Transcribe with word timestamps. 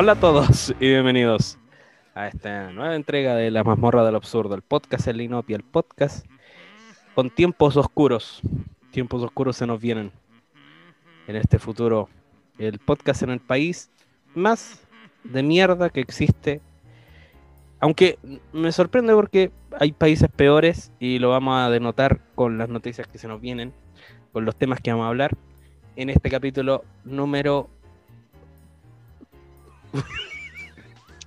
Hola 0.00 0.12
a 0.12 0.20
todos 0.20 0.72
y 0.78 0.86
bienvenidos 0.86 1.58
a 2.14 2.28
esta 2.28 2.70
nueva 2.70 2.94
entrega 2.94 3.34
de 3.34 3.50
La 3.50 3.64
mazmorra 3.64 4.04
del 4.04 4.14
absurdo, 4.14 4.54
el 4.54 4.62
podcast 4.62 5.08
El 5.08 5.16
Linopia, 5.16 5.56
el 5.56 5.64
podcast 5.64 6.24
con 7.16 7.30
tiempos 7.30 7.76
oscuros. 7.76 8.40
Tiempos 8.92 9.24
oscuros 9.24 9.56
se 9.56 9.66
nos 9.66 9.80
vienen 9.80 10.12
en 11.26 11.34
este 11.34 11.58
futuro. 11.58 12.08
El 12.60 12.78
podcast 12.78 13.24
en 13.24 13.30
el 13.30 13.40
país 13.40 13.90
más 14.36 14.86
de 15.24 15.42
mierda 15.42 15.90
que 15.90 15.98
existe. 15.98 16.60
Aunque 17.80 18.20
me 18.52 18.70
sorprende 18.70 19.14
porque 19.14 19.50
hay 19.80 19.90
países 19.90 20.28
peores 20.30 20.92
y 21.00 21.18
lo 21.18 21.30
vamos 21.30 21.58
a 21.58 21.70
denotar 21.70 22.20
con 22.36 22.56
las 22.56 22.68
noticias 22.68 23.08
que 23.08 23.18
se 23.18 23.26
nos 23.26 23.40
vienen, 23.40 23.72
con 24.32 24.44
los 24.44 24.54
temas 24.54 24.80
que 24.80 24.92
vamos 24.92 25.06
a 25.06 25.08
hablar 25.08 25.36
en 25.96 26.08
este 26.08 26.30
capítulo 26.30 26.84
número 27.02 27.68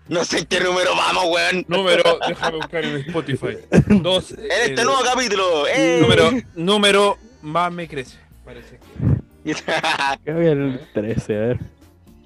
No 0.07 0.25
sé 0.25 0.39
en 0.39 0.45
qué 0.45 0.59
número 0.59 0.91
vamos, 0.95 1.25
weón. 1.33 1.65
Número, 1.67 2.03
déjame 2.27 2.57
buscar 2.57 2.83
en 2.83 2.97
Spotify. 2.97 3.57
Dos. 4.01 4.31
En 4.31 4.39
este 4.69 4.81
eh, 4.81 4.85
nuevo 4.85 4.99
capítulo. 5.03 5.67
¡eh! 5.67 5.99
número, 6.01 6.29
número 6.55 7.17
más 7.41 7.71
me 7.71 7.87
crece. 7.87 8.17
Parece 8.43 8.77
que. 8.77 9.53
Creo 10.23 10.37
que 10.39 10.45
era 10.45 10.51
el 10.51 10.79
13, 10.93 11.35
a 11.35 11.39
ver. 11.39 11.59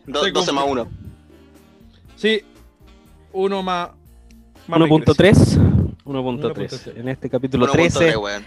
Do- 0.08 0.32
12 0.32 0.52
más 0.52 0.66
1. 0.68 0.88
Sí, 2.16 2.42
uno 3.34 3.62
más. 3.62 3.90
más 4.68 4.80
me 4.80 4.88
crece. 4.90 5.60
1.3. 5.60 5.96
1.3. 6.06 6.54
1.3. 6.54 6.98
En 6.98 7.10
este 7.10 7.30
capítulo 7.30 7.68
13, 7.68 8.18
weón. 8.18 8.44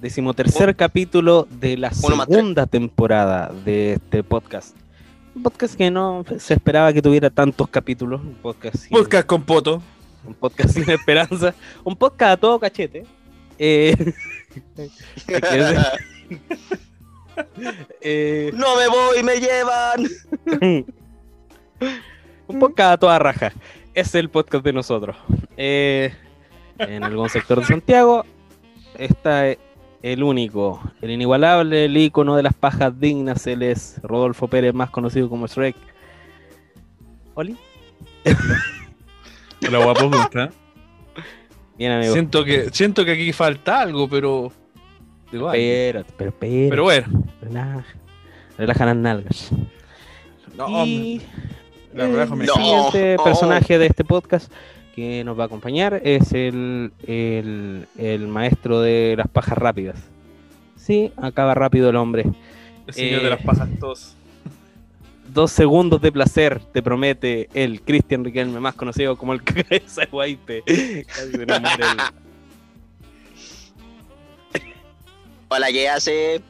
decimotercer 0.00 0.74
capítulo 0.74 1.46
de 1.50 1.76
la 1.76 1.92
segunda 1.92 2.66
temporada 2.66 3.52
de 3.64 3.94
este 3.94 4.22
podcast. 4.22 4.74
Un 5.34 5.42
podcast 5.42 5.74
que 5.76 5.90
no 5.90 6.24
se 6.38 6.54
esperaba 6.54 6.92
que 6.92 7.02
tuviera 7.02 7.30
tantos 7.30 7.68
capítulos. 7.68 8.20
Un 8.20 8.34
podcast 8.34 8.76
sin, 8.76 8.90
Podcast 8.90 9.26
con 9.26 9.42
poto. 9.44 9.82
un 10.24 10.34
podcast 10.34 10.70
sin 10.74 10.88
esperanza. 10.98 11.54
Un 11.84 11.96
podcast 11.96 12.32
a 12.32 12.36
todo 12.36 12.58
cachete. 12.58 13.04
Eh, 13.58 13.94
eh, 18.00 18.50
No 18.54 18.76
me 18.76 18.88
voy, 18.88 19.22
me 19.22 19.40
llevan. 19.40 20.06
un 22.48 22.58
podcast 22.58 22.92
a 22.94 22.98
toda 22.98 23.18
raja. 23.18 23.52
Es 23.94 24.14
el 24.14 24.28
podcast 24.30 24.64
de 24.64 24.72
nosotros. 24.72 25.16
Eh, 25.56 26.12
en 26.78 27.04
algún 27.04 27.28
sector 27.28 27.60
de 27.60 27.66
Santiago 27.66 28.24
está 28.98 29.44
el 30.02 30.22
único, 30.22 30.80
el 31.02 31.10
inigualable, 31.10 31.84
el 31.86 31.96
ícono 31.96 32.36
de 32.36 32.42
las 32.42 32.54
pajas 32.54 32.98
dignas. 32.98 33.46
Él 33.46 33.62
es 33.62 34.00
Rodolfo 34.02 34.48
Pérez, 34.48 34.74
más 34.74 34.90
conocido 34.90 35.28
como 35.28 35.46
Shrek. 35.46 35.76
¿Oli? 37.34 37.56
Hola, 39.66 39.84
guapo, 39.84 40.00
¿cómo 40.00 40.20
está? 40.22 40.50
Bien, 41.76 41.92
amigo. 41.92 42.12
Siento 42.12 42.44
que, 42.44 42.70
siento 42.70 43.04
que 43.04 43.12
aquí 43.12 43.32
falta 43.32 43.80
algo, 43.80 44.08
pero. 44.08 44.52
Igual. 45.32 45.56
Espérate, 45.56 46.12
pero 46.16 46.30
espérate. 46.30 46.66
Pero 46.70 46.82
bueno. 46.82 47.06
Relaja, 47.40 47.84
relaja 48.58 48.86
las 48.86 48.96
nalgas. 48.96 49.50
No, 50.56 50.84
y 50.84 51.22
la 51.94 52.04
el 52.06 52.28
No. 52.28 52.36
siguiente 52.54 53.16
Oh. 53.18 53.24
personaje 53.24 53.78
de 53.78 53.86
este 53.86 54.04
podcast 54.04 54.52
que 55.00 55.24
nos 55.24 55.38
va 55.38 55.44
a 55.44 55.46
acompañar 55.46 56.02
es 56.04 56.32
el, 56.34 56.92
el, 57.06 57.88
el 57.96 58.28
maestro 58.28 58.80
de 58.82 59.14
las 59.16 59.28
pajas 59.28 59.56
rápidas. 59.56 59.98
Sí, 60.76 61.10
acaba 61.16 61.54
rápido 61.54 61.88
el 61.88 61.96
hombre. 61.96 62.24
El 62.86 62.92
señor 62.94 63.20
eh, 63.20 63.24
de 63.24 63.30
las 63.30 63.42
pajas 63.42 63.68
tos. 63.78 64.14
Dos 65.32 65.52
segundos 65.52 66.02
de 66.02 66.12
placer 66.12 66.60
te 66.72 66.82
promete 66.82 67.48
el 67.54 67.80
Cristian 67.80 68.24
Riquelme, 68.24 68.60
más 68.60 68.74
conocido 68.74 69.16
como 69.16 69.32
el 69.32 69.42
cabeza 69.44 70.02
de 70.02 70.62
el- 70.66 71.06
Hola, 75.48 75.68
¿qué 75.72 75.88
hace? 75.88 76.42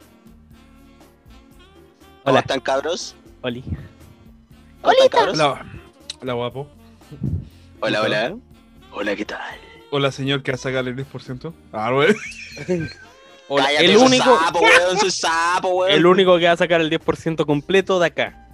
¿Cómo 2.25 2.33
Hola, 2.33 2.41
están, 2.41 2.61
cabros? 2.61 3.15
Oli. 3.43 3.63
¿Cómo 4.83 4.93
están, 4.93 5.09
cabros? 5.09 5.35
Hola, 5.39 5.67
hola, 6.21 6.33
guapo. 6.33 6.67
Hola, 7.81 8.03
hola. 8.03 8.37
Hola, 8.93 9.17
¿qué 9.17 9.25
tal? 9.25 9.39
Hola, 9.91 10.13
señor 10.13 10.43
que 10.43 10.53
va 10.53 10.57
a 10.57 10.59
sacarle 10.59 10.91
el 10.91 10.97
10%. 10.97 11.53
Ah, 11.73 11.91
bueno. 11.93 12.15
Hola, 13.49 13.65
Cállate, 13.65 13.85
el 13.87 13.97
único, 13.97 14.39
sapo, 14.39 14.61
weón, 14.61 15.11
sapo, 15.11 15.69
weón. 15.81 15.91
el 15.93 16.07
único 16.07 16.39
que 16.39 16.47
va 16.47 16.53
a 16.53 16.57
sacar 16.57 16.81
el 16.81 16.91
10% 16.91 17.45
completo 17.47 17.99
de 17.99 18.07
acá. 18.07 18.47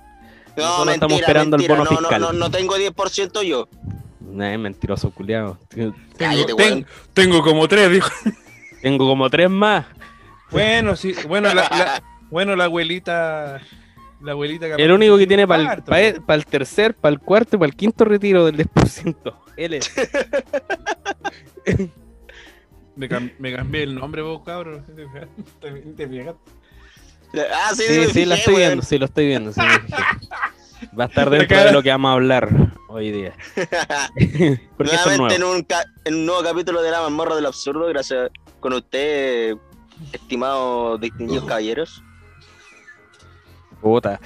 No, 0.56 0.62
Nosotros 0.62 0.86
mentira, 0.86 0.94
estamos 0.94 1.20
esperando 1.20 1.56
el 1.56 1.60
mentira. 1.60 1.78
bono 1.78 1.90
no, 1.90 1.96
fiscal. 1.98 2.20
No, 2.20 2.32
no, 2.32 2.38
no 2.38 2.50
tengo 2.50 2.76
10% 2.78 3.42
yo. 3.42 3.68
Nah, 4.20 4.52
es 4.52 4.58
mentiroso, 4.58 5.10
culiado. 5.10 5.58
Tengo, 5.68 5.94
ten- 6.56 6.86
tengo 7.12 7.42
como 7.42 7.68
tres, 7.68 7.90
dijo. 7.90 8.10
Tengo 8.80 9.06
como 9.06 9.28
tres 9.28 9.50
más. 9.50 9.84
Bueno, 10.50 10.96
sí. 10.96 11.14
Bueno, 11.28 11.48
la, 11.52 11.62
la- 11.64 12.02
bueno, 12.30 12.56
la 12.56 12.64
abuelita. 12.64 13.60
La 14.26 14.32
abuelita 14.32 14.66
El 14.66 14.90
único 14.92 15.16
que 15.16 15.26
tiene 15.26 15.46
para 15.46 15.74
el, 15.74 15.82
pa- 15.82 16.24
pa' 16.26 16.34
el 16.34 16.44
tercer, 16.46 16.94
para 16.94 17.12
el 17.14 17.20
cuarto 17.20 17.56
y 17.56 17.58
para 17.60 17.68
el 17.70 17.76
quinto 17.76 18.04
retiro 18.04 18.44
del 18.44 18.56
10%. 18.56 19.34
Él 19.56 19.74
es. 19.74 19.90
Me, 22.96 23.08
cam- 23.10 23.32
me 23.38 23.54
cambié 23.54 23.82
el 23.82 23.94
nombre, 23.94 24.22
vos, 24.22 24.40
cabrón. 24.44 24.84
Te, 25.60 26.08
fijaste. 26.08 26.40
Ah, 27.52 27.70
sí, 27.74 27.82
Sí, 27.86 28.06
sí, 28.12 28.24
la 28.24 28.36
estoy 28.36 28.56
viendo, 28.56 28.82
sí, 28.82 28.98
lo 28.98 29.04
estoy 29.04 29.26
viendo. 29.26 29.52
sí. 29.52 29.60
Va 30.98 31.04
a 31.04 31.06
estar 31.06 31.28
dentro 31.30 31.58
de 31.64 31.72
lo 31.72 31.82
que 31.82 31.90
vamos 31.90 32.08
a 32.08 32.12
hablar 32.14 32.48
hoy 32.88 33.10
día. 33.12 33.34
Porque 34.76 34.92
Nuevamente 34.94 35.34
en 35.34 35.44
un, 35.44 35.62
ca- 35.62 35.84
en 36.04 36.14
un 36.14 36.26
nuevo 36.26 36.42
capítulo 36.42 36.80
de 36.82 36.90
La 36.90 37.02
Mazmorra 37.02 37.36
del 37.36 37.44
Absurdo, 37.46 37.86
gracias 37.88 38.30
con 38.60 38.72
usted, 38.72 39.54
estimados 40.12 40.98
distinguidos 41.00 41.44
caballeros. 41.44 42.02
Puta. 43.86 44.20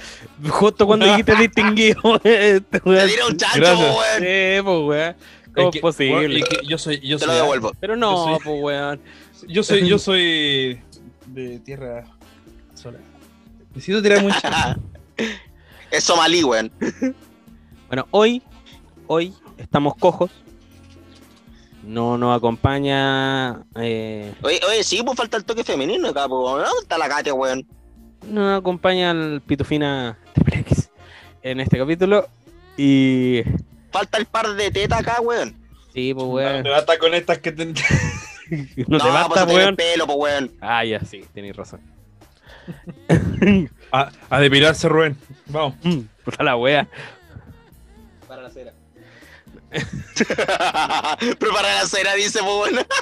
Justo 0.49 0.87
cuando 0.87 1.05
dijiste 1.05 1.35
distinguido. 1.35 2.15
este 2.23 2.79
Te 2.79 2.89
weón. 2.89 3.07
tiré 3.07 3.23
un 3.25 3.37
chancho, 3.37 3.59
Gracias. 3.59 3.95
weón. 3.95 4.19
Sí, 4.19 4.61
pues, 4.63 4.79
weón. 4.87 5.15
¿Cómo 5.53 5.67
es 5.67 5.73
que- 5.75 5.81
posible? 5.81 6.15
bueno, 6.15 6.35
es 6.37 6.43
que 6.49 6.65
yo 6.65 6.77
soy. 6.79 6.99
Yo 7.01 7.17
Te 7.19 7.25
soy, 7.25 7.33
lo 7.35 7.41
devuelvo. 7.41 7.71
Pero 7.79 7.95
no, 7.95 8.11
Yo 8.11 8.35
soy- 8.37 8.43
pues, 8.43 8.63
weón. 8.63 9.01
Yo 9.47 9.63
soy, 9.63 9.87
yo 9.87 9.99
soy 9.99 10.81
de 11.27 11.59
tierra 11.59 12.05
sola. 12.73 12.97
Necesito 13.75 14.01
tirar 14.01 14.23
mucho. 14.23 14.35
es 15.91 16.03
somalí, 16.03 16.43
weón. 16.43 16.71
Bueno, 17.87 18.07
hoy, 18.09 18.41
hoy 19.05 19.31
estamos 19.59 19.93
cojos. 19.95 20.31
No 21.83 22.17
nos 22.17 22.35
acompaña. 22.35 23.61
Eh, 23.75 24.33
Oye, 24.41 24.59
oye, 24.67 24.83
sí, 24.83 25.03
pues 25.03 25.15
falta 25.17 25.37
el 25.37 25.45
toque 25.45 25.63
femenino 25.63 26.07
acá, 26.09 26.27
pues. 26.27 26.39
¿Dónde 26.41 26.65
está 26.81 26.97
la 26.97 27.07
Katia, 27.07 27.33
weón? 27.35 27.63
No 28.27 28.41
nos 28.49 28.59
acompaña 28.59 29.11
el 29.11 29.41
Pitufina 29.45 30.17
Triple 30.33 30.59
X 30.59 30.89
en 31.43 31.59
este 31.59 31.77
capítulo. 31.77 32.27
Y. 32.77 33.43
Falta 33.91 34.17
el 34.17 34.25
par 34.25 34.49
de 34.53 34.71
tetas 34.71 34.99
acá, 35.01 35.19
weón. 35.21 35.55
Sí, 35.93 36.13
pues, 36.13 36.25
weón. 36.27 36.63
Te 36.63 36.69
basta 36.69 36.97
con 36.97 37.13
estas 37.13 37.39
que 37.39 37.51
te. 37.51 37.65
No, 37.65 37.73
te 37.73 38.83
pues 38.85 39.03
basta, 39.03 39.45
tiene 39.45 39.63
weón. 39.63 39.75
pelo, 39.75 40.05
pues, 40.05 40.17
weón. 40.19 40.51
Ah, 40.61 40.83
ya, 40.85 40.99
sí, 41.01 41.25
tenéis 41.33 41.55
razón. 41.55 41.81
A, 43.91 44.11
a 44.29 44.39
depilarse, 44.39 44.87
Rubén. 44.87 45.17
Vamos. 45.47 45.75
Mm, 45.83 45.99
Puta 46.23 46.43
la 46.43 46.55
wea. 46.55 46.87
Para 48.27 48.43
la 48.43 48.49
cera. 48.49 48.73
Prepara 51.39 51.75
la 51.75 51.85
cera, 51.87 52.13
dice, 52.15 52.39
pues, 52.39 52.73
weón. 52.73 52.85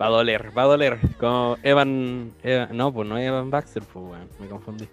Va 0.00 0.06
a 0.06 0.08
doler, 0.08 0.56
va 0.56 0.62
a 0.62 0.66
doler. 0.66 0.98
Como 1.18 1.58
Evan. 1.62 2.32
Evan- 2.42 2.70
no, 2.72 2.92
pues 2.92 3.06
no 3.08 3.18
es 3.18 3.26
Evan 3.28 3.50
Baxter, 3.50 3.82
pues, 3.82 4.04
weón. 4.04 4.28
Me 4.38 4.46
confundí. 4.48 4.88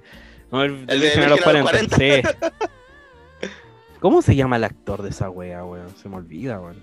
No, 0.51 0.63
el, 0.63 0.85
El 0.87 0.87
de 0.87 0.95
los 0.95 1.01
Virgen 1.01 1.23
a 1.23 1.27
los 1.29 1.39
40. 1.41 1.95
Sí. 1.97 2.11
¿Cómo 3.99 4.21
se 4.21 4.35
llama 4.35 4.57
el 4.57 4.63
actor 4.63 5.01
de 5.01 5.09
esa 5.09 5.29
wea, 5.29 5.63
weón? 5.65 5.89
Se 6.01 6.07
me 6.09 6.17
olvida, 6.17 6.59
weón. 6.59 6.77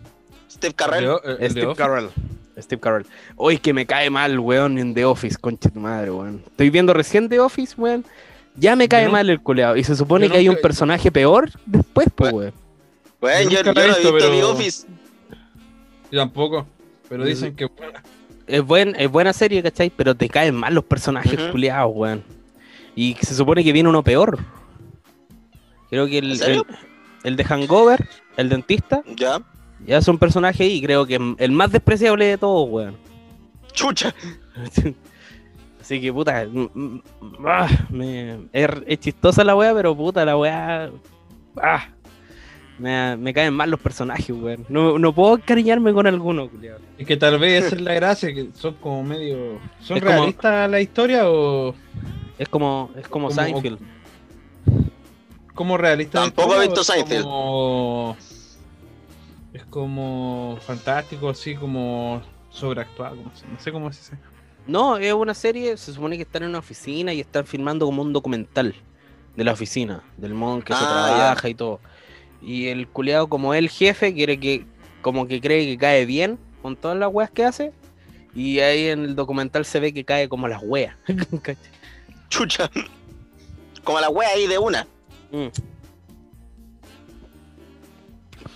Steve 0.50 0.74
de- 0.76 0.98
el 1.32 1.38
de 1.38 1.50
Steve. 1.50 1.74
Carell. 1.74 2.10
Steve 2.58 2.80
Carell. 2.80 3.06
Hoy 3.36 3.58
que 3.58 3.72
me 3.72 3.86
cae 3.86 4.10
mal, 4.10 4.38
weón, 4.38 4.78
en 4.78 4.94
The 4.94 5.04
Office, 5.04 5.36
concha 5.40 5.68
tu 5.70 5.80
madre, 5.80 6.10
weón. 6.10 6.42
Estoy 6.46 6.70
viendo 6.70 6.92
recién 6.94 7.28
The 7.28 7.40
Office, 7.40 7.74
weón. 7.76 8.04
Ya 8.56 8.76
me 8.76 8.88
cae 8.88 9.06
no- 9.06 9.12
mal 9.12 9.28
el 9.30 9.40
culeado. 9.40 9.76
Y 9.76 9.84
se 9.84 9.94
supone 9.96 10.30
que 10.30 10.36
hay 10.38 10.48
un 10.48 10.56
personaje 10.56 11.10
peor 11.12 11.50
después, 11.66 12.08
pues, 12.14 12.32
weón. 12.32 12.52
Weón, 13.20 13.48
yo, 13.48 13.62
no 13.62 13.70
he 13.80 13.86
visto, 13.86 14.00
visto 14.00 14.12
pero- 14.12 14.30
The 14.30 14.44
Office. 14.44 14.86
Yo 16.10 16.20
tampoco. 16.20 16.66
Pero 17.08 17.24
dicen 17.24 17.54
que. 17.54 17.68
Es, 18.46 18.62
buen, 18.62 18.94
es 18.98 19.10
buena 19.10 19.32
serie, 19.32 19.62
¿cachai? 19.62 19.90
Pero 19.90 20.14
te 20.14 20.28
caen 20.28 20.54
mal 20.54 20.74
los 20.74 20.84
personajes 20.84 21.38
Ujú. 21.38 21.52
culeados, 21.52 21.92
weón. 21.94 22.22
Y 22.94 23.14
se 23.20 23.34
supone 23.34 23.64
que 23.64 23.72
viene 23.72 23.88
uno 23.88 24.02
peor. 24.02 24.38
Creo 25.90 26.06
que 26.06 26.18
el, 26.18 26.40
el, 26.42 26.62
el 27.24 27.36
de 27.36 27.44
Hangover, 27.44 28.08
el 28.36 28.48
dentista, 28.48 29.02
Ya. 29.16 29.40
ya 29.86 29.98
es 29.98 30.08
un 30.08 30.18
personaje 30.18 30.66
y 30.66 30.82
creo 30.82 31.06
que 31.06 31.18
el 31.38 31.52
más 31.52 31.70
despreciable 31.72 32.26
de 32.26 32.38
todos, 32.38 32.68
weón. 32.68 32.96
Chucha. 33.72 34.14
Así 35.80 36.00
que 36.00 36.10
puta, 36.12 36.46
ah, 37.46 37.68
me- 37.90 38.38
es, 38.52 38.68
es 38.86 38.98
chistosa 39.00 39.44
la 39.44 39.54
weá, 39.54 39.74
pero 39.74 39.94
puta, 39.94 40.24
la 40.24 40.36
weá 40.36 40.90
ah, 41.62 41.88
me, 42.78 43.16
me 43.16 43.32
caen 43.32 43.54
mal 43.54 43.70
los 43.70 43.80
personajes, 43.80 44.30
weón. 44.30 44.64
No, 44.68 44.98
no 44.98 45.12
puedo 45.14 45.36
encariñarme 45.36 45.92
con 45.92 46.06
alguno, 46.06 46.48
culiao. 46.48 46.78
Es 46.98 47.06
que 47.06 47.16
tal 47.16 47.38
vez 47.38 47.64
esa 47.64 47.76
es 47.76 47.80
la 47.80 47.94
gracia, 47.94 48.34
que 48.34 48.48
son 48.54 48.74
como 48.74 49.02
medio. 49.04 49.58
¿Son 49.80 49.96
Es 49.96 50.02
como- 50.02 50.16
realistas 50.16 50.70
la 50.70 50.80
historia 50.80 51.28
o.? 51.30 51.74
Es 52.38 52.48
como, 52.48 52.90
es 52.96 53.06
como 53.08 53.28
Como- 53.28 53.40
Seinfeld. 53.40 53.78
como 55.54 55.76
realista 55.76 56.20
Tampoco 56.20 56.56
he 56.56 56.60
visto 56.66 56.80
o 56.80 56.82
es 56.82 56.86
Seinfeld. 56.86 57.22
Como... 57.24 58.16
Es 59.52 59.64
como 59.66 60.58
fantástico, 60.62 61.28
así 61.28 61.54
como 61.54 62.20
sobreactuado, 62.50 63.16
como 63.16 63.30
no 63.52 63.60
sé 63.60 63.70
cómo 63.70 63.92
se 63.92 64.00
dice. 64.00 64.18
No, 64.66 64.96
es 64.96 65.12
una 65.12 65.34
serie, 65.34 65.76
se 65.76 65.92
supone 65.92 66.16
que 66.16 66.22
están 66.22 66.42
en 66.42 66.48
una 66.48 66.58
oficina 66.58 67.12
y 67.12 67.20
están 67.20 67.44
filmando 67.46 67.86
como 67.86 68.02
un 68.02 68.12
documental 68.12 68.74
de 69.36 69.44
la 69.44 69.52
oficina, 69.52 70.02
del 70.16 70.34
modo 70.34 70.56
en 70.56 70.62
que 70.62 70.72
se 70.72 70.78
Ah, 70.82 71.12
trabaja 71.16 71.48
y 71.48 71.54
todo. 71.54 71.78
Y 72.44 72.68
el 72.68 72.86
culiado, 72.88 73.28
como 73.28 73.54
es 73.54 73.58
el 73.58 73.70
jefe, 73.70 74.12
quiere 74.12 74.38
que, 74.38 74.66
como 75.02 75.26
que 75.26 75.40
cree 75.40 75.66
que 75.66 75.78
cae 75.78 76.04
bien 76.04 76.38
con 76.62 76.76
todas 76.76 76.96
las 76.96 77.12
weas 77.12 77.30
que 77.30 77.44
hace. 77.44 77.72
Y 78.34 78.58
ahí 78.60 78.88
en 78.88 79.04
el 79.04 79.14
documental 79.14 79.64
se 79.64 79.80
ve 79.80 79.94
que 79.94 80.04
cae 80.04 80.28
como 80.28 80.48
las 80.48 80.60
weas. 80.62 80.94
Chucha. 82.28 82.70
Como 83.82 84.00
la 84.00 84.10
wea 84.10 84.28
ahí 84.30 84.46
de 84.46 84.58
una. 84.58 84.86
Mm. 85.30 85.48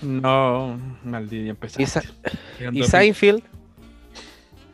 No, 0.03 0.79
maldito, 1.05 1.45
ya 1.45 1.51
empezaste. 1.51 1.83
Y, 1.83 1.87
Sa- 1.87 2.03
y 2.73 2.83
Seinfeld. 2.85 3.43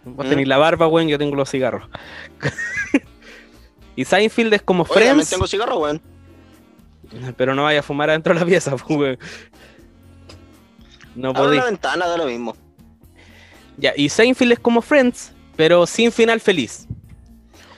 Vos 0.05 0.27
¿Mm? 0.27 0.29
tenés 0.29 0.49
la 0.49 0.59
barba, 0.59 0.87
weón, 0.87 1.09
yo 1.09 1.19
tengo 1.19 1.35
los 1.35 1.51
cigarros. 1.51 1.89
y 3.97 4.05
Seinfeld 4.05 4.53
es 4.55 4.63
como 4.63 4.83
Oye, 4.83 4.93
también 4.93 5.15
Friends, 5.15 5.31
tengo 5.31 5.47
cigarro, 5.47 5.79
weón. 5.79 6.01
Pero 7.37 7.55
no 7.55 7.65
vaya 7.65 7.81
a 7.81 7.83
fumar 7.83 8.11
adentro 8.11 8.35
de 8.35 8.41
la 8.41 8.47
pieza, 8.47 8.71
pues, 8.77 8.85
weón. 8.99 9.19
No 11.15 11.31
Abre 11.31 11.43
podéis. 11.43 11.61
la 11.61 11.67
ventana, 11.67 12.07
da 12.09 12.17
lo 12.17 12.27
mismo. 12.27 12.57
Ya, 13.77 13.93
y 13.97 14.09
Seinfeld 14.09 14.53
es 14.53 14.59
como 14.59 14.81
Friends, 14.83 15.33
pero 15.57 15.87
sin 15.87 16.11
final 16.13 16.41
feliz. 16.41 16.87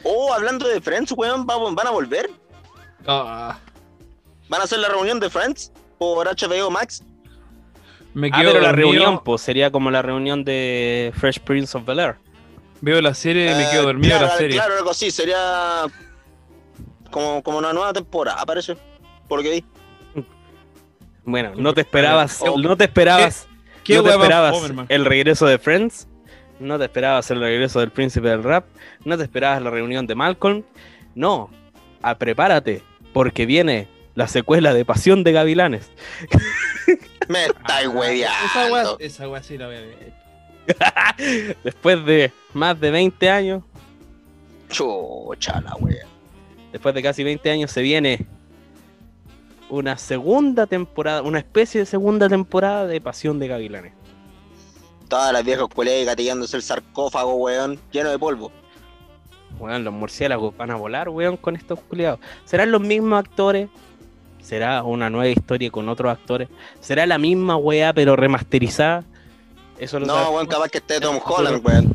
Oh, 0.03 0.33
hablando 0.33 0.67
de 0.69 0.81
Friends, 0.81 1.12
weón, 1.17 1.47
va- 1.49 1.56
van 1.73 1.87
a 1.87 1.91
volver. 1.91 2.31
Ah, 3.06 3.59
Van 4.49 4.61
a 4.61 4.65
hacer 4.65 4.79
la 4.79 4.88
reunión 4.88 5.19
de 5.19 5.29
Friends 5.29 5.73
por 5.99 6.27
HBO 6.29 6.71
Max. 6.71 7.03
me 8.15 8.29
Ah, 8.33 8.41
quedo 8.41 8.53
pero 8.53 8.62
la 8.62 8.69
dormido, 8.69 8.93
reunión, 8.93 9.21
pues, 9.25 9.43
sería 9.43 9.71
como 9.73 9.91
la 9.91 10.03
reunión 10.03 10.44
de 10.44 11.12
Fresh 11.17 11.41
Prince 11.41 11.77
of 11.77 11.85
Bel 11.85 11.99
Air. 11.99 12.17
Veo 12.81 13.00
la 13.00 13.12
serie 13.15 13.50
y 13.50 13.55
me 13.55 13.65
Eh, 13.65 13.69
quedo 13.73 13.83
dormido 13.85 14.15
en 14.15 14.19
claro, 14.21 14.33
la 14.33 14.38
serie. 14.38 14.56
Claro, 14.56 14.75
algo 14.77 14.91
así, 14.91 15.11
sería 15.11 15.85
como, 17.11 17.43
como 17.43 17.59
una 17.59 17.73
nueva 17.73 17.93
temporada, 17.93 18.44
parece. 18.47 18.77
Por 19.28 19.38
lo 19.40 19.43
que 19.43 19.50
vi. 19.50 19.64
Bueno, 21.25 21.52
no 21.56 21.75
te 21.75 21.81
esperabas, 21.81 22.40
Oh. 22.43 22.56
no 22.58 22.76
te 22.76 22.84
esperabas, 22.84 23.49
¿Qué 23.82 23.96
no 23.96 24.02
te 24.05 24.11
esperabas 24.11 24.56
el 24.88 25.05
regreso 25.05 25.46
de 25.46 25.58
Friends, 25.58 26.06
no 26.61 26.78
te 26.78 26.84
esperabas 26.84 27.28
el 27.32 27.40
regreso 27.40 27.81
del 27.81 27.90
príncipe 27.90 28.28
del 28.28 28.43
rap, 28.44 28.67
no 29.05 29.17
te 29.17 29.25
esperabas 29.25 29.61
la 29.61 29.70
reunión 29.70 30.06
de 30.06 30.14
Malcolm, 30.14 30.62
no, 31.17 31.50
a 32.02 32.17
prepárate, 32.17 32.82
porque 33.12 33.44
viene 33.44 33.88
la 34.14 34.28
secuela 34.28 34.73
de 34.73 34.84
Pasión 34.84 35.25
de 35.25 35.32
Gavilanes. 35.32 35.90
Me 37.28 37.40
Ah, 37.40 37.46
estáis 37.46 37.88
Esa 37.88 37.88
wea, 37.90 38.70
hueveando. 38.70 38.96
esa 39.00 39.28
wea 39.28 39.43
sí 39.43 39.58
la 39.58 39.67
voy 39.67 39.76
a 39.76 39.81
ver. 39.81 41.56
Después 41.64 42.05
de 42.06 42.32
más 42.55 42.78
de 42.78 42.90
20 42.93 43.31
años, 43.31 43.62
Chucha 44.69 45.61
la 45.61 45.75
wea. 45.81 46.06
después 46.73 46.94
de 46.94 47.02
casi 47.02 47.23
20 47.25 47.50
años 47.50 47.70
se 47.70 47.82
viene 47.82 48.26
una 49.68 49.98
segunda 49.98 50.66
temporada, 50.66 51.22
una 51.22 51.38
especie 51.38 51.80
de 51.80 51.86
segunda 51.86 52.28
temporada 52.28 52.86
de 52.86 53.00
Pasión 53.00 53.38
de 53.38 53.48
Gavilanes. 53.48 53.92
Todas 55.08 55.32
las 55.32 55.44
viejas 55.44 55.68
culeas 55.72 56.06
gatillándose 56.06 56.56
el 56.56 56.62
sarcófago, 56.62 57.34
weón, 57.34 57.78
lleno 57.92 58.10
de 58.10 58.18
polvo. 58.18 58.50
Weón, 59.58 59.84
los 59.84 59.94
murciélagos 59.94 60.56
van 60.56 60.70
a 60.70 60.76
volar, 60.76 61.08
weón, 61.08 61.36
con 61.36 61.56
estos 61.56 61.80
culiados. 61.80 62.20
¿Serán 62.44 62.72
los 62.72 62.80
mismos 62.80 63.18
actores? 63.18 63.68
¿Será 64.40 64.82
una 64.82 65.10
nueva 65.10 65.28
historia 65.28 65.70
con 65.70 65.88
otros 65.88 66.10
actores? 66.12 66.48
¿Será 66.80 67.06
la 67.06 67.18
misma 67.18 67.56
weá 67.56 67.92
pero 67.92 68.16
remasterizada? 68.16 69.04
Eso 69.78 69.98
lo 69.98 70.06
No, 70.06 70.30
weón, 70.30 70.46
capaz 70.46 70.68
que 70.68 70.78
esté 70.78 71.00
Tom 71.00 71.18
Holland, 71.24 71.64
weón. 71.64 71.92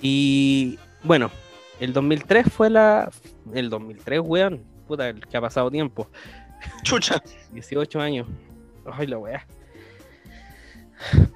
Y 0.00 0.78
bueno, 1.02 1.30
el 1.78 1.92
2003 1.92 2.46
fue 2.52 2.70
la... 2.70 3.10
El 3.52 3.70
2003, 3.70 4.20
weón. 4.22 4.62
Puta, 4.86 5.08
el 5.08 5.26
que 5.26 5.36
ha 5.36 5.40
pasado 5.40 5.70
tiempo. 5.70 6.08
Chucha. 6.82 7.22
18 7.52 8.00
años. 8.00 8.26
Ay, 8.92 9.06
la 9.06 9.18
weá. 9.18 9.46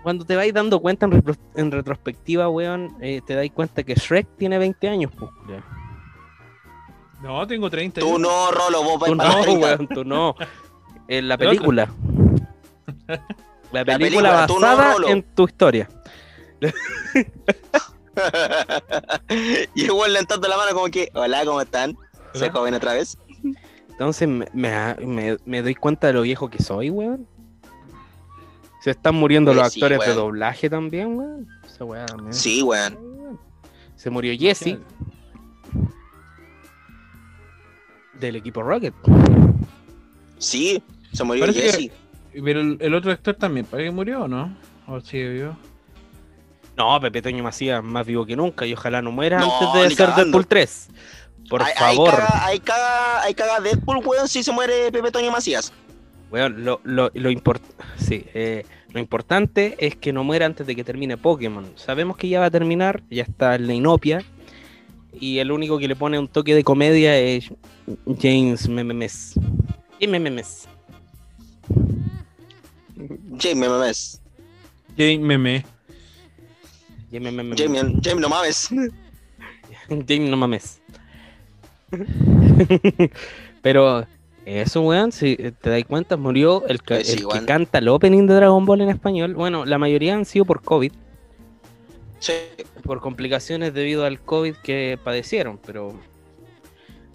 Cuando 0.02 0.24
te 0.24 0.36
vais 0.36 0.52
dando 0.52 0.80
cuenta 0.80 1.08
en, 1.54 1.72
retrospectiva, 1.72 2.48
weón, 2.48 2.96
eh, 3.00 3.22
te 3.26 3.34
dais 3.34 3.50
cuenta 3.50 3.82
que 3.82 3.94
Shrek 3.94 4.26
tiene 4.36 4.58
20 4.58 4.88
años, 4.88 5.10
pues. 5.18 5.30
No, 7.22 7.46
tengo 7.46 7.70
30. 7.70 8.00
Tú 8.00 8.18
no, 8.18 8.50
Rolo, 8.50 8.82
vos 8.82 9.00
vais 9.00 9.12
Tú 9.12 9.16
para 9.16 9.30
no, 9.30 9.38
la 9.38 9.44
30. 9.44 9.66
weón, 9.66 9.88
tú 9.88 10.04
no. 10.04 10.34
En 11.08 11.28
la 11.28 11.38
película. 11.38 11.88
La 13.72 13.84
película, 13.84 13.98
película, 13.98 14.46
tú 14.46 14.54
no, 14.54 14.60
basada 14.60 15.10
en 15.10 15.22
tu 15.34 15.46
historia. 15.46 15.88
y 19.74 19.84
igual 19.84 20.12
levantando 20.12 20.46
la 20.46 20.56
mano 20.56 20.74
como 20.74 20.86
que, 20.86 21.10
hola, 21.12 21.44
¿cómo 21.44 21.60
están? 21.60 21.96
¿Se 22.34 22.44
Hola. 22.44 22.52
joven 22.52 22.74
otra 22.74 22.92
vez? 22.92 23.18
Entonces 23.94 24.28
me, 24.28 24.46
me- 24.52 25.36
me- 25.44 25.62
doy 25.62 25.74
cuenta 25.74 26.08
de 26.08 26.12
lo 26.14 26.22
viejo 26.22 26.50
que 26.50 26.62
soy, 26.62 26.90
weón. 26.90 27.26
Se 28.82 28.90
están 28.90 29.14
muriendo 29.14 29.52
Oye, 29.52 29.60
los 29.60 29.72
sí, 29.72 29.80
actores 29.80 30.06
de 30.06 30.14
doblaje 30.14 30.68
también, 30.68 31.16
weón. 31.16 31.48
Esa 31.64 31.84
weá 31.84 32.04
también. 32.06 32.32
Sí, 32.34 32.62
weón. 32.62 32.98
Se 33.96 34.10
murió 34.10 34.34
Jesse 34.38 34.78
del 38.14 38.36
equipo 38.36 38.62
Rocket. 38.62 38.94
Sí, 40.38 40.82
se 41.12 41.24
murió 41.24 41.42
Parece 41.46 41.60
que- 41.60 41.70
Jesse. 41.72 41.92
Pero 42.44 42.60
el, 42.60 42.76
el 42.80 42.94
otro 42.94 43.12
actor 43.12 43.34
también, 43.36 43.64
¿para 43.64 43.84
qué 43.84 43.90
murió 43.92 44.24
o 44.24 44.28
no? 44.28 44.56
¿O 44.88 45.00
sigue 45.00 45.28
vivo? 45.30 45.56
No, 46.76 47.00
Pepe 47.00 47.22
Toño 47.22 47.44
Macías 47.44 47.82
más 47.84 48.04
vivo 48.04 48.26
que 48.26 48.34
nunca 48.34 48.66
y 48.66 48.72
ojalá 48.74 49.00
no 49.00 49.12
muera 49.12 49.38
No, 49.38 49.52
antes 49.76 49.90
de 49.90 49.94
ser. 50.04 50.14
Deadpool 50.16 50.44
3. 50.48 50.88
Por 51.48 51.62
Ahí- 51.62 51.72
favor. 51.76 52.14
Ahí 52.42 52.58
caga, 52.60 53.22
ahí 53.22 53.34
caga 53.34 53.60
Deadpool, 53.60 53.98
weón, 54.04 54.28
si 54.28 54.42
se 54.42 54.52
muere 54.52 54.90
Pepe 54.90 55.10
Toño 55.10 55.30
Macías. 55.30 55.72
Weón, 56.30 56.64
lo, 56.64 56.80
lo, 56.84 57.10
lo, 57.14 57.30
import- 57.30 57.60
sí, 57.96 58.24
eh, 58.34 58.64
lo 58.90 58.98
importante 59.00 59.76
es 59.78 59.94
que 59.96 60.12
no 60.12 60.24
muera 60.24 60.46
antes 60.46 60.66
de 60.66 60.74
que 60.74 60.82
termine 60.84 61.16
Pokémon. 61.16 61.70
Sabemos 61.76 62.16
que 62.16 62.28
ya 62.28 62.40
va 62.40 62.46
a 62.46 62.50
terminar, 62.50 63.02
ya 63.10 63.22
está 63.22 63.54
en 63.54 63.66
la 63.66 63.74
inopia. 63.74 64.24
Y 65.20 65.38
el 65.38 65.52
único 65.52 65.78
que 65.78 65.86
le 65.86 65.94
pone 65.94 66.18
un 66.18 66.26
toque 66.26 66.54
de 66.56 66.64
comedia 66.64 67.16
es 67.16 67.50
James 68.20 68.68
Memes. 68.68 69.34
James 70.00 70.20
Memes. 70.20 70.68
Jamie, 73.38 73.68
no 73.68 73.78
mames. 73.78 74.20
Jane 74.96 75.18
Meme. 75.18 75.64
James 77.12 77.32
Memes. 77.32 77.58
Jamie, 77.60 77.80
Jamie, 78.02 78.20
no 78.20 78.28
mames. 78.28 78.68
James 79.88 80.30
no 80.30 80.36
mames. 80.36 80.80
Pero 83.62 84.06
eso, 84.44 84.82
weón, 84.82 85.10
si 85.12 85.36
te 85.36 85.70
das 85.70 85.84
cuenta, 85.84 86.16
murió 86.16 86.66
el, 86.66 86.82
ca- 86.82 86.98
Eh, 86.98 87.04
sí, 87.04 87.20
el 87.20 87.28
que 87.28 87.46
canta 87.46 87.78
el 87.78 87.88
opening 87.88 88.26
de 88.26 88.34
Dragon 88.34 88.64
Ball 88.66 88.82
en 88.82 88.90
español. 88.90 89.34
Bueno, 89.34 89.64
la 89.64 89.78
mayoría 89.78 90.14
han 90.14 90.24
sido 90.24 90.44
por 90.44 90.62
COVID. 90.62 90.92
Sí. 92.20 92.32
por 92.84 93.00
complicaciones 93.00 93.74
debido 93.74 94.06
al 94.06 94.18
COVID 94.18 94.54
que 94.62 94.98
padecieron, 95.02 95.58
pero 95.64 95.92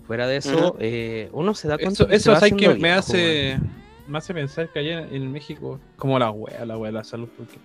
fuera 0.05 0.27
de 0.27 0.37
eso, 0.37 0.75
eh, 0.79 1.29
uno 1.31 1.55
se 1.55 1.67
da 1.67 1.77
cuenta 1.77 2.03
Eso, 2.03 2.07
que 2.07 2.15
eso 2.15 2.35
¿sabes 2.35 2.53
que 2.53 2.67
me 2.69 2.73
viejo, 2.75 2.99
hace, 2.99 3.59
me 4.07 4.17
hace 4.19 4.33
pensar 4.35 4.69
que 4.71 4.77
allá 4.79 5.07
en 5.11 5.31
México, 5.31 5.79
como 5.95 6.19
la 6.19 6.29
wea, 6.29 6.63
la 6.65 6.77
wea 6.77 6.91
de 6.91 6.97
la 6.97 7.03
salud, 7.03 7.27
porque 7.37 7.57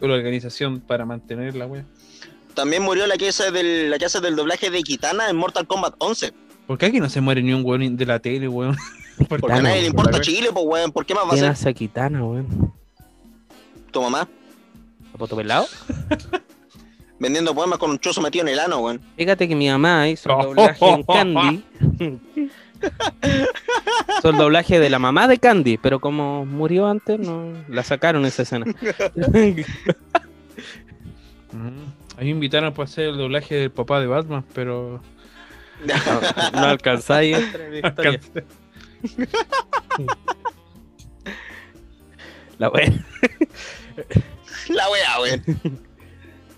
la 0.00 0.14
organización 0.14 0.80
para 0.80 1.04
mantener 1.04 1.54
la 1.54 1.66
wea. 1.66 1.84
También 2.54 2.82
murió 2.82 3.06
la 3.06 3.16
que 3.16 3.28
hace 3.28 3.50
del, 3.50 3.90
la 3.90 3.98
que 3.98 4.04
hace 4.06 4.20
del 4.20 4.36
doblaje 4.36 4.70
de 4.70 4.82
Kitana 4.82 5.28
en 5.30 5.36
Mortal 5.36 5.66
Kombat 5.66 5.94
11. 5.98 6.32
¿Por 6.66 6.78
qué 6.78 6.86
aquí 6.86 7.00
no 7.00 7.08
se 7.08 7.20
muere 7.20 7.42
ni 7.42 7.52
un 7.52 7.64
weón 7.64 7.96
de 7.96 8.06
la 8.06 8.18
tele, 8.18 8.48
weón? 8.48 8.76
Porque 9.28 9.46
a 9.46 9.48
Kitana, 9.48 9.62
nadie 9.62 9.80
le 9.82 9.86
importa 9.88 10.20
Chile, 10.20 10.48
pues, 10.52 10.64
weón. 10.66 10.92
¿Por 10.92 11.04
qué 11.06 11.14
más 11.14 11.24
va 11.24 11.28
a 11.28 11.30
¿Quién 11.32 11.40
ser 11.44 11.50
hace 11.50 11.68
a 11.68 11.72
Kitana, 11.72 12.24
weón? 12.24 12.72
tu 13.90 14.00
mamá? 14.02 14.28
¿A 15.12 15.18
Poto 15.18 15.36
Pelado? 15.36 15.66
Vendiendo 17.18 17.54
poemas 17.54 17.78
con 17.78 17.90
un 17.90 17.98
chozo 17.98 18.20
metido 18.22 18.44
en 18.46 18.48
el 18.52 18.60
ano, 18.60 18.78
weón. 18.78 19.00
Fíjate 19.16 19.46
que 19.48 19.54
mi 19.54 19.68
mamá 19.68 20.08
hizo 20.08 20.30
el 20.30 20.46
doblaje 20.46 20.88
en 20.88 21.02
Candy. 21.02 21.64
hizo 24.18 24.30
el 24.30 24.36
doblaje 24.36 24.78
de 24.78 24.88
la 24.90 24.98
mamá 24.98 25.28
de 25.28 25.38
Candy, 25.38 25.76
pero 25.76 26.00
como 26.00 26.46
murió 26.46 26.86
antes, 26.86 27.18
no 27.18 27.52
la 27.68 27.82
sacaron 27.82 28.24
esa 28.24 28.42
escena. 28.42 28.64
Mm. 32.20 32.22
A 32.22 32.24
mí 32.24 32.26
me 32.26 32.30
invitaron 32.32 32.72
para 32.74 32.84
hacer 32.84 33.06
el 33.08 33.16
doblaje 33.18 33.54
del 33.54 33.70
papá 33.70 33.98
de 34.00 34.06
Batman, 34.06 34.44
pero 34.54 35.00
No, 35.84 35.94
no 36.60 36.66
alcanzáis 36.66 37.36
a 37.36 37.38
entrar 37.40 37.62
en 37.66 37.80
la 37.80 37.88
historia. 37.88 38.10
alcancé. 38.10 38.44
La 42.58 42.68
wea. 42.68 42.92
La 44.68 44.90
wea, 44.90 45.20
weón. 45.22 45.42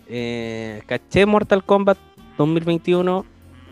Eh, 0.09 0.83
caché 0.87 1.25
Mortal 1.27 1.65
Kombat 1.65 1.97
2021. 2.37 3.25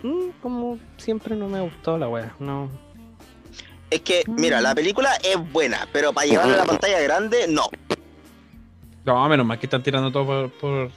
Mm, 0.02 0.28
como 0.40 0.78
siempre 0.96 1.34
no 1.34 1.48
me 1.48 1.60
gustó 1.60 1.98
la 1.98 2.08
wea. 2.08 2.34
No. 2.38 2.70
Es 3.90 4.00
que, 4.02 4.22
mira, 4.28 4.60
la 4.60 4.74
película 4.74 5.10
es 5.24 5.36
buena, 5.52 5.88
pero 5.92 6.12
para 6.12 6.26
llevarla 6.28 6.54
a 6.54 6.58
la 6.58 6.64
pantalla 6.64 7.00
grande, 7.00 7.46
no. 7.48 7.64
No, 9.04 9.28
menos 9.28 9.44
mal 9.44 9.58
que 9.58 9.66
están 9.66 9.82
tirando 9.82 10.12
todo 10.12 10.24
por. 10.26 10.50
por- 10.52 10.90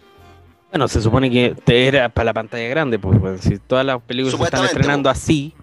Bueno, 0.74 0.88
se 0.88 1.02
supone 1.04 1.30
que 1.30 1.56
te 1.64 1.86
era 1.88 2.10
para 2.10 2.26
la 2.26 2.34
pantalla 2.34 2.68
grande, 2.68 2.98
pues 2.98 3.22
weón, 3.22 3.38
si 3.38 3.60
todas 3.60 3.86
las 3.86 4.02
películas 4.02 4.36
se 4.36 4.44
están 4.44 4.66
estrenando 4.66 5.08
así, 5.08 5.54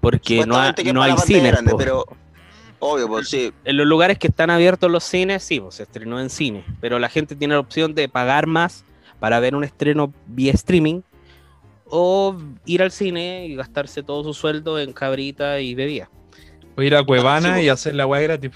porque 0.00 0.46
no, 0.46 0.54
ha- 0.56 0.72
no 0.94 1.02
hay 1.02 1.16
cines. 1.18 1.50
grande, 1.50 1.74
pero 1.76 2.06
obvio, 2.78 3.08
pues 3.08 3.28
sí. 3.28 3.52
En 3.64 3.76
los 3.76 3.88
lugares 3.88 4.18
que 4.20 4.28
están 4.28 4.50
abiertos 4.50 4.88
los 4.88 5.02
cines, 5.02 5.42
sí, 5.42 5.58
pues 5.58 5.74
se 5.74 5.82
estrenó 5.82 6.20
en 6.20 6.30
cine, 6.30 6.64
pero 6.80 7.00
la 7.00 7.08
gente 7.08 7.34
tiene 7.34 7.54
la 7.54 7.60
opción 7.60 7.92
de 7.96 8.08
pagar 8.08 8.46
más 8.46 8.84
para 9.18 9.40
ver 9.40 9.56
un 9.56 9.64
estreno 9.64 10.12
vía 10.28 10.52
streaming 10.52 11.00
o 11.86 12.36
ir 12.64 12.82
al 12.84 12.92
cine 12.92 13.46
y 13.46 13.56
gastarse 13.56 14.04
todo 14.04 14.22
su 14.22 14.32
sueldo 14.32 14.78
en 14.78 14.92
cabrita 14.92 15.58
y 15.58 15.74
bebida. 15.74 16.08
o 16.76 16.82
ir 16.82 16.94
a 16.94 17.02
Cuevana 17.02 17.56
sí, 17.56 17.62
y 17.64 17.68
hacer 17.68 17.96
la 17.96 18.06
weá 18.06 18.20
gratis. 18.22 18.52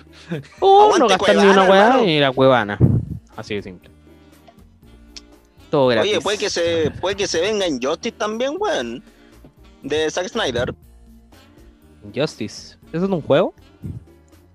O 0.60 0.82
Aguante 0.84 0.98
no 1.00 1.08
gastar 1.08 1.36
ni 1.36 1.46
una 1.46 1.64
weá 1.64 2.04
y 2.04 2.10
ir 2.12 2.24
a 2.24 2.30
Cuevana. 2.30 2.78
Así 3.36 3.56
de 3.56 3.62
simple. 3.62 3.90
Todo 5.70 5.88
gratis. 5.88 6.12
Oye, 6.12 6.20
puede 6.20 6.38
que 6.38 6.50
se, 6.50 6.90
puede 7.00 7.16
que 7.16 7.26
se 7.26 7.40
venga 7.40 7.66
en 7.66 7.80
Justice 7.82 8.16
también, 8.16 8.54
weón. 8.58 9.02
De 9.82 10.10
Zack 10.10 10.28
Snyder. 10.28 10.74
Justice. 12.14 12.76
¿Eso 12.92 13.04
es 13.04 13.10
un 13.10 13.20
juego? 13.22 13.54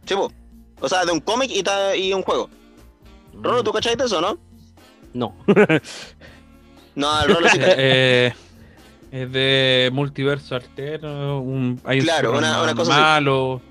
Sí, 0.06 0.16
po. 0.16 0.32
O 0.80 0.90
sea, 0.90 1.06
de 1.06 1.12
un 1.12 1.20
cómic 1.20 1.52
y, 1.52 2.14
un 2.14 2.24
juego. 2.24 2.50
Rolo, 3.34 3.64
¿tú 3.64 3.72
cachai 3.72 3.96
de 3.96 4.06
eso, 4.06 4.20
no? 4.22 4.38
No. 5.14 5.36
No, 6.96 7.22
el 7.24 7.34
Rolo 7.34 7.50
sí 7.50 7.58
Eh, 7.62 7.76
eh, 7.78 8.34
es 9.12 9.32
de 9.32 9.90
multiverso 9.94 10.56
alterno. 10.56 11.42
Un, 11.42 11.80
hay 11.84 12.00
un 12.00 12.06
Claro, 12.06 12.38
una- 12.38 12.64
una 12.64 12.76
cosa 12.76 12.92
así. 12.94 13.02
malo. 13.02 13.62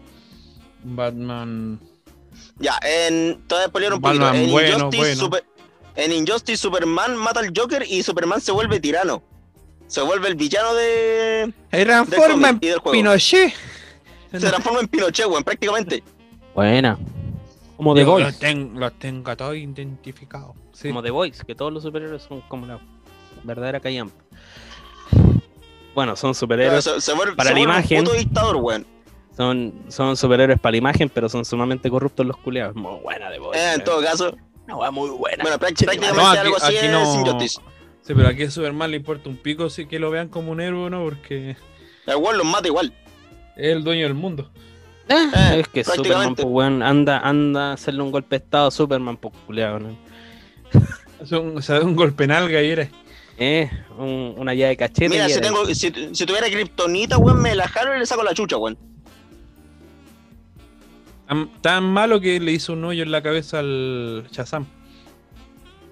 Batman. 0.84 1.80
Ya, 2.58 2.78
en. 2.82 3.42
Te 3.46 3.54
voy 3.54 3.84
a 3.84 3.94
un 3.94 4.00
poquito. 4.00 4.00
Batman 4.00 4.36
En, 4.36 4.50
bueno, 4.50 4.68
Injustice, 4.76 4.98
bueno. 4.98 5.20
Super- 5.20 5.44
en 5.96 6.12
Injustice, 6.12 6.56
Superman 6.58 7.16
mata 7.16 7.40
al 7.40 7.52
Joker 7.56 7.84
y 7.88 8.02
Superman 8.02 8.40
se 8.40 8.52
vuelve 8.52 8.80
tirano. 8.80 9.22
Se 9.86 10.00
vuelve 10.02 10.28
el 10.28 10.34
villano 10.36 10.74
de. 10.74 11.52
Se 11.70 11.76
del 11.78 11.86
transforma 11.88 12.48
en 12.50 12.58
del. 12.60 12.80
Pinochet. 12.92 13.52
Se 14.30 14.38
transforma 14.38 14.80
en 14.80 14.88
Pinochet, 14.88 15.26
weón, 15.26 15.42
prácticamente. 15.42 16.02
Buena. 16.54 16.96
Como 17.76 17.94
The 17.94 18.04
Voice. 18.04 18.26
Los, 18.26 18.38
ten- 18.38 18.78
los 18.78 18.92
tengo 18.98 19.36
todos 19.36 19.56
identificados. 19.56 20.54
Sí. 20.72 20.88
Como 20.88 21.02
The 21.02 21.10
Voice, 21.10 21.44
que 21.44 21.54
todos 21.54 21.72
los 21.72 21.82
superhéroes 21.82 22.22
son 22.22 22.40
como 22.42 22.66
la 22.66 22.78
verdadera 23.42 23.80
callampa. 23.80 24.14
Bueno, 25.94 26.14
son 26.14 26.34
superhéroes. 26.34 26.84
se, 26.84 27.00
se 27.00 27.12
vuelve, 27.14 27.34
para 27.34 27.48
se 27.50 27.54
la 27.54 27.60
imagen. 27.60 27.98
un 28.00 28.04
puto 28.04 28.16
dictador, 28.16 28.56
weón. 28.56 28.86
Son, 29.36 29.72
son 29.88 30.16
superhéroes 30.16 30.60
para 30.60 30.72
la 30.72 30.76
imagen, 30.76 31.08
pero 31.08 31.28
son 31.28 31.44
sumamente 31.44 31.90
corruptos 31.90 32.26
los 32.26 32.36
culiados. 32.36 32.76
Muy 32.76 33.00
buena 33.00 33.30
The 33.30 33.38
Voice. 33.38 33.58
Eh, 33.60 33.74
en 33.74 33.84
todo 33.84 34.00
caso. 34.02 34.36
Una 34.76 34.90
muy 34.90 35.10
buena. 35.10 35.42
Bueno, 35.42 35.58
prácticamente 35.58 36.06
No, 36.14 36.28
aquí- 36.28 36.38
algo 36.38 36.56
así 36.56 36.76
aquí 36.76 36.86
es 36.86 36.92
no-. 36.92 37.40
Sí, 38.02 38.14
pero 38.14 38.28
aquí 38.28 38.42
a 38.44 38.50
Superman 38.50 38.90
le 38.90 38.96
importa 38.96 39.28
un 39.28 39.36
pico 39.36 39.68
si 39.70 39.86
que 39.86 39.98
lo 39.98 40.10
vean 40.10 40.28
como 40.28 40.50
un 40.52 40.60
héroe 40.60 40.86
o 40.86 40.90
no, 40.90 41.04
porque 41.04 41.56
El 42.06 42.16
weón 42.16 42.38
los 42.38 42.46
mata 42.46 42.66
igual. 42.66 42.92
es 43.56 43.72
el 43.72 43.84
dueño 43.84 44.04
del 44.04 44.14
mundo. 44.14 44.50
Ah, 45.08 45.52
Eh, 45.54 45.60
es 45.60 45.68
que 45.68 45.84
Superman, 45.84 46.34
pues, 46.34 46.46
weón, 46.48 46.82
anda, 46.82 47.18
anda 47.20 47.70
a 47.70 47.72
hacerle 47.74 48.02
un 48.02 48.10
golpe 48.12 48.38
de 48.38 48.44
estado 48.44 48.68
a 48.68 48.70
Superman, 48.70 49.16
pues, 49.16 49.34
culiado, 49.46 49.80
¿no? 49.80 49.96
Hace 51.22 51.36
un- 51.36 51.58
O 51.58 51.62
sea, 51.62 51.80
un 51.80 51.94
golpe 51.96 52.24
en 52.24 52.30
alga 52.32 52.62
y 52.62 52.70
era. 52.70 52.88
Eh, 53.38 53.70
un- 53.98 54.34
una 54.38 54.54
llave 54.54 54.70
de 54.70 54.76
cachete. 54.76 55.08
Mira, 55.08 55.28
si, 55.28 55.40
tengo, 55.40 55.64
si, 55.66 55.92
si 56.12 56.26
tuviera 56.26 56.46
kriptonita, 56.48 57.18
weón, 57.18 57.40
me 57.42 57.54
la 57.54 57.68
jalo 57.68 57.94
y 57.94 57.98
le 57.98 58.06
saco 58.06 58.22
la 58.22 58.34
chucha, 58.34 58.56
weón. 58.56 58.78
Tan, 61.30 61.48
tan 61.60 61.84
malo 61.84 62.20
que 62.20 62.40
le 62.40 62.50
hizo 62.50 62.72
un 62.72 62.84
hoyo 62.84 63.04
en 63.04 63.12
la 63.12 63.22
cabeza 63.22 63.60
al 63.60 64.26
Shazam. 64.32 64.66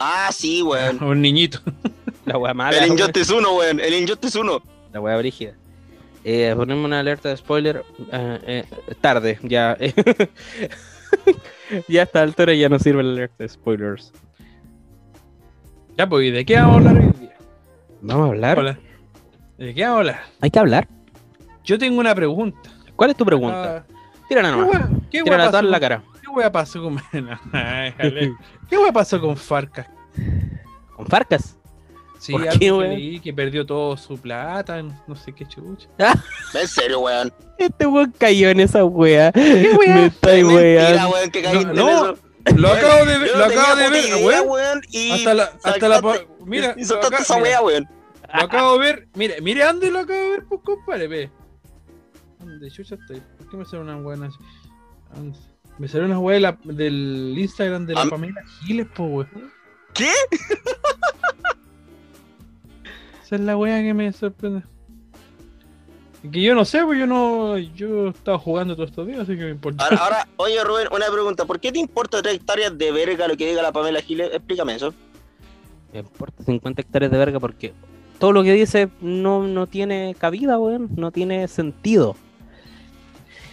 Ah, 0.01 0.31
sí, 0.33 0.63
weón. 0.63 1.01
Un 1.03 1.23
niñito. 1.23 1.61
La 2.27 2.37
weá 2.37 2.53
mala. 2.55 2.77
El 2.77 2.91
weón. 2.91 2.99
Injustice 2.99 3.33
1, 3.33 3.57
weón. 3.57 3.79
El 3.79 3.95
Injustice 3.95 4.37
1. 4.37 4.63
La 4.93 5.01
weá 5.01 5.17
brígida. 5.17 5.55
Eh, 6.25 6.53
ponemos 6.57 6.85
una 6.85 6.99
alerta 6.99 7.29
de 7.29 7.37
spoiler. 7.37 7.85
eh, 8.11 8.39
eh, 8.49 8.65
tarde, 9.01 9.39
ya. 9.45 9.79
ya 11.89 12.01
a 12.01 12.05
esta 12.05 12.23
altura 12.23 12.53
ya 12.55 12.69
no 12.69 12.81
sirve 12.81 13.05
la 13.05 13.13
alerta 13.13 13.45
de 13.45 13.49
spoilers. 13.49 14.13
Ya, 15.97 16.09
pues, 16.09 16.27
¿y 16.27 16.31
de 16.33 16.45
qué 16.45 16.57
vamos 16.57 16.85
a 16.85 16.89
hablar 16.91 17.05
hoy 17.05 17.13
día? 17.21 17.37
Vamos 18.01 18.27
a 18.27 18.31
hablar. 18.31 18.59
Hola. 18.59 18.79
¿De 19.57 19.73
qué 19.73 19.83
vamos 19.83 19.95
a 19.95 19.99
hablar? 20.01 20.21
Hay 20.41 20.51
que 20.51 20.59
hablar. 20.59 20.89
Yo 21.63 21.79
tengo 21.79 22.01
una 22.01 22.13
pregunta. 22.13 22.71
¿Cuál 22.97 23.11
es 23.11 23.17
tu 23.17 23.25
pregunta? 23.25 23.87
Ah, 23.89 23.98
Tírala 24.29 24.51
¿Qué 24.51 24.57
nomás. 24.57 24.89
¿Qué 25.11 25.23
wea 25.23 25.33
en 25.35 25.39
la 25.39 25.51
pasó, 25.51 25.81
cara. 25.81 26.03
¿Qué 26.23 26.29
wea 26.29 26.53
pasó 26.53 26.83
con... 26.83 27.01
¿Qué 28.69 28.79
wea 28.79 28.93
pasó 28.93 29.21
con 29.21 29.37
Farcas? 29.37 29.87
¿Con 30.95 31.07
Farcas? 31.07 31.57
Sí, 32.19 32.33
¿Por 32.33 32.49
qué, 32.49 32.71
leí 32.73 33.21
que 33.21 33.33
perdió 33.33 33.65
todo 33.65 33.97
su 33.97 34.19
plata, 34.19 34.83
no 34.83 35.15
sé 35.15 35.33
qué 35.33 35.47
chucha. 35.47 35.89
En 36.55 36.67
serio, 36.67 37.01
weón. 37.01 37.33
Este 37.59 37.87
weón 37.87 38.13
cayó 38.19 38.49
en 38.49 38.61
esa 38.61 38.85
wea. 38.85 39.31
¿Qué 39.33 39.71
wea? 39.79 39.95
Me 39.95 40.01
Mentira, 40.03 40.45
weando. 40.45 41.09
weón, 41.11 41.31
que 41.31 41.43
caíste 41.43 41.65
No, 41.67 41.71
en 41.71 41.77
no. 41.77 42.05
eso. 42.13 42.19
Lo 42.57 42.69
acabo 42.73 43.05
de 43.05 43.19
ver, 43.19 43.37
lo 43.37 43.45
acabo 43.45 43.77
de 43.77 43.91
ver, 43.91 44.25
weón. 44.25 44.49
weón. 44.49 44.81
Y 44.91 45.13
Hasta 45.13 45.35
la, 45.35 45.53
hasta 45.63 45.89
la, 45.89 46.03
mira, 46.45 46.75
y 46.77 46.81
lo 46.81 46.87
soltaste 46.87 47.23
esa 47.23 47.41
weón. 47.63 47.87
lo 48.35 48.43
acabo 48.43 48.73
de 48.73 48.79
ver, 48.81 49.09
mire, 49.15 49.41
mire 49.41 49.65
dónde 49.65 49.91
lo 49.91 50.01
acabo 50.01 50.19
de 50.21 50.29
ver, 50.31 50.45
pues 50.49 50.61
compadre, 50.65 51.07
ve. 51.09 51.31
¿Dónde 52.39 52.71
chucha 52.71 52.95
estoy? 52.97 53.21
¿Por 53.39 53.49
qué 53.51 53.57
me 53.57 53.65
sale 53.65 53.83
una 53.83 53.97
buena. 53.97 54.31
Me 55.79 55.89
salió 55.89 56.07
una 56.07 56.33
de 56.33 56.41
la- 56.41 56.59
del 56.65 57.35
Instagram 57.39 57.87
de 57.87 57.95
la 57.95 58.03
Am- 58.03 58.11
Pamela 58.11 58.43
Giles, 58.61 58.87
weón. 58.99 59.29
¿Qué? 59.95 60.11
Esa 63.25 63.37
es 63.37 63.41
la 63.43 63.57
weá 63.57 63.83
que 63.83 63.95
me 63.95 64.13
sorprende. 64.13 64.63
Y 66.23 66.31
Que 66.31 66.43
yo 66.43 66.55
no 66.55 66.65
sé, 66.65 66.83
pues 66.85 66.99
yo 66.99 67.07
no. 67.07 67.59
Yo 67.59 68.09
estaba 68.09 68.39
jugando 68.39 68.75
todos 68.75 68.91
estos 68.91 69.07
días, 69.07 69.21
así 69.21 69.37
que 69.37 69.45
me 69.45 69.51
importa. 69.51 69.85
Ahora, 69.85 69.97
ahora, 70.03 70.29
oye, 70.37 70.63
Rubén, 70.65 70.89
una 70.93 71.07
pregunta. 71.13 71.45
¿Por 71.45 71.61
qué 71.61 71.71
te 71.71 71.79
importa 71.79 72.23
tres 72.23 72.35
hectáreas 72.37 72.77
de 72.77 72.91
verga 72.91 73.29
lo 73.29 73.37
que 73.37 73.49
diga 73.49 73.63
la 73.63 73.73
Pamela 73.73 74.01
Giles? 74.01 74.31
Explícame 74.33 74.75
eso. 74.77 74.95
Me 75.93 76.01
importa 76.01 76.43
50 76.45 76.83
hectáreas 76.83 77.11
de 77.13 77.19
verga 77.19 77.39
porque 77.41 77.73
todo 78.19 78.33
lo 78.33 78.43
que 78.43 78.53
dice 78.53 78.89
no, 79.01 79.43
no 79.47 79.67
tiene 79.67 80.17
cabida, 80.19 80.59
weón. 80.59 80.89
No 80.97 81.13
tiene 81.13 81.47
sentido. 81.49 82.17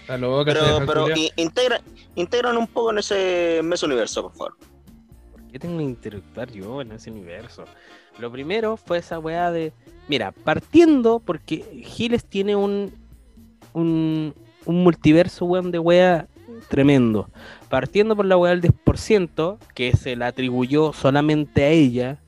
Está 0.06 0.18
loca, 0.20 0.52
se 0.54 0.60
Pero, 0.60 0.86
pero 0.86 1.06
integra, 1.36 1.82
integran 2.14 2.58
un 2.58 2.68
poco 2.68 2.92
en 2.92 3.00
ese, 3.00 3.58
en 3.58 3.74
ese 3.74 3.86
universo, 3.88 4.22
por 4.22 4.34
favor. 4.34 4.58
¿Por 5.32 5.42
qué 5.52 5.58
tengo 5.58 5.80
que 5.80 5.84
interactuar 5.84 6.52
yo 6.52 6.82
en 6.82 6.92
ese 6.92 7.10
universo? 7.10 7.66
Lo 8.20 8.32
primero 8.32 8.78
fue 8.78 9.00
esa 9.00 9.18
weá 9.18 9.50
de. 9.52 9.74
Mira, 10.08 10.32
partiendo 10.32 11.20
porque 11.20 11.66
Giles 11.84 12.24
tiene 12.24 12.56
un. 12.56 12.94
un, 13.74 14.36
un 14.66 14.84
multiverso, 14.84 15.46
weón, 15.46 15.72
de 15.72 15.80
weá 15.80 16.28
tremendo. 16.70 17.30
Partiendo 17.68 18.16
por 18.16 18.26
la 18.26 18.38
weá 18.38 18.52
del 18.56 18.62
10%, 18.62 19.58
que 19.74 19.96
se 19.98 20.16
la 20.16 20.28
atribuyó 20.28 20.94
solamente 20.94 21.64
a 21.64 21.70
ella, 21.70 22.20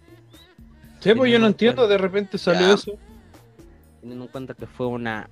Sí, 1.00 1.14
pues 1.14 1.32
yo 1.32 1.38
no 1.38 1.46
entiendo, 1.46 1.88
de 1.88 1.98
repente 2.00 2.40
salió 2.40 2.70
Ya. 2.70 2.74
eso. 2.74 2.94
teniendo 4.02 4.26
en 4.26 4.32
cuenta 4.32 4.56
que 4.56 4.66
fue 4.66 4.88
una. 4.88 5.30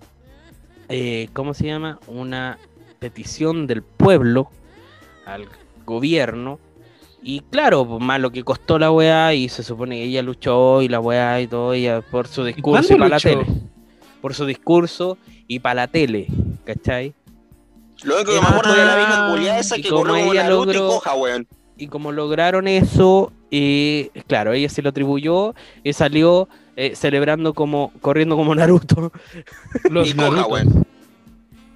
Eh, 0.90 1.30
¿Cómo 1.34 1.54
se 1.54 1.68
llama? 1.68 2.00
Una 2.08 2.58
petición 3.00 3.68
del 3.68 3.82
pueblo 3.84 4.50
al 5.26 5.48
gobierno. 5.86 6.60
Y 7.22 7.40
claro, 7.40 7.88
pues, 7.88 8.02
más 8.02 8.20
lo 8.20 8.32
que 8.32 8.44
costó 8.44 8.78
la 8.78 8.92
weá, 8.92 9.34
y 9.34 9.50
se 9.50 9.64
supone 9.64 9.96
que 9.98 10.04
ella 10.04 10.22
luchó 10.22 10.82
y 10.82 10.88
la 10.88 11.00
weá 11.00 11.42
y 11.42 11.48
todo, 11.48 11.74
ella 11.74 12.02
por 12.02 12.28
su 12.28 12.44
discurso 12.44 12.94
y, 12.94 12.98
para 12.98 13.10
la 13.10 13.20
tele. 13.20 13.46
Por 14.22 14.34
su 14.34 14.46
discurso 14.46 15.18
y 15.48 15.60
para 15.60 15.76
la 15.76 15.88
tele, 15.88 16.28
¿cachai? 16.64 17.14
Lo 18.04 18.16
único 18.16 18.32
que 18.32 18.42
me 18.42 18.48
acuerdo 18.48 18.74
de 18.74 18.86
la 18.86 18.96
vieja 18.96 19.30
culiada 19.32 19.60
esa 19.60 19.78
y 19.78 19.82
que 19.82 19.90
como 19.90 20.16
ella 20.16 20.48
logró- 20.50 20.74
y 20.74 20.78
coja, 20.78 21.16
weón. 21.16 21.48
Y 21.78 21.88
como 21.88 22.12
lograron 22.12 22.68
eso, 22.68 23.34
eh, 23.52 24.10
claro, 24.28 24.54
ella 24.54 24.70
se 24.70 24.82
lo 24.82 24.90
atribuyó 24.90 25.56
y 25.84 25.94
salió 25.94 26.48
eh, 26.76 26.96
celebrando 26.96 27.54
como, 27.54 27.92
corriendo 28.02 28.36
como 28.36 28.54
Naruto. 28.56 29.12
Los 29.90 30.10
Y. 30.10 30.16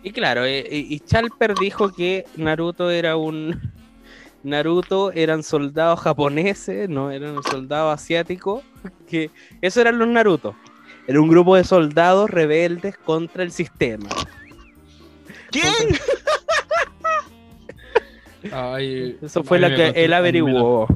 Y 0.01 0.11
claro, 0.11 0.45
eh, 0.45 0.65
y 0.71 0.99
Chalper 1.01 1.55
dijo 1.55 1.91
que 1.93 2.25
Naruto 2.37 2.89
era 2.91 3.17
un. 3.17 3.71
Naruto 4.43 5.11
eran 5.11 5.43
soldados 5.43 5.99
japoneses, 5.99 6.87
no 6.87 7.11
eran 7.11 7.43
soldados 7.43 7.93
asiáticos. 7.93 8.63
Que 9.09 9.29
eso 9.61 9.81
eran 9.81 9.99
los 9.99 10.07
Naruto. 10.07 10.55
Era 11.07 11.19
un 11.19 11.27
grupo 11.27 11.55
de 11.55 11.63
soldados 11.63 12.29
rebeldes 12.29 12.95
contra 12.97 13.43
el 13.43 13.51
sistema. 13.51 14.07
¿Quién? 15.51 15.73
Ay, 18.53 19.17
Eso 19.21 19.43
fue 19.43 19.59
me 19.59 19.75
que 19.75 19.87
él 20.05 20.11
lo- 20.11 20.17
averiguó. 20.17 20.87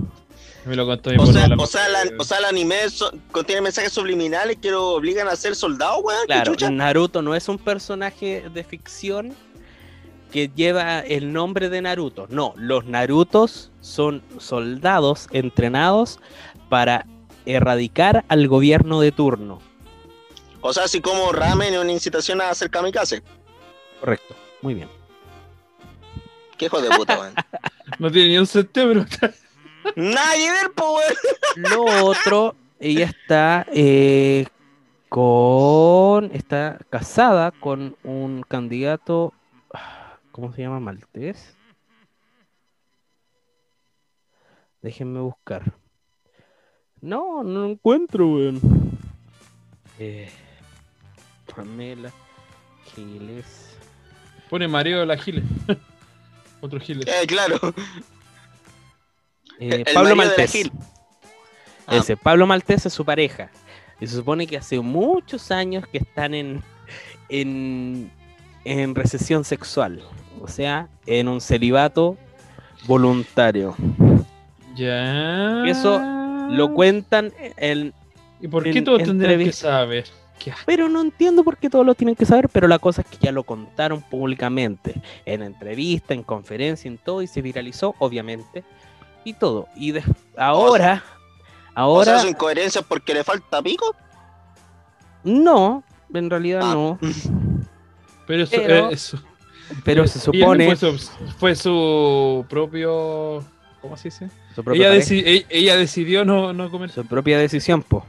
Me 0.66 0.76
lo 0.76 0.86
contó 0.86 1.10
mi 1.10 1.18
O 1.18 1.26
sea, 1.26 1.48
o 1.58 1.66
sea, 1.68 1.90
la- 1.90 2.04
o 2.18 2.24
sea, 2.24 2.38
el 2.38 2.46
anime 2.46 2.90
so- 2.90 3.12
contiene 3.32 3.62
mensajes 3.62 3.92
subliminales 3.92 4.58
que 4.62 4.72
lo 4.72 4.90
obligan 4.92 5.28
a 5.28 5.36
ser 5.36 5.56
soldados, 5.56 6.00
weón. 6.04 6.22
¿Qué 6.22 6.42
Claro? 6.42 6.70
Naruto 6.72 7.22
no 7.22 7.36
es 7.36 7.50
un 7.50 7.58
personaje 7.58 8.46
de 8.54 8.64
ficción 8.64 9.36
que 10.32 10.50
lleva 10.56 11.00
el 11.02 11.34
nombre 11.34 11.70
de 11.70 11.82
Naruto. 11.82 12.28
No, 12.30 12.54
los 12.58 12.86
Narutos 12.86 13.72
son 13.82 14.24
soldados 14.40 15.28
entrenados 15.32 16.20
para 16.70 17.06
erradicar 17.46 18.24
al 18.30 18.48
gobierno 18.48 19.02
de 19.02 19.12
turno. 19.12 19.62
O 20.62 20.72
sea, 20.74 20.86
así 20.86 21.02
como 21.02 21.34
ramen 21.34 21.74
es 21.74 21.80
una 21.82 21.92
incitación 21.92 22.40
a 22.40 22.50
hacer 22.50 22.70
kamikaze. 22.70 23.22
Correcto, 24.00 24.34
muy 24.62 24.74
bien. 24.74 24.88
Qué 26.58 26.66
hijo 26.68 26.82
de 26.82 26.90
puta, 26.92 27.20
weón. 27.20 27.34
No 28.00 28.10
tiene 28.10 28.30
ni 28.30 28.38
un 28.38 28.48
sentido, 28.48 28.88
pero 28.88 29.06
Nada 29.96 30.34
que 30.36 30.52
ver, 30.52 30.72
po, 30.74 30.96
weón. 30.96 31.14
Lo 31.56 32.06
otro, 32.06 32.56
ella 32.80 33.06
está 33.06 33.66
eh, 33.74 34.48
con. 35.10 36.32
Está 36.34 36.80
casada 36.90 37.52
con 37.52 37.96
un 38.04 38.44
candidato. 38.44 39.34
¿Cómo 40.32 40.52
se 40.54 40.64
llama? 40.64 40.80
Maltés. 40.80 41.56
Déjenme 44.82 45.20
buscar. 45.20 45.72
No, 47.00 47.44
no 47.44 47.62
lo 47.62 47.66
encuentro, 47.70 48.28
weón. 48.28 48.60
Eh, 50.00 50.30
Pamela 51.54 52.12
Giles. 52.86 53.78
pone 54.50 54.68
mareo 54.68 55.00
de 55.00 55.06
la 55.06 55.18
Gile. 55.18 55.44
Otro 56.62 56.80
Gile. 56.80 57.06
Eh, 57.08 57.28
claro. 57.28 57.60
Eh, 59.60 59.84
El 59.88 59.94
Pablo 59.94 60.16
Maltés. 60.16 60.70
Ah. 61.88 61.98
Ese, 61.98 62.18
Pablo 62.18 62.48
Maltés 62.48 62.86
es 62.86 62.94
su 62.94 63.06
pareja. 63.06 63.50
Y 64.00 64.08
se 64.08 64.16
supone 64.16 64.48
que 64.48 64.58
hace 64.58 64.80
muchos 64.80 65.52
años 65.52 65.86
que 65.88 66.00
están 66.00 66.34
en, 66.34 66.62
en, 67.30 68.12
en 68.66 68.96
recesión 68.96 69.44
sexual. 69.44 70.02
O 70.42 70.48
sea, 70.48 70.90
en 71.06 71.28
un 71.28 71.40
celibato 71.40 72.18
voluntario. 72.86 73.76
Ya. 74.76 75.66
Eso 75.66 76.02
Lo 76.50 76.74
cuentan 76.74 77.32
en... 77.58 77.94
¿Y 78.42 78.48
por 78.48 78.64
qué 78.64 78.78
en 78.78 78.84
todos 78.84 79.04
tendrían 79.04 79.40
que 79.40 79.54
saber? 79.54 80.06
¿Qué 80.38 80.52
asco. 80.52 80.64
Pero 80.66 80.90
no 80.90 81.00
entiendo 81.00 81.44
por 81.46 81.58
qué 81.58 81.70
todos 81.70 81.86
lo 81.86 81.96
tienen 81.96 82.16
que 82.16 82.26
saber, 82.26 82.50
pero 82.50 82.68
la 82.68 82.80
cosa 82.80 83.02
es 83.02 83.08
que 83.08 83.26
ya 83.26 83.32
lo 83.32 83.44
contaron 83.44 84.02
públicamente. 84.02 84.96
En 85.26 85.42
entrevista, 85.44 86.14
en 86.14 86.24
conferencia, 86.24 86.90
en 86.90 86.98
todo, 86.98 87.22
y 87.22 87.28
se 87.28 87.42
viralizó, 87.42 87.96
obviamente. 88.00 88.66
Y 89.24 89.34
todo. 89.34 89.68
Y 89.76 89.92
de- 89.92 90.04
ahora... 90.38 91.04
O 91.76 91.80
Ahora... 91.80 92.06
sea, 92.06 92.20
su 92.20 92.28
incoherencia 92.28 92.82
porque 92.84 93.14
le 93.14 93.24
falta 93.24 93.62
pico. 93.62 93.96
No, 95.24 95.84
en 96.14 96.30
realidad 96.30 96.62
Ah. 96.64 96.74
no. 96.76 97.00
Pero 98.28 98.44
eso, 98.44 98.56
Pero- 98.56 98.90
eh, 98.90 98.94
eso- 98.94 99.20
Pero 99.84 100.08
se 100.08 100.20
supone. 100.20 100.76
Fue 100.76 100.92
su, 100.92 101.10
fue 101.40 101.56
su 101.56 102.46
propio. 102.50 103.44
¿Cómo 103.82 103.98
se 103.98 104.10
dice? 104.10 104.30
Su 104.54 104.64
propia, 104.64 104.90
Ella, 104.90 105.00
deci- 105.00 105.24
ella, 105.26 105.46
ella 105.50 105.76
decidió 105.78 106.24
no, 106.26 106.54
no 106.54 106.70
comer. 106.70 106.92
su 106.92 107.06
propia 107.06 107.38
decisión, 107.40 107.82
po. 107.82 108.06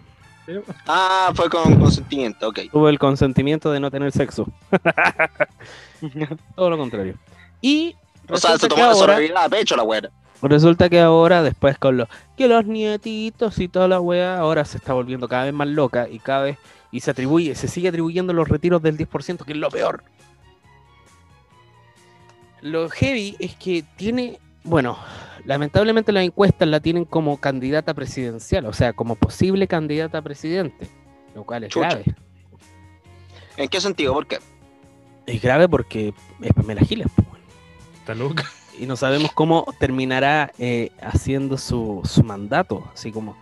Ah, 0.86 1.32
fue 1.34 1.48
con 1.48 1.76
consentimiento, 1.80 2.48
ok. 2.48 2.60
Tuvo 2.70 2.90
el 2.90 2.98
consentimiento 2.98 3.72
de 3.72 3.80
no 3.80 3.90
tener 3.90 4.12
sexo. 4.12 4.46
Todo 6.54 6.70
lo 6.70 6.76
contrario. 6.76 7.16
Y 7.62 7.96
O 8.28 8.36
sea, 8.36 8.58
se 8.58 8.68
tomó 8.68 8.82
la 8.84 9.44
a 9.44 9.48
pecho 9.48 9.74
la 9.74 9.82
weá. 9.84 10.02
Resulta 10.48 10.88
que 10.88 11.00
ahora, 11.00 11.42
después 11.42 11.78
con 11.78 11.96
los 11.96 12.08
que 12.36 12.48
los 12.48 12.66
nietitos 12.66 13.58
y 13.58 13.68
toda 13.68 13.88
la 13.88 14.00
wea, 14.00 14.38
ahora 14.38 14.64
se 14.64 14.78
está 14.78 14.92
volviendo 14.92 15.28
cada 15.28 15.44
vez 15.44 15.54
más 15.54 15.68
loca 15.68 16.08
y 16.08 16.18
cada 16.18 16.44
vez. 16.44 16.58
Y 16.90 17.00
se 17.00 17.10
atribuye, 17.10 17.54
se 17.54 17.68
sigue 17.68 17.88
atribuyendo 17.88 18.32
los 18.32 18.48
retiros 18.48 18.82
del 18.82 18.96
10%, 18.96 19.44
que 19.44 19.52
es 19.52 19.58
lo 19.58 19.68
peor. 19.68 20.04
Lo 22.60 22.88
heavy 22.88 23.36
es 23.38 23.54
que 23.56 23.84
tiene, 23.96 24.38
bueno, 24.62 24.96
lamentablemente 25.44 26.12
las 26.12 26.24
encuestas 26.24 26.68
la 26.68 26.80
tienen 26.80 27.04
como 27.04 27.38
candidata 27.38 27.94
presidencial, 27.94 28.66
o 28.66 28.72
sea, 28.72 28.92
como 28.92 29.16
posible 29.16 29.68
candidata 29.68 30.18
a 30.18 30.22
presidente, 30.22 30.88
lo 31.34 31.44
cual 31.44 31.64
es 31.64 31.70
Chucha. 31.70 31.88
grave. 31.88 32.04
¿En 33.56 33.68
qué 33.68 33.80
sentido? 33.80 34.14
¿Por 34.14 34.26
qué? 34.26 34.38
Es 35.26 35.40
grave 35.42 35.68
porque 35.68 36.14
es 36.40 36.52
Pamela 36.52 36.82
Giles, 36.82 37.08
weón. 37.18 37.38
Está 37.94 38.14
loca. 38.14 38.44
Y 38.78 38.86
no 38.86 38.96
sabemos 38.96 39.32
cómo 39.32 39.66
terminará 39.78 40.52
eh, 40.58 40.90
haciendo 41.02 41.58
su, 41.58 42.00
su 42.04 42.22
mandato, 42.24 42.88
así 42.94 43.12
como 43.12 43.36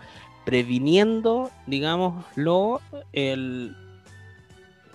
previniendo, 0.44 1.50
digámoslo, 1.66 2.80
el 3.12 3.76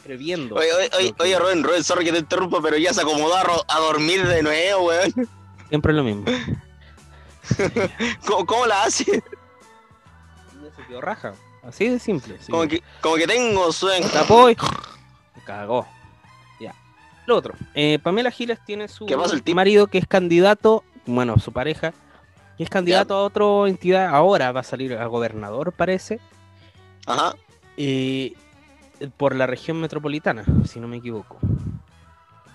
previendo. 0.03 0.55
Oye, 0.55 0.67
oye, 0.73 0.89
que- 1.13 1.23
oye, 1.23 1.39
Rubén, 1.39 1.63
Rubén, 1.63 1.83
sorry 1.83 2.05
que 2.05 2.11
te 2.11 2.19
interrumpa, 2.19 2.59
pero 2.61 2.77
ya 2.77 2.93
se 2.93 3.01
acomodó 3.01 3.35
a, 3.35 3.43
a 3.67 3.79
dormir 3.79 4.25
de 4.27 4.43
nuevo, 4.43 4.87
weón. 4.87 5.13
Siempre 5.69 5.91
es 5.91 5.97
lo 5.97 6.03
mismo. 6.03 6.25
¿Cómo, 8.27 8.45
cómo 8.45 8.65
la 8.65 8.83
hace? 8.83 9.03
Se 9.05 10.83
quedó 10.87 11.01
raja. 11.01 11.33
Así 11.63 11.87
de 11.89 11.99
simple. 11.99 12.37
Como 12.49 12.67
que, 12.67 12.81
como 13.01 13.15
que 13.15 13.27
tengo 13.27 13.71
sueño. 13.71 14.07
tapó 14.09 14.49
y 14.49 14.55
cagó. 15.45 15.87
Lo 17.27 17.35
otro, 17.35 17.53
eh, 17.75 17.99
Pamela 18.01 18.31
Giles 18.31 18.57
tiene 18.65 18.87
su 18.87 19.05
¿Qué 19.05 19.15
pasa, 19.17 19.35
el 19.35 19.43
tipo? 19.43 19.55
marido 19.57 19.87
que 19.87 19.97
es 19.97 20.07
candidato, 20.07 20.83
bueno, 21.05 21.37
su 21.39 21.51
pareja, 21.51 21.93
que 22.57 22.63
es 22.63 22.69
candidato 22.69 23.13
a 23.15 23.23
otra 23.23 23.69
entidad, 23.69 24.07
ahora 24.15 24.51
va 24.53 24.61
a 24.61 24.63
salir 24.63 24.93
a 24.93 25.05
gobernador, 25.07 25.73
parece, 25.73 26.21
Ajá. 27.05 27.35
eh, 27.75 28.33
por 29.17 29.35
la 29.35 29.45
región 29.45 29.79
metropolitana, 29.81 30.45
si 30.65 30.79
no 30.79 30.87
me 30.87 30.97
equivoco. 30.97 31.37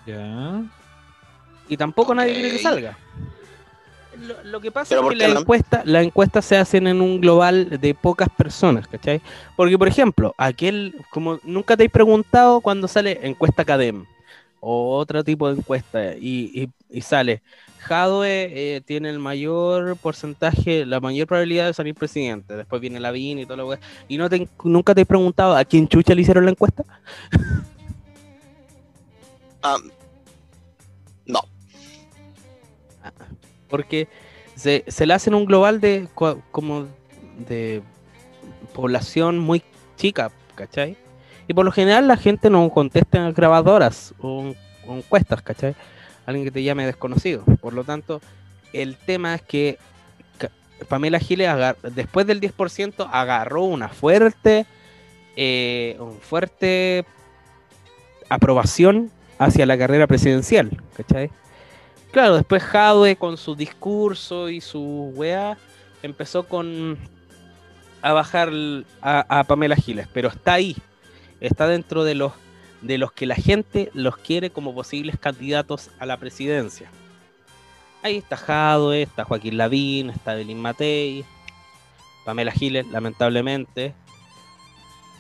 Ya. 0.06 0.62
Y 1.68 1.76
tampoco 1.76 2.14
nadie 2.14 2.32
quiere 2.32 2.50
que 2.52 2.58
salga. 2.58 2.96
Lo, 4.18 4.42
lo 4.44 4.60
que 4.60 4.70
pasa 4.70 4.94
¿Pero 4.94 5.10
es 5.10 5.18
que 5.18 5.28
no? 5.28 5.40
encuestas 5.40 5.86
las 5.86 6.04
encuestas 6.04 6.44
se 6.44 6.56
hacen 6.56 6.86
en 6.86 7.00
un 7.00 7.20
global 7.20 7.78
de 7.80 7.94
pocas 7.94 8.28
personas, 8.30 8.88
¿cachai? 8.88 9.20
Porque, 9.56 9.78
por 9.78 9.88
ejemplo, 9.88 10.34
aquel, 10.38 10.94
como 11.10 11.38
nunca 11.44 11.76
te 11.76 11.84
he 11.84 11.88
preguntado 11.90 12.60
cuando 12.62 12.88
sale 12.88 13.20
encuesta 13.22 13.64
Cadem 13.66 14.06
o 14.64 14.96
otro 14.98 15.24
tipo 15.24 15.48
de 15.48 15.56
encuesta 15.58 16.14
y, 16.16 16.50
y- 16.54 16.70
y 16.98 17.00
sale, 17.02 17.42
Jadwe 17.80 18.76
eh, 18.76 18.80
tiene 18.82 19.10
el 19.10 19.18
mayor 19.18 19.96
porcentaje, 19.98 20.86
la 20.86 21.00
mayor 21.00 21.26
probabilidad 21.26 21.66
de 21.66 21.74
salir 21.74 21.94
presidente, 21.96 22.56
después 22.56 22.80
viene 22.80 23.00
Lavín 23.00 23.40
y 23.40 23.46
todo 23.46 23.56
lo 23.56 23.78
y 24.08 24.18
no 24.18 24.30
te, 24.30 24.48
nunca 24.64 24.94
te 24.94 25.02
he 25.02 25.06
preguntado 25.06 25.56
a 25.56 25.64
quién 25.64 25.88
chucha 25.88 26.14
le 26.14 26.22
hicieron 26.22 26.44
la 26.44 26.52
encuesta. 26.52 26.84
Ah, 29.62 29.78
no. 31.26 31.40
porque 33.68 34.08
se, 34.54 34.84
se 34.88 35.06
le 35.06 35.14
hacen 35.14 35.34
un 35.34 35.44
global 35.46 35.80
de 35.80 36.08
como 36.50 36.86
de 37.46 37.82
población 38.74 39.38
muy 39.38 39.62
chica, 39.96 40.30
¿cachai? 40.54 40.96
Y 41.52 41.54
por 41.54 41.66
lo 41.66 41.70
general 41.70 42.08
la 42.08 42.16
gente 42.16 42.48
no 42.48 42.70
contesta 42.70 43.18
en 43.18 43.34
grabadoras 43.34 44.14
o, 44.22 44.54
o 44.86 44.96
encuestas, 44.96 45.42
¿cachai? 45.42 45.74
Alguien 46.24 46.46
que 46.46 46.50
te 46.50 46.62
llame 46.62 46.86
desconocido. 46.86 47.44
Por 47.60 47.74
lo 47.74 47.84
tanto, 47.84 48.22
el 48.72 48.96
tema 48.96 49.34
es 49.34 49.42
que 49.42 49.78
Pamela 50.88 51.18
Giles 51.18 51.50
después 51.94 52.26
del 52.26 52.40
10% 52.40 53.06
agarró 53.12 53.64
una 53.64 53.90
fuerte, 53.90 54.64
eh, 55.36 55.98
un 56.00 56.18
fuerte 56.20 57.04
aprobación 58.30 59.10
hacia 59.38 59.66
la 59.66 59.76
carrera 59.76 60.06
presidencial, 60.06 60.70
¿cachai? 60.96 61.30
Claro, 62.12 62.36
después 62.36 62.62
Jadwe 62.62 63.16
con 63.16 63.36
su 63.36 63.54
discurso 63.56 64.48
y 64.48 64.62
su 64.62 65.12
weá 65.14 65.58
empezó 66.02 66.44
con 66.44 66.96
a 68.00 68.14
bajar 68.14 68.50
a, 69.02 69.40
a 69.40 69.44
Pamela 69.44 69.76
Giles, 69.76 70.08
pero 70.14 70.30
está 70.30 70.54
ahí, 70.54 70.78
está 71.42 71.66
dentro 71.66 72.04
de 72.04 72.14
los 72.14 72.32
de 72.80 72.98
los 72.98 73.12
que 73.12 73.26
la 73.26 73.36
gente 73.36 73.90
los 73.94 74.16
quiere 74.16 74.50
como 74.50 74.74
posibles 74.74 75.16
candidatos 75.18 75.90
a 76.00 76.06
la 76.06 76.16
presidencia. 76.16 76.90
Ahí 78.02 78.16
está 78.16 78.36
Jadwe, 78.36 79.02
está 79.02 79.24
Joaquín 79.24 79.56
Lavín, 79.56 80.10
está 80.10 80.34
Belín 80.34 80.60
Matei, 80.60 81.24
Pamela 82.24 82.50
Giles, 82.50 82.88
lamentablemente. 82.88 83.94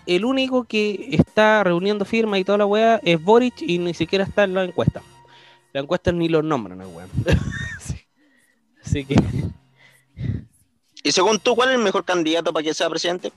El 0.06 0.24
único 0.24 0.64
que 0.64 1.10
está 1.12 1.62
reuniendo 1.62 2.04
firmas 2.04 2.40
y 2.40 2.44
toda 2.44 2.58
la 2.58 2.66
weá 2.66 3.00
es 3.04 3.22
Boric 3.22 3.62
y 3.62 3.78
ni 3.78 3.94
siquiera 3.94 4.24
está 4.24 4.42
en 4.42 4.54
la 4.54 4.64
encuesta. 4.64 5.00
La 5.72 5.80
encuesta 5.80 6.10
ni 6.10 6.28
los 6.28 6.42
nombran, 6.42 6.80
el 6.80 6.88
weón. 6.88 7.10
Sí. 7.80 7.96
Así 8.84 9.04
que 9.04 9.16
Y 11.04 11.12
según 11.12 11.38
tú, 11.38 11.54
¿cuál 11.54 11.70
es 11.70 11.76
el 11.76 11.82
mejor 11.82 12.04
candidato 12.04 12.52
para 12.52 12.64
que 12.64 12.74
sea 12.74 12.90
presidente? 12.90 13.32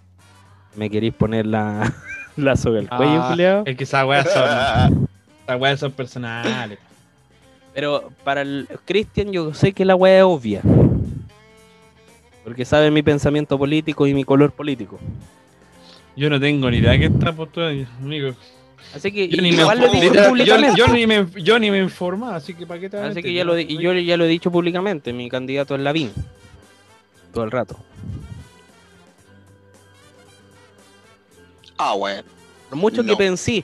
me 0.76 0.90
queréis 0.90 1.14
poner 1.14 1.46
la, 1.46 1.94
la 2.38 2.56
soga 2.56 2.80
al 2.80 2.90
cuello, 2.90 3.22
Ah, 3.22 3.30
culiao? 3.30 3.64
es 3.66 3.78
que 3.78 3.84
esas 3.84 4.06
weas 4.06 4.32
son. 4.32 5.08
Esas 5.46 5.62
weas 5.62 5.80
son 5.80 5.92
personales. 5.92 6.80
Pero 7.76 8.10
para 8.24 8.42
el 8.42 8.68
Cristian 8.86 9.32
yo 9.32 9.54
sé 9.54 9.74
que 9.74 9.86
la 9.86 9.96
weá 9.96 10.18
es 10.20 10.24
obvia. 10.24 10.62
Porque 12.44 12.66
sabe 12.66 12.90
mi 12.90 13.04
pensamiento 13.04 13.58
político 13.58 14.08
y 14.08 14.14
mi 14.16 14.24
color 14.24 14.52
político. 14.52 15.00
Yo 16.16 16.30
no 16.30 16.40
tengo 16.40 16.72
ni 16.72 16.78
idea 16.78 16.98
que 16.98 17.06
está 17.06 17.32
postura, 17.34 17.72
amigo. 18.02 18.34
Así 18.96 19.12
que 19.12 19.28
Yo 19.28 19.42
ni, 19.42 19.52
me, 19.52 19.58
igual 19.62 19.80
lo 19.80 19.88
he 19.88 20.02
dicho 20.02 20.36
literal, 20.36 20.76
yo, 20.76 20.88
ni 20.88 21.06
me, 21.06 21.28
yo 21.36 21.60
ni 21.60 21.70
me 21.70 21.80
informaba, 21.80 22.38
así 22.38 22.54
que 22.54 22.66
para 22.66 22.80
qué 22.80 22.90
te 22.90 22.98
Así 22.98 23.22
que 23.22 23.34
ya 23.34 23.44
lo, 23.44 23.60
yo 23.60 23.94
ya 23.94 24.16
lo 24.16 24.24
he 24.26 24.28
dicho 24.28 24.52
públicamente, 24.52 25.12
mi 25.12 25.30
candidato 25.30 25.76
es 25.76 25.82
Lavín. 25.82 26.12
Todo 27.34 27.44
el 27.44 27.52
rato. 27.52 27.78
Ah, 31.78 31.94
weón. 31.96 32.26
Por 32.70 32.78
mucho 32.78 33.04
que 33.04 33.16
pensé, 33.16 33.64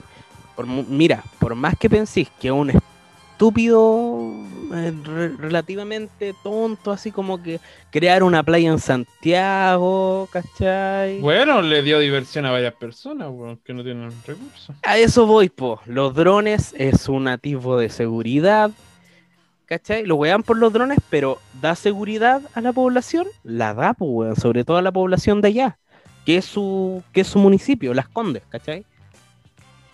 por, 0.56 0.68
mira, 0.68 1.24
por 1.40 1.56
más 1.56 1.78
que 1.78 1.90
pensé 1.90 2.28
que 2.40 2.52
un 2.52 2.72
estúpido 2.72 4.32
eh, 4.74 4.94
re- 5.04 5.30
relativamente 5.30 6.36
tonto, 6.44 6.92
así 6.92 7.12
como 7.12 7.42
que 7.42 7.60
crear 7.90 8.22
una 8.24 8.44
playa 8.44 8.70
en 8.70 8.80
Santiago, 8.80 10.30
¿cachai? 10.32 11.20
Bueno, 11.20 11.62
le 11.62 11.82
dio 11.82 12.00
diversión 12.00 12.46
a 12.46 12.52
varias 12.52 12.74
personas, 12.76 13.30
weón, 13.32 13.58
que 13.58 13.74
no 13.74 13.84
tienen 13.84 14.12
recursos. 14.26 14.76
A 14.84 14.98
eso 14.98 15.26
voy, 15.26 15.50
po. 15.50 15.82
Los 15.86 16.14
drones 16.14 16.74
es 16.78 17.10
un 17.10 17.28
atisbo 17.28 17.78
de 17.78 17.90
seguridad. 17.90 18.72
¿Cachai? 19.66 20.06
Lo 20.06 20.16
wean 20.16 20.44
por 20.44 20.58
los 20.58 20.74
drones, 20.74 21.00
pero 21.10 21.40
¿da 21.62 21.76
seguridad 21.76 22.42
a 22.54 22.62
la 22.62 22.74
población? 22.74 23.26
La 23.44 23.74
da, 23.74 23.94
pues, 23.94 24.12
weón. 24.12 24.36
Sobre 24.36 24.66
todo 24.66 24.78
a 24.78 24.82
la 24.82 24.92
población 24.92 25.42
de 25.42 25.48
allá. 25.48 25.80
Que 26.26 26.38
es 26.38 26.46
su, 26.46 27.04
que 27.14 27.22
es 27.22 27.28
su 27.28 27.40
municipio, 27.40 27.94
Las 27.94 28.08
Condes, 28.08 28.44
¿cachai? 28.50 28.86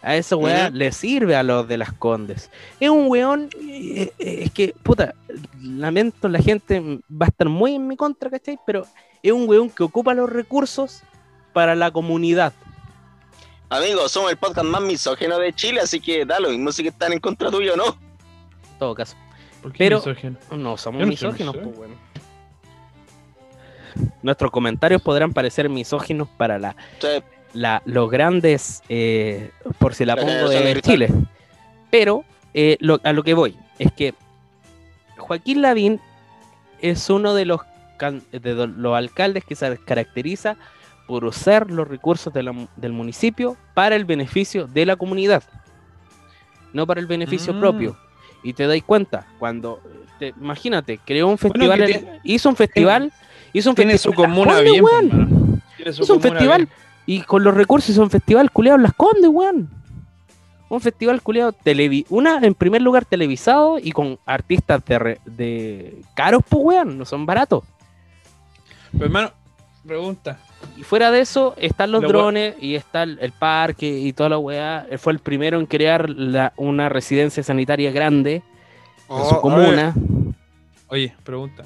A 0.01 0.15
eso, 0.15 0.37
weón, 0.37 0.67
Ujú. 0.67 0.75
le 0.75 0.91
sirve 0.91 1.35
a 1.35 1.43
los 1.43 1.67
de 1.67 1.77
Las 1.77 1.91
Condes. 1.93 2.49
Es 2.79 2.89
un 2.89 3.07
weón, 3.07 3.49
eh, 3.61 4.11
eh, 4.19 4.39
es 4.43 4.51
que, 4.51 4.73
puta, 4.83 5.15
lamento, 5.61 6.27
la 6.29 6.39
gente 6.39 6.79
va 7.09 7.25
a 7.25 7.29
estar 7.29 7.49
muy 7.49 7.75
en 7.75 7.87
mi 7.87 7.95
contra, 7.97 8.29
¿cachai? 8.29 8.59
Pero 8.65 8.85
es 9.23 9.31
un 9.31 9.47
weón 9.49 9.69
que 9.69 9.83
ocupa 9.83 10.13
los 10.13 10.29
recursos 10.29 11.01
para 11.53 11.75
la 11.75 11.91
comunidad. 11.91 12.53
Amigos, 13.69 14.11
somos 14.11 14.31
el 14.31 14.37
podcast 14.37 14.65
más 14.67 14.81
misógeno 14.81 15.37
de 15.39 15.51
Chile, 15.53 15.81
así 15.81 15.99
que 15.99 16.25
da 16.25 16.39
lo 16.39 16.49
mismo 16.51 16.71
si 16.71 16.83
que 16.83 16.89
están 16.89 17.11
en 17.11 17.19
contra 17.19 17.49
tuyo 17.51 17.73
o 17.73 17.77
no. 17.77 17.85
En 17.87 18.79
todo 18.79 18.95
caso. 18.95 19.15
¿Por 19.61 19.71
qué 19.73 19.79
Pero-? 19.79 20.01
No, 20.55 20.77
somos 20.77 21.05
misógino. 21.05 21.51
pues, 21.51 21.65
weón. 21.77 21.91
Nuestros 24.23 24.51
comentarios 24.51 25.01
podrán 25.01 25.33
parecer 25.33 25.69
misóginos 25.69 26.27
para 26.37 26.59
la, 27.53 27.81
los 27.85 28.09
grandes, 28.09 28.81
eh, 28.89 29.51
por 29.79 29.93
si 29.95 30.05
la 30.05 30.15
La 30.15 30.21
pongo 30.21 30.49
de. 30.49 30.81
Chile. 30.81 31.09
Pero 31.89 32.23
eh, 32.53 32.77
lo- 32.79 32.99
a 33.03 33.13
lo 33.13 33.23
que 33.23 33.33
voy 33.33 33.55
es 33.79 33.91
que 33.91 34.13
Joaquín 35.17 35.61
Lavín 35.61 35.99
es 36.81 37.09
uno 37.09 37.33
de 37.33 37.45
los, 37.45 37.61
can- 37.97 38.23
de 38.31 38.67
los 38.67 38.95
alcaldes 38.95 39.43
que 39.43 39.55
se 39.55 39.77
caracteriza 39.77 40.57
por 41.07 41.23
usar 41.25 41.71
los 41.71 41.87
recursos 41.87 42.33
de 42.33 42.43
la 42.43 42.51
mu- 42.51 42.67
del 42.75 42.91
municipio 42.91 43.55
para 43.73 43.95
el 43.95 44.05
beneficio 44.05 44.67
de 44.67 44.85
la 44.85 44.95
comunidad, 44.97 45.43
no 46.73 46.85
para 46.85 46.99
el 46.99 47.07
beneficio 47.07 47.53
Mm. 47.53 47.59
propio. 47.59 47.97
Y 48.43 48.53
te 48.53 48.67
dais 48.67 48.83
cuenta, 48.83 49.25
cuando, 49.39 49.81
te- 50.19 50.33
imagínate, 50.39 50.99
creó 51.03 51.27
un 51.27 51.37
festival, 51.37 52.19
hizo 52.23 52.49
un 52.49 52.55
festival, 52.55 53.11
hizo 53.57 53.69
un 53.71 53.75
Tiene 53.75 53.97
su 53.97 54.13
comuna 54.13 54.59
bien, 54.61 54.83
weón. 54.83 55.05
hermano. 55.11 55.59
Tiene 55.75 55.93
su 55.93 56.03
Hizo 56.03 56.13
un 56.13 56.19
comuna 56.19 56.39
festival 56.39 56.65
bien. 56.65 56.77
y 57.05 57.21
con 57.21 57.43
los 57.43 57.53
recursos 57.53 57.89
hizo 57.89 58.01
un 58.01 58.09
festival 58.09 58.51
culeado 58.51 58.77
en 58.77 58.83
Las 58.83 58.93
Condes, 58.93 59.29
weón. 59.29 59.69
Un 60.69 60.81
festival 60.81 61.21
culeado, 61.21 61.53
televi 61.53 62.05
una 62.09 62.39
en 62.39 62.53
primer 62.53 62.81
lugar 62.81 63.05
televisado 63.05 63.79
y 63.81 63.91
con 63.93 64.19
artistas 64.25 64.83
de, 64.85 64.99
re- 64.99 65.21
de 65.25 66.01
caros, 66.13 66.41
pues, 66.47 66.61
weón, 66.63 66.97
no 66.97 67.05
son 67.05 67.25
baratos. 67.25 67.63
Pero, 68.91 69.05
hermano, 69.05 69.31
pregunta. 69.85 70.39
Y 70.75 70.83
fuera 70.83 71.09
de 71.11 71.21
eso, 71.21 71.53
están 71.57 71.91
los 71.91 72.01
drones 72.01 72.55
y 72.59 72.75
está 72.75 73.03
el, 73.03 73.17
el 73.21 73.31
parque 73.31 73.87
y 73.99 74.11
toda 74.11 74.29
la 74.29 74.37
weá. 74.39 74.85
Él 74.89 74.99
fue 74.99 75.13
el 75.13 75.19
primero 75.19 75.59
en 75.59 75.65
crear 75.67 76.09
la- 76.09 76.51
una 76.57 76.89
residencia 76.89 77.43
sanitaria 77.43 77.91
grande 77.91 78.43
en 79.09 79.25
su 79.25 79.35
Oh, 79.35 79.41
comuna. 79.41 79.93
Oye, 80.89 81.15
pregunta. 81.23 81.63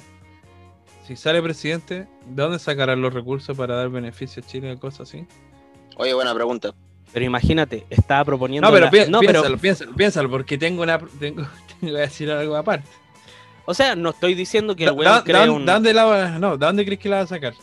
Si 1.06 1.16
sale 1.16 1.42
presidente, 1.42 2.06
¿de 2.26 2.42
dónde 2.42 2.58
sacarán 2.58 3.00
los 3.02 3.12
recursos 3.12 3.56
para 3.56 3.74
dar 3.76 3.88
beneficio 3.88 4.42
a 4.42 4.46
Chile 4.46 4.72
y 4.72 4.76
cosas 4.76 5.08
así? 5.08 5.26
Oye, 5.96 6.14
buena 6.14 6.34
pregunta. 6.34 6.72
Pero 7.12 7.24
imagínate, 7.24 7.84
estaba 7.90 8.24
proponiendo. 8.24 8.66
No, 8.68 8.72
pero, 8.72 8.86
la- 8.86 8.90
pi- 8.90 9.10
no, 9.10 9.18
pero- 9.20 9.32
piénsalo, 9.42 9.58
piénsalo, 9.58 9.94
piénsalo, 9.94 10.30
porque 10.30 10.56
tengo 10.58 10.82
una. 10.82 10.98
Tengo, 11.20 11.42
tengo 11.80 11.94
que 11.94 12.00
decir 12.00 12.30
algo 12.30 12.56
aparte. 12.56 12.88
o 13.66 13.74
sea, 13.74 13.94
no 13.96 14.10
estoy 14.10 14.34
diciendo 14.34 14.74
que 14.76 14.84
el 14.84 14.90
Da- 14.90 14.94
weón 14.94 15.12
da- 15.12 15.24
crea 15.24 15.46
da- 15.46 15.52
un. 15.52 15.66
¿de 15.66 15.72
dónde 15.72 15.92
la 15.94 16.04
va- 16.04 16.38
no, 16.38 16.56
¿de 16.56 16.64
dónde 16.66 16.84
crees 16.84 17.00
que 17.00 17.08
la 17.08 17.16
va 17.16 17.22
a 17.22 17.26
sacar? 17.26 17.54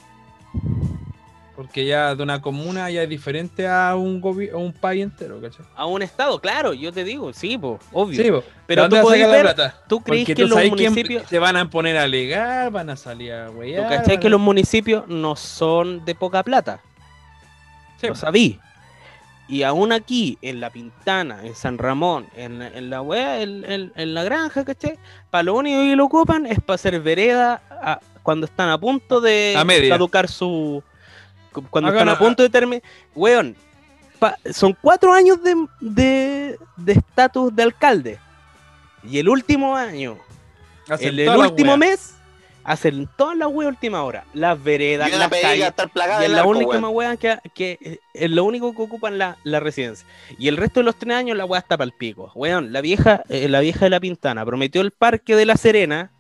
Porque 1.60 1.86
ya 1.86 2.16
de 2.16 2.24
una 2.24 2.42
comuna 2.42 2.90
ya 2.90 3.04
es 3.04 3.10
diferente 3.10 3.68
a 3.68 3.94
un, 3.98 4.22
a 4.54 4.56
un 4.58 4.72
país 4.72 5.04
entero, 5.04 5.42
¿cachai? 5.42 5.66
A 5.76 5.86
un 5.88 6.02
estado, 6.02 6.40
claro, 6.40 6.72
yo 6.72 6.94
te 6.94 7.04
digo, 7.04 7.34
sí, 7.34 7.58
po, 7.58 7.78
obvio. 7.92 8.24
Sí, 8.24 8.32
po. 8.32 8.46
pero 8.66 8.84
¿De 8.84 8.90
tú 8.92 8.96
a 8.96 9.02
podés 9.02 9.20
la 9.24 9.28
ver, 9.28 9.42
plata? 9.42 9.84
¿tú 9.90 10.00
crees 10.00 10.22
Porque 10.22 10.36
que 10.36 10.44
tú 10.44 10.48
los 10.48 10.66
municipios, 10.70 11.28
se 11.28 11.38
van 11.38 11.58
a 11.58 11.70
poner 11.70 11.98
a 11.98 12.04
alegar, 12.04 12.72
van 12.72 12.90
a 12.90 12.96
salir 12.96 13.34
a 13.34 13.48
tú 13.48 13.58
huellar. 13.58 13.90
cachai 13.90 14.16
van 14.16 14.20
que 14.22 14.28
a- 14.28 14.30
los 14.30 14.40
municipios 14.40 15.06
no 15.10 15.36
son 15.36 16.06
de 16.06 16.16
poca 16.16 16.44
plata? 16.44 16.80
Sí, 18.00 18.08
Lo 18.08 18.16
sabí. 18.16 18.58
Y 19.50 19.64
aún 19.64 19.92
aquí, 19.92 20.38
en 20.42 20.62
La 20.62 20.70
Pintana, 20.70 21.40
en 21.44 21.56
San 21.56 21.78
Ramón, 21.78 22.28
en, 22.38 22.62
en 22.62 22.90
la 22.90 23.02
wea, 23.02 23.42
en, 23.42 23.66
en- 23.70 23.92
en 23.98 24.14
la 24.14 24.24
granja, 24.24 24.64
¿cachai? 24.64 24.98
Para 25.30 25.44
lo 25.44 25.56
único 25.56 25.82
que 25.82 25.96
lo 25.98 26.06
ocupan 26.06 26.46
es 26.46 26.62
para 26.62 26.76
hacer 26.76 27.02
vereda 27.02 27.62
a- 27.70 28.00
cuando 28.24 28.46
están 28.46 28.70
a 28.70 28.78
punto 28.78 29.20
de 29.20 29.56
A 29.58 29.66
caducar 29.90 30.30
su. 30.30 30.82
Cu- 31.52 31.64
Cuando 31.70 31.90
Acá 31.90 31.98
están 32.00 32.08
no- 32.08 32.14
a 32.14 32.20
punto 32.20 32.44
de 32.44 32.50
terminar. 32.50 32.82
Weón, 33.16 33.56
pa- 34.20 34.38
son 34.54 34.76
cuatro 34.82 35.14
años 35.14 35.42
de 35.44 35.56
de 35.80 36.58
de 36.78 36.92
estatus 36.94 37.56
de 37.56 37.64
alcalde. 37.64 38.20
Y 39.04 39.20
el 39.20 39.30
último 39.30 39.76
año, 39.76 40.18
el, 41.00 41.30
último 41.30 41.70
wea. 41.72 41.78
mes, 41.78 42.16
hacen 42.66 43.08
todas 43.16 43.38
las 43.38 43.48
weas 43.48 43.70
última 43.70 44.04
hora. 44.04 44.26
Las 44.34 44.62
veredas, 44.62 45.10
las 45.10 45.30
calles. 45.30 45.60
Y 45.60 45.62
es 45.62 46.20
de 46.20 46.28
la 46.30 46.44
única 46.46 46.80
wea 46.90 47.16
que, 47.16 47.38
que 47.54 47.78
eh, 47.82 48.00
es 48.14 48.30
lo 48.30 48.44
único 48.44 48.76
que 48.76 48.82
ocupan 48.82 49.18
la, 49.18 49.38
la 49.44 49.60
residencia. 49.62 50.06
Y 50.38 50.50
el 50.50 50.58
resto 50.58 50.82
de 50.82 50.84
los 50.84 50.98
tres 51.00 51.16
años 51.16 51.38
la 51.38 51.46
wea 51.46 51.62
está 51.62 51.78
para 51.78 51.86
el 51.86 51.94
pico. 51.94 52.32
Weón, 52.36 52.74
la 52.74 52.82
vieja, 52.82 53.24
eh, 53.30 53.48
la 53.48 53.62
vieja 53.62 53.86
de 53.86 53.90
la 53.92 54.00
Pintana 54.02 54.46
prometió 54.46 54.82
el 54.82 54.92
parque 54.92 55.36
de 55.38 55.46
la 55.46 55.56
Serena 55.56 56.12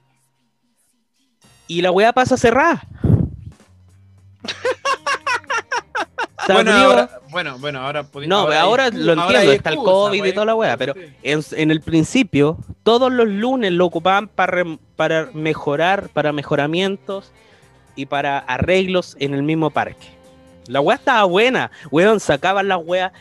y 1.67 1.81
la 1.81 1.91
wea 1.91 2.13
pasa 2.13 2.37
cerrada. 2.37 2.81
Se 6.49 6.53
Bueno, 6.63 6.71
abrió- 6.71 6.89
ahora, 6.89 7.09
bueno, 7.29 7.57
bueno, 7.59 7.79
ahora 7.81 8.05
No, 8.27 8.37
ahora 8.51 8.87
excusa, 8.87 9.05
lo 9.05 9.13
entiendo, 9.13 9.51
está 9.51 9.69
el 9.69 9.75
excusa, 9.75 9.91
COVID 9.91 10.17
y 10.17 10.19
pues, 10.19 10.33
toda 10.33 10.45
la 10.47 10.51
excusa, 10.53 10.77
pero 10.77 10.93
sí. 10.95 11.01
en, 11.23 11.41
en 11.51 11.71
el 11.71 11.81
principio, 11.81 12.57
todos 12.83 13.11
los 13.11 13.27
lunes 13.27 13.71
lo 13.71 13.85
ocupaban 13.85 14.27
para, 14.27 14.63
para 14.95 15.29
mejorar, 15.33 16.09
para 16.09 16.31
mejoramientos 16.33 17.31
y 17.95 18.05
para 18.07 18.39
arreglos 18.39 19.15
en 19.19 19.33
el 19.33 19.43
mismo 19.43 19.69
parque. 19.69 20.07
La 20.67 20.81
weá 20.81 20.95
estaba 20.97 21.23
buena, 21.25 21.71
weón, 21.91 22.19
sacaban 22.19 22.67
las 22.67 22.79
weas, 22.83 23.11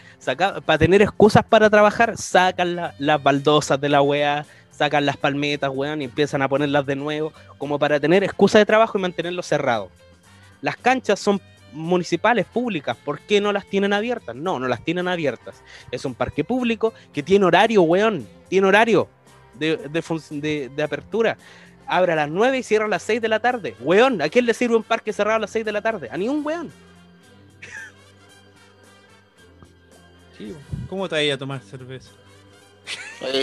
para 0.65 0.79
tener 0.79 1.03
excusas 1.03 1.45
para 1.45 1.69
trabajar, 1.71 2.17
sacan 2.17 2.77
la- 2.77 2.95
las 2.99 3.23
baldosas 3.23 3.81
de 3.81 3.89
la 3.89 4.01
wea, 4.03 4.45
sacan 4.71 5.05
las 5.07 5.17
palmetas, 5.17 5.71
weón, 5.75 6.01
y 6.03 6.05
empiezan 6.05 6.41
a 6.43 6.49
ponerlas 6.49 6.87
de 6.87 6.97
nuevo, 6.97 7.33
como 7.59 7.79
para 7.79 7.99
tener 8.01 8.23
excusas 8.25 8.61
de 8.61 8.67
trabajo 8.67 8.97
y 8.97 9.01
mantenerlo 9.03 9.43
cerrado. 9.43 9.91
Las 10.63 10.77
canchas 10.77 11.19
son 11.21 11.41
municipales, 11.73 12.47
públicas, 12.47 12.97
¿por 13.05 13.21
qué 13.21 13.41
no 13.41 13.53
las 13.53 13.67
tienen 13.67 13.93
abiertas? 13.93 14.35
No, 14.37 14.59
no 14.59 14.69
las 14.69 14.85
tienen 14.85 15.09
abiertas. 15.09 15.63
Es 15.91 16.05
un 16.05 16.15
parque 16.15 16.45
público 16.45 16.95
que 17.13 17.23
tiene 17.23 17.45
horario, 17.45 17.83
weón, 17.83 18.27
tiene 18.49 18.67
horario 18.67 19.09
de, 19.55 19.77
de, 19.77 20.03
fun- 20.03 20.23
de- 20.41 20.69
de 20.75 20.83
apertura. 20.83 21.37
Abre 21.87 22.13
a 22.13 22.17
las 22.17 22.29
9 22.29 22.59
y 22.59 22.63
cierra 22.63 22.85
a 22.85 22.89
las 22.89 23.03
6 23.03 23.21
de 23.23 23.29
la 23.29 23.41
tarde. 23.41 23.75
Weón, 23.81 24.21
¿a 24.23 24.29
quién 24.29 24.45
le 24.47 24.55
sirve 24.55 24.77
un 24.77 24.83
parque 24.83 25.13
cerrado 25.13 25.37
a 25.37 25.41
las 25.41 25.51
6 25.51 25.65
de 25.65 25.73
la 25.73 25.81
tarde? 25.83 26.09
A 26.11 26.17
ningún 26.17 26.45
weón. 26.45 26.71
Sí, 30.37 30.55
¿Cómo 30.89 31.09
te 31.09 31.27
vas 31.27 31.35
a 31.35 31.39
tomar 31.39 31.61
cerveza? 31.63 32.11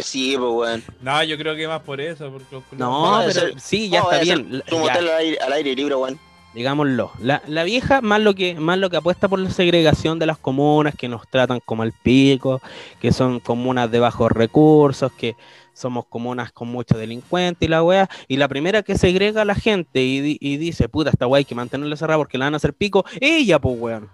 Sí, 0.01 0.35
pues, 0.37 0.51
weón. 0.51 0.83
No, 1.01 1.23
yo 1.23 1.37
creo 1.37 1.55
que 1.55 1.67
más 1.67 1.81
por 1.81 1.99
eso. 1.99 2.31
Porque 2.31 2.75
No, 2.77 3.15
a 3.17 3.21
pero 3.21 3.33
ser- 3.33 3.59
sí, 3.59 3.89
ya 3.89 3.99
No, 4.01 4.11
está 4.11 4.23
bien. 4.23 4.63
Tu 4.65 4.77
motel 4.79 5.09
al 5.09 5.17
aire, 5.17 5.37
al 5.39 5.53
aire 5.53 5.75
libre, 5.75 5.95
weón. 5.95 6.19
Digámoslo. 6.55 7.11
La, 7.19 7.43
la 7.45 7.63
vieja 7.63 8.01
más 8.01 8.21
lo 8.21 8.33
que 8.33 8.55
más 8.55 8.79
lo 8.79 8.89
que 8.89 8.97
apuesta 8.97 9.27
por 9.27 9.37
la 9.37 9.51
segregación 9.51 10.17
de 10.17 10.25
las 10.25 10.37
comunas 10.39 10.95
que 10.95 11.07
nos 11.07 11.27
tratan 11.27 11.59
como 11.63 11.83
el 11.83 11.91
pico, 11.91 12.61
que 12.99 13.11
son 13.11 13.39
comunas 13.39 13.91
de 13.91 13.99
bajos 13.99 14.31
recursos, 14.31 15.11
que 15.11 15.35
somos 15.73 16.05
comunas 16.05 16.51
con 16.53 16.69
muchos 16.69 16.97
delincuentes 16.97 17.67
y 17.67 17.69
la 17.69 17.83
wea. 17.83 18.09
Y 18.27 18.37
la 18.37 18.47
primera 18.47 18.81
que 18.81 18.97
segrega 18.97 19.41
a 19.41 19.45
la 19.45 19.55
gente 19.55 20.01
y, 20.01 20.21
di- 20.21 20.37
y 20.39 20.57
dice, 20.57 20.89
puta, 20.89 21.09
esta 21.11 21.27
wea 21.27 21.39
hay 21.39 21.45
que 21.45 21.53
mantenerla 21.53 21.97
cerrada 21.97 22.17
porque 22.17 22.37
la 22.37 22.45
van 22.45 22.53
a 22.53 22.57
hacer 22.57 22.73
pico, 22.73 23.05
ella, 23.19 23.59
pues 23.59 23.77
weón. 23.77 24.09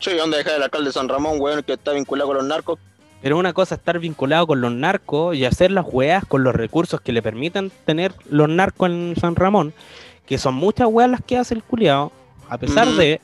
¿y 0.00 0.14
dónde 0.16 0.38
dejar 0.38 0.54
el 0.54 0.62
alcalde 0.62 0.86
de 0.86 0.92
San 0.92 1.08
Ramón, 1.08 1.40
weón, 1.40 1.62
que 1.64 1.72
está 1.72 1.92
vinculado 1.92 2.28
con 2.28 2.36
los 2.36 2.46
narcos? 2.46 2.78
Pero 3.20 3.36
una 3.36 3.52
cosa 3.52 3.74
es 3.74 3.80
estar 3.80 3.98
vinculado 3.98 4.46
con 4.46 4.60
los 4.60 4.70
narcos 4.70 5.34
y 5.34 5.44
hacer 5.44 5.72
las 5.72 5.84
weas 5.90 6.24
con 6.24 6.44
los 6.44 6.54
recursos 6.54 7.00
que 7.00 7.10
le 7.10 7.20
permitan 7.20 7.72
tener 7.84 8.12
los 8.30 8.48
narcos 8.48 8.90
en 8.90 9.16
San 9.20 9.34
Ramón, 9.34 9.74
que 10.28 10.38
son 10.38 10.54
muchas 10.54 10.86
weas 10.88 11.10
las 11.10 11.22
que 11.22 11.36
hace 11.38 11.54
el 11.54 11.62
culiao, 11.62 12.12
a 12.48 12.58
pesar 12.58 12.86
de, 12.88 13.20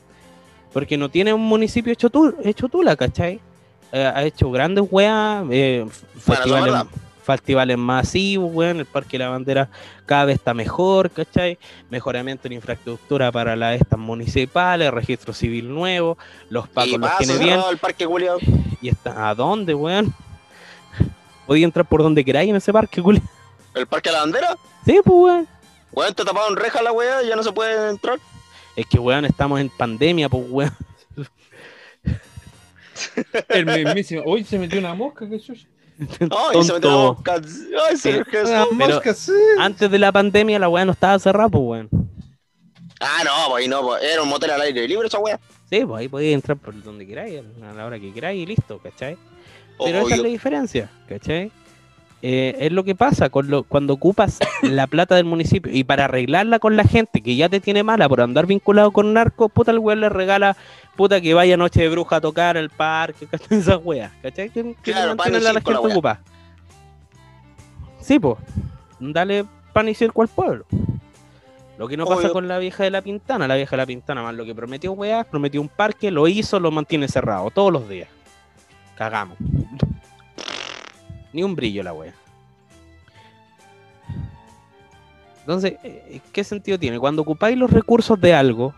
porque 0.73 0.97
no 0.97 1.09
tiene 1.09 1.33
un 1.33 1.41
municipio 1.41 1.93
hecho, 1.93 2.09
tu- 2.09 2.35
hecho 2.43 2.67
tula, 2.67 2.95
¿cachai? 2.95 3.39
Eh, 3.91 4.11
ha 4.13 4.23
hecho 4.23 4.49
grandes 4.51 4.85
weas, 4.89 5.45
eh, 5.51 5.85
Bueno, 5.85 5.91
festivales, 6.19 6.75
festivales 7.23 7.77
masivos, 7.77 8.51
weón, 8.53 8.77
el 8.79 8.85
Parque 8.85 9.17
de 9.17 9.23
la 9.23 9.29
Bandera 9.29 9.69
cada 10.05 10.25
vez 10.25 10.35
está 10.37 10.53
mejor, 10.53 11.09
¿cachai? 11.11 11.57
Mejoramiento 11.89 12.47
en 12.47 12.53
infraestructura 12.53 13.31
para 13.31 13.55
las 13.55 13.79
estas 13.79 13.99
municipales, 13.99 14.91
registro 14.91 15.33
civil 15.33 15.73
nuevo, 15.73 16.17
los 16.49 16.65
Y 16.65 16.69
pacos 16.69 16.99
los 16.99 17.17
tiene 17.17 17.37
bien. 17.37 17.59
el 17.69 17.77
parque 17.77 18.05
culiao. 18.05 18.37
¿Y 18.81 18.89
está 18.89 19.29
a 19.29 19.35
dónde, 19.35 19.73
weón? 19.73 20.13
Podía 21.47 21.65
entrar 21.65 21.85
por 21.85 22.01
donde 22.01 22.25
queráis 22.25 22.49
en 22.49 22.55
ese 22.55 22.73
parque, 22.73 23.01
culiao. 23.01 23.23
¿El 23.75 23.87
parque 23.87 24.09
de 24.09 24.13
la 24.13 24.21
bandera? 24.21 24.57
Sí, 24.85 24.99
pues, 25.03 25.15
weón. 25.17 25.47
Weón, 25.95 26.13
te 26.13 26.23
taparon 26.25 26.55
reja 26.55 26.81
la 26.81 26.91
weá 26.91 27.23
y 27.23 27.27
ya 27.29 27.35
no 27.35 27.43
se 27.43 27.51
puede 27.51 27.89
entrar. 27.89 28.19
Es 28.75 28.85
que, 28.87 28.99
weón, 28.99 29.25
estamos 29.25 29.59
en 29.59 29.69
pandemia, 29.69 30.27
pues, 30.29 30.43
weón. 30.49 30.75
El 33.49 33.65
mismísimo. 33.65 34.23
Uy, 34.25 34.43
se 34.43 34.57
metió 34.59 34.79
una 34.79 34.93
mosca, 34.93 35.27
qué 35.29 35.39
chucha. 35.39 35.67
Ay, 35.99 36.63
se 36.63 36.73
metió 36.73 36.79
Tonto. 36.81 37.13
mosca. 37.15 37.41
Ay, 37.89 37.97
señor 37.97 38.25
Jesús. 38.25 38.49
Una 38.49 38.65
pero- 38.77 38.95
mosca, 38.95 39.13
sí. 39.13 39.31
Antes 39.59 39.89
de 39.89 39.99
la 39.99 40.11
pandemia, 40.11 40.59
la 40.59 40.69
weá 40.69 40.85
no 40.85 40.91
estaba 40.91 41.17
cerrada, 41.19 41.49
pues, 41.49 41.63
weón. 41.63 41.89
Ah, 42.99 43.23
no, 43.25 43.49
pues 43.49 43.63
ahí 43.63 43.67
no, 43.69 43.81
pues 43.81 44.01
era 44.03 44.21
un 44.21 44.29
motel 44.29 44.51
al 44.51 44.61
aire 44.61 44.87
libre 44.87 45.07
esa 45.07 45.19
weá. 45.19 45.39
Sí, 45.69 45.85
pues 45.85 45.99
ahí 45.99 46.07
podías 46.07 46.33
entrar 46.35 46.57
por 46.57 46.81
donde 46.81 47.05
queráis, 47.05 47.41
a 47.61 47.73
la 47.73 47.85
hora 47.85 47.99
que 47.99 48.13
queráis 48.13 48.41
y 48.41 48.45
listo, 48.45 48.79
¿cachai? 48.79 49.17
Pero 49.77 50.05
esa 50.05 50.15
es 50.15 50.21
la 50.21 50.27
diferencia, 50.29 50.89
¿cachai? 51.09 51.51
Eh, 52.27 52.65
es 52.65 52.71
lo 52.71 52.83
que 52.83 52.95
pasa 52.95 53.29
con 53.29 53.51
lo, 53.51 53.61
cuando 53.61 53.93
ocupas 53.93 54.39
la 54.63 54.87
plata 54.87 55.13
del 55.13 55.25
municipio 55.25 55.71
y 55.71 55.83
para 55.83 56.05
arreglarla 56.05 56.57
con 56.57 56.75
la 56.75 56.83
gente 56.83 57.21
que 57.21 57.35
ya 57.35 57.49
te 57.49 57.59
tiene 57.59 57.83
mala 57.83 58.09
por 58.09 58.19
andar 58.19 58.47
vinculado 58.47 58.89
con 58.89 59.13
narcos, 59.13 59.51
puta 59.51 59.69
el 59.69 59.77
weón 59.77 60.01
le 60.01 60.09
regala, 60.09 60.57
puta 60.95 61.21
que 61.21 61.35
vaya 61.35 61.55
noche 61.55 61.83
de 61.83 61.89
bruja 61.89 62.15
a 62.15 62.21
tocar 62.21 62.57
al 62.57 62.71
parque, 62.71 63.27
¿cachai? 63.31 63.59
Esas 63.59 63.79
weas, 63.83 64.11
¿cachai? 64.23 64.49
Que, 64.49 64.75
que 64.81 64.91
Claro, 64.91 65.11
a 65.21 65.29
la 65.29 65.53
gente 65.53 65.75
ocupada. 65.75 66.23
Sí, 67.99 68.17
pues, 68.17 68.39
dale 68.99 69.45
pan 69.71 69.87
y 69.87 69.93
circo 69.93 70.23
al 70.23 70.27
pueblo. 70.27 70.65
Lo 71.77 71.87
que 71.87 71.95
no 71.95 72.07
pasa 72.07 72.31
con 72.31 72.47
la 72.47 72.57
vieja 72.57 72.83
de 72.83 72.89
la 72.89 73.03
Pintana, 73.03 73.47
la 73.47 73.55
vieja 73.55 73.75
de 73.75 73.83
la 73.83 73.85
Pintana, 73.85 74.23
más 74.23 74.33
lo 74.33 74.45
que 74.45 74.55
prometió 74.55 74.93
weas, 74.93 75.27
prometió 75.27 75.61
un 75.61 75.69
parque, 75.69 76.09
lo 76.09 76.27
hizo, 76.27 76.59
lo 76.59 76.71
mantiene 76.71 77.07
cerrado 77.07 77.51
todos 77.51 77.71
los 77.71 77.87
días. 77.87 78.09
Cagamos. 78.97 79.37
Ni 81.35 81.43
un 81.43 81.53
brillo 81.53 81.83
la 81.83 81.91
wea. 81.91 82.13
Entonces, 85.41 85.73
eh, 85.83 86.21
¿qué 86.31 86.45
sentido 86.45 86.79
tiene? 86.79 86.97
Cuando 86.97 87.23
ocupáis 87.23 87.57
los 87.57 87.69
recursos 87.69 88.19
de 88.21 88.33
algo, 88.33 88.73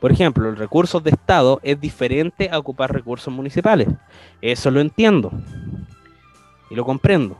por 0.00 0.10
ejemplo, 0.10 0.50
los 0.50 0.58
recursos 0.58 1.04
de 1.04 1.10
Estado 1.10 1.60
es 1.62 1.78
diferente 1.78 2.48
a 2.50 2.58
ocupar 2.58 2.92
recursos 2.94 3.32
municipales. 3.32 3.88
Eso 4.40 4.70
lo 4.70 4.80
entiendo. 4.80 5.30
Y 6.70 6.74
lo 6.74 6.84
comprendo. 6.86 7.36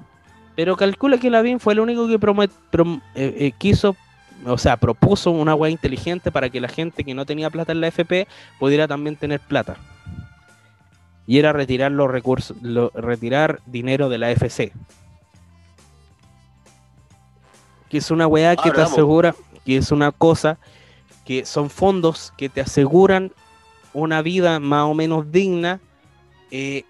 Pero 0.54 0.76
calcula 0.76 1.16
que 1.18 1.30
Lavín 1.30 1.58
fue 1.58 1.72
el 1.72 1.80
único 1.80 2.06
que 2.06 2.20
promet- 2.20 2.50
prom- 2.70 3.00
eh, 3.14 3.34
eh, 3.38 3.52
quiso, 3.56 3.96
o 4.44 4.58
sea, 4.58 4.76
propuso 4.76 5.30
una 5.30 5.54
wea 5.54 5.70
inteligente 5.70 6.30
para 6.30 6.50
que 6.50 6.60
la 6.60 6.68
gente 6.68 7.04
que 7.04 7.14
no 7.14 7.24
tenía 7.24 7.48
plata 7.48 7.72
en 7.72 7.80
la 7.80 7.88
FP 7.88 8.28
pudiera 8.58 8.86
también 8.86 9.16
tener 9.16 9.40
plata. 9.40 9.76
Y 11.26 11.38
era 11.38 11.52
retirar 11.52 11.90
los 11.92 12.10
recursos, 12.10 12.56
lo- 12.62 12.90
retirar 12.94 13.60
dinero 13.66 14.08
de 14.08 14.18
la 14.18 14.30
FC. 14.30 14.72
Que 17.88 17.98
es 17.98 18.10
una 18.10 18.26
weá 18.26 18.54
que 18.56 18.62
Ah, 18.68 18.72
te 18.72 18.78
bravo. 18.80 18.92
asegura, 18.92 19.34
que 19.64 19.76
es 19.76 19.90
una 19.92 20.12
cosa, 20.12 20.58
que 21.24 21.44
son 21.44 21.70
fondos 21.70 22.32
que 22.36 22.48
te 22.48 22.60
aseguran 22.60 23.32
una 23.92 24.22
vida 24.22 24.60
más 24.60 24.84
o 24.84 24.94
menos 24.94 25.30
digna 25.32 25.80
eh, 26.50 26.84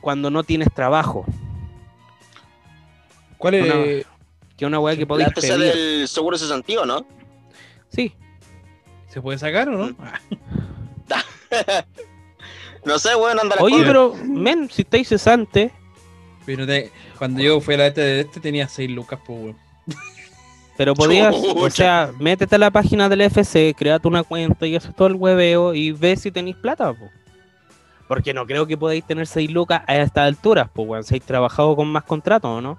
cuando 0.00 0.30
no 0.30 0.44
tienes 0.44 0.72
trabajo. 0.72 1.24
¿Cuál 3.38 3.54
es? 3.54 3.64
Una- 3.64 4.12
Que 4.56 4.66
una 4.66 4.78
weá 4.78 4.96
que 4.96 5.06
podéis 5.06 5.32
TC 5.34 5.48
pedir. 5.48 5.74
del 5.74 6.08
seguro 6.08 6.36
¿no? 6.86 7.04
Sí, 7.88 8.14
¿Se 9.08 9.20
puede 9.20 9.36
sacar 9.38 9.68
o 9.68 9.72
no? 9.72 9.96
No 12.84 12.98
sé, 12.98 13.14
weón, 13.14 13.38
anda 13.38 13.56
la 13.56 13.62
Oye, 13.62 13.76
cosa. 13.76 13.86
pero, 13.86 14.14
men, 14.24 14.68
si 14.70 14.82
estáis 14.82 15.08
cesante, 15.08 15.70
Pero 16.44 16.66
te- 16.66 16.90
cuando 17.18 17.40
yo 17.40 17.60
fui 17.60 17.74
a 17.74 17.78
la 17.78 17.86
este 17.86 18.00
de 18.00 18.20
este 18.22 18.40
tenía 18.40 18.66
6 18.68 18.90
lucas, 18.90 19.20
pues, 19.24 19.38
weón. 19.40 19.56
pero 20.76 20.94
podías, 20.94 21.34
o 21.34 21.70
sea, 21.70 22.10
métete 22.18 22.56
a 22.56 22.58
la 22.58 22.70
página 22.72 23.08
del 23.08 23.20
FC, 23.20 23.74
créate 23.78 24.08
una 24.08 24.24
cuenta 24.24 24.66
y 24.66 24.74
haces 24.74 24.94
todo 24.96 25.06
el 25.08 25.14
hueveo 25.14 25.74
y 25.74 25.92
ves 25.92 26.22
si 26.22 26.30
tenéis 26.32 26.56
plata, 26.56 26.92
po. 26.92 27.08
Porque 28.08 28.34
no 28.34 28.44
creo 28.46 28.66
que 28.66 28.76
podáis 28.76 29.04
tener 29.06 29.26
6 29.26 29.50
lucas 29.52 29.82
a 29.86 29.96
estas 29.96 30.26
alturas, 30.26 30.68
pues, 30.72 30.88
weón, 30.88 31.04
si 31.04 31.14
habéis 31.14 31.24
trabajado 31.26 31.76
con 31.76 31.88
más 31.88 32.02
contratos, 32.04 32.50
¿o 32.50 32.60
no? 32.60 32.78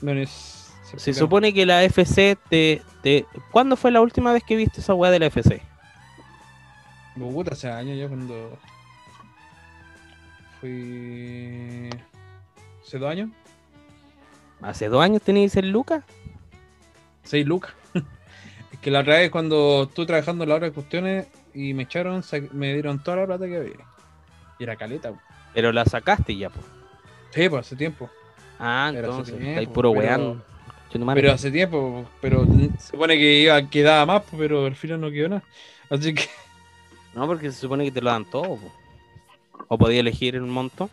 Bueno, 0.00 0.20
es- 0.20 0.72
Se 0.96 1.12
supone 1.14 1.52
que 1.52 1.66
la 1.66 1.84
FC 1.84 2.36
te, 2.48 2.82
te... 3.02 3.24
¿Cuándo 3.52 3.76
fue 3.76 3.90
la 3.90 4.00
última 4.00 4.32
vez 4.32 4.42
que 4.44 4.56
viste 4.56 4.80
esa 4.80 4.94
weá 4.94 5.10
de 5.10 5.18
la 5.20 5.26
FC? 5.26 5.62
Hace 7.50 7.68
años 7.68 7.98
ya 7.98 8.08
cuando. 8.08 8.58
Fui. 10.60 11.90
¿Hace 12.82 12.98
dos 12.98 13.10
años? 13.10 13.30
¿Hace 14.62 14.88
dos 14.88 15.02
años 15.02 15.22
teníais 15.22 15.52
6 15.52 15.66
lucas? 15.66 16.02
6 17.24 17.46
lucas. 17.46 17.72
es 18.72 18.78
que 18.80 18.90
la 18.90 19.00
otra 19.00 19.18
vez 19.18 19.30
cuando 19.30 19.84
estuve 19.88 20.06
trabajando 20.06 20.44
en 20.44 20.50
la 20.50 20.56
hora 20.56 20.66
de 20.66 20.72
cuestiones 20.72 21.26
y 21.54 21.74
me 21.74 21.84
echaron, 21.84 22.22
me 22.52 22.72
dieron 22.72 23.02
toda 23.02 23.18
la 23.18 23.26
plata 23.26 23.46
que 23.46 23.56
había. 23.56 23.86
Y 24.58 24.64
era 24.64 24.76
caleta. 24.76 25.12
Pero 25.54 25.72
la 25.72 25.84
sacaste 25.84 26.36
ya, 26.36 26.50
pues. 26.50 26.64
Sí, 27.30 27.48
pues 27.48 27.66
hace 27.66 27.76
tiempo. 27.76 28.10
Ah, 28.58 28.88
hace 28.88 28.98
entonces, 28.98 29.38
tiempo, 29.38 29.72
puro 29.72 29.92
pero-. 29.94 30.42
Chetumare. 30.90 31.20
Pero 31.20 31.32
hace 31.32 31.50
tiempo, 31.52 32.04
pero 32.20 32.44
se 32.44 32.92
supone 32.92 33.16
que 33.16 33.42
iba, 33.42 33.70
quedaba 33.70 34.04
más, 34.06 34.22
pero 34.36 34.66
al 34.66 34.74
final 34.74 35.00
no 35.00 35.10
quedó 35.10 35.28
nada. 35.28 35.44
Así 35.88 36.12
que 36.12 36.24
No, 37.14 37.26
porque 37.26 37.50
se 37.50 37.60
supone 37.60 37.84
que 37.84 37.92
te 37.92 38.00
lo 38.00 38.10
dan 38.10 38.24
todo. 38.24 38.58
O 39.68 39.78
podía 39.78 40.00
elegir 40.00 40.34
el 40.34 40.42
monto. 40.42 40.90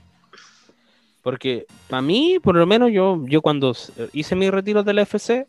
Porque 1.22 1.66
para 1.90 2.02
mí, 2.02 2.40
por 2.42 2.56
lo 2.56 2.66
menos, 2.66 2.92
yo, 2.92 3.22
yo 3.26 3.42
cuando 3.42 3.76
hice 4.14 4.36
mi 4.36 4.50
retiro 4.50 4.84
de 4.84 4.94
la 4.94 5.02
FC, 5.02 5.48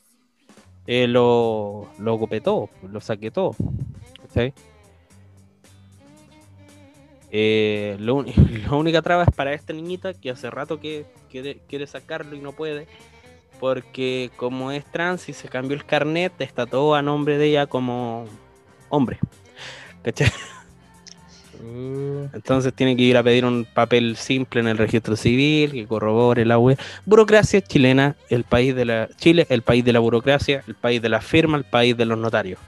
eh, 0.87 1.07
lo, 1.07 1.89
lo 1.99 2.19
todo, 2.43 2.71
lo 2.91 3.01
saqué 3.01 3.31
todo. 3.31 3.55
¿cachai? 4.23 4.55
Eh, 7.31 7.97
lo 8.01 8.25
la 8.69 8.75
única 8.75 9.03
traba 9.03 9.25
es 9.25 9.31
para 9.35 9.53
esta 9.53 9.73
niñita 9.73 10.15
que 10.15 10.31
hace 10.31 10.51
rato 10.51 10.81
que 10.81 11.05
quiere, 11.31 11.61
quiere 11.69 11.87
sacarlo 11.87 12.35
y 12.35 12.41
no 12.41 12.53
puede. 12.53 12.87
Porque 13.61 14.31
como 14.37 14.71
es 14.71 14.85
trans 14.85 15.29
y 15.29 15.33
se 15.33 15.49
cambió 15.49 15.77
el 15.77 15.85
carnet, 15.85 16.33
está 16.41 16.65
todo 16.67 16.95
a 16.95 17.03
nombre 17.03 17.39
de 17.39 17.47
ella 17.47 17.67
como 17.67 18.25
hombre. 18.89 19.19
¿Cachai? 20.03 20.31
Uh, 21.61 22.29
Entonces 22.35 22.73
tiene 22.73 22.97
que 22.97 23.03
ir 23.03 23.17
a 23.17 23.23
pedir 23.23 23.45
un 23.45 23.65
papel 23.65 24.17
simple 24.17 24.61
en 24.61 24.69
el 24.69 24.79
registro 24.79 25.17
civil 25.17 25.73
que 25.73 25.87
corrobore 25.87 26.45
la 26.45 26.59
web. 26.59 26.79
Burocracia 27.05 27.61
chilena, 27.61 28.15
el 28.29 28.45
país 28.45 28.75
de 28.77 28.85
la 28.85 29.09
Chile, 29.17 29.47
el 29.51 29.63
país 29.63 29.85
de 29.85 29.93
la 29.93 29.99
burocracia, 29.99 30.63
el 30.69 30.75
país 30.77 31.03
de 31.03 31.09
la 31.09 31.21
firma, 31.21 31.57
el 31.59 31.65
país 31.65 31.97
de 31.97 32.05
los 32.05 32.17
notarios. 32.19 32.61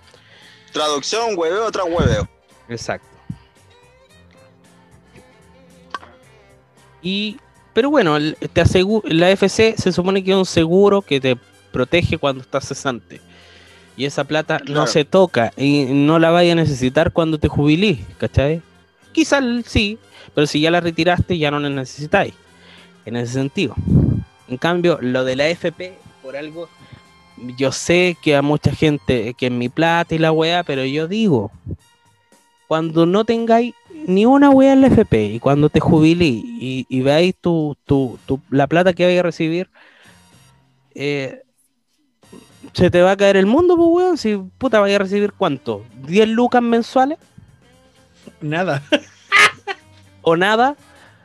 Traducción, 0.72 1.34
hueveo 1.36 1.70
tras 1.70 1.86
hueveo. 1.86 2.28
Exacto. 2.68 3.06
Y 7.02 7.38
pero 7.72 7.88
bueno, 7.90 8.18
te 8.52 8.62
asegu- 8.62 9.04
la 9.04 9.30
FC 9.30 9.74
se 9.78 9.92
supone 9.92 10.24
que 10.24 10.32
es 10.32 10.36
un 10.36 10.44
seguro 10.46 11.02
que 11.02 11.20
te 11.20 11.36
protege 11.72 12.18
cuando 12.18 12.42
estás 12.42 12.66
cesante. 12.66 13.20
Y 13.96 14.04
esa 14.04 14.24
plata 14.24 14.60
no 14.66 14.86
se 14.86 15.04
toca 15.04 15.52
y 15.56 15.84
no 15.90 16.18
la 16.18 16.30
vaya 16.30 16.52
a 16.52 16.56
necesitar 16.56 17.12
cuando 17.12 17.38
te 17.38 17.48
jubilís, 17.48 18.00
¿cachai? 18.18 18.62
Quizás 19.12 19.44
sí, 19.66 19.98
pero 20.34 20.46
si 20.46 20.60
ya 20.60 20.70
la 20.70 20.80
retiraste 20.80 21.38
ya 21.38 21.50
no 21.50 21.58
la 21.60 21.68
necesitáis. 21.70 22.34
En 23.04 23.16
ese 23.16 23.32
sentido. 23.34 23.74
En 24.48 24.56
cambio, 24.58 24.98
lo 25.00 25.24
de 25.24 25.36
la 25.36 25.48
FP, 25.48 25.94
por 26.22 26.36
algo, 26.36 26.68
yo 27.56 27.72
sé 27.72 28.16
que 28.22 28.36
a 28.36 28.42
mucha 28.42 28.72
gente, 28.72 29.34
que 29.34 29.46
es 29.46 29.52
mi 29.52 29.68
plata 29.68 30.14
y 30.14 30.18
la 30.18 30.32
weá, 30.32 30.62
pero 30.64 30.84
yo 30.84 31.08
digo, 31.08 31.50
cuando 32.68 33.06
no 33.06 33.24
tengáis 33.24 33.74
ni 34.06 34.24
una 34.26 34.50
weá 34.50 34.72
en 34.72 34.80
la 34.80 34.86
FP 34.86 35.24
y 35.26 35.40
cuando 35.40 35.68
te 35.68 35.80
jubilís 35.80 36.42
y, 36.44 36.86
y 36.88 37.00
veáis 37.00 37.34
tu, 37.40 37.76
tu, 37.84 38.18
tu- 38.26 38.40
la 38.50 38.66
plata 38.66 38.92
que 38.92 39.04
vais 39.04 39.18
a 39.18 39.22
recibir, 39.22 39.68
eh, 40.94 41.42
se 42.72 42.90
te 42.90 43.02
va 43.02 43.12
a 43.12 43.16
caer 43.16 43.36
el 43.36 43.46
mundo, 43.46 43.76
pues 43.76 43.88
weón, 43.90 44.18
si 44.18 44.36
puta 44.58 44.80
vais 44.80 44.94
a 44.94 44.98
recibir 44.98 45.32
cuánto, 45.32 45.84
10 46.06 46.28
lucas 46.28 46.62
mensuales. 46.62 47.18
Nada. 48.40 48.82
o 50.22 50.36
nada, 50.36 50.76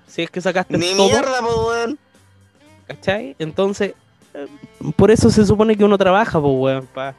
si 0.07 0.23
es 0.23 0.29
que 0.29 0.41
sacaste 0.41 0.77
Ni 0.77 0.93
todo, 0.95 1.07
mierda, 1.07 1.39
pues, 1.41 1.55
weón. 1.67 1.99
¿cachai? 2.87 3.35
Entonces, 3.39 3.93
eh, 4.33 4.47
por 4.95 5.11
eso 5.11 5.29
se 5.29 5.45
supone 5.45 5.75
que 5.75 5.83
uno 5.83 5.97
trabaja, 5.97 6.39
pues, 6.39 6.53
weón, 6.55 6.87
para 6.93 7.15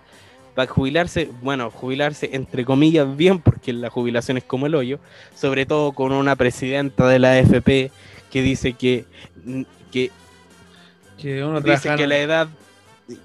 jubilarse, 0.69 1.31
bueno, 1.43 1.71
jubilarse 1.71 2.31
entre 2.33 2.65
comillas 2.65 3.15
bien, 3.17 3.41
porque 3.41 3.73
la 3.75 3.91
jubilación 3.91 4.39
es 4.39 4.45
como 4.45 4.67
el 4.67 4.75
hoyo, 4.75 4.99
sobre 5.35 5.67
todo 5.67 5.93
con 5.93 6.13
una 6.13 6.35
presidenta 6.37 7.07
de 7.09 7.19
la 7.19 7.33
AFP 7.33 7.91
que 8.31 8.43
dice 8.43 8.73
que, 8.73 9.05
que 9.93 10.11
Que 11.19 11.45
uno 11.45 11.61
dice 11.61 11.81
trabaja- 11.83 11.97
que 11.97 12.07
la 12.07 12.17
edad 12.19 12.49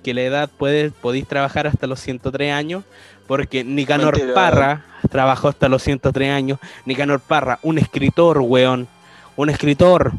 que 0.04 0.14
la 0.14 0.22
edad 0.22 0.50
puede, 0.50 0.92
podéis 0.92 1.28
trabajar 1.28 1.68
hasta 1.68 1.88
los 1.88 2.00
103 2.00 2.54
años, 2.54 2.84
porque 3.28 3.64
Nicanor 3.64 4.16
Mentira. 4.16 4.34
Parra 4.34 4.86
trabajó 5.10 5.50
hasta 5.50 5.70
los 5.70 5.82
103 5.84 6.32
años. 6.32 6.60
Nicanor 6.86 7.20
Parra, 7.20 7.60
un 7.64 7.78
escritor, 7.78 8.40
weón. 8.40 8.88
Un 9.36 9.50
escritor. 9.50 10.12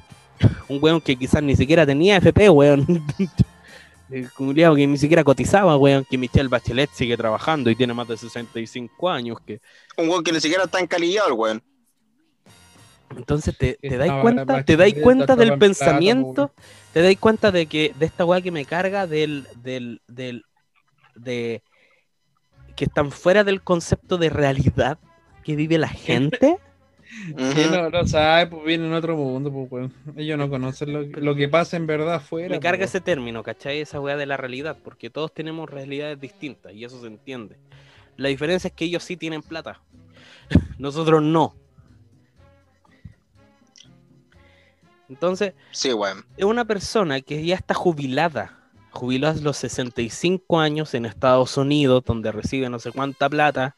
Un 0.68 0.78
weón 0.82 1.00
que 1.00 1.16
quizás 1.16 1.42
ni 1.42 1.54
siquiera 1.56 1.86
tenía 1.86 2.16
FP, 2.16 2.50
weón. 2.50 2.86
El 4.10 4.30
culiao 4.30 4.74
que 4.74 4.86
ni 4.86 4.98
siquiera 4.98 5.24
cotizaba, 5.24 5.76
weón. 5.76 6.04
Que 6.08 6.18
Michelle 6.18 6.48
Bachelet 6.48 6.90
sigue 6.92 7.16
trabajando 7.16 7.70
y 7.70 7.76
tiene 7.76 7.94
más 7.94 8.08
de 8.08 8.16
65 8.16 9.08
años. 9.08 9.38
Que... 9.46 9.60
Un 9.96 10.08
weón 10.08 10.24
que 10.24 10.32
ni 10.32 10.40
siquiera 10.40 10.64
está 10.64 10.80
encalillado, 10.80 11.34
weón. 11.34 11.62
Entonces 13.16 13.56
te, 13.56 13.78
te 13.80 13.96
dais 13.96 14.12
cuenta, 14.22 14.64
te 14.64 14.76
dais 14.76 14.94
cuenta 15.02 15.36
del 15.36 15.48
plata, 15.48 15.60
pensamiento, 15.60 16.52
te 16.92 17.02
dais 17.02 17.18
cuenta 17.18 17.50
de 17.50 17.66
que 17.66 17.94
de 17.98 18.06
esta 18.06 18.24
weá 18.24 18.40
que 18.40 18.50
me 18.50 18.64
carga 18.64 19.06
del, 19.06 19.46
del, 19.56 20.02
del, 20.08 20.44
de 21.14 21.62
que 22.76 22.84
están 22.84 23.10
fuera 23.10 23.44
del 23.44 23.62
concepto 23.62 24.18
de 24.18 24.30
realidad 24.30 24.98
que 25.44 25.56
vive 25.56 25.78
la 25.78 25.88
gente. 25.88 26.58
Ujú. 27.32 27.70
no, 27.70 27.90
no 27.90 28.06
sabe, 28.06 28.46
pues 28.46 28.64
viene 28.64 28.86
en 28.86 28.94
otro 28.94 29.16
mundo, 29.16 29.52
pues 29.52 29.70
weón. 29.70 29.92
Ellos 30.16 30.38
no 30.38 30.48
conocen 30.48 30.92
lo, 30.92 31.02
lo 31.02 31.34
que 31.34 31.48
pasa 31.48 31.76
en 31.76 31.86
verdad 31.86 32.14
afuera. 32.14 32.48
me 32.48 32.60
carga 32.60 32.78
pues, 32.78 32.90
ese 32.90 33.00
término, 33.00 33.42
¿cachai? 33.42 33.80
Esa 33.80 34.00
weá 34.00 34.16
de 34.16 34.26
la 34.26 34.36
realidad, 34.36 34.78
porque 34.82 35.10
todos 35.10 35.32
tenemos 35.32 35.68
realidades 35.68 36.18
distintas 36.20 36.72
y 36.72 36.84
eso 36.84 37.00
se 37.00 37.06
entiende. 37.06 37.58
La 38.16 38.28
diferencia 38.28 38.68
es 38.68 38.74
que 38.74 38.86
ellos 38.86 39.02
sí 39.02 39.16
tienen 39.16 39.42
plata, 39.42 39.82
nosotros 40.78 41.22
no. 41.22 41.54
Entonces, 45.12 45.52
Sí, 45.72 45.90
es 46.38 46.44
una 46.44 46.64
persona 46.64 47.20
que 47.20 47.44
ya 47.44 47.54
está 47.54 47.74
jubilada, 47.74 48.58
jubilada 48.90 49.38
a 49.38 49.42
los 49.42 49.58
65 49.58 50.58
años 50.58 50.94
en 50.94 51.04
Estados 51.04 51.58
Unidos, 51.58 52.02
donde 52.06 52.32
recibe 52.32 52.70
no 52.70 52.78
sé 52.78 52.92
cuánta 52.92 53.28
plata, 53.28 53.76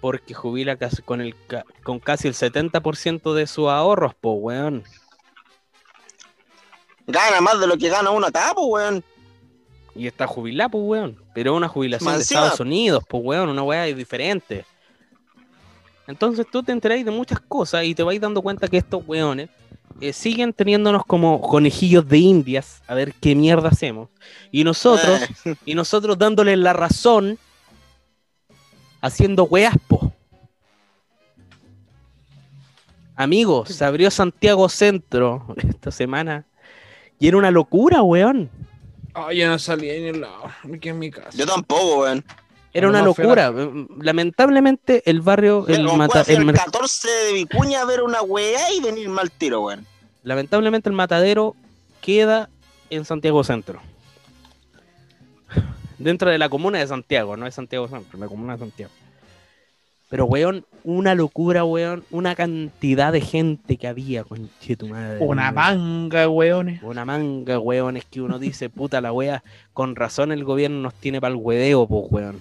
porque 0.00 0.32
jubila 0.32 0.76
casi 0.76 1.02
con, 1.02 1.20
el, 1.20 1.36
con 1.84 1.98
casi 1.98 2.26
el 2.28 2.34
70% 2.34 3.34
de 3.34 3.46
sus 3.46 3.68
ahorros, 3.68 4.14
po, 4.14 4.32
weón. 4.32 4.82
Gana 7.06 7.42
más 7.42 7.60
de 7.60 7.66
lo 7.66 7.76
que 7.76 7.90
gana 7.90 8.10
uno 8.10 8.26
acá, 8.26 8.52
pues, 8.54 8.66
weón. 8.66 9.04
Y 9.94 10.06
está 10.06 10.26
jubilada, 10.26 10.70
pues, 10.70 10.84
weón. 10.84 11.22
Pero 11.34 11.52
es 11.52 11.56
una 11.58 11.68
jubilación 11.68 12.14
de. 12.14 12.22
Estados 12.22 12.60
Unidos, 12.60 13.04
pues, 13.06 13.22
weón, 13.22 13.50
una 13.50 13.62
weá 13.62 13.84
diferente. 13.84 14.64
Entonces 16.06 16.46
tú 16.50 16.62
te 16.62 16.72
enteráis 16.72 17.04
de 17.04 17.10
muchas 17.10 17.40
cosas 17.40 17.84
y 17.84 17.94
te 17.94 18.02
vais 18.02 18.20
dando 18.20 18.42
cuenta 18.42 18.68
que 18.68 18.76
estos 18.78 19.02
weones 19.06 19.48
eh, 20.00 20.12
siguen 20.12 20.52
teniéndonos 20.52 21.04
como 21.04 21.40
conejillos 21.40 22.06
de 22.08 22.18
indias 22.18 22.82
a 22.86 22.94
ver 22.94 23.12
qué 23.14 23.34
mierda 23.34 23.68
hacemos. 23.70 24.08
Y 24.52 24.62
nosotros, 24.64 25.20
Eh, 25.44 25.56
y 25.64 25.74
nosotros 25.74 26.18
dándoles 26.18 26.58
la 26.58 26.72
razón 26.72 27.38
haciendo 29.00 29.44
weas, 29.44 29.74
po. 29.88 30.12
Amigos, 33.14 33.70
se 33.70 33.84
abrió 33.84 34.10
Santiago 34.10 34.68
Centro 34.68 35.54
esta 35.68 35.90
semana 35.90 36.44
y 37.18 37.28
era 37.28 37.38
una 37.38 37.50
locura, 37.50 38.02
weón. 38.02 38.50
Ay, 39.14 39.38
yo 39.38 39.48
no 39.48 39.58
salí 39.58 39.86
ni 39.86 40.08
en 40.08 40.20
lado, 40.20 40.50
me 40.64 40.78
quedé 40.78 40.92
en 40.92 40.98
mi 40.98 41.10
casa. 41.10 41.30
yo 41.32 41.46
tampoco, 41.46 42.02
weón. 42.02 42.22
Era 42.76 42.88
una 42.88 43.02
locura. 43.02 43.52
Lamentablemente 44.00 45.02
el 45.08 45.20
barrio, 45.20 45.66
el 45.68 45.84
mata- 45.84 46.22
el 46.28 46.36
el 46.36 46.44
mer- 46.44 46.56
14 46.56 47.08
de 47.08 47.32
Vicuña 47.32 47.80
a 47.80 47.84
ver 47.84 48.02
una 48.02 48.22
weá 48.22 48.70
y 48.72 48.80
venir 48.80 49.08
mal 49.08 49.30
tiro, 49.30 49.62
weón. 49.62 49.86
lamentablemente 50.22 50.88
el 50.88 50.94
matadero 50.94 51.54
queda 52.00 52.48
en 52.90 53.04
Santiago 53.04 53.42
Centro. 53.44 53.80
Dentro 55.98 56.30
de 56.30 56.38
la 56.38 56.48
comuna 56.50 56.78
de 56.78 56.86
Santiago, 56.86 57.36
no 57.36 57.46
es 57.46 57.54
Santiago 57.54 57.88
Centro, 57.88 58.18
la 58.18 58.26
comuna 58.28 58.52
de 58.54 58.58
Santiago. 58.58 58.92
Pero, 60.08 60.24
weón, 60.26 60.64
una 60.84 61.14
locura, 61.16 61.64
weón. 61.64 62.04
Una 62.10 62.34
cantidad 62.34 63.12
de 63.12 63.20
gente 63.20 63.76
que 63.76 63.88
había, 63.88 64.22
conche 64.24 64.76
tu 64.76 64.86
madre. 64.88 65.18
Una 65.20 65.44
weón. 65.50 65.54
manga, 65.54 66.28
weones. 66.28 66.82
Una 66.82 67.04
manga, 67.04 67.58
weón. 67.58 67.96
Es 67.96 68.04
que 68.04 68.20
uno 68.20 68.38
dice, 68.38 68.70
puta 68.70 69.00
la 69.00 69.12
wea, 69.12 69.42
con 69.72 69.96
razón 69.96 70.30
el 70.32 70.44
gobierno 70.44 70.80
nos 70.80 70.94
tiene 70.94 71.20
para 71.20 71.34
el 71.34 71.40
hueveo, 71.40 71.86
pues, 71.88 72.04
weón. 72.10 72.40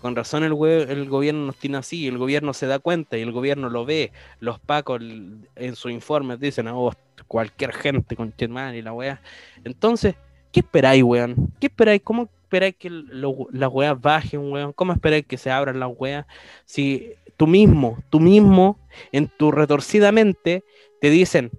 Con 0.00 0.14
razón 0.14 0.44
el, 0.44 0.52
hue- 0.52 0.88
el 0.88 1.08
gobierno 1.08 1.46
nos 1.46 1.56
tiene 1.56 1.78
así, 1.78 2.06
el 2.06 2.18
gobierno 2.18 2.52
se 2.54 2.66
da 2.66 2.78
cuenta 2.78 3.18
y 3.18 3.22
el 3.22 3.32
gobierno 3.32 3.68
lo 3.68 3.84
ve. 3.84 4.12
Los 4.38 4.60
pacos 4.60 5.00
en 5.00 5.74
sus 5.74 5.90
informes 5.90 6.38
dicen, 6.38 6.68
oh, 6.68 6.92
cualquier 7.26 7.72
gente 7.72 8.14
con 8.14 8.32
y 8.38 8.82
la 8.82 8.92
wea. 8.92 9.20
Entonces, 9.64 10.14
¿qué 10.52 10.60
esperáis, 10.60 11.02
weón? 11.02 11.52
¿Qué 11.58 11.66
esperáis? 11.66 12.00
¿Cómo 12.04 12.28
esperáis 12.48 12.76
que 12.76 12.88
las 12.90 13.70
weas 13.70 14.00
bajen, 14.00 14.50
weón? 14.50 14.72
¿Cómo 14.72 14.94
esperáis 14.94 15.26
que 15.26 15.36
se 15.36 15.50
abran 15.50 15.78
las 15.78 15.90
weas? 15.94 16.24
Si 16.64 17.12
tú 17.36 17.46
mismo, 17.46 17.98
tú 18.08 18.20
mismo, 18.20 18.78
en 19.12 19.28
tu 19.28 19.52
retorcida 19.52 20.12
mente, 20.12 20.64
te 21.00 21.10
dicen, 21.10 21.50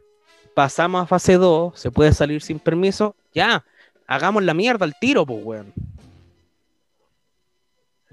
pasamos 0.55 1.03
a 1.03 1.05
fase 1.05 1.35
2, 1.35 1.79
se 1.79 1.91
puede 1.91 2.11
salir 2.11 2.41
sin 2.41 2.59
permiso, 2.59 3.15
ya, 3.33 3.63
hagamos 4.07 4.43
la 4.43 4.55
mierda 4.55 4.83
al 4.83 4.95
tiro, 4.99 5.25
pues, 5.27 5.45
weón. 5.45 5.73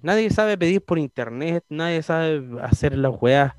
Nadie 0.02 0.28
sabe 0.28 0.58
pedir 0.58 0.82
por 0.82 0.98
internet, 0.98 1.64
nadie 1.70 2.02
sabe 2.02 2.44
hacer 2.62 2.96
las 2.98 3.12
weas, 3.18 3.54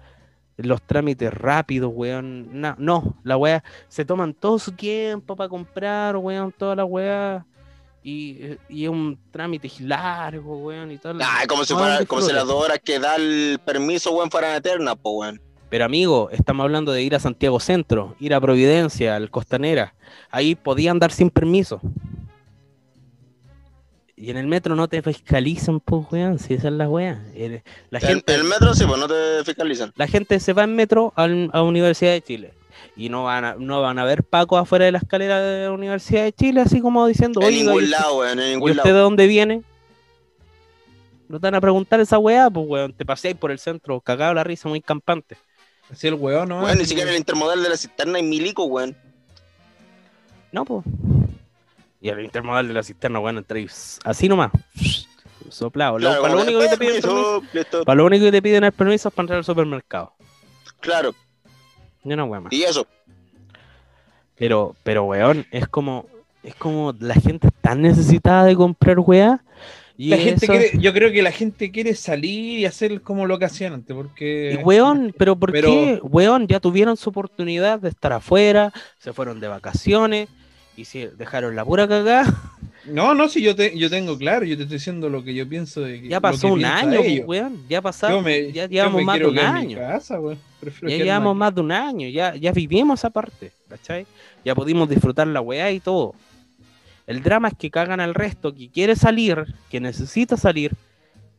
los 0.58 0.80
trámites 0.84 1.34
rápidos, 1.34 1.92
weón. 1.94 2.62
Na- 2.62 2.76
no, 2.78 3.18
la 3.24 3.36
wea, 3.36 3.64
se 3.88 4.06
toman 4.06 4.36
todo 4.36 4.60
su 4.60 4.72
tiempo 4.72 5.36
para 5.36 5.50
comprar, 5.50 6.16
weón, 6.18 6.52
toda 6.52 6.76
la 6.76 6.86
wea. 6.86 7.46
Y, 8.10 8.58
y 8.70 8.86
es 8.86 8.90
un 8.90 9.20
trámite 9.32 9.70
largo, 9.82 10.58
weón, 10.60 10.92
y 10.94 10.98
tal. 10.98 11.20
Ay, 11.22 11.46
como 11.46 11.66
si, 11.66 11.74
fuera, 11.74 12.06
como 12.06 12.22
si 12.22 12.28
disfrute. 12.28 12.34
las 12.36 12.48
dos 12.48 12.64
horas 12.64 12.80
que 12.82 13.00
da 13.00 13.18
el 13.18 13.60
permiso, 13.66 14.12
weón, 14.14 14.32
fueran 14.32 14.56
eternas, 14.56 14.96
pues, 15.02 15.14
weón. 15.18 15.42
Pero 15.70 15.84
amigo, 15.84 16.30
estamos 16.32 16.64
hablando 16.64 16.94
de 16.94 17.02
ir 17.04 17.16
a 17.16 17.20
Santiago 17.20 17.60
Centro, 17.60 18.16
ir 18.22 18.34
a 18.34 18.40
Providencia, 18.40 19.18
al 19.18 19.30
Costanera. 19.30 19.94
Ahí 20.32 20.56
podían 20.56 20.92
andar 20.96 21.12
sin 21.12 21.30
permiso. 21.30 21.82
Y 24.16 24.32
en 24.32 24.38
el 24.38 24.48
metro 24.48 24.76
no 24.76 24.88
te 24.88 25.02
fiscalizan, 25.02 25.80
pues, 25.80 26.08
weón, 26.10 26.40
si 26.40 26.54
esa 26.56 26.70
es 26.70 26.74
la 26.74 26.90
weá. 26.90 27.22
La 27.90 28.00
El, 28.00 28.08
gente, 28.08 28.34
el 28.34 28.46
metro, 28.46 28.74
sí, 28.74 28.86
pues 28.88 29.00
no 29.00 29.08
te 29.08 29.44
fiscalizan. 29.44 29.92
la 29.96 30.08
gente 30.08 30.40
se 30.40 30.54
va 30.54 30.64
en 30.64 30.76
metro 30.76 31.14
al- 31.16 31.50
a, 31.54 31.62
Universidad 31.62 32.14
de 32.14 32.22
Chile. 32.22 32.54
Y 32.98 33.10
no 33.10 33.24
van 33.26 33.46
a, 33.46 33.56
no 33.60 33.82
van 33.82 34.00
a 34.00 34.06
ver 34.06 34.24
Paco 34.24 34.58
afuera 34.58 34.86
de 34.86 34.92
la 34.92 34.98
escalera 34.98 35.40
de 35.40 35.66
la 35.66 35.72
Universidad 35.72 36.24
de 36.24 36.34
Chile, 36.34 36.62
así 36.62 36.82
como 36.82 37.06
diciendo, 37.06 37.40
En 37.44 37.54
¿y 37.54 37.58
ningún 37.64 37.84
usted- 37.84 37.90
lado, 37.92 38.18
weón, 38.18 38.40
en 38.40 38.48
¿y 38.48 38.52
ningún 38.54 38.72
usted 38.72 38.84
lado. 38.86 38.96
de 38.96 39.02
dónde 39.02 39.28
viene? 39.28 39.62
No 41.30 41.40
te 41.40 41.48
van 41.48 41.56
a 41.56 41.62
preguntar 41.62 42.00
esa 42.00 42.18
weá, 42.18 42.50
pues, 42.50 42.66
weón. 42.68 42.94
Te 42.94 43.06
paseáis 43.06 43.38
por 43.38 43.52
el 43.52 43.60
centro, 43.60 44.00
cagado 44.02 44.34
la 44.34 44.44
risa, 44.44 44.68
muy 44.70 44.82
campante. 44.82 45.38
Así 45.92 46.08
el 46.08 46.16
weón, 46.16 46.50
¿no? 46.50 46.64
Weón, 46.64 46.78
ni 46.78 46.86
siquiera 46.86 47.12
el 47.12 47.18
intermodal 47.18 47.62
de 47.62 47.70
la 47.70 47.78
cisterna 47.78 48.18
y 48.20 48.24
milico, 48.24 48.64
weón. 48.66 48.96
No, 50.52 50.66
pues. 50.66 50.84
Y 52.02 52.10
el 52.10 52.22
intermodal 52.24 52.68
de 52.68 52.74
la 52.74 52.82
cisterna, 52.84 53.20
bueno, 53.20 53.40
entráis 53.40 54.00
así 54.06 54.28
nomás. 54.30 54.52
Soplado. 55.50 55.98
Claro, 55.98 56.22
para, 56.22 56.34
lo 56.36 56.42
único 56.42 56.60
que 56.60 56.68
te 56.70 56.78
piden 56.78 56.94
permiso, 57.02 57.42
permiso, 57.42 57.54
listo. 57.54 57.86
para 57.86 57.96
lo 57.98 58.06
único 58.06 58.26
que 58.26 58.32
te 58.32 58.42
piden 58.42 58.64
es 58.64 58.74
permiso 58.74 59.08
es 59.10 59.14
para 59.14 59.24
entrar 59.24 59.38
al 59.38 59.46
supermercado. 59.46 60.14
Claro, 60.80 61.14
Yo 62.04 62.16
no, 62.16 62.26
weón. 62.26 62.44
más. 62.46 62.54
y 62.54 62.64
eso. 62.64 62.86
Pero, 64.38 64.76
pero, 64.84 65.04
weón, 65.06 65.46
es 65.52 65.68
como, 65.68 66.06
es 66.44 66.56
como 66.56 66.94
la 67.00 67.16
gente 67.16 67.48
está 67.48 67.70
tan 67.70 67.82
necesitada 67.82 68.46
de 68.46 68.56
comprar 68.56 69.00
weá. 69.00 69.44
Y 70.00 70.10
La 70.10 70.18
gente 70.18 70.46
eso- 70.46 70.54
quiere, 70.54 70.72
yo 70.80 70.94
creo 70.94 71.12
que 71.12 71.24
la 71.24 71.32
gente 71.32 71.72
quiere 71.72 71.96
salir 71.96 72.60
y 72.60 72.66
hacer 72.66 73.02
como 73.02 73.26
lo 73.26 73.40
que 73.40 73.46
hacían 73.46 73.74
antes, 73.74 73.96
porque... 73.96 74.56
Y 74.60 74.64
weón, 74.64 75.12
pero 75.18 75.36
¿por 75.36 75.52
Pero- 75.52 75.70
qué? 75.70 76.00
Weón, 76.04 76.48
ya 76.48 76.60
tuvieron 76.60 76.98
su 76.98 77.10
oportunidad 77.10 77.80
de 77.80 77.90
estar 77.90 78.14
afuera, 78.14 78.72
se 79.00 79.12
fueron 79.12 79.40
de 79.40 79.48
vacaciones 79.48 80.30
y 80.76 80.86
si 80.86 81.08
dejaron 81.08 81.56
la 81.56 81.66
pura 81.66 81.88
cagada. 81.88 82.26
No, 82.90 83.14
no, 83.14 83.28
si 83.30 83.42
yo, 83.42 83.56
te, 83.56 83.78
yo 83.78 83.90
tengo 83.90 84.18
claro, 84.18 84.46
yo 84.46 84.56
te 84.56 84.64
estoy 84.64 84.78
diciendo 84.78 85.10
lo 85.10 85.24
que 85.24 85.34
yo 85.34 85.48
pienso 85.48 85.82
de 85.82 86.02
que- 86.02 86.08
Ya 86.08 86.20
pasó 86.22 86.48
que 86.48 86.54
un 86.54 86.60
año, 86.66 87.02
weón. 87.26 87.64
Ya 87.70 87.82
pasaron, 87.82 88.24
me- 88.24 88.52
ya 88.52 88.68
llevamos 88.68 89.04
más 89.06 89.16
de 89.20 89.26
un 89.30 89.36
año. 89.56 89.78
casa, 89.78 90.20
Ya 90.20 91.04
llevamos 91.04 91.36
más 91.36 91.56
de 91.56 91.62
un 91.62 91.72
año, 91.72 92.08
ya, 92.10 92.36
ya 92.36 92.52
vivimos 92.52 93.00
esa 93.00 93.10
parte, 93.10 93.52
¿cachai? 93.70 94.06
Ya 94.46 94.56
pudimos 94.56 94.90
disfrutar 94.90 95.28
la 95.28 95.42
weá 95.42 95.72
y 95.72 95.80
todo. 95.80 96.14
El 97.06 97.22
drama 97.24 97.48
es 97.50 97.54
que 97.58 97.70
cagan 97.72 98.00
al 98.00 98.14
resto, 98.14 98.54
que 98.54 98.70
quiere 98.70 98.96
salir, 98.96 99.46
que 99.70 99.80
necesita 99.80 100.36
salir, 100.38 100.72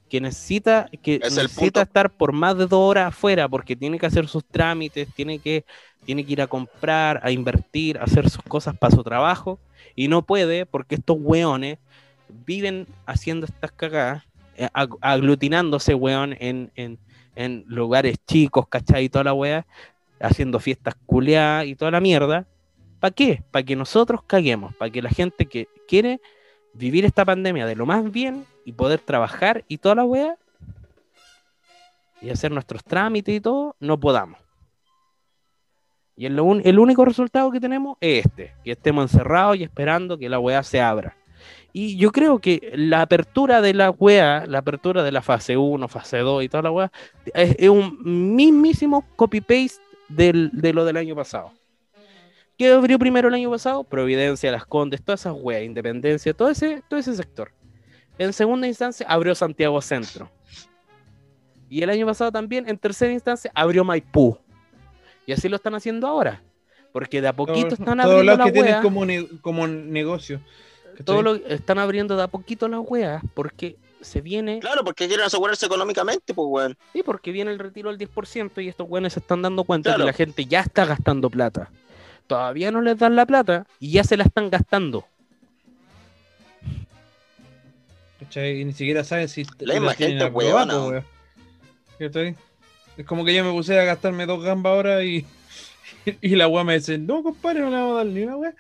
que 0.09 0.21
necesita, 0.21 0.89
que 1.03 1.17
Es 1.23 1.35
necesita 1.35 1.83
estar 1.83 2.11
por 2.11 2.33
más 2.33 2.57
de 2.57 2.67
dos 2.67 2.81
horas 2.81 3.09
afuera 3.09 3.49
porque 3.49 3.77
tiene 3.77 3.99
que 3.99 4.07
hacer 4.07 4.27
sus 4.29 4.45
trámites, 4.45 5.09
tiene 5.15 5.39
que, 5.39 5.65
tiene 6.05 6.25
que 6.25 6.33
ir 6.33 6.43
a 6.43 6.47
comprar, 6.47 7.21
a 7.23 7.31
invertir, 7.31 7.99
a 7.99 8.05
hacer 8.05 8.29
sus 8.31 8.43
cosas 8.43 8.77
para 8.77 8.95
su 8.95 9.03
trabajo 9.03 9.59
y 9.95 10.09
no 10.09 10.23
puede 10.23 10.67
porque 10.67 10.97
estos 10.97 11.17
weones 11.21 11.79
viven 12.47 12.87
haciendo 13.07 13.47
estas 13.47 13.73
cagadas, 13.73 14.25
eh, 14.57 14.69
ag- 14.75 14.99
aglutinándose, 15.01 15.95
weón, 15.95 16.37
en, 16.41 16.71
en, 16.77 16.99
en 17.37 17.65
lugares 17.69 18.17
chicos, 18.27 18.69
¿cachai? 18.69 19.05
Y 19.05 19.09
toda 19.09 19.25
la 19.25 19.35
wea, 19.35 19.67
haciendo 20.21 20.61
fiestas 20.61 20.95
culeadas 21.07 21.67
y 21.67 21.75
toda 21.77 21.91
la 21.91 22.01
mierda. 22.01 22.47
¿Para 23.01 23.15
qué? 23.15 23.43
Para 23.51 23.65
que 23.65 23.77
nosotros 23.77 24.23
caguemos, 24.27 24.75
para 24.75 24.91
que 24.91 25.03
la 25.03 25.11
gente 25.11 25.47
que 25.47 25.69
quiere 25.87 26.21
vivir 26.79 27.05
esta 27.05 27.25
pandemia 27.25 27.67
de 27.67 27.75
lo 27.75 27.87
más 27.87 28.11
bien 28.11 28.47
y 28.65 28.73
poder 28.73 29.01
trabajar 29.01 29.65
y 29.69 29.79
toda 29.79 29.97
la 29.97 30.05
wea 30.05 30.37
y 32.21 32.31
hacer 32.31 32.51
nuestros 32.51 32.85
trámites 32.85 33.35
y 33.35 33.41
todo, 33.41 33.77
no 33.81 33.99
podamos. 33.99 34.39
Y 36.17 36.27
el, 36.27 36.39
el 36.65 36.79
único 36.79 37.05
resultado 37.05 37.51
que 37.51 37.61
tenemos 37.61 37.97
es 38.01 38.27
este, 38.27 38.55
que 38.65 38.73
estemos 38.73 39.11
encerrados 39.11 39.57
y 39.57 39.63
esperando 39.63 40.19
que 40.19 40.29
la 40.29 40.41
weá 40.41 40.63
se 40.63 40.81
abra. 40.81 41.17
Y 41.73 41.97
yo 41.97 42.11
creo 42.11 42.41
que 42.41 42.73
la 42.75 43.03
apertura 43.03 43.61
de 43.61 43.75
la 43.75 43.91
weá, 43.91 44.45
la 44.47 44.59
apertura 44.59 45.03
de 45.03 45.13
la 45.13 45.23
fase 45.23 45.57
1, 45.57 45.87
fase 45.87 46.19
2 46.19 46.43
y 46.43 46.49
toda 46.49 46.63
la 46.63 46.71
weá, 46.73 46.93
es, 47.35 47.55
es 47.59 47.69
un 47.69 48.35
mismísimo 48.35 49.05
copy-paste 49.15 49.81
de 50.09 50.73
lo 50.73 50.85
del 50.85 50.97
año 50.97 51.15
pasado. 51.15 51.53
¿Qué 52.59 52.73
abrió 52.73 52.99
primero 52.99 53.29
el 53.29 53.35
año 53.35 53.51
pasado? 53.51 53.85
Providencia, 53.85 54.51
Las 54.51 54.67
Condes, 54.67 55.01
todas 55.03 55.21
esas 55.21 55.35
weas, 55.39 55.63
Independencia, 55.63 56.35
todo 56.35 56.51
ese, 56.51 56.83
todo 56.89 56.99
ese 56.99 57.15
sector. 57.15 57.53
En 58.19 58.33
segunda 58.33 58.67
instancia 58.67 59.07
abrió 59.09 59.35
Santiago 59.35 59.81
Centro. 59.81 60.29
Y 61.71 61.83
el 61.83 61.91
año 61.91 62.05
pasado 62.07 62.33
también, 62.33 62.69
en 62.69 62.77
tercera 62.79 63.13
instancia, 63.13 63.51
abrió 63.55 63.85
Maipú. 63.85 64.37
Y 65.27 65.33
así 65.33 65.49
lo 65.49 65.57
están 65.57 65.75
haciendo 65.75 66.07
ahora. 66.09 66.43
Porque 66.93 67.21
de 67.21 67.29
a 67.29 67.33
poquito 67.33 67.75
están 67.75 67.99
todos 67.99 68.11
abriendo 68.11 68.25
los 68.33 68.39
la 68.39 68.45
que 68.47 68.53
tienen 68.53 68.73
wea. 68.73 68.83
como, 68.83 69.05
ne- 69.05 69.29
como 69.41 69.67
negocio. 69.69 70.41
Todo 71.05 71.23
lo, 71.23 71.35
están 71.37 71.79
abriendo 71.79 72.17
de 72.17 72.23
a 72.25 72.27
poquito 72.29 72.67
las 72.67 72.81
weas. 72.83 73.23
Porque 73.35 73.77
se 74.01 74.21
viene. 74.21 74.59
Claro, 74.59 74.83
porque 74.83 75.07
quieren 75.07 75.27
asegurarse 75.27 75.67
económicamente, 75.67 76.35
pues, 76.35 76.47
weón. 76.51 76.77
Sí, 76.93 77.03
porque 77.05 77.31
viene 77.31 77.53
el 77.53 77.59
retiro 77.61 77.91
del 77.95 77.99
10% 77.99 78.65
y 78.65 78.69
estos 78.69 78.89
weones 78.89 79.13
se 79.13 79.21
están 79.21 79.43
dando 79.43 79.63
cuenta 79.65 79.91
Claro. 79.91 80.05
que 80.05 80.07
la 80.07 80.13
gente 80.15 80.45
ya 80.47 80.61
está 80.61 80.87
gastando 80.87 81.29
plata. 81.31 81.71
Todavía 82.29 82.71
no 82.71 82.83
les 82.83 82.99
dan 82.99 83.17
la 83.17 83.27
plata 83.27 83.67
y 83.81 83.91
ya 83.91 84.05
se 84.05 84.17
la 84.17 84.25
están 84.25 84.51
gastando. 84.51 85.05
Y 88.35 88.65
ni 88.65 88.73
siquiera 88.75 89.03
saben 89.03 89.29
si 89.29 89.45
La 89.61 89.75
misma 89.75 89.95
gente 89.95 90.27
huevona. 90.27 91.03
Es 91.99 93.07
como 93.07 93.25
que 93.25 93.35
yo 93.35 93.45
me 93.45 93.53
puse 93.53 93.79
a 93.81 93.85
gastarme 93.85 94.27
dos 94.27 94.45
gambas 94.45 94.73
ahora 94.73 95.05
y, 95.05 95.25
y 96.21 96.37
la 96.37 96.49
weá 96.49 96.65
me 96.65 96.75
dice, 96.75 96.99
no, 96.99 97.23
compadre, 97.23 97.61
no 97.61 97.71
le 97.71 97.77
vamos 97.77 97.93
a 97.95 97.97
dar 97.99 98.07
ni 98.07 98.23
una 98.23 98.37
weá. 98.37 98.55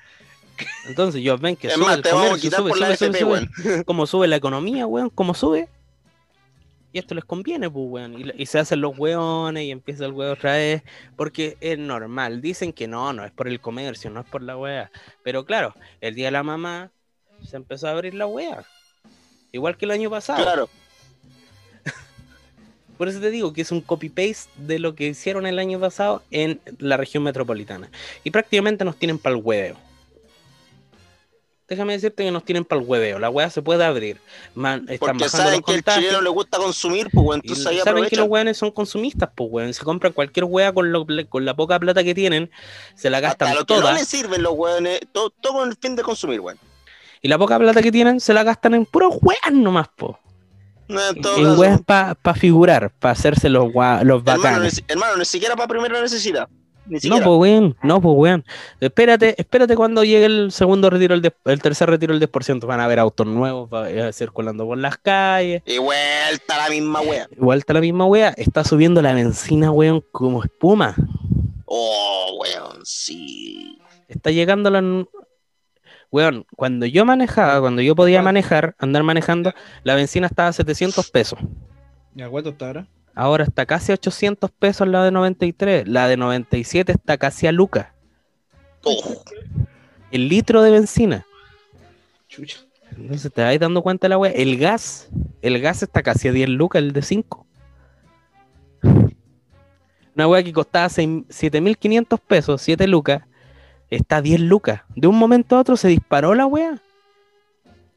Entonces, 0.86 1.20
ellos 1.20 1.40
ven 1.40 1.54
que 1.54 1.68
Es 1.68 1.74
sube 1.74 1.84
más, 1.84 1.96
el 1.96 2.02
te 2.02 2.08
vamos 2.10 2.24
a 2.24 2.28
comercio, 2.28 2.50
sube, 2.50 2.72
sube, 2.72 2.96
sube, 2.96 3.08
FP, 3.08 3.18
sube. 3.18 3.30
weón. 3.30 3.84
cómo 3.84 4.06
sube 4.06 4.26
la 4.28 4.36
economía, 4.36 4.86
weón, 4.86 5.10
cómo 5.10 5.34
sube. 5.34 5.68
Y 6.92 6.98
esto 6.98 7.14
les 7.14 7.24
conviene, 7.24 7.68
pues, 7.70 7.86
weón. 7.88 8.18
Y, 8.18 8.42
y 8.42 8.46
se 8.46 8.58
hacen 8.58 8.80
los 8.80 8.98
weones 8.98 9.64
y 9.64 9.70
empieza 9.70 10.06
el 10.06 10.12
weón 10.12 10.32
otra 10.32 10.54
vez. 10.54 10.82
Porque 11.16 11.56
es 11.60 11.78
normal. 11.78 12.40
Dicen 12.40 12.72
que 12.72 12.88
no, 12.88 13.12
no 13.12 13.24
es 13.24 13.32
por 13.32 13.48
el 13.48 13.60
comercio, 13.60 14.10
no 14.10 14.20
es 14.20 14.26
por 14.26 14.42
la 14.42 14.56
wea. 14.56 14.90
Pero 15.22 15.44
claro, 15.44 15.74
el 16.00 16.14
día 16.14 16.26
de 16.26 16.32
la 16.32 16.42
mamá 16.42 16.90
se 17.46 17.56
empezó 17.56 17.88
a 17.88 17.92
abrir 17.92 18.14
la 18.14 18.26
wea. 18.26 18.64
Igual 19.52 19.76
que 19.76 19.84
el 19.84 19.90
año 19.90 20.10
pasado. 20.10 20.42
Claro. 20.42 20.68
Por 22.98 23.08
eso 23.08 23.20
te 23.20 23.30
digo 23.30 23.52
que 23.52 23.62
es 23.62 23.72
un 23.72 23.80
copy-paste 23.80 24.50
de 24.56 24.78
lo 24.78 24.94
que 24.94 25.08
hicieron 25.08 25.46
el 25.46 25.58
año 25.58 25.80
pasado 25.80 26.22
en 26.30 26.60
la 26.78 26.96
región 26.96 27.22
metropolitana. 27.22 27.90
Y 28.24 28.30
prácticamente 28.30 28.84
nos 28.84 28.96
tienen 28.96 29.18
para 29.18 29.36
el 29.36 29.42
hueveo. 29.42 29.87
Déjame 31.68 31.92
decirte 31.92 32.24
que 32.24 32.30
nos 32.30 32.44
tienen 32.44 32.64
para 32.64 32.80
el 32.80 32.86
hueveo. 32.88 33.18
La 33.18 33.28
hueá 33.28 33.50
se 33.50 33.60
puede 33.60 33.84
abrir. 33.84 34.18
Man, 34.54 34.86
están 34.88 34.98
Porque 34.98 35.24
bajando 35.24 35.28
saben 35.28 35.52
los 35.60 35.66
que 35.66 35.74
el 35.74 35.84
chileno 35.84 36.22
le 36.22 36.30
gusta 36.30 36.56
consumir, 36.56 37.08
pues, 37.12 37.26
weón. 37.26 37.40
Entonces 37.44 37.66
ahí 37.66 37.78
saben 37.80 38.06
que 38.06 38.16
los 38.16 38.26
weones 38.26 38.56
son 38.56 38.70
consumistas, 38.70 39.28
pues 39.34 39.50
weón. 39.52 39.74
Se 39.74 39.84
compran 39.84 40.14
cualquier 40.14 40.44
hueá 40.44 40.72
con, 40.72 40.90
lo- 40.92 41.06
con 41.28 41.44
la 41.44 41.54
poca 41.54 41.78
plata 41.78 42.02
que 42.02 42.14
tienen, 42.14 42.50
se 42.94 43.10
la 43.10 43.20
gastan 43.20 43.48
Hasta 43.48 43.60
lo 43.60 43.66
que 43.66 43.74
no 43.74 43.80
toda. 43.80 43.92
les 43.92 44.08
sirven 44.08 44.42
los 44.42 44.54
weones, 44.56 45.00
todo, 45.12 45.28
todo 45.28 45.52
con 45.54 45.68
el 45.68 45.76
fin 45.76 45.94
de 45.94 46.02
consumir, 46.02 46.40
weón. 46.40 46.58
Y 47.20 47.28
la 47.28 47.36
poca 47.36 47.58
plata 47.58 47.82
que 47.82 47.92
tienen, 47.92 48.18
se 48.20 48.32
la 48.32 48.44
gastan 48.44 48.72
en 48.72 48.86
puros 48.86 49.16
weas 49.20 49.52
nomás, 49.52 49.88
po. 49.94 50.18
No, 50.88 51.00
en 51.10 51.58
weas 51.58 51.82
para 51.82 52.14
figurar, 52.34 52.90
para 52.98 53.12
hacerse 53.12 53.50
los, 53.50 53.66
los 53.74 53.74
hermano, 53.74 54.22
bacanes. 54.22 54.76
ni, 54.88 54.92
hermano, 54.92 55.18
ni 55.18 55.26
siquiera 55.26 55.54
para 55.54 55.68
primera 55.68 56.00
necesidad. 56.00 56.48
Ni 56.88 56.98
No, 57.08 57.16
pues 57.16 57.38
weón, 57.38 57.76
no, 57.82 58.00
pues 58.00 58.14
weón. 58.16 58.44
Espérate, 58.80 59.34
espérate 59.38 59.76
cuando 59.76 60.04
llegue 60.04 60.24
el 60.26 60.50
segundo 60.52 60.88
retiro, 60.90 61.14
el, 61.14 61.22
de- 61.22 61.34
el 61.44 61.60
tercer 61.62 61.88
retiro, 61.90 62.14
el 62.14 62.20
10%. 62.20 62.66
Van 62.66 62.80
a 62.80 62.84
haber 62.84 62.98
autos 62.98 63.26
nuevos 63.26 63.68
va- 63.72 63.90
eh, 63.90 64.12
circulando 64.12 64.64
por 64.66 64.78
las 64.78 64.96
calles. 64.98 65.62
Y 65.66 65.78
vuelta 65.78 66.56
la 66.56 66.68
misma 66.70 67.00
wea. 67.02 67.28
Igual 67.36 67.58
está 67.58 67.74
la 67.74 67.80
misma 67.80 68.06
wea. 68.06 68.30
Está 68.36 68.64
subiendo 68.64 69.02
la 69.02 69.12
benzina, 69.12 69.70
weón, 69.70 70.02
como 70.12 70.42
espuma. 70.42 70.94
Oh, 71.66 72.38
weón, 72.40 72.80
sí. 72.84 73.78
Está 74.08 74.30
llegando 74.30 74.70
la. 74.70 75.04
Weón, 76.10 76.46
cuando 76.56 76.86
yo 76.86 77.04
manejaba, 77.04 77.60
cuando 77.60 77.82
yo 77.82 77.94
podía 77.94 78.22
manejar, 78.22 78.74
andar 78.78 79.02
manejando, 79.02 79.52
la 79.82 79.94
benzina 79.94 80.26
estaba 80.26 80.48
a 80.48 80.52
700 80.54 81.10
pesos. 81.10 81.38
¿Ya 82.14 82.30
cuánto 82.30 82.48
está 82.50 82.68
ahora? 82.68 82.86
Ahora 83.18 83.42
está 83.42 83.66
casi 83.66 83.90
a 83.90 83.94
800 83.96 84.48
pesos 84.52 84.86
la 84.86 85.02
de 85.02 85.10
93. 85.10 85.88
La 85.88 86.06
de 86.06 86.16
97 86.16 86.92
está 86.92 87.18
casi 87.18 87.48
a 87.48 87.52
lucas. 87.52 87.88
Oh, 88.84 89.24
El 90.12 90.28
litro 90.28 90.62
de 90.62 90.70
benzina. 90.70 91.26
Chucha. 92.28 92.58
Entonces 92.96 93.32
te 93.32 93.42
vais 93.42 93.58
dando 93.58 93.82
cuenta 93.82 94.04
de 94.04 94.10
la 94.10 94.18
wea. 94.18 94.30
El 94.30 94.56
gas, 94.56 95.08
el 95.42 95.60
gas 95.60 95.82
está 95.82 96.04
casi 96.04 96.28
a 96.28 96.32
10 96.32 96.48
lucas, 96.48 96.80
el 96.80 96.92
de 96.92 97.02
5. 97.02 97.44
Una 100.14 100.28
wea 100.28 100.42
que 100.44 100.52
costaba 100.52 100.88
seis- 100.88 101.24
7.500 101.28 102.20
pesos, 102.20 102.62
7 102.62 102.86
lucas, 102.86 103.22
está 103.90 104.18
a 104.18 104.22
10 104.22 104.40
lucas. 104.42 104.82
De 104.94 105.08
un 105.08 105.16
momento 105.18 105.56
a 105.56 105.60
otro 105.60 105.76
se 105.76 105.88
disparó 105.88 106.34
la 106.36 106.46
wea. 106.46 106.80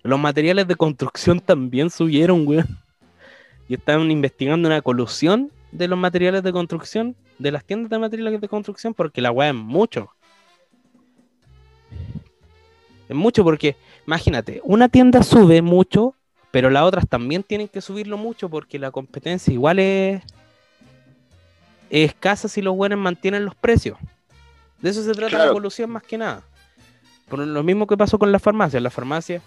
Los 0.02 0.20
materiales 0.20 0.68
de 0.68 0.76
construcción 0.76 1.40
también 1.40 1.92
subieron, 1.92 2.48
weón. 2.48 2.81
Y 3.72 3.76
estaban 3.76 4.12
investigando 4.12 4.68
una 4.68 4.82
colusión 4.82 5.50
de 5.72 5.88
los 5.88 5.98
materiales 5.98 6.44
de 6.44 6.52
construcción, 6.52 7.16
de 7.40 7.52
las 7.54 7.64
tiendas 7.64 7.90
de 7.90 8.00
materiales 8.00 8.42
de 8.42 8.50
construcción, 8.50 8.94
porque 8.94 9.22
la 9.22 9.32
wea 9.32 9.48
es 9.48 9.56
mucho. 9.56 10.10
Es 13.08 13.16
mucho 13.16 13.46
porque, 13.46 13.78
imagínate, 14.06 14.60
una 14.66 14.90
tienda 14.90 15.24
sube 15.24 15.62
mucho, 15.62 16.16
pero 16.52 16.70
las 16.70 16.84
otras 16.84 17.08
también 17.08 17.44
tienen 17.44 17.70
que 17.70 17.80
subirlo 17.80 18.18
mucho 18.18 18.50
porque 18.50 18.78
la 18.78 18.92
competencia 18.92 19.54
igual 19.54 19.80
es, 19.80 20.22
es 21.90 22.10
escasa 22.10 22.50
si 22.50 22.62
los 22.62 22.76
buenos 22.76 23.00
mantienen 23.00 23.46
los 23.46 23.56
precios. 23.56 23.98
De 24.82 24.90
eso 24.90 25.02
se 25.02 25.14
trata 25.14 25.32
la 25.32 25.38
Claro. 25.38 25.52
evolución 25.52 25.90
más 25.92 26.04
que 26.04 26.18
nada. 26.18 26.44
Por 27.30 27.40
lo 27.40 27.64
mismo 27.64 27.88
que 27.88 27.96
pasó 27.96 28.20
con 28.20 28.34
las 28.34 28.42
farmacias. 28.42 28.84
Las 28.84 28.94
farmacias 28.94 29.42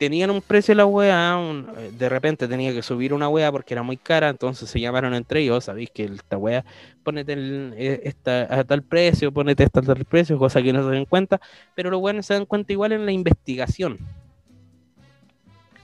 tenían 0.00 0.30
un 0.30 0.40
precio 0.40 0.74
la 0.74 0.86
weá, 0.86 1.36
un- 1.36 1.68
eh, 1.76 1.90
de 1.92 2.08
repente 2.08 2.48
tenía 2.48 2.72
que 2.72 2.80
subir 2.80 3.12
una 3.12 3.28
weá 3.28 3.52
porque 3.52 3.74
era 3.74 3.82
muy 3.82 3.98
cara, 3.98 4.30
entonces 4.30 4.70
se 4.70 4.80
llamaron 4.80 5.12
entre 5.12 5.42
ellos, 5.42 5.64
sabéis 5.64 5.90
que 5.90 6.04
esta 6.04 6.38
weá, 6.38 6.64
ponete 7.04 7.34
el- 7.34 7.74
eh, 7.76 8.00
esta 8.04 8.48
a 8.52 8.64
tal 8.64 8.82
precio, 8.82 9.30
ponete 9.30 9.62
esta 9.62 9.80
a 9.80 9.82
tal 9.82 10.02
precio, 10.06 10.38
cosa 10.38 10.62
que 10.62 10.72
no 10.72 10.82
se 10.88 10.94
dan 10.94 11.04
cuenta, 11.04 11.38
pero 11.74 11.90
los 11.90 12.00
weones 12.00 12.24
se 12.24 12.32
dan 12.32 12.46
cuenta 12.46 12.72
igual 12.72 12.92
en 12.92 13.04
la 13.04 13.12
investigación. 13.12 13.98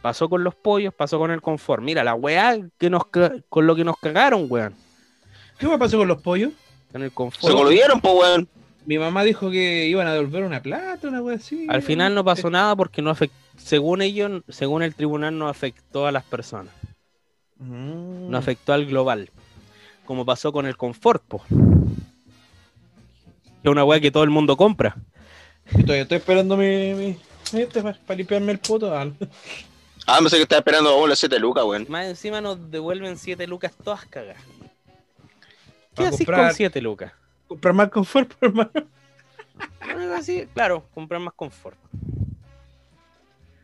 Pasó 0.01 0.31
con 0.31 0.43
los 0.45 0.55
pollos, 0.55 0.95
pasó 0.95 1.19
con 1.19 1.31
el 1.31 1.43
confort. 1.43 1.83
Mira, 1.83 2.03
la 2.03 2.15
weá 2.15 2.57
que 2.79 2.89
nos 2.89 3.07
ca- 3.09 3.35
con 3.51 3.67
lo 3.67 3.77
que 3.77 3.85
nos 3.85 3.99
cagaron, 3.99 4.47
weón. 4.49 4.73
¿Qué 5.59 5.67
me 5.67 5.77
pasó 5.79 5.99
con 5.99 6.09
los 6.09 6.23
pollos? 6.23 6.53
Con 6.91 7.03
el 7.03 7.11
se 7.11 7.15
confort. 7.15 7.55
volvieron, 7.55 8.01
pues, 8.01 8.15
weón. 8.15 8.49
Mi 8.87 8.99
mamá 8.99 9.25
dijo 9.25 9.51
que 9.51 9.87
iban 9.87 10.07
a 10.07 10.13
devolver 10.15 10.45
una 10.45 10.63
plata, 10.63 11.09
una 11.09 11.21
wea 11.21 11.37
así. 11.37 11.67
Al 11.69 11.83
final 11.83 12.15
no 12.15 12.25
pasó 12.25 12.49
nada 12.49 12.77
porque 12.77 13.03
no 13.03 13.11
afect- 13.13 13.31
según 13.57 14.03
ellos, 14.03 14.43
según 14.49 14.83
el 14.83 14.95
tribunal, 14.95 15.39
no 15.39 15.49
afectó 15.49 16.07
a 16.07 16.13
las 16.13 16.25
personas. 16.25 16.73
Mm. 17.59 18.29
no 18.31 18.37
afectó 18.37 18.73
al 18.75 18.85
global. 18.87 19.31
Como 20.05 20.25
pasó 20.27 20.53
con 20.53 20.67
el 20.67 20.77
confort, 20.77 21.23
po. 21.25 21.43
Que 21.49 21.55
es 23.65 23.71
una 23.71 23.85
weá 23.85 24.01
que 24.01 24.11
todo 24.11 24.25
el 24.25 24.31
mundo 24.31 24.57
compra. 24.57 24.97
Yo 25.73 25.81
todavía 25.83 26.03
estoy 26.03 26.19
esperando 26.19 26.57
mi. 26.57 26.95
mi 26.95 27.19
este 27.53 27.83
para, 27.83 27.99
limpiarme 28.15 28.53
el 28.53 28.59
poto. 28.59 28.95
Ah, 28.97 29.11
Ah, 30.09 30.21
me 30.21 30.31
sé 30.31 30.37
que 30.37 30.43
estaba 30.43 30.61
esperando 30.61 31.05
a 31.05 31.09
las 31.09 31.19
7 31.19 31.37
lucas, 31.41 31.65
weón. 31.65 31.85
Más 31.89 32.07
encima 32.07 32.41
nos 32.41 32.71
devuelven 32.71 33.19
7 33.19 33.45
lucas 33.49 33.73
todas 33.83 34.05
cagadas. 34.07 34.37
¿Qué 34.47 35.97
Para 35.97 36.09
haces 36.11 36.27
comprar- 36.27 36.47
con 36.49 36.55
7 36.55 36.81
lucas? 36.81 37.13
comprar 37.49 37.75
más 37.75 37.89
confort, 37.91 38.33
hermano. 38.41 38.71
Así, 40.15 40.47
claro, 40.55 40.85
comprar 40.95 41.21
más 41.21 41.35
confort. 41.35 41.77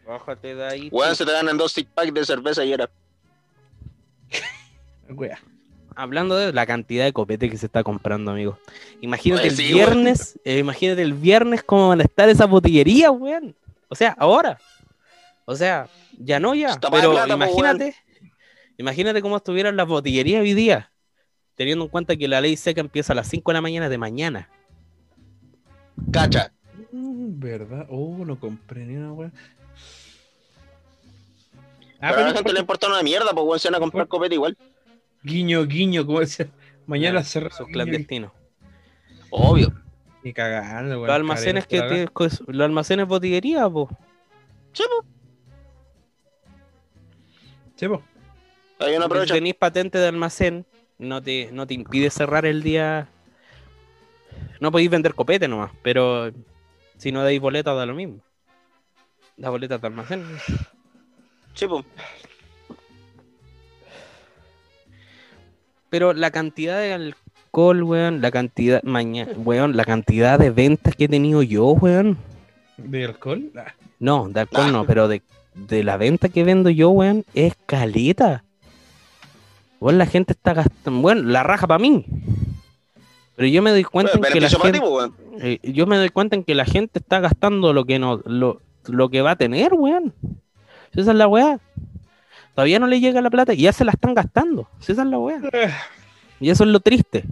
Bájate 0.07 0.55
de 0.55 0.65
ahí. 0.65 0.89
Weón, 0.91 1.15
se 1.15 1.25
te 1.25 1.33
ganan 1.33 1.57
dos 1.57 1.73
six 1.73 1.89
pack 1.93 2.13
de 2.13 2.25
cerveza 2.25 2.65
y 2.65 2.73
era. 2.73 2.91
wea. 5.09 5.39
Hablando 5.95 6.37
de 6.37 6.53
la 6.53 6.67
cantidad 6.67 7.05
de 7.05 7.13
copete 7.13 7.51
que 7.51 7.59
se 7.59 7.67
está 7.67 7.83
comprando, 7.83 8.31
amigo. 8.31 8.59
Imagínate 9.01 9.49
Oye, 9.49 9.51
el 9.51 9.75
viernes, 9.75 10.39
eh, 10.45 10.59
imagínate 10.59 11.03
el 11.03 11.13
viernes 11.13 11.63
cómo 11.63 11.89
van 11.89 12.01
a 12.01 12.05
estar 12.05 12.29
esas 12.29 12.49
botillerías, 12.49 13.11
weón. 13.11 13.55
O 13.89 13.95
sea, 13.95 14.17
ahora. 14.19 14.59
O 15.45 15.55
sea, 15.55 15.89
ya 16.19 16.41
no 16.41 16.55
ya, 16.55 16.71
Está 16.71 16.91
pero 16.91 17.13
plata, 17.13 17.35
imagínate, 17.35 17.95
imagínate 18.79 19.21
cómo 19.21 19.37
estuvieran 19.37 19.77
las 19.77 19.87
botillerías 19.87 20.41
hoy 20.41 20.55
día, 20.55 20.91
teniendo 21.57 21.85
en 21.85 21.91
cuenta 21.91 22.17
que 22.17 22.29
la 22.29 22.41
ley 22.41 22.57
seca 22.57 22.81
empieza 22.81 23.13
a 23.13 23.17
las 23.17 23.29
5 23.29 23.51
de 23.51 23.55
la 23.55 23.61
mañana 23.61 23.89
de 23.89 23.99
mañana. 23.99 24.49
Cacha. 26.11 26.53
Mm, 26.93 27.39
¿Verdad? 27.39 27.87
Oh, 27.91 28.25
no 28.25 28.39
compré 28.39 28.87
ni 28.87 28.97
una 28.97 29.13
wea. 29.13 29.33
Ah, 32.05 32.09
Pero 32.11 32.15
a 32.15 32.21
la 32.21 32.27
pero 32.27 32.35
gente 32.39 32.53
le 32.55 32.61
importa 32.61 32.89
una 32.89 33.03
mierda, 33.03 33.31
pues 33.33 33.47
weón, 33.47 33.59
se 33.61 33.69
van 33.69 33.77
a 33.77 33.79
comprar 33.81 34.09
copete 34.09 34.35
igual. 34.35 34.57
guiño, 35.23 35.65
guiño, 35.67 36.05
como 36.05 36.21
decía. 36.21 36.49
Mañana 36.87 37.23
cerrado. 37.23 37.55
Esos 37.55 37.67
guiño, 37.69 37.73
clandestinos. 37.75 38.33
Obvio. 39.31 39.73
Ni 40.25 40.33
cagando, 40.33 40.97
weón. 40.97 41.07
Los 41.07 41.15
almacenes 41.17 41.67
que 41.67 41.81
te- 41.81 42.09
cos- 42.09 42.43
los 42.49 42.65
almacenes 42.65 43.07
botillería, 43.07 43.69
po. 43.71 43.89
Sí, 44.73 44.83
pues. 44.89 45.07
Sí, 47.77 47.89
po. 47.89 48.03
Ahí 48.81 48.97
uno 48.97 49.09
Si 49.25 49.33
tenéis 49.33 49.55
patente 49.55 49.99
de 49.99 50.09
almacén, 50.09 50.67
no 50.99 51.23
te, 51.23 51.51
no 51.53 51.67
te 51.69 51.75
impide 51.75 52.11
cerrar 52.11 52.45
el 52.47 52.63
día. 52.65 53.09
No 54.61 54.73
podéis 54.73 54.91
vender 54.91 55.15
copete 55.15 55.47
nomás, 55.47 55.71
pero 55.83 56.33
si 56.97 57.13
no 57.13 57.23
dais 57.23 57.41
boletas 57.41 57.77
da 57.77 57.87
lo 57.87 57.95
mismo. 57.95 58.19
Las 59.37 59.51
boletas 59.53 59.81
de 59.81 59.87
almacén. 59.87 60.25
Sí, 61.55 61.67
pues. 61.67 61.85
Pero 65.91 66.13
la 66.15 66.31
cantidad 66.31 66.79
de 66.79 66.95
alcohol, 66.95 67.83
weón, 67.83 68.23
la 68.23 68.31
cantidad, 68.31 68.83
mañana, 68.83 69.33
weón, 69.37 69.77
la 69.77 69.85
cantidad 69.85 70.39
de 70.39 70.51
ventas 70.51 70.97
que 70.97 71.05
he 71.05 71.09
tenido 71.09 71.43
yo, 71.43 71.67
weón. 71.67 72.17
¿De 72.79 73.05
alcohol? 73.05 73.53
No, 73.99 74.29
de 74.29 74.41
alcohol 74.41 74.73
no, 74.73 74.87
pero 74.87 75.07
de, 75.07 75.23
de 75.55 75.85
la 75.85 75.99
venta 75.99 76.31
que 76.31 76.45
vendo 76.45 76.71
yo, 76.71 76.91
weón, 76.91 77.25
es 77.35 77.55
caleta. 77.67 78.43
Weón, 79.81 79.99
la 79.99 80.07
gente 80.07 80.33
está 80.33 80.55
gastando, 80.55 81.03
bueno, 81.03 81.23
la 81.23 81.43
raja 81.43 81.67
para 81.67 81.79
mí. 81.79 82.07
Pero 83.37 83.49
yo 83.49 83.63
me 83.63 83.71
doy 83.71 83.85
cuenta 83.85 84.13
en 84.15 84.23
que 84.23 84.41
la 84.41 84.49
gente, 84.49 84.81
pues, 84.81 84.91
weón. 84.91 85.15
eh, 85.41 85.59
yo 85.63 85.87
me 85.87 85.97
doy 85.99 86.09
cuenta 86.09 86.37
en 86.37 86.45
que 86.45 86.55
la 86.55 86.65
gente 86.65 87.01
está 87.01 87.21
gastando 87.21 87.73
lo 87.75 87.85
que 87.85 87.99
no, 87.99 88.23
lo, 88.25 88.63
lo 88.87 89.11
que 89.11 89.21
va 89.21 89.33
a 89.33 89.37
tener, 89.37 89.75
weón. 89.75 90.15
Si 90.95 91.01
Esa 91.01 91.13
es 91.13 91.17
la 91.17 91.27
weá. 91.29 91.59
Todavía 92.55 92.79
no 92.79 92.87
le 92.87 93.01
llega 93.01 93.21
la 93.23 93.31
plata 93.31 93.55
y 93.55 93.63
ya 93.63 93.73
se 93.73 93.85
la 93.85 93.93
están 93.93 94.15
gastando. 94.15 94.69
Si 94.81 94.93
Esa 94.93 95.03
es 95.03 95.09
la 95.09 95.19
weá. 95.19 95.41
Y 96.41 96.51
eso 96.51 96.65
es 96.65 96.71
lo 96.71 96.81
triste. 96.81 97.25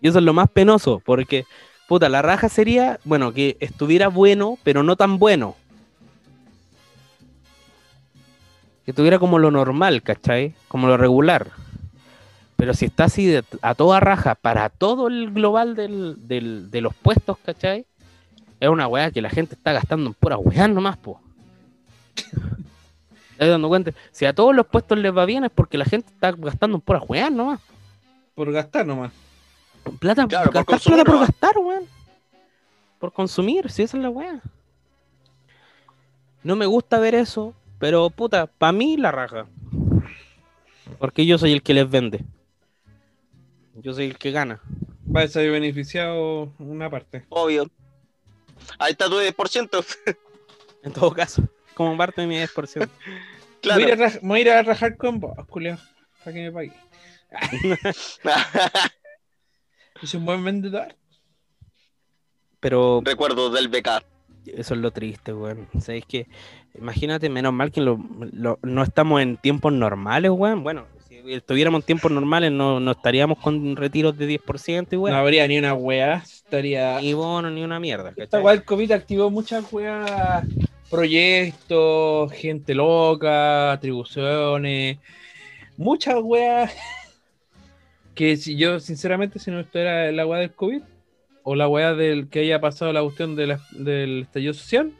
Y 0.00 0.08
eso 0.08 0.18
es 0.18 0.24
lo 0.24 0.32
más 0.32 0.50
penoso, 0.50 1.00
porque, 1.04 1.44
puta, 1.86 2.08
la 2.08 2.22
raja 2.22 2.48
sería, 2.48 2.98
bueno, 3.04 3.32
que 3.32 3.56
estuviera 3.60 4.08
bueno, 4.08 4.58
pero 4.64 4.82
no 4.82 4.96
tan 4.96 5.18
bueno. 5.20 5.54
Que 8.84 8.90
estuviera 8.90 9.18
como 9.20 9.38
lo 9.38 9.50
normal, 9.52 10.02
¿cachai? 10.02 10.54
Como 10.66 10.88
lo 10.88 10.96
regular. 10.96 11.48
Pero 12.56 12.74
si 12.74 12.86
está 12.86 13.04
así 13.04 13.26
de- 13.26 13.44
a 13.60 13.74
toda 13.74 14.00
raja 14.00 14.34
para 14.34 14.68
todo 14.70 15.06
el 15.06 15.30
global 15.32 15.76
del, 15.76 16.16
del- 16.26 16.70
de 16.70 16.80
los 16.80 16.94
puestos, 16.94 17.38
¿cachai? 17.44 17.86
Es 18.58 18.68
una 18.68 18.88
weá 18.88 19.10
que 19.12 19.22
la 19.22 19.30
gente 19.30 19.54
está 19.54 19.72
gastando 19.72 20.08
en 20.08 20.14
pura 20.14 20.36
weá 20.36 20.66
nomás, 20.66 20.96
po. 20.96 21.20
¿Te 23.38 23.46
das 23.46 23.48
dando 23.48 23.68
cuenta? 23.68 23.92
Si 24.10 24.24
a 24.24 24.34
todos 24.34 24.54
los 24.54 24.66
puestos 24.66 24.98
les 24.98 25.16
va 25.16 25.24
bien 25.24 25.44
es 25.44 25.50
porque 25.50 25.78
la 25.78 25.84
gente 25.84 26.12
está 26.12 26.32
gastando 26.32 26.78
pura 26.78 27.00
weá 27.00 27.30
nomás. 27.30 27.60
Por 28.34 28.52
gastar 28.52 28.86
nomás. 28.86 29.12
Plata, 29.98 30.26
Claro, 30.26 30.46
por 30.46 30.54
gastar 30.54 30.64
consumir 30.64 31.04
plata 31.04 31.10
por 31.10 31.26
gastar, 31.26 31.58
weón. 31.58 31.84
Por 32.98 33.12
consumir, 33.12 33.70
si 33.70 33.82
esa 33.82 33.96
es 33.96 34.02
la 34.02 34.10
weá. 34.10 34.40
No 36.44 36.56
me 36.56 36.66
gusta 36.66 36.98
ver 36.98 37.14
eso, 37.14 37.54
pero 37.78 38.10
puta, 38.10 38.46
para 38.46 38.72
mí 38.72 38.96
la 38.96 39.10
raja. 39.10 39.46
Porque 40.98 41.26
yo 41.26 41.38
soy 41.38 41.52
el 41.52 41.62
que 41.62 41.74
les 41.74 41.90
vende. 41.90 42.24
Yo 43.74 43.92
soy 43.92 44.06
el 44.06 44.18
que 44.18 44.30
gana. 44.30 44.60
Va 45.14 45.22
a 45.22 45.28
ser 45.28 45.50
beneficiado 45.50 46.52
una 46.58 46.88
parte. 46.88 47.24
Obvio. 47.28 47.68
Ahí 48.78 48.92
está 48.92 49.06
tu 49.06 49.16
10%. 49.16 49.84
En 50.84 50.92
todo 50.92 51.12
caso, 51.12 51.44
como 51.74 51.96
parte 51.96 52.20
de 52.22 52.26
mi 52.26 52.36
10%. 52.36 52.88
Claro. 53.62 53.80
Voy, 53.80 53.90
a 53.90 53.94
ir 53.94 54.02
a 54.02 54.06
raj- 54.08 54.18
voy 54.22 54.38
a 54.38 54.40
ir 54.42 54.50
a 54.50 54.62
rajar 54.64 54.96
con 54.96 55.20
vos, 55.20 55.34
culiao, 55.46 55.78
para 56.24 56.32
que 56.34 56.40
me 56.42 56.50
pague. 56.50 56.72
Es 60.02 60.14
un 60.14 60.24
buen 60.24 60.42
vendedor. 60.42 60.96
Pero 62.58 63.02
Recuerdos 63.04 63.52
del 63.54 63.68
BK. 63.68 64.02
eso 64.46 64.74
es 64.74 64.80
lo 64.80 64.90
triste, 64.90 65.32
weón. 65.32 65.68
¿Sabéis 65.80 66.06
que 66.06 66.26
Imagínate, 66.74 67.28
menos 67.28 67.52
mal 67.52 67.70
que 67.70 67.80
lo- 67.82 68.00
lo- 68.32 68.58
no 68.62 68.82
estamos 68.82 69.20
en 69.22 69.36
tiempos 69.36 69.72
normales, 69.72 70.30
weón. 70.32 70.64
Bueno, 70.64 70.86
si 71.06 71.20
estuviéramos 71.32 71.82
en 71.82 71.86
tiempos 71.86 72.10
normales 72.10 72.50
no, 72.50 72.80
no 72.80 72.90
estaríamos 72.92 73.38
con 73.38 73.76
retiros 73.76 74.16
de 74.18 74.26
10% 74.26 74.88
y 74.92 74.96
No 74.96 75.02
weón. 75.02 75.16
habría 75.16 75.46
ni 75.46 75.58
una 75.58 75.74
wea. 75.74 76.16
Estaría. 76.24 76.98
Ni 77.00 77.12
bono, 77.14 77.48
ni 77.50 77.62
una 77.62 77.78
mierda. 77.78 78.08
Esta 78.10 78.22
¿cachai? 78.24 78.42
weá 78.42 78.54
del 78.56 78.64
COVID 78.64 78.90
activó 78.92 79.30
muchas 79.30 79.70
weas, 79.72 80.44
proyectos, 80.92 82.30
gente 82.32 82.74
loca, 82.74 83.72
atribuciones, 83.72 84.98
muchas 85.78 86.16
weas 86.22 86.70
que 88.14 88.36
si 88.36 88.56
yo 88.56 88.78
sinceramente 88.78 89.38
si 89.38 89.50
no 89.50 89.60
estuviera 89.60 90.12
la 90.12 90.26
weá 90.26 90.40
del 90.40 90.52
COVID 90.52 90.82
o 91.44 91.54
la 91.56 91.66
weá 91.66 91.94
del 91.94 92.28
que 92.28 92.40
haya 92.40 92.60
pasado 92.60 92.92
la 92.92 93.02
cuestión 93.02 93.34
de 93.34 93.46
la- 93.48 93.60
del 93.72 94.22
estallido 94.22 94.52
social, 94.54 94.92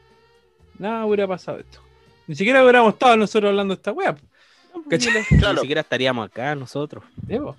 nada 0.78 1.04
hubiera 1.06 1.28
pasado 1.28 1.58
esto. 1.58 1.80
Ni 2.26 2.34
siquiera 2.34 2.62
hubiéramos 2.62 2.94
estado 2.94 3.16
nosotros 3.16 3.50
hablando 3.50 3.74
de 3.74 3.78
esta. 3.78 3.92
Claro. 5.38 5.54
Ni 5.54 5.60
siquiera 5.60 5.82
estaríamos 5.82 6.26
acá 6.26 6.54
nosotros. 6.54 7.04
Po. 7.28 7.54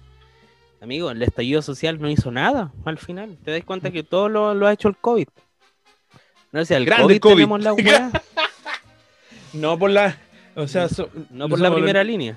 Amigo, 0.82 1.12
el 1.12 1.22
estallido 1.22 1.62
social 1.62 2.02
no 2.02 2.10
hizo 2.10 2.32
nada 2.32 2.74
al 2.84 2.98
final. 2.98 3.38
¿Te 3.46 3.52
das 3.52 3.64
cuenta 3.64 3.92
que 3.92 4.04
todo 4.04 4.28
lo, 4.28 4.54
lo 4.54 4.66
ha 4.68 4.74
hecho 4.74 4.90
el 4.90 4.98
COVID? 4.98 5.28
Gracias 6.54 6.78
al 6.78 6.86
Grande 6.86 7.20
COVID, 7.20 7.20
COVID. 7.20 7.34
tenemos 7.36 7.64
la 7.64 7.74
weá, 7.74 8.12
No 9.54 9.78
por 9.78 9.90
la. 9.90 10.18
O 10.56 10.68
sea, 10.68 10.88
so- 10.88 11.10
no 11.32 11.50
por 11.50 11.60
la 11.60 11.74
primera 11.74 12.04
línea, 12.04 12.36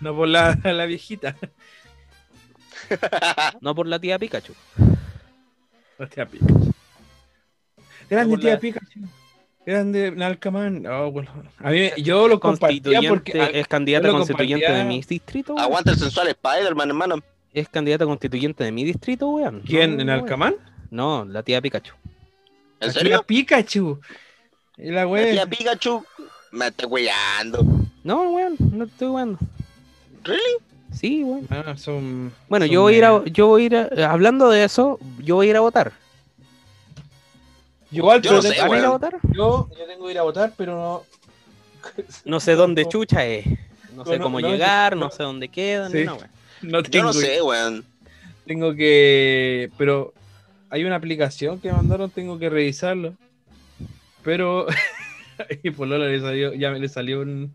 No 0.00 0.14
por 0.16 0.28
la, 0.28 0.56
la 0.64 0.86
viejita. 0.86 1.36
no 3.60 3.74
por 3.74 3.86
la 3.86 3.98
tía 3.98 4.18
Pikachu. 4.18 4.54
La 5.98 6.06
tía 6.06 6.26
Pikachu. 6.26 6.72
Grande 8.08 8.30
por 8.30 8.40
tía 8.40 8.52
la- 8.54 8.60
Pikachu. 8.60 9.00
Grande 9.66 10.12
Nalcaman. 10.12 10.86
Oh, 10.86 11.10
bueno. 11.10 11.30
A 11.58 11.70
mí, 11.70 11.78
me- 11.80 11.92
yo 12.02 12.26
lo 12.28 12.40
compartía 12.40 13.00
porque. 13.08 13.32
Constituyente- 13.32 13.58
es 13.60 14.02
lo 14.02 14.12
constituyente 14.12 14.66
compartía- 14.66 14.78
de 14.78 14.84
mi 14.84 15.02
distrito. 15.02 15.52
weón. 15.54 15.64
Aguanta 15.64 15.90
el 15.90 15.98
sensual 15.98 16.28
Spider-Man, 16.28 16.88
hermano. 16.88 17.16
Es 17.52 17.68
candidata 17.68 18.04
constituyente 18.06 18.64
de 18.64 18.72
mi 18.72 18.84
distrito, 18.84 19.28
weón. 19.28 19.62
¿Quién? 19.66 19.96
No, 19.96 20.02
¿En. 20.02 20.10
Alcamán? 20.10 20.54
No, 20.90 21.24
la 21.24 21.42
tía 21.42 21.60
Pikachu. 21.60 21.92
¿En 22.80 22.86
La 22.88 22.92
serio? 22.92 23.18
tía 23.18 23.22
Pikachu. 23.26 24.00
Y 24.76 24.90
la 24.90 25.06
tía 25.06 25.46
Pikachu 25.46 26.04
me 26.52 26.68
está 26.68 26.86
cuidando. 26.86 27.64
No, 28.04 28.30
weón, 28.30 28.56
no 28.72 28.84
estoy 28.84 29.08
jugando. 29.08 29.38
¿Really? 30.24 30.40
Sí, 30.92 31.22
weón. 31.24 31.46
Ah, 31.50 31.76
son. 31.76 32.32
Bueno, 32.48 32.66
son 32.66 32.72
yo 32.72 32.82
voy 32.82 32.94
a 32.94 32.98
ir 32.98 33.04
a, 33.04 33.24
yo 33.26 33.46
voy 33.48 33.62
a 33.62 33.66
ir 33.66 33.76
a- 33.76 34.10
hablando 34.10 34.48
de 34.50 34.64
eso, 34.64 34.98
yo 35.18 35.34
voy 35.36 35.48
a 35.48 35.50
ir 35.50 35.56
a 35.56 35.60
votar. 35.60 35.92
Yo 37.90 37.98
igual, 37.98 38.20
Yo 38.22 38.30
pero 38.30 38.36
no 38.36 38.42
sé, 38.42 38.50
tengo- 38.54 38.62
¿Van 38.68 38.72
a 38.72 38.78
ir 38.78 38.84
a 38.84 38.88
weón. 38.90 39.00
votar? 39.00 39.18
yo, 39.34 39.68
yo 39.78 39.86
tengo 39.86 40.06
que 40.06 40.12
ir 40.12 40.18
a 40.18 40.22
votar, 40.22 40.52
pero 40.56 40.74
no. 40.76 41.04
No 42.24 42.40
sé 42.40 42.52
dónde 42.54 42.86
chucha 42.86 43.24
es. 43.26 43.46
No 43.94 44.04
sé 44.04 44.18
No, 44.18 44.24
cómo 44.24 44.40
no, 44.40 44.48
llegar, 44.48 44.94
no. 44.94 45.06
no 45.06 45.10
sé 45.10 45.22
dónde 45.22 45.48
quedan, 45.48 45.90
Sí. 45.90 46.04
No 46.62 46.82
Yo 46.82 46.90
tengo, 46.90 47.06
no 47.06 47.12
sé, 47.12 47.40
weón. 47.42 47.84
Tengo 48.46 48.74
que. 48.74 49.70
Pero 49.78 50.12
hay 50.70 50.84
una 50.84 50.96
aplicación 50.96 51.60
que 51.60 51.72
mandaron, 51.72 52.10
tengo 52.10 52.38
que 52.38 52.50
revisarlo. 52.50 53.14
Pero. 54.22 54.66
y 55.62 55.70
por 55.70 55.88
Lola 55.88 56.06
le 56.06 56.20
salió, 56.20 56.54
ya 56.54 56.70
me 56.70 56.80
le 56.80 56.88
salió 56.88 57.20
un, 57.20 57.52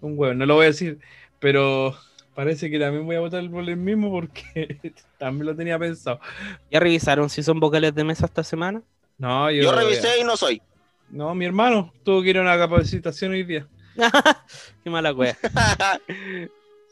un 0.00 0.18
huevo, 0.18 0.34
no 0.34 0.46
lo 0.46 0.54
voy 0.54 0.64
a 0.64 0.68
decir. 0.68 0.98
Pero 1.40 1.96
parece 2.34 2.70
que 2.70 2.78
también 2.78 3.06
voy 3.06 3.16
a 3.16 3.20
votar 3.20 3.48
por 3.50 3.68
el 3.68 3.76
mismo 3.76 4.10
porque 4.10 4.94
también 5.18 5.46
lo 5.46 5.56
tenía 5.56 5.78
pensado. 5.78 6.20
¿Ya 6.70 6.80
revisaron 6.80 7.28
si 7.30 7.42
son 7.42 7.60
vocales 7.60 7.94
de 7.94 8.04
mesa 8.04 8.26
esta 8.26 8.42
semana? 8.42 8.82
No, 9.18 9.50
yo. 9.50 9.62
Yo 9.62 9.72
revisé 9.72 10.20
y 10.20 10.24
no 10.24 10.36
soy. 10.36 10.60
No, 11.10 11.34
mi 11.34 11.44
hermano 11.44 11.92
tuvo 12.02 12.22
que 12.22 12.30
ir 12.30 12.38
a 12.38 12.42
una 12.42 12.58
capacitación 12.58 13.32
hoy 13.32 13.44
día. 13.44 13.66
Qué 14.82 14.90
mala 14.90 15.12
wea. 15.12 15.36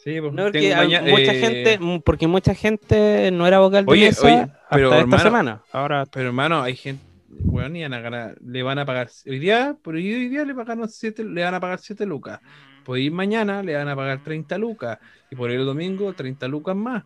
Sí, 0.02 0.20
pues, 0.20 0.32
No, 0.32 0.44
porque 0.44 0.60
tengo 0.60 0.74
hay 0.80 0.86
maña- 0.88 1.02
mucha 1.02 1.32
eh, 1.32 1.40
gente, 1.40 1.78
mm, 1.78 2.00
porque 2.00 2.26
mucha 2.26 2.54
gente 2.54 3.30
no 3.32 3.46
era 3.46 3.60
vocal 3.60 3.86
de 3.86 3.92
Oye, 3.92 4.06
mesa 4.06 4.26
oye, 4.26 4.34
hasta 4.34 4.68
pero, 4.70 4.88
esta 4.88 5.00
hermano, 5.00 5.22
semana. 5.22 5.62
Ahora 5.72 6.06
Pero 6.06 6.26
hermano, 6.28 6.62
hay 6.62 6.74
gente. 6.76 7.04
Bueno, 7.28 7.76
le 8.44 8.62
van 8.62 8.78
a 8.78 8.84
pagar. 8.84 9.08
Hoy 9.26 9.38
día, 9.38 9.76
por 9.80 9.94
hoy 9.94 10.28
día 10.28 10.44
le 10.44 10.54
pagaron 10.54 10.88
siete, 10.88 11.24
le 11.24 11.42
van 11.44 11.54
a 11.54 11.60
pagar 11.60 11.78
7 11.78 12.04
lucas. 12.04 12.40
Podéis 12.84 13.06
ir 13.06 13.12
mañana, 13.12 13.62
le 13.62 13.74
van 13.74 13.88
a 13.88 13.96
pagar 13.96 14.22
30 14.22 14.58
lucas. 14.58 14.98
Y 15.30 15.36
por 15.36 15.50
ir 15.50 15.60
el 15.60 15.66
domingo, 15.66 16.12
30 16.12 16.46
lucas 16.48 16.76
más. 16.76 17.04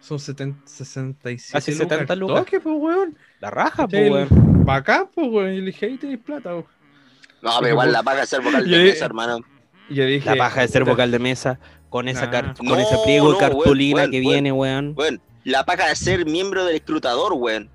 Son 0.00 0.18
70, 0.18 0.60
67 0.66 1.52
Casi 1.52 1.72
70 1.72 2.12
al 2.12 2.18
lucas. 2.18 2.38
toque, 2.38 2.60
pues, 2.60 2.74
weón. 2.78 3.18
La 3.40 3.50
raja, 3.50 3.86
pues, 3.86 4.10
weón. 4.10 4.64
Bacán, 4.64 5.08
pues, 5.14 5.28
weón. 5.30 5.52
Y 5.52 5.58
le 5.60 5.66
dije, 5.66 5.86
ahí 5.86 5.96
tenéis 5.98 6.20
plata, 6.20 6.50
weón. 6.52 6.66
No, 7.42 7.50
pero 7.58 7.72
igual 7.72 7.92
la 7.92 8.02
paga 8.02 8.20
de 8.20 8.26
ser 8.26 8.40
vocal 8.40 8.68
de 8.68 8.78
mesa, 8.78 9.04
hermano. 9.04 9.40
Y 9.88 9.94
yo 9.94 10.04
dije, 10.04 10.28
La 10.30 10.36
paja 10.36 10.62
de 10.62 10.68
ser 10.68 10.84
vocal 10.84 11.10
de 11.10 11.18
mesa 11.18 11.60
con 11.96 12.08
esa 12.08 12.24
Ah. 12.30 12.54
con 12.54 12.66
No, 12.66 12.76
ese 12.76 12.94
pliego 13.06 13.28
no, 13.28 13.32
de 13.32 13.38
cartulina 13.38 14.00
weón, 14.02 14.10
que 14.10 14.18
weón, 14.20 14.30
viene, 14.32 14.52
weón. 14.52 14.94
Weón, 14.96 15.20
la 15.44 15.64
paga 15.64 15.88
de 15.88 15.96
ser 15.96 16.26
miembro 16.26 16.66
del 16.66 16.76
escrutador, 16.76 17.32
weón. 17.32 17.70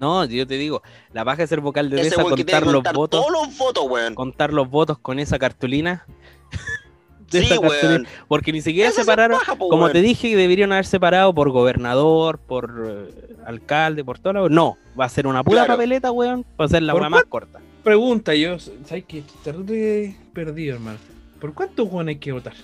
No, 0.00 0.24
yo 0.24 0.46
te 0.46 0.54
digo, 0.54 0.82
la 1.12 1.22
paja 1.24 1.42
de 1.42 1.46
ser 1.48 1.60
vocal 1.60 1.90
de 1.90 1.96
tiene 2.00 2.10
contar 2.16 2.62
los 2.64 2.74
contar 2.76 2.94
votos, 2.94 3.20
todos 3.20 3.30
los 3.46 3.58
votos, 3.58 3.84
weón. 3.90 4.14
contar 4.14 4.52
los 4.54 4.70
votos 4.70 4.96
con 4.98 5.18
esa 5.18 5.38
cartulina. 5.38 6.06
de 7.30 7.40
Sí, 7.40 7.46
esa 7.46 7.60
weón. 7.60 7.72
cartulina, 7.80 8.08
Porque 8.26 8.52
ni 8.52 8.62
siquiera 8.62 8.88
Esa 8.88 9.02
separaron, 9.02 9.38
paja, 9.38 9.54
po, 9.54 9.68
como 9.68 9.90
te 9.90 10.00
dije, 10.00 10.34
deberían 10.34 10.72
haber 10.72 10.86
separado 10.86 11.34
por 11.34 11.50
gobernador, 11.50 12.38
por 12.38 12.84
eh, 13.10 13.34
alcalde, 13.44 14.02
por 14.02 14.18
todo. 14.18 14.32
lo- 14.32 14.48
No, 14.48 14.76
va 14.98 15.04
a 15.04 15.08
ser 15.10 15.26
una 15.26 15.44
pura 15.44 15.58
Claro. 15.64 15.74
papeleta, 15.74 16.10
weón, 16.10 16.44
va 16.58 16.64
a 16.64 16.68
ser 16.68 16.82
la 16.82 16.92
¿Por 16.94 17.02
weá 17.02 17.10
más 17.10 17.24
corta. 17.24 17.60
Pregunta, 17.84 18.34
yo, 18.34 18.58
¿sabes 18.58 19.04
qué? 19.06 19.22
Terrible 19.44 20.16
perdido, 20.32 20.74
hermano. 20.76 20.98
¿Por 21.40 21.52
cuántos 21.54 21.86
weón 21.90 22.08
hay 22.08 22.16
que 22.16 22.32
votar? 22.32 22.54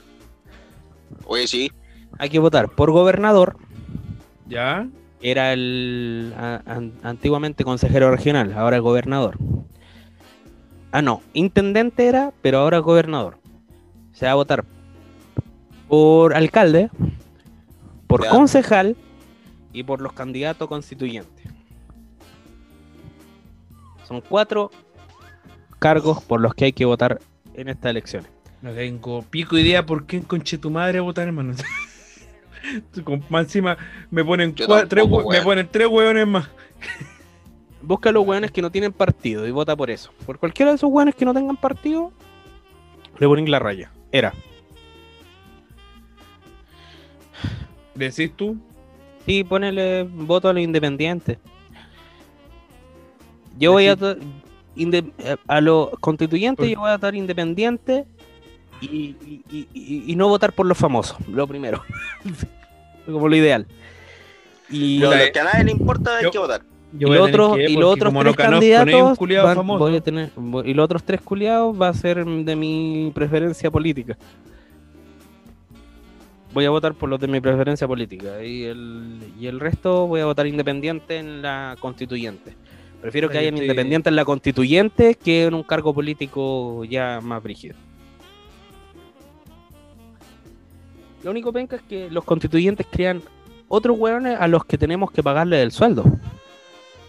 Oye, 1.26 1.46
sí. 1.46 1.70
Hay 2.18 2.30
que 2.30 2.38
votar 2.38 2.68
por 2.70 2.90
gobernador, 2.90 3.56
¿Ya? 4.48 4.88
era 5.20 5.52
el 5.52 6.32
a- 6.36 6.62
an- 6.66 6.92
antiguamente 7.02 7.64
consejero 7.64 8.10
regional, 8.10 8.52
ahora 8.54 8.76
es 8.76 8.82
gobernador. 8.82 9.36
Ah, 10.90 11.02
no, 11.02 11.22
intendente 11.34 12.06
era, 12.06 12.32
pero 12.42 12.58
ahora 12.60 12.78
es 12.78 12.82
gobernador. 12.82 13.38
Se 14.12 14.26
va 14.26 14.32
a 14.32 14.36
votar 14.36 14.64
por 15.86 16.34
alcalde, 16.34 16.90
por 18.06 18.24
Ya. 18.24 18.30
concejal 18.30 18.96
y 19.72 19.82
por 19.82 20.00
los 20.00 20.12
candidatos 20.14 20.66
constituyentes. 20.68 21.46
Son 24.06 24.22
cuatro 24.22 24.70
cargos 25.78 26.22
por 26.24 26.40
los 26.40 26.54
que 26.54 26.64
hay 26.66 26.72
que 26.72 26.86
votar 26.86 27.20
en 27.54 27.68
estas 27.68 27.90
elecciones. 27.90 28.30
No 28.62 28.72
tengo 28.72 29.22
pico 29.22 29.56
idea 29.56 29.86
por 29.86 30.06
qué 30.06 30.22
conche 30.22 30.58
tu 30.58 30.70
madre 30.70 30.98
a 30.98 31.02
votar, 31.02 31.26
hermano. 31.28 31.54
Más 33.28 33.44
encima 33.44 33.78
me 34.10 34.24
ponen, 34.24 34.54
Yo 34.54 34.66
cua- 34.66 34.86
tres, 34.88 35.06
me 35.08 35.42
ponen 35.42 35.68
tres 35.70 35.86
hueones 35.86 36.26
más. 36.26 36.48
Busca 37.80 38.08
a 38.08 38.12
los 38.12 38.26
hueones 38.26 38.50
que 38.50 38.60
no 38.60 38.70
tienen 38.70 38.92
partido 38.92 39.46
y 39.46 39.52
vota 39.52 39.76
por 39.76 39.90
eso. 39.90 40.10
Por 40.26 40.38
cualquiera 40.38 40.72
de 40.72 40.76
esos 40.76 40.90
hueones 40.90 41.14
que 41.14 41.24
no 41.24 41.32
tengan 41.32 41.56
partido, 41.56 42.12
le 43.18 43.26
ponen 43.26 43.50
la 43.50 43.60
raya. 43.60 43.92
Era. 44.10 44.34
Decís 47.94 48.32
tú, 48.36 48.58
Sí, 49.28 49.44
ponele 49.44 50.04
voto 50.04 50.48
a 50.48 50.54
los 50.54 50.62
independientes. 50.62 51.36
Yo 53.58 53.72
voy 53.72 53.88
a 53.88 53.96
a 55.48 55.60
los 55.60 55.90
constituyentes, 56.00 56.70
yo 56.70 56.80
voy 56.80 56.90
a 56.90 56.94
estar 56.94 57.14
independiente 57.14 58.06
y, 58.80 58.86
y- 58.86 59.42
y- 59.50 59.68
y- 59.74 60.04
y 60.12 60.16
no 60.16 60.28
votar 60.28 60.52
por 60.52 60.66
los 60.66 60.76
famosos, 60.78 61.16
lo 61.28 61.46
primero. 61.46 61.82
Como 63.06 63.28
lo 63.28 63.36
ideal. 63.36 63.66
Y, 64.70 64.98
Lo, 64.98 65.10
que 65.10 65.40
a 65.40 65.44
nadie 65.44 65.64
le 65.64 65.72
importa 65.72 66.18
es 66.18 66.24
yo- 66.24 66.30
que 66.30 66.38
votar. 66.38 66.60
y 66.98 67.00
los 67.04 67.20
otros, 67.28 67.58
y 67.58 67.74
los 67.76 67.98
tres 67.98 68.36
candidatos 68.36 69.18
van- 69.18 69.66
voy 69.66 69.96
a 69.96 70.00
tener, 70.02 70.30
voy- 70.36 70.70
y 70.70 70.74
los 70.74 70.84
otros 70.84 71.02
tres 71.04 71.20
culiados 71.22 71.80
va 71.80 71.88
a 71.88 71.94
ser 71.94 72.24
de 72.24 72.54
mi 72.56 73.10
preferencia 73.14 73.70
política. 73.70 74.16
Voy 76.52 76.64
a 76.64 76.70
votar 76.70 76.94
por 76.94 77.08
los 77.08 77.20
de 77.20 77.28
mi 77.28 77.40
preferencia 77.40 77.86
política 77.86 78.42
y 78.42 78.64
el, 78.64 79.18
y 79.38 79.46
el 79.46 79.60
resto 79.60 80.06
voy 80.06 80.20
a 80.20 80.24
votar 80.24 80.46
independiente 80.46 81.18
en 81.18 81.42
la 81.42 81.76
constituyente. 81.78 82.54
Prefiero 83.00 83.28
que 83.28 83.46
estoy- 83.46 83.60
independientes 83.62 84.10
en 84.10 84.16
la 84.16 84.24
constituyente 84.24 85.14
que 85.14 85.44
en 85.44 85.54
un 85.54 85.62
cargo 85.62 85.94
político 85.94 86.84
ya 86.84 87.20
más 87.22 87.42
brígido. 87.42 87.76
Lo 91.22 91.30
único 91.30 91.52
penca 91.52 91.76
es 91.76 91.82
que 91.82 92.10
los 92.10 92.24
constituyentes 92.24 92.86
crean 92.90 93.22
otros 93.68 93.98
hueones 93.98 94.38
a 94.40 94.48
los 94.48 94.64
que 94.64 94.78
tenemos 94.78 95.10
que 95.10 95.22
pagarle 95.22 95.62
el 95.62 95.72
sueldo. 95.72 96.04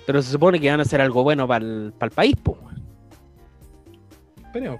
Pero 0.05 0.21
se 0.21 0.31
supone 0.31 0.59
que 0.59 0.69
van 0.69 0.79
a 0.79 0.83
hacer 0.83 1.01
algo 1.01 1.23
bueno 1.23 1.47
para 1.47 1.63
el, 1.63 1.93
país, 2.13 2.35
po. 2.35 2.57
esperemos. 4.37 4.79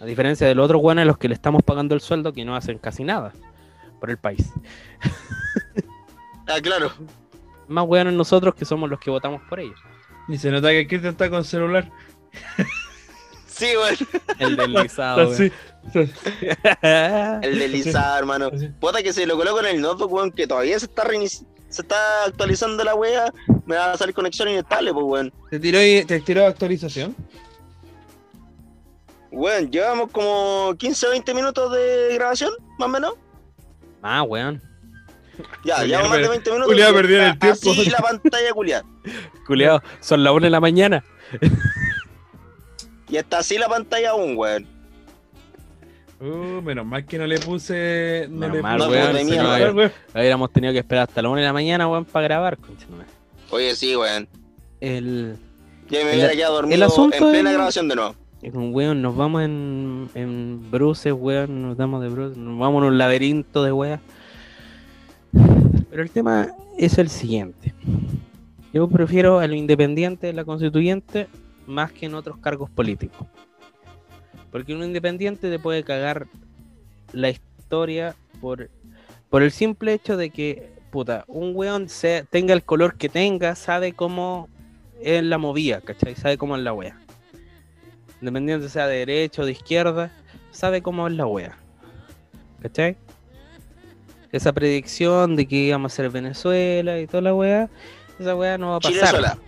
A 0.00 0.04
diferencia 0.04 0.46
de 0.46 0.54
los 0.54 0.66
otros 0.66 0.80
hueones 0.82 1.02
a 1.02 1.06
los 1.06 1.18
que 1.18 1.28
le 1.28 1.34
estamos 1.34 1.62
pagando 1.62 1.94
el 1.94 2.00
sueldo 2.00 2.32
que 2.32 2.44
no 2.44 2.54
hacen 2.54 2.78
casi 2.78 3.02
nada 3.02 3.32
por 4.00 4.10
el 4.10 4.18
país. 4.18 4.52
Ah, 6.48 6.60
claro. 6.62 6.92
Más 7.66 7.84
hueones 7.88 8.14
nosotros 8.14 8.54
que 8.54 8.64
somos 8.64 8.88
los 8.88 9.00
que 9.00 9.10
votamos 9.10 9.42
por 9.48 9.58
ellos. 9.58 9.80
Ni 10.28 10.38
se 10.38 10.48
nota 10.52 10.70
que 10.70 10.86
Cristian 10.86 11.10
está 11.10 11.28
con 11.28 11.42
celular. 11.42 11.90
Sí, 13.56 13.66
weón. 13.76 13.96
El 14.38 14.56
deslizado. 14.56 15.30
Así. 15.32 15.52
El 16.82 17.58
deslizado, 17.58 18.18
hermano. 18.18 18.50
Así. 18.52 18.68
Puta 18.80 19.02
que 19.02 19.12
se 19.12 19.26
lo 19.26 19.36
coloco 19.36 19.60
en 19.60 19.66
el 19.66 19.80
notebook, 19.80 20.12
weón, 20.12 20.30
que 20.32 20.46
todavía 20.46 20.78
se 20.78 20.86
está 20.86 21.04
reinici- 21.04 21.46
se 21.68 21.82
está 21.82 21.96
actualizando 22.26 22.84
la 22.84 22.94
wea. 22.94 23.32
Me 23.64 23.76
va 23.76 23.92
a 23.92 23.96
salir 23.96 24.14
conexión 24.14 24.48
inestable, 24.48 24.92
pues, 24.92 25.04
weón. 25.06 25.32
¿Te 25.50 25.58
tiró, 25.58 25.78
¿Te 26.06 26.20
tiró 26.20 26.46
actualización? 26.46 27.14
Weón, 29.30 29.70
llevamos 29.70 30.10
como 30.12 30.74
15 30.78 31.06
o 31.06 31.10
20 31.10 31.34
minutos 31.34 31.72
de 31.72 32.14
grabación, 32.14 32.52
más 32.78 32.88
o 32.88 32.92
menos. 32.92 33.14
Ah, 34.02 34.22
weón. 34.22 34.62
Ya, 35.64 35.82
llevamos 35.84 36.08
más 36.10 36.18
de 36.18 36.24
per- 36.24 36.30
20 36.30 36.50
minutos. 36.52 36.74
Y 36.74 36.92
perdió 36.94 37.22
el 37.22 37.38
tiempo. 37.38 37.70
Así 37.70 37.90
la 37.90 37.98
pantalla, 37.98 38.52
culiada. 38.52 38.84
Culeado, 39.46 39.82
son 40.00 40.24
las 40.24 40.32
1 40.32 40.44
de 40.46 40.50
la 40.50 40.60
mañana. 40.60 41.04
Y 43.08 43.16
está 43.16 43.38
así 43.38 43.56
la 43.58 43.68
pantalla 43.68 44.10
aún, 44.10 44.36
weón. 44.36 44.66
Uh, 46.18 46.62
menos 46.62 46.86
mal 46.86 47.04
que 47.04 47.18
no 47.18 47.26
le 47.26 47.38
puse. 47.38 48.26
No 48.30 48.38
Menos 48.38 48.56
le 48.56 48.62
mal, 48.62 48.78
puse 48.78 48.90
weón, 48.90 49.16
el 49.16 49.26
celular, 49.28 49.58
mierda. 49.58 49.72
weón. 49.74 49.92
Hubiéramos 50.14 50.52
tenido 50.52 50.72
que 50.72 50.78
esperar 50.80 51.08
hasta 51.08 51.22
la 51.22 51.28
1 51.28 51.40
de 51.40 51.46
la 51.46 51.52
mañana, 51.52 51.88
weón, 51.88 52.04
para 52.04 52.24
grabar. 52.26 52.56
concha 52.56 52.86
tu 52.86 52.92
madre. 52.92 53.06
Oye, 53.50 53.74
sí, 53.76 53.94
weón. 53.96 54.26
El, 54.80 55.36
Ya 55.90 55.98
me 56.04 56.10
El- 56.10 56.16
hubiera 56.18 56.32
quedado 56.32 56.54
dormido 56.54 56.84
asunto 56.86 57.16
en 57.16 57.30
plena 57.30 57.50
es- 57.50 57.56
grabación 57.56 57.88
de 57.88 57.96
nuevo. 57.96 58.14
un 58.54 58.74
weón, 58.74 59.02
nos 59.02 59.16
vamos 59.16 59.42
en, 59.42 60.08
en 60.14 60.70
bruces, 60.70 61.12
weón, 61.12 61.62
nos 61.62 61.76
damos 61.76 62.02
de 62.02 62.08
bruces, 62.08 62.36
nos 62.38 62.58
vamos 62.58 62.82
en 62.82 62.88
un 62.88 62.98
laberinto 62.98 63.62
de 63.62 63.72
weas. 63.72 64.00
Pero 65.90 66.02
el 66.02 66.10
tema 66.10 66.48
es 66.78 66.98
el 66.98 67.08
siguiente. 67.08 67.74
Yo 68.72 68.88
prefiero 68.88 69.38
a 69.38 69.46
lo 69.46 69.54
independiente 69.54 70.26
de 70.28 70.32
la 70.32 70.44
constituyente 70.44 71.28
más 71.66 71.92
que 71.92 72.06
en 72.06 72.14
otros 72.14 72.38
cargos 72.38 72.70
políticos. 72.70 73.26
Porque 74.50 74.74
un 74.74 74.82
independiente 74.82 75.50
te 75.50 75.58
puede 75.58 75.84
cagar 75.84 76.26
la 77.12 77.30
historia 77.30 78.14
por, 78.40 78.70
por 79.28 79.42
el 79.42 79.50
simple 79.50 79.92
hecho 79.92 80.16
de 80.16 80.30
que, 80.30 80.72
puta, 80.90 81.24
un 81.26 81.52
weón 81.54 81.88
se, 81.88 82.24
tenga 82.30 82.54
el 82.54 82.62
color 82.62 82.96
que 82.96 83.08
tenga, 83.08 83.54
sabe 83.54 83.92
cómo 83.92 84.48
es 85.00 85.22
la 85.22 85.38
movida, 85.38 85.80
¿cachai? 85.80 86.14
Sabe 86.14 86.38
cómo 86.38 86.56
es 86.56 86.62
la 86.62 86.72
wea. 86.72 86.98
Independiente 88.20 88.68
sea 88.68 88.86
de 88.86 88.98
derecha 88.98 89.42
o 89.42 89.44
de 89.44 89.52
izquierda, 89.52 90.10
sabe 90.50 90.82
cómo 90.82 91.06
es 91.06 91.14
la 91.14 91.26
wea. 91.26 91.56
¿Cachai? 92.60 92.96
Esa 94.32 94.52
predicción 94.52 95.36
de 95.36 95.46
que 95.46 95.56
íbamos 95.56 95.92
a 95.92 95.96
ser 95.96 96.10
Venezuela 96.10 96.98
y 96.98 97.06
toda 97.06 97.20
la 97.20 97.34
wea, 97.34 97.68
esa 98.18 98.34
wea 98.34 98.56
no 98.58 98.70
va 98.70 98.76
a 98.76 98.80
Chile 98.80 99.00
pasar. 99.00 99.16
sola. 99.16 99.38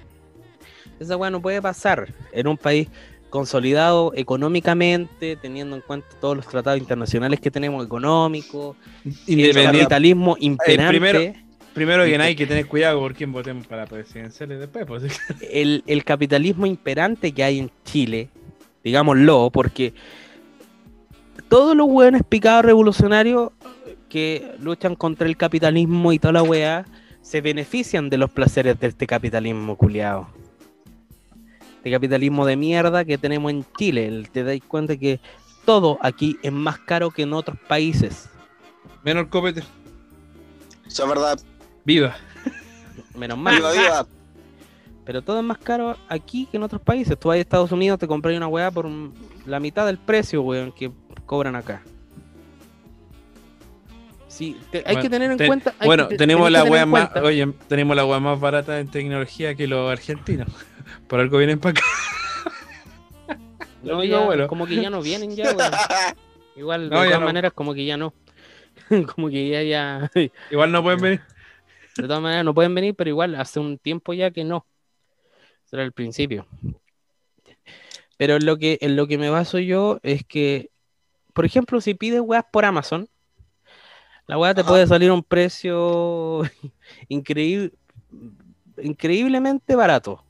Esa 1.01 1.17
weá 1.17 1.31
no 1.31 1.41
puede 1.41 1.61
pasar 1.63 2.13
en 2.33 2.47
un 2.49 2.57
país 2.57 2.89
consolidado 3.31 4.13
económicamente, 4.15 5.37
teniendo 5.37 5.77
en 5.77 5.83
cuenta 5.83 6.09
todos 6.21 6.37
los 6.37 6.47
tratados 6.49 6.79
internacionales 6.81 7.41
que 7.41 7.51
tenemos 7.51 7.85
económicos, 7.85 8.77
el 9.27 9.53
capitalismo 9.55 10.37
imperante, 10.41 10.99
primero- 10.99 11.49
Primero 11.75 12.05
que 12.07 12.13
nada 12.13 12.25
hay 12.25 12.35
que 12.35 12.47
tener 12.47 12.67
cuidado 12.67 12.99
por 12.99 13.15
quién 13.15 13.31
votemos 13.31 13.65
para 13.69 13.87
presidenciales 13.87 14.59
después. 14.59 14.85
Pues. 14.87 15.05
el, 15.53 15.85
el 15.87 16.03
capitalismo 16.03 16.67
imperante 16.67 17.31
que 17.31 17.45
hay 17.45 17.61
en 17.61 17.71
Chile, 17.85 18.31
digámoslo, 18.83 19.51
porque 19.53 19.93
todos 21.49 21.77
los 21.77 21.87
hueones 21.89 22.23
picados 22.29 22.65
revolucionarios 22.65 23.51
que 24.09 24.53
luchan 24.61 24.97
contra 24.97 25.29
el 25.29 25.37
capitalismo 25.37 26.13
y 26.13 26.19
toda 26.19 26.33
la 26.33 26.43
weá, 26.43 26.85
se 27.23 27.43
benefician 27.43 28.09
de 28.11 28.17
los 28.19 28.31
placeres 28.31 28.81
de 28.81 28.89
este 28.89 29.07
capitalismo 29.07 29.77
culiado. 29.77 30.27
Este 31.79 31.91
capitalismo 31.91 32.45
de 32.45 32.57
mierda 32.57 33.05
que 33.05 33.19
tenemos 33.19 33.51
en 33.51 33.65
Chile. 33.79 34.29
Te 34.33 34.43
dais 34.45 34.63
cuenta 34.67 34.97
que 34.97 35.21
todo 35.65 35.99
aquí 36.03 36.37
es 36.43 36.53
más 36.53 36.79
caro 36.81 37.11
que 37.11 37.23
en 37.23 37.33
otros 37.33 37.57
países. 37.69 38.29
Menos 39.05 39.25
el 39.25 39.29
copete. 39.31 39.63
Eso 40.87 41.03
es 41.05 41.09
verdad. 41.09 41.41
Viva. 41.85 42.17
Menos 43.17 43.39
mal. 43.39 43.55
Viva, 43.57 43.73
viva. 43.73 44.07
Pero 45.05 45.23
todo 45.23 45.39
es 45.39 45.45
más 45.45 45.59
caro 45.59 45.97
aquí 46.09 46.47
que 46.51 46.57
en 46.57 46.63
otros 46.65 46.83
países. 46.83 47.19
Tú 47.19 47.29
vas 47.29 47.37
a 47.37 47.41
Estados 47.41 47.73
Unidos, 47.73 47.99
te 47.99 48.07
compras 48.07 48.37
una 48.37 48.49
weá 48.49 48.71
por 48.71 48.85
un- 48.85 49.15
la 49.47 49.61
mitad 49.61 49.87
del 49.87 49.99
precio, 49.99 50.43
weón, 50.43 50.73
que 50.73 50.91
cobran 51.27 51.57
acá. 51.57 51.83
Sí, 54.27 54.57
te- 54.71 54.79
hay 54.79 54.85
Bueno, 54.85 55.01
que 55.03 55.11
tener 55.11 55.31
en 55.33 55.47
cuenta. 55.47 55.75
hay 55.79 55.87
Bueno, 55.87 56.09
que 56.09 56.17
tenemos 56.17 56.51
la 56.51 56.65
que 56.65 56.87
más, 56.87 57.11
oye, 57.23 57.47
tenemos 57.69 57.97
la 57.97 58.05
wea 58.05 58.21
más 58.21 58.39
barata 58.39 58.79
en 58.79 58.89
tecnología 58.89 59.55
que 59.55 59.67
los 59.67 59.91
argentinos. 59.91 60.49
Por 61.07 61.21
algo 61.21 61.39
vienen 61.39 61.59
para 61.59 61.73
acá. 61.73 61.83
No, 63.83 63.93
Lo 63.95 64.01
digo, 64.01 64.19
ya, 64.19 64.25
bueno. 64.25 64.47
como 64.49 64.67
que 64.67 64.77
ya 64.77 64.91
no 64.91 65.01
vienen 65.03 65.35
ya. 65.37 65.45
Igual, 66.57 66.91
de 66.91 66.97
No, 66.97 67.05
todas 67.05 67.21
no. 67.21 67.27
maneras, 67.27 67.53
como 67.53 67.75
que 67.75 67.85
ya 67.85 67.97
no. 67.97 68.13
como 69.15 69.29
que 69.29 69.49
ya, 69.49 69.63
ya. 69.63 70.11
Igual 70.51 70.73
no 70.73 70.83
pueden 70.83 71.01
venir. 71.01 71.21
De 71.97 72.03
todas 72.05 72.21
maneras, 72.23 72.45
no 72.45 72.55
pueden 72.55 72.75
venir, 72.75 72.95
pero 72.95 73.11
igual 73.11 73.35
hace 73.37 73.61
un 73.61 73.79
tiempo 73.79 74.13
ya 74.13 74.31
que 74.31 74.45
no. 74.45 74.67
Eso 75.65 75.77
era 75.77 75.85
el 75.85 75.93
principio. 75.93 76.47
Pero 78.17 78.37
en 78.37 78.47
lo 78.47 78.57
que, 78.57 78.79
en 78.81 78.97
lo 78.97 79.07
que 79.07 79.19
me 79.19 79.31
baso 79.31 79.59
yo 79.59 80.01
es 80.03 80.25
que, 80.25 80.71
por 81.35 81.45
ejemplo, 81.45 81.81
si 81.81 81.95
pides 81.95 82.21
weas 82.21 82.45
por 82.51 82.65
Amazon, 82.65 83.09
la 84.27 84.39
wea 84.39 84.55
te 84.55 84.63
Ajá. 84.63 84.71
puede 84.71 84.87
salir 84.87 85.11
a 85.11 85.15
un 85.15 85.23
precio 85.23 86.43
increíble, 87.09 87.73
increíblemente 88.83 89.77
barato. 89.77 90.25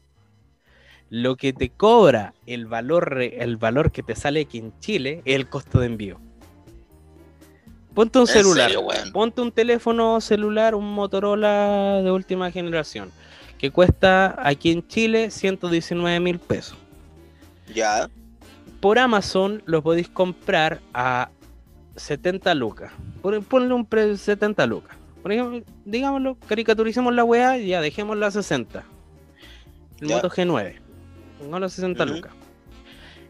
Lo 1.11 1.37
que 1.37 1.53
te 1.53 1.71
cobra 1.71 2.35
el 2.47 2.67
valor, 2.67 3.21
el 3.23 3.57
valor 3.57 3.91
que 3.93 4.03
te 4.03 4.15
sale 4.15 4.41
aquí 4.43 4.59
en 4.59 4.79
Chile 4.81 5.23
es 5.25 5.37
el 5.37 5.49
costo 5.49 5.81
de 5.81 5.87
envío. 5.87 6.21
Ponte 7.95 8.19
un 8.19 8.23
¿En 8.29 8.35
celular. 8.35 8.71
serio? 8.71 8.87
Ponte 9.13 9.41
un 9.41 9.51
teléfono 9.51 10.21
celular, 10.21 10.75
un 10.75 10.93
Motorola 10.93 12.01
de 12.03 12.11
última 12.13 12.51
generación, 12.51 13.11
que 13.59 13.71
cuesta 13.71 14.37
aquí 14.39 14.71
en 14.71 14.87
Chile 14.87 15.31
119 15.31 16.21
mil 16.21 16.39
pesos. 16.39 16.77
Ya. 17.75 18.09
Por 18.81 18.99
Amazon 18.99 19.63
lo 19.67 19.83
podéis 19.83 20.09
comprar 20.09 20.81
a 20.95 21.31
70 21.97 22.55
lucas. 22.55 22.93
Ponle 23.23 23.75
un 23.75 23.85
precio 23.85 24.11
de 24.13 24.19
70 24.19 24.67
lucas. 24.67 24.97
Por 25.23 25.33
ejemplo, 25.33 25.63
digámoslo, 25.85 26.37
caricaturicemos 26.47 27.13
la 27.15 27.25
weá 27.25 27.59
y 27.59 27.69
ya 27.69 27.81
dejémosla 27.81 28.29
a 28.29 28.31
60. 28.31 28.85
El 30.01 30.09
Ya. 30.09 30.17
Moto 30.17 30.31
G9. 30.31 30.77
No 31.49 31.59
los 31.59 31.73
60 31.73 32.05
Ujú. 32.05 32.15
lucas. 32.15 32.33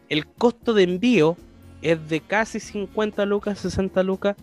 El 0.09 0.25
costo 0.25 0.73
de 0.73 0.83
envío 0.83 1.37
es 1.81 2.09
de 2.09 2.21
casi 2.21 2.59
50 2.59 3.25
lucas, 3.25 3.59
60 3.59 4.01
lucas, 4.03 4.35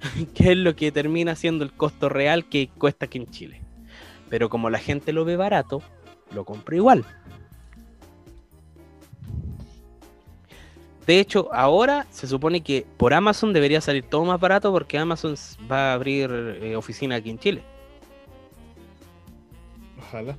que 0.34 0.52
es 0.52 0.56
lo 0.56 0.74
que 0.74 0.92
termina 0.92 1.34
siendo 1.36 1.64
el 1.64 1.72
costo 1.72 2.08
real 2.08 2.44
que 2.48 2.68
cuesta 2.78 3.06
aquí 3.06 3.18
en 3.18 3.30
Chile. 3.30 3.62
Pero 4.28 4.48
como 4.48 4.70
la 4.70 4.78
gente 4.78 5.12
lo 5.12 5.24
ve 5.24 5.36
barato, 5.36 5.82
lo 6.34 6.44
compra 6.44 6.76
igual. 6.76 7.04
De 11.06 11.20
hecho, 11.20 11.48
ahora 11.54 12.06
se 12.10 12.26
supone 12.26 12.60
que 12.60 12.84
por 12.98 13.14
Amazon 13.14 13.54
debería 13.54 13.80
salir 13.80 14.04
todo 14.04 14.26
más 14.26 14.38
barato 14.38 14.70
porque 14.70 14.98
Amazon 14.98 15.36
va 15.70 15.92
a 15.92 15.94
abrir 15.94 16.30
eh, 16.30 16.76
oficina 16.76 17.14
aquí 17.14 17.30
en 17.30 17.38
Chile. 17.38 17.62
Ojalá. 19.98 20.36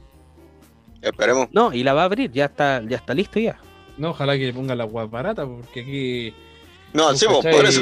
Esperemos. 1.02 1.48
No, 1.52 1.74
y 1.74 1.84
la 1.84 1.94
va 1.94 2.02
a 2.02 2.06
abrir, 2.06 2.32
ya 2.32 2.46
está, 2.46 2.82
ya 2.88 2.98
está 2.98 3.14
listo 3.14 3.40
ya. 3.40 3.58
No, 3.98 4.10
ojalá 4.12 4.38
que 4.38 4.52
ponga 4.54 4.76
la 4.76 4.86
wea 4.86 5.06
barata, 5.06 5.46
porque 5.46 5.82
aquí. 5.82 6.34
No, 6.94 7.16
sí, 7.16 7.26
por 7.28 7.66
eso. 7.66 7.82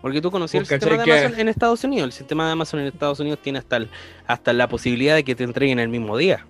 Porque 0.00 0.20
tú 0.20 0.30
conocías 0.30 0.60
el 0.70 0.78
sistema 0.80 1.02
de. 1.04 1.12
Amazon 1.12 1.40
en 1.40 1.48
Estados 1.48 1.82
Unidos. 1.84 2.06
El 2.06 2.12
sistema 2.12 2.46
de 2.46 2.52
Amazon 2.52 2.80
en 2.80 2.86
Estados 2.86 3.18
Unidos 3.20 3.40
tiene 3.42 3.58
hasta, 3.58 3.76
el- 3.78 3.88
hasta 4.26 4.52
la 4.52 4.68
posibilidad 4.68 5.14
de 5.16 5.24
que 5.24 5.34
te 5.34 5.42
entreguen 5.44 5.78
el 5.80 5.88
mismo 5.88 6.16
día. 6.16 6.46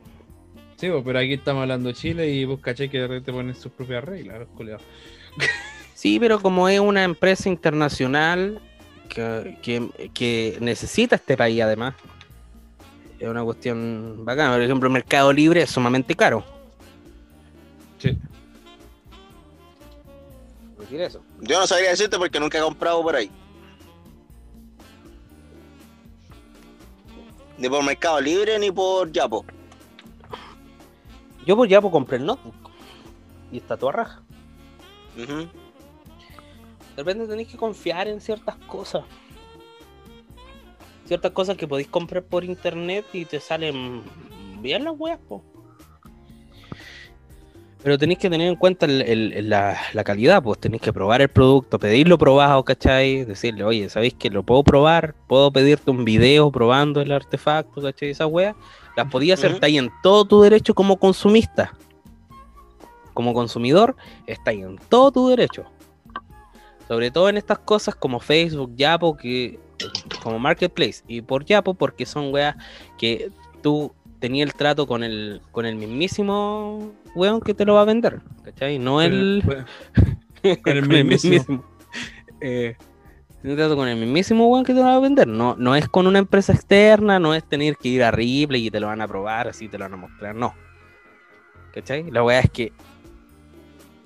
Sí, 0.76 0.88
pero 1.04 1.18
aquí 1.18 1.32
estamos 1.34 1.62
hablando 1.62 1.88
de 1.88 1.94
Chile 1.94 2.28
y 2.28 2.44
vos 2.44 2.60
caché 2.60 2.90
que 2.90 2.98
de 2.98 3.06
repente 3.06 3.32
ponen 3.32 3.54
sus 3.54 3.72
propias 3.72 4.04
reglas, 4.04 4.40
los 4.40 4.48
culiados. 4.48 4.82
Sí, 5.94 6.20
pero 6.20 6.40
como 6.40 6.68
es 6.68 6.78
una 6.78 7.04
empresa 7.04 7.48
internacional 7.48 8.60
que, 9.08 9.56
que- 9.62 10.10
que 10.12 10.58
necesita 10.60 11.16
este 11.16 11.38
país 11.38 11.62
además, 11.62 11.94
es 13.18 13.28
una 13.28 13.44
cuestión 13.44 14.24
bacana. 14.24 14.52
Por 14.52 14.62
ejemplo, 14.62 14.86
el 14.88 14.92
Mercado 14.92 15.32
Libre 15.32 15.62
es 15.62 15.70
sumamente 15.70 16.14
caro. 16.14 16.44
Sí. 17.98 18.18
Por 20.74 20.84
decir 20.84 21.00
eso. 21.00 21.22
Yo 21.40 21.58
no 21.58 21.66
sabría 21.66 21.90
decirte 21.90 22.18
porque 22.18 22.40
nunca 22.40 22.58
he 22.58 22.62
comprado 22.62 23.02
por 23.02 23.16
ahí. 23.16 23.30
Ni 27.58 27.68
por 27.68 27.82
Mercado 27.82 28.20
Libre 28.20 28.58
ni 28.58 28.70
por 28.70 29.10
Yapo. 29.10 29.44
Yo 31.46 31.56
pues 31.56 31.70
ya 31.70 31.80
pues, 31.80 31.92
compré 31.92 32.18
el 32.18 32.26
notebook 32.26 32.70
y 33.52 33.58
está 33.58 33.76
toda 33.76 33.92
raja. 33.92 34.22
Ujú. 35.16 35.48
De 36.96 37.02
repente 37.02 37.26
tenéis 37.26 37.48
que 37.48 37.56
confiar 37.56 38.08
en 38.08 38.20
ciertas 38.20 38.56
cosas. 38.66 39.04
Ciertas 41.06 41.30
cosas 41.32 41.56
que 41.56 41.68
podéis 41.68 41.88
comprar 41.88 42.22
por 42.24 42.44
internet 42.44 43.04
y 43.12 43.24
te 43.24 43.40
salen 43.40 44.02
bien 44.60 44.84
las 44.84 44.94
weas, 44.98 45.18
po. 45.28 45.42
Pero 47.82 47.96
tenéis 47.98 48.18
que 48.18 48.28
tener 48.28 48.48
en 48.48 48.56
cuenta 48.56 48.86
el- 48.86 49.02
el- 49.02 49.48
la, 49.48 49.78
la 49.92 50.02
calidad, 50.02 50.42
pues 50.42 50.58
tenéis 50.58 50.82
que 50.82 50.92
probar 50.92 51.22
el 51.22 51.28
producto, 51.28 51.78
pedirlo 51.78 52.18
probado, 52.18 52.64
¿cachai? 52.64 53.24
Decirle, 53.24 53.62
oye, 53.62 53.88
¿sabéis 53.88 54.14
que 54.14 54.28
lo 54.28 54.42
puedo 54.42 54.64
probar? 54.64 55.14
¿Puedo 55.28 55.52
pedirte 55.52 55.92
un 55.92 56.04
video 56.04 56.50
probando 56.50 57.00
el 57.00 57.12
artefacto, 57.12 57.80
¿cachai? 57.80 58.10
Esa 58.10 58.26
wea. 58.26 58.56
Las 58.96 59.08
podía 59.08 59.34
hacer, 59.34 59.52
está 59.52 59.66
ahí 59.66 59.78
en 59.78 59.90
todo 60.02 60.24
tu 60.24 60.40
derecho 60.42 60.74
como 60.74 60.96
consumista. 60.96 61.74
Como 63.14 63.32
consumidor, 63.34 63.94
está 64.26 64.50
ahí 64.50 64.62
en 64.62 64.78
todo 64.88 65.12
tu 65.12 65.28
derecho. 65.28 65.64
Sobre 66.88 67.10
todo 67.10 67.28
en 67.28 67.36
estas 67.36 67.58
cosas 67.58 67.94
como 67.94 68.20
Facebook, 68.20 68.72
Yapo, 68.76 69.16
que 69.16 69.58
como 70.22 70.38
Marketplace. 70.38 71.02
Y 71.08 71.20
por 71.22 71.44
Yapo, 71.44 71.74
porque 71.74 72.06
son 72.06 72.32
weas 72.32 72.56
que 72.98 73.30
tú 73.62 73.92
tenías 74.18 74.48
el 74.48 74.54
trato 74.54 74.86
con 74.86 75.02
el, 75.02 75.40
con 75.52 75.66
el 75.66 75.76
mismísimo 75.76 76.92
weón 77.14 77.40
que 77.40 77.54
te 77.54 77.64
lo 77.64 77.74
va 77.74 77.82
a 77.82 77.84
vender. 77.84 78.20
¿Cachai? 78.44 78.78
No 78.78 79.02
el. 79.02 79.42
Con 80.62 80.76
el 80.76 80.88
mismísimo. 80.88 81.64
Eh, 82.40 82.76
trato 83.42 83.76
con 83.76 83.88
el 83.88 83.96
mismísimo 83.96 84.48
weón 84.48 84.64
que 84.64 84.72
te 84.72 84.80
lo 84.80 84.86
va 84.86 84.96
a 84.96 85.00
vender. 85.00 85.28
No, 85.28 85.56
no 85.56 85.76
es 85.76 85.88
con 85.88 86.06
una 86.06 86.18
empresa 86.18 86.52
externa, 86.52 87.18
no 87.18 87.34
es 87.34 87.44
tener 87.44 87.76
que 87.76 87.88
ir 87.88 88.02
a 88.02 88.10
Ripley 88.10 88.66
y 88.66 88.70
te 88.70 88.80
lo 88.80 88.88
van 88.88 89.00
a 89.00 89.08
probar, 89.08 89.48
así 89.48 89.68
te 89.68 89.78
lo 89.78 89.84
van 89.84 89.94
a 89.94 89.96
mostrar. 89.96 90.34
No. 90.34 90.54
¿Cachai? 91.72 92.10
La 92.10 92.22
wea 92.22 92.40
es 92.40 92.50
que 92.50 92.72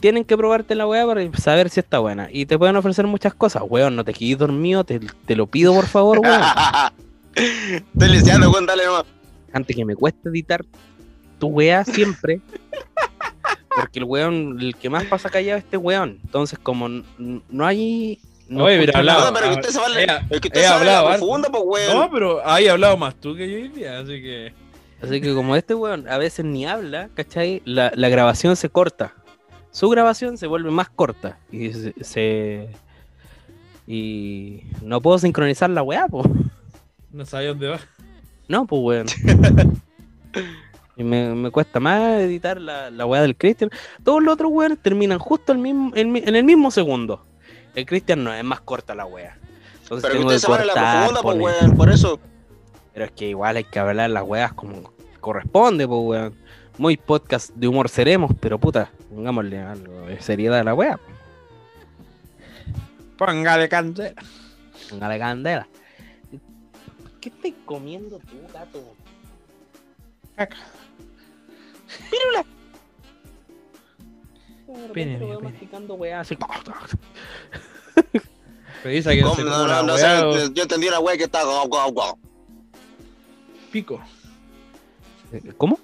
tienen 0.01 0.25
que 0.25 0.37
probarte 0.37 0.75
la 0.75 0.87
weá 0.87 1.07
para 1.07 1.23
saber 1.39 1.71
si 1.71 1.81
está 1.81 1.99
buena. 1.99 2.29
Y 2.33 2.47
te 2.47 2.59
pueden 2.59 2.77
ofrecer 2.77 3.07
muchas 3.07 3.35
cosas. 3.35 3.63
Weón, 3.69 3.97
no 3.97 4.05
te 4.05 4.13
quedes 4.15 4.39
dormido, 4.39 4.83
te, 4.85 4.99
te 4.99 5.37
lo 5.37 5.47
pido 5.47 5.75
por 5.75 5.87
favor, 5.87 6.19
weón. 6.21 6.41
Estoy 7.35 8.09
liceando, 8.09 8.51
weón, 8.51 8.67
dale 8.67 8.85
nomás. 8.87 9.05
Antes 9.53 9.77
que 9.77 9.85
me 9.85 9.95
cueste 9.97 10.29
editar 10.29 10.65
tu 11.39 11.49
weá 11.49 11.85
siempre. 11.85 12.41
Porque 13.75 13.99
el 14.01 14.05
weón, 14.05 14.59
el 14.61 14.75
que 14.77 14.91
más 14.91 15.05
pasa 15.05 15.31
callado 15.31 15.59
es 15.59 15.65
este 15.65 15.77
weón. 15.77 16.19
Entonces, 16.25 16.59
como 16.59 16.89
no 16.89 17.67
hay. 17.67 18.19
No 18.49 18.65
Oye, 18.65 18.79
mira. 18.79 19.01
No, 19.03 19.33
pero 19.33 19.47
que 19.51 19.55
usted 19.61 19.71
se 19.71 19.79
va 19.79 19.87
a 19.87 20.19
he- 20.29 20.41
que 20.41 20.49
usted 20.49 20.61
he 20.61 20.65
se 20.65 20.69
va 20.71 20.81
a 20.81 20.85
la 20.85 20.99
hablado 20.99 21.19
profunda, 21.19 21.49
pues, 21.51 21.63
weón. 21.65 21.97
No, 21.97 22.11
pero 22.11 22.47
ahí 22.47 22.67
he 22.67 22.71
hablado 22.71 22.97
más 22.97 23.15
tú 23.15 23.35
que 23.37 23.49
yo 23.49 23.57
hoy 23.57 23.69
día, 23.69 23.99
así 24.01 24.21
que. 24.21 24.53
Así 25.03 25.21
que 25.21 25.33
como 25.35 25.57
este 25.57 25.75
weón 25.75 26.07
a 26.09 26.19
veces 26.19 26.45
ni 26.45 26.67
habla, 26.67 27.09
¿cachai? 27.15 27.63
La, 27.65 27.93
la 27.95 28.09
grabación 28.09 28.57
se 28.57 28.69
corta. 28.69 29.15
Su 29.73 29.89
grabación 29.89 30.37
se 30.39 30.47
vuelve 30.47 30.71
más 30.71 30.89
corta. 30.89 31.39
Y 31.53 31.73
se. 31.73 31.95
se- 32.05 32.69
y 33.87 34.63
no 34.83 35.01
puedo 35.01 35.19
sincronizar 35.19 35.69
la 35.71 35.83
weá, 35.83 36.07
po. 36.07 36.23
No 37.13 37.27
sabía 37.27 37.49
dónde 37.49 37.69
va. 37.69 37.81
No, 38.47 38.65
pues 38.67 38.83
weón. 38.83 39.07
y 40.97 41.03
me, 41.03 41.35
me 41.35 41.51
cuesta 41.51 41.81
más 41.81 42.21
editar 42.21 42.61
la, 42.61 42.91
la 42.91 43.07
weá 43.07 43.23
del 43.23 43.37
Christian. 43.37 43.71
Todos 44.05 44.23
los 44.23 44.35
otros 44.35 44.53
weones 44.53 44.79
terminan 44.81 45.19
justo 45.19 45.53
el 45.53 45.59
mismo, 45.59 45.91
en 45.95 46.35
el 46.37 46.45
mismo 46.45 46.71
segundo. 46.71 47.25
El 47.75 47.87
Christian 47.87 48.23
no, 48.23 48.33
es 48.33 48.45
más 48.45 48.61
corta 48.61 48.95
la 48.95 49.07
weá. 49.07 49.37
Entonces 49.83 50.03
Pero 50.03 50.13
que 50.13 50.19
tengo 50.19 50.31
que 50.31 50.39
se 50.39 50.49
va 50.49 50.57
a 50.57 50.65
la 50.65 50.73
cortar, 50.73 51.09
profunda, 51.11 51.23
pues, 51.23 51.39
weón, 51.63 51.77
por 51.77 51.91
eso. 51.91 52.21
Pero 52.93 53.05
es 53.07 53.11
que 53.13 53.29
igual 53.29 53.57
hay 53.57 53.65
que 53.65 53.79
hablar 53.79 54.11
las 54.11 54.25
weas 54.25 54.53
como 54.53 54.93
corresponde, 55.21 55.87
pues 55.89 56.01
weón. 56.01 56.35
Muy 56.81 56.97
podcast 56.97 57.51
de 57.51 57.69
humor 57.69 57.91
seremos, 57.91 58.31
pero 58.41 58.59
puta, 58.59 58.91
pongámosle 59.11 59.59
algo 59.59 60.07
de 60.07 60.19
seriedad 60.23 60.61
a 60.61 60.65
la 60.65 60.73
wea. 60.73 60.99
Póngale 63.19 63.69
candela. 63.69 64.23
Póngale 64.89 65.19
candela. 65.19 65.69
¿Qué 67.21 67.29
estás 67.29 67.53
comiendo 67.67 68.19
tú, 68.21 68.37
gato? 68.51 68.95
Caca. 70.37 70.57
¡Pírula! 72.11 72.47
Pene, 74.95 75.19
pene. 75.19 75.39
masticando 75.39 75.97
weá 75.97 76.21
así. 76.21 76.35
Pero 78.11 78.25
dice 78.95 79.17
que 79.17 79.21
no 79.21 79.35
No, 79.35 79.67
no, 79.67 79.83
no 79.83 79.95
weá 79.97 80.19
sé, 80.19 80.25
o 80.25 80.51
yo 80.55 80.63
entendí 80.63 80.89
una 80.89 81.01
weá 81.01 81.19
que 81.19 81.25
está 81.25 81.45
guau, 81.45 81.69
guau, 81.69 81.93
guau. 81.93 82.19
pico. 83.71 84.01
¿Cómo? 85.59 85.79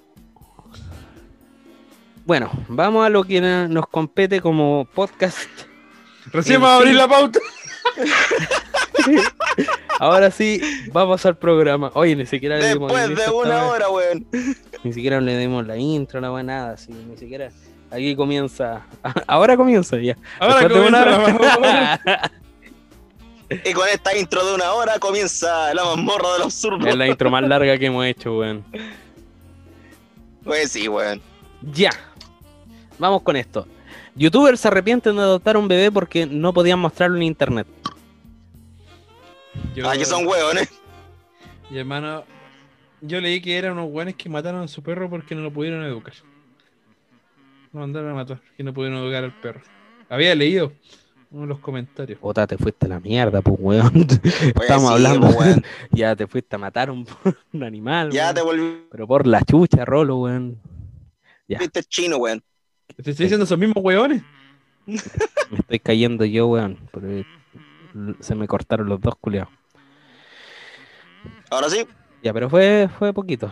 Bueno, 2.27 2.51
vamos 2.67 3.05
a 3.05 3.09
lo 3.09 3.23
que 3.23 3.39
nos 3.39 3.87
compete 3.87 4.41
como 4.41 4.85
podcast. 4.93 5.47
Recién 6.33 6.57
En 6.57 6.63
va 6.63 6.73
a 6.73 6.75
abrir 6.75 6.93
la 6.93 7.07
pauta. 7.07 7.39
Ahora 9.99 10.29
sí, 10.29 10.59
vamos 10.91 11.25
al 11.25 11.37
programa. 11.37 11.89
Oye, 11.93 12.17
ni 12.17 12.25
siquiera 12.25 12.57
le 12.57 12.73
dimos 12.73 12.91
Después 12.91 13.15
de 13.15 13.31
una 13.31 13.67
hora, 13.67 13.89
weón. 13.89 14.27
Ni 14.83 14.91
siquiera 14.91 15.21
le 15.21 15.37
dimos 15.37 15.65
la 15.65 15.77
intro, 15.77 16.19
la 16.19 16.29
buena 16.29 16.57
nada, 16.57 16.73
así, 16.73 16.91
ni 16.91 17.15
siquiera. 17.15 17.49
Aquí 17.91 18.13
comienza. 18.13 18.85
Ahora 19.25 19.55
comienza 19.55 19.95
ya. 19.95 20.17
Ahora 20.37 20.59
Después 20.59 20.83
de 20.83 20.87
una 20.89 21.05
comienza 21.05 21.57
hora. 21.57 22.31
Y 23.63 23.71
con 23.71 23.87
esta 23.87 24.17
intro 24.17 24.45
de 24.45 24.53
una 24.53 24.73
hora 24.73 24.99
comienza 24.99 25.73
la 25.73 25.85
mazmorra 25.85 26.33
del 26.33 26.41
absurdo. 26.41 26.85
es 26.85 26.97
la 26.97 27.07
intro 27.07 27.29
más 27.29 27.47
larga 27.47 27.77
que 27.77 27.85
hemos 27.85 28.05
hecho, 28.05 28.39
weón. 28.39 28.65
Pues 30.43 30.73
sí, 30.73 30.89
weón. 30.89 31.21
Ya. 31.61 31.91
Vamos 32.99 33.21
con 33.21 33.35
esto. 33.35 33.67
Youtubers 34.15 34.59
se 34.59 34.67
arrepienten 34.67 35.15
de 35.15 35.21
adoptar 35.21 35.57
un 35.57 35.67
bebé 35.67 35.91
porque 35.91 36.25
no 36.25 36.53
podían 36.53 36.79
mostrarlo 36.79 37.17
en 37.17 37.23
internet. 37.23 37.67
Yo- 39.75 39.87
Ah, 39.89 39.95
que 39.97 40.05
son 40.05 40.25
weones. 40.27 40.69
Y 41.69 41.77
hermano, 41.77 42.23
yo 43.01 43.19
leí 43.21 43.41
que 43.41 43.57
eran 43.57 43.73
unos 43.73 43.89
guanes 43.91 44.15
que 44.15 44.29
mataron 44.29 44.61
a 44.63 44.67
su 44.67 44.81
perro 44.81 45.09
porque 45.09 45.35
no 45.35 45.41
lo 45.41 45.51
pudieron 45.51 45.83
educar. 45.83 46.13
Lo 47.73 47.81
mandaron 47.81 48.11
a 48.11 48.13
matar, 48.15 48.41
que 48.55 48.63
no 48.63 48.73
pudieron 48.73 48.99
educar 48.99 49.23
al 49.23 49.33
perro. 49.39 49.61
Había 50.09 50.33
leído 50.33 50.71
uno 51.29 51.41
de 51.41 51.47
los 51.47 51.59
comentarios. 51.59 52.17
Puta, 52.19 52.47
te 52.47 52.57
fuiste 52.57 52.85
a 52.85 52.89
la 52.89 52.99
mierda, 52.99 53.41
pues, 53.41 53.57
weón. 53.59 53.91
Pues 53.91 54.23
Estamos 54.61 54.87
sí, 54.87 54.93
hablando. 54.93 55.27
pues, 55.27 55.37
weón. 55.37 55.63
ya 55.91 56.15
te 56.15 56.25
fuiste 56.25 56.55
a 56.55 56.59
matar 56.59 56.89
un, 56.89 57.05
un 57.53 57.63
animal. 57.63 58.09
Ya 58.11 58.23
weón. 58.25 58.35
te 58.35 58.41
volviste 58.41 58.87
Pero 58.89 59.07
por 59.07 59.27
la 59.27 59.43
chucha, 59.43 59.85
Rolo, 59.85 60.17
weón. 60.19 60.59
chino, 61.89 62.17
weón. 62.17 62.41
Te 62.95 63.11
estoy 63.11 63.25
diciendo 63.25 63.43
esos 63.43 63.57
mismos 63.57 63.83
hueones. 63.83 64.23
Me 64.85 65.57
estoy 65.59 65.79
cayendo 65.79 66.25
yo, 66.25 66.47
weón. 66.47 66.77
porque 66.91 67.25
se 68.19 68.35
me 68.35 68.47
cortaron 68.47 68.87
los 68.87 69.01
dos 69.01 69.15
culiados. 69.19 69.49
Ahora 71.49 71.69
sí. 71.69 71.85
Ya, 72.23 72.33
pero 72.33 72.49
fue, 72.49 72.89
fue 72.97 73.13
poquito. 73.13 73.51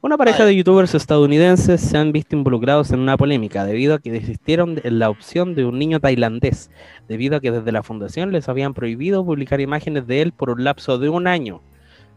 Una 0.00 0.18
pareja 0.18 0.44
de 0.44 0.54
youtubers 0.54 0.94
estadounidenses 0.94 1.80
se 1.80 1.96
han 1.96 2.12
visto 2.12 2.36
involucrados 2.36 2.90
en 2.90 3.00
una 3.00 3.16
polémica 3.16 3.64
debido 3.64 3.94
a 3.94 3.98
que 4.00 4.12
desistieron 4.12 4.74
de 4.74 4.90
la 4.90 5.08
opción 5.08 5.54
de 5.54 5.64
un 5.64 5.78
niño 5.78 5.98
tailandés, 5.98 6.70
debido 7.08 7.36
a 7.36 7.40
que 7.40 7.50
desde 7.50 7.72
la 7.72 7.82
fundación 7.82 8.30
les 8.30 8.48
habían 8.48 8.74
prohibido 8.74 9.24
publicar 9.24 9.62
imágenes 9.62 10.06
de 10.06 10.20
él 10.20 10.32
por 10.32 10.50
un 10.50 10.62
lapso 10.62 10.98
de 10.98 11.08
un 11.08 11.26
año. 11.26 11.62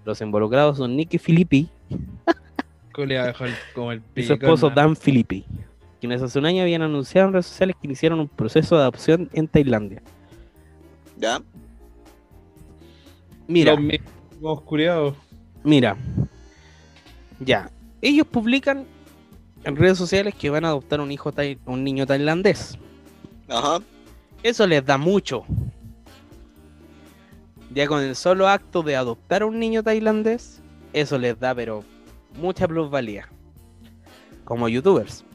Los 0.03 0.19
involucrados 0.19 0.77
son 0.77 0.97
Nicky 0.97 1.17
Filippi 1.17 1.69
y 4.15 4.23
su 4.23 4.33
esposo 4.33 4.67
man. 4.67 4.75
Dan 4.75 4.95
Filippi, 4.95 5.45
quienes 5.99 6.21
hace 6.21 6.37
un 6.39 6.45
año 6.45 6.61
habían 6.61 6.81
anunciado 6.81 7.27
en 7.27 7.33
redes 7.33 7.47
sociales 7.47 7.75
que 7.81 7.87
iniciaron 7.87 8.19
un 8.19 8.27
proceso 8.27 8.75
de 8.75 8.81
adopción 8.81 9.29
en 9.33 9.47
Tailandia. 9.47 10.01
Ya. 11.17 11.41
Mira, 13.47 13.73
Los 13.73 13.81
mismos. 13.81 14.03
Mira, 15.63 15.97
ya, 17.39 17.69
ellos 18.01 18.27
publican 18.27 18.85
en 19.63 19.75
redes 19.75 19.97
sociales 19.97 20.35
que 20.35 20.49
van 20.49 20.65
a 20.65 20.69
adoptar 20.69 21.01
un 21.01 21.11
hijo 21.11 21.31
tai- 21.31 21.57
un 21.65 21.83
niño 21.83 22.05
tailandés. 22.05 22.77
Ajá. 23.49 23.79
Eso 24.43 24.67
les 24.67 24.85
da 24.85 24.97
mucho. 24.97 25.43
Ya 27.73 27.87
con 27.87 28.01
el 28.01 28.15
solo 28.15 28.47
acto 28.47 28.81
de 28.83 28.95
adoptar 28.95 29.41
a 29.41 29.45
un 29.45 29.59
niño 29.59 29.83
tailandés, 29.83 30.61
eso 30.93 31.17
les 31.17 31.39
da 31.39 31.53
pero 31.55 31.83
mucha 32.39 32.67
plusvalía. 32.67 33.27
Como 34.45 34.69
youtubers. 34.69 35.25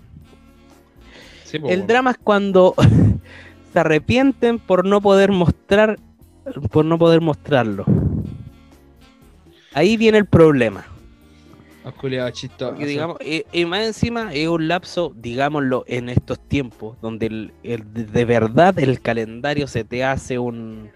Sí, 1.52 1.58
El 1.68 1.86
drama 1.86 2.10
es 2.12 2.18
cuando 2.18 2.74
se 3.72 3.78
arrepienten 3.78 4.58
por 4.58 4.84
no 4.84 5.00
poder 5.00 5.30
mostrar 5.32 5.98
por 6.72 6.84
no 6.84 6.98
poder 6.98 7.20
mostrarlo. 7.20 7.84
Ahí 9.74 9.96
viene 9.96 10.18
el 10.18 10.26
problema. 10.26 10.84
Porque, 12.70 12.86
digamos, 12.86 13.16
y, 13.24 13.44
y 13.52 13.64
más 13.64 13.84
encima 13.86 14.32
es 14.32 14.48
un 14.48 14.68
lapso, 14.68 15.12
digámoslo, 15.16 15.84
en 15.88 16.08
estos 16.08 16.38
tiempos, 16.40 16.96
donde 17.00 17.26
el, 17.26 17.52
el- 17.62 17.92
de- 17.92 18.24
verdad 18.24 18.78
el 18.78 19.00
calendario 19.00 19.66
se 19.66 19.84
te 19.84 20.04
hace 20.04 20.38
un 20.38 20.90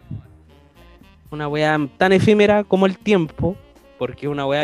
una 1.30 1.48
weá 1.48 1.76
tan 1.96 2.12
efímera 2.12 2.62
como 2.62 2.86
el 2.86 2.98
tiempo, 2.98 3.57
porque 3.98 4.26
es 4.26 4.32
una 4.32 4.46
weá 4.46 4.62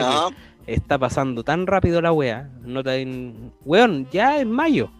que 0.66 0.74
está 0.74 0.96
pasando 0.96 1.42
tan 1.42 1.66
rápido 1.66 2.00
la 2.00 2.12
weá. 2.12 2.48
No 2.64 2.84
te, 2.84 3.04
weón, 3.64 4.06
ya 4.12 4.36
es 4.38 4.46
mayo. 4.46 4.90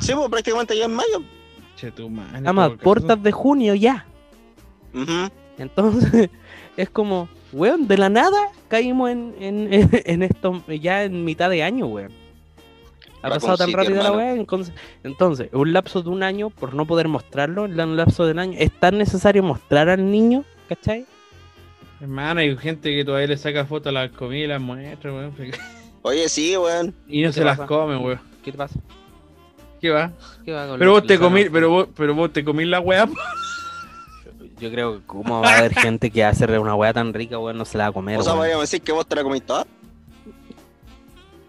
Sí, 0.00 0.12
pues 0.14 0.28
prácticamente 0.28 0.76
ya 0.76 0.84
en 0.86 0.94
mayo. 0.94 1.22
Che, 1.76 1.90
tu 1.90 2.08
madre, 2.08 2.38
Estamos 2.38 2.72
a 2.72 2.76
puertas 2.76 3.22
de 3.22 3.32
junio 3.32 3.74
ya. 3.74 4.06
Ujú. 4.94 5.30
Entonces, 5.58 6.30
es 6.76 6.90
como, 6.90 7.28
weón, 7.52 7.86
de 7.86 7.98
la 7.98 8.08
nada 8.08 8.38
caímos 8.68 9.10
en, 9.10 9.34
en, 9.40 9.68
en 10.04 10.22
esto 10.22 10.62
ya 10.68 11.04
en 11.04 11.24
mitad 11.24 11.50
de 11.50 11.62
año, 11.62 11.86
weón. 11.86 12.12
Ha 13.22 13.28
Va 13.28 13.34
pasado 13.34 13.56
tan 13.56 13.72
rápido 13.72 14.02
la 14.02 14.12
weá. 14.12 14.32
Entonces, 14.34 14.72
entonces, 15.02 15.48
un 15.52 15.72
lapso 15.72 16.02
de 16.02 16.08
un 16.08 16.22
año, 16.22 16.50
por 16.50 16.74
no 16.74 16.86
poder 16.86 17.08
mostrarlo, 17.08 17.64
en 17.64 17.78
un 17.80 17.96
lapso 17.96 18.24
de 18.24 18.32
un 18.32 18.38
año, 18.38 18.56
¿es 18.58 18.70
tan 18.78 18.96
necesario 18.96 19.42
mostrar 19.42 19.88
al 19.88 20.08
niño? 20.08 20.44
¿Cachai? 20.68 21.04
Hermano, 22.00 22.40
hay 22.40 22.56
gente 22.56 22.94
que 22.94 23.04
todavía 23.04 23.26
le 23.26 23.36
saca 23.36 23.64
fotos 23.66 23.88
a 23.88 23.92
las 23.92 24.12
comidas 24.12 24.44
y 24.44 24.48
las 24.48 24.60
muestra, 24.60 25.12
weón. 25.12 25.34
Oye, 26.02 26.28
sí, 26.28 26.56
weón. 26.56 26.94
Y 27.08 27.22
no 27.22 27.28
¿Qué 27.30 27.32
se 27.32 27.44
las 27.44 27.58
pasa? 27.58 27.66
come, 27.66 27.96
weón. 27.96 28.20
¿Qué 28.44 28.52
te 28.52 28.58
pasa? 28.58 28.78
¿Qué 29.80 29.90
va? 29.90 30.12
¿Qué 30.44 30.52
va 30.52 30.66
con 30.66 30.78
Pero 30.78 30.92
vos 30.92 31.06
te 31.06 31.18
comí, 31.18 31.48
pero 31.48 31.70
vos, 31.70 31.88
pero 31.96 32.14
vos 32.14 32.32
te 32.32 32.44
comí 32.44 32.64
la 32.64 32.80
weá. 32.80 33.08
Yo 34.60 34.70
creo 34.70 34.98
que 34.98 35.06
cómo 35.06 35.40
va 35.40 35.52
a 35.52 35.58
haber 35.58 35.74
gente 35.78 36.10
que 36.10 36.24
hace 36.24 36.58
una 36.58 36.74
weá 36.74 36.92
tan 36.92 37.14
rica, 37.14 37.38
weón, 37.38 37.58
no 37.58 37.64
se 37.64 37.78
la 37.78 37.84
va 37.84 37.90
a 37.90 37.92
comer, 37.92 38.18
O 38.18 38.22
sea, 38.22 38.32
weón. 38.32 38.40
podríamos 38.40 38.62
decir 38.64 38.82
que 38.82 38.92
vos 38.92 39.06
te 39.06 39.14
la 39.14 39.22
comiste 39.22 39.46
toda. 39.46 39.66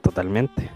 Totalmente. 0.02 0.70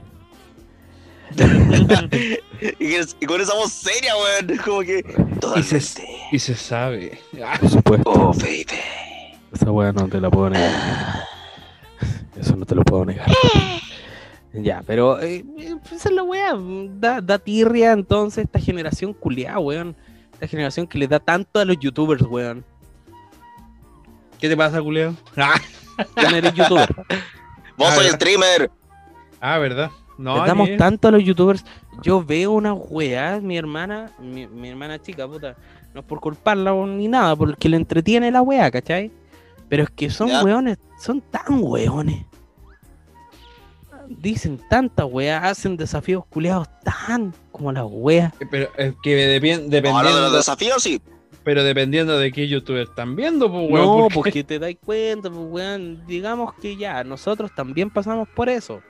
Y, 2.80 3.26
con 3.26 3.42
esa 3.42 3.54
voz 3.56 3.74
seria, 3.74 4.14
weón. 4.16 4.58
Como 4.64 4.82
que. 4.82 5.04
Y 5.58 5.64
se, 5.64 6.04
y 6.32 6.40
se 6.40 6.56
sabe. 6.56 7.20
Ah, 7.44 7.58
Por 7.60 7.70
supuesto. 7.70 8.10
Oh, 8.10 8.34
baby. 8.34 8.66
Esa 9.52 9.70
weá 9.70 9.92
no 9.92 10.08
te 10.08 10.22
la 10.22 10.30
puedo 10.30 10.50
negar. 10.50 11.26
Eso 12.40 12.56
no 12.56 12.66
te 12.66 12.74
lo 12.76 12.84
puedo 12.84 13.04
negar. 13.06 13.28
Ya, 14.54 14.84
pero 14.86 15.20
eh, 15.20 15.44
eh, 15.58 15.76
esa 15.92 16.10
es 16.10 16.16
la 16.16 16.24
weá. 16.24 16.54
Da, 17.00 17.22
da 17.22 17.40
tirria 17.40 17.92
entonces 17.92 18.46
esta 18.46 18.60
generación 18.60 19.14
culiada, 19.14 19.60
weón. 19.60 19.96
Esta 20.34 20.48
generación 20.48 20.86
que 20.88 20.98
le 20.98 21.08
da 21.08 21.20
tanto 21.20 21.60
a 21.60 21.66
los 21.66 21.78
youtubers, 21.80 22.22
weón. 22.24 22.64
¿Qué 24.40 24.50
te 24.50 24.58
pasa, 24.58 24.82
culeo? 24.82 25.16
Ah, 25.38 25.56
Tú 26.16 26.30
no 26.30 26.36
eres 26.36 26.54
youtuber. 26.54 26.88
Vos 27.78 27.88
Ah, 27.90 27.96
soy 27.96 28.04
¿verdad? 28.06 28.20
streamer. 28.20 28.72
ah, 29.40 29.58
¿verdad? 29.58 29.92
No, 30.18 30.42
Le 30.42 30.48
damos 30.48 30.70
tanto 30.78 31.08
a 31.08 31.12
los 31.12 31.24
youtubers. 31.24 31.66
Yo 32.04 32.24
veo 32.24 32.52
unas 32.52 32.76
weas, 32.90 33.42
mi 33.42 33.58
hermana, 33.58 34.12
mi, 34.20 34.46
mi 34.48 34.70
hermana 34.70 35.02
chica, 35.02 35.28
puta, 35.28 35.56
no 35.94 36.02
es 36.02 36.06
por 36.06 36.20
culparla 36.20 36.72
ni 36.86 37.08
nada, 37.08 37.36
porque 37.36 37.68
le 37.70 37.78
entretiene 37.78 38.30
la 38.32 38.42
wea, 38.44 38.70
¿cachai? 38.70 39.12
Pero 39.70 39.84
es 39.84 39.90
que 39.90 40.10
son 40.12 40.28
Ya. 40.28 40.44
weones, 40.44 40.78
son 41.00 41.22
tan 41.22 41.60
weones. 41.64 42.26
Dicen 44.20 44.60
tanta 44.70 45.06
wea, 45.06 45.40
hacen 45.50 45.78
desafíos 45.78 46.24
culeados 46.30 46.68
tan 46.84 47.34
como 47.52 47.72
las 47.72 47.86
weas. 47.88 48.34
Pero 48.52 48.70
es 48.78 48.94
que 49.04 49.14
Ahora 49.14 49.28
de 49.32 49.40
dependiendo, 49.70 50.22
los 50.22 50.34
desafíos, 50.34 50.82
sí. 50.84 51.02
pero 51.44 51.64
dependiendo 51.64 52.18
de 52.18 52.32
qué 52.32 52.48
youtuber 52.48 52.84
están 52.84 53.16
viendo, 53.16 53.52
pues, 53.52 53.70
weón. 53.70 53.86
no, 53.86 53.94
porque- 54.04 54.14
porque 54.16 54.44
te 54.44 54.60
dais 54.60 54.78
cuenta, 54.84 55.30
pues 55.30 55.46
weón, 55.50 56.06
digamos 56.08 56.54
que 56.56 56.76
ya, 56.78 57.04
nosotros 57.04 57.52
también 57.56 57.90
pasamos 57.90 58.28
por 58.30 58.50
eso. 58.50 58.82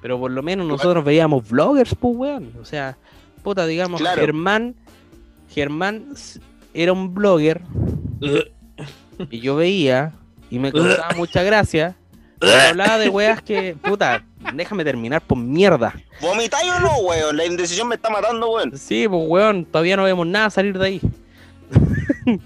Pero 0.00 0.18
por 0.18 0.30
lo 0.30 0.42
menos 0.44 0.66
nosotros 0.66 1.04
veíamos 1.04 1.48
vloggers, 1.48 1.94
pues 1.96 2.16
weón. 2.16 2.52
O 2.60 2.64
sea, 2.64 2.96
puta, 3.42 3.66
digamos, 3.66 4.00
Claro. 4.00 4.20
Germán, 4.20 4.76
Germán 5.48 6.04
era 6.72 6.92
un 6.92 7.12
blogger 7.14 7.62
y 9.30 9.40
yo 9.40 9.56
veía 9.56 10.12
y 10.50 10.58
me 10.58 10.70
causaba 10.72 11.14
mucha 11.16 11.42
gracia. 11.42 11.96
Porque 12.38 12.54
hablaba 12.54 12.98
de 12.98 13.08
weas 13.08 13.42
que, 13.42 13.76
puta, 13.82 14.24
déjame 14.54 14.84
terminar 14.84 15.20
por 15.22 15.38
mierda. 15.38 15.94
¿Vomitáis 16.20 16.70
o 16.70 16.80
no, 16.80 16.96
weón? 16.98 17.36
La 17.36 17.46
indecisión 17.46 17.88
me 17.88 17.96
está 17.96 18.10
matando, 18.10 18.50
weón. 18.50 18.76
Sí, 18.76 19.06
pues 19.08 19.22
weón, 19.26 19.64
todavía 19.64 19.96
no 19.96 20.04
vemos 20.04 20.26
nada 20.26 20.50
salir 20.50 20.78
de 20.78 20.86
ahí. 20.86 21.00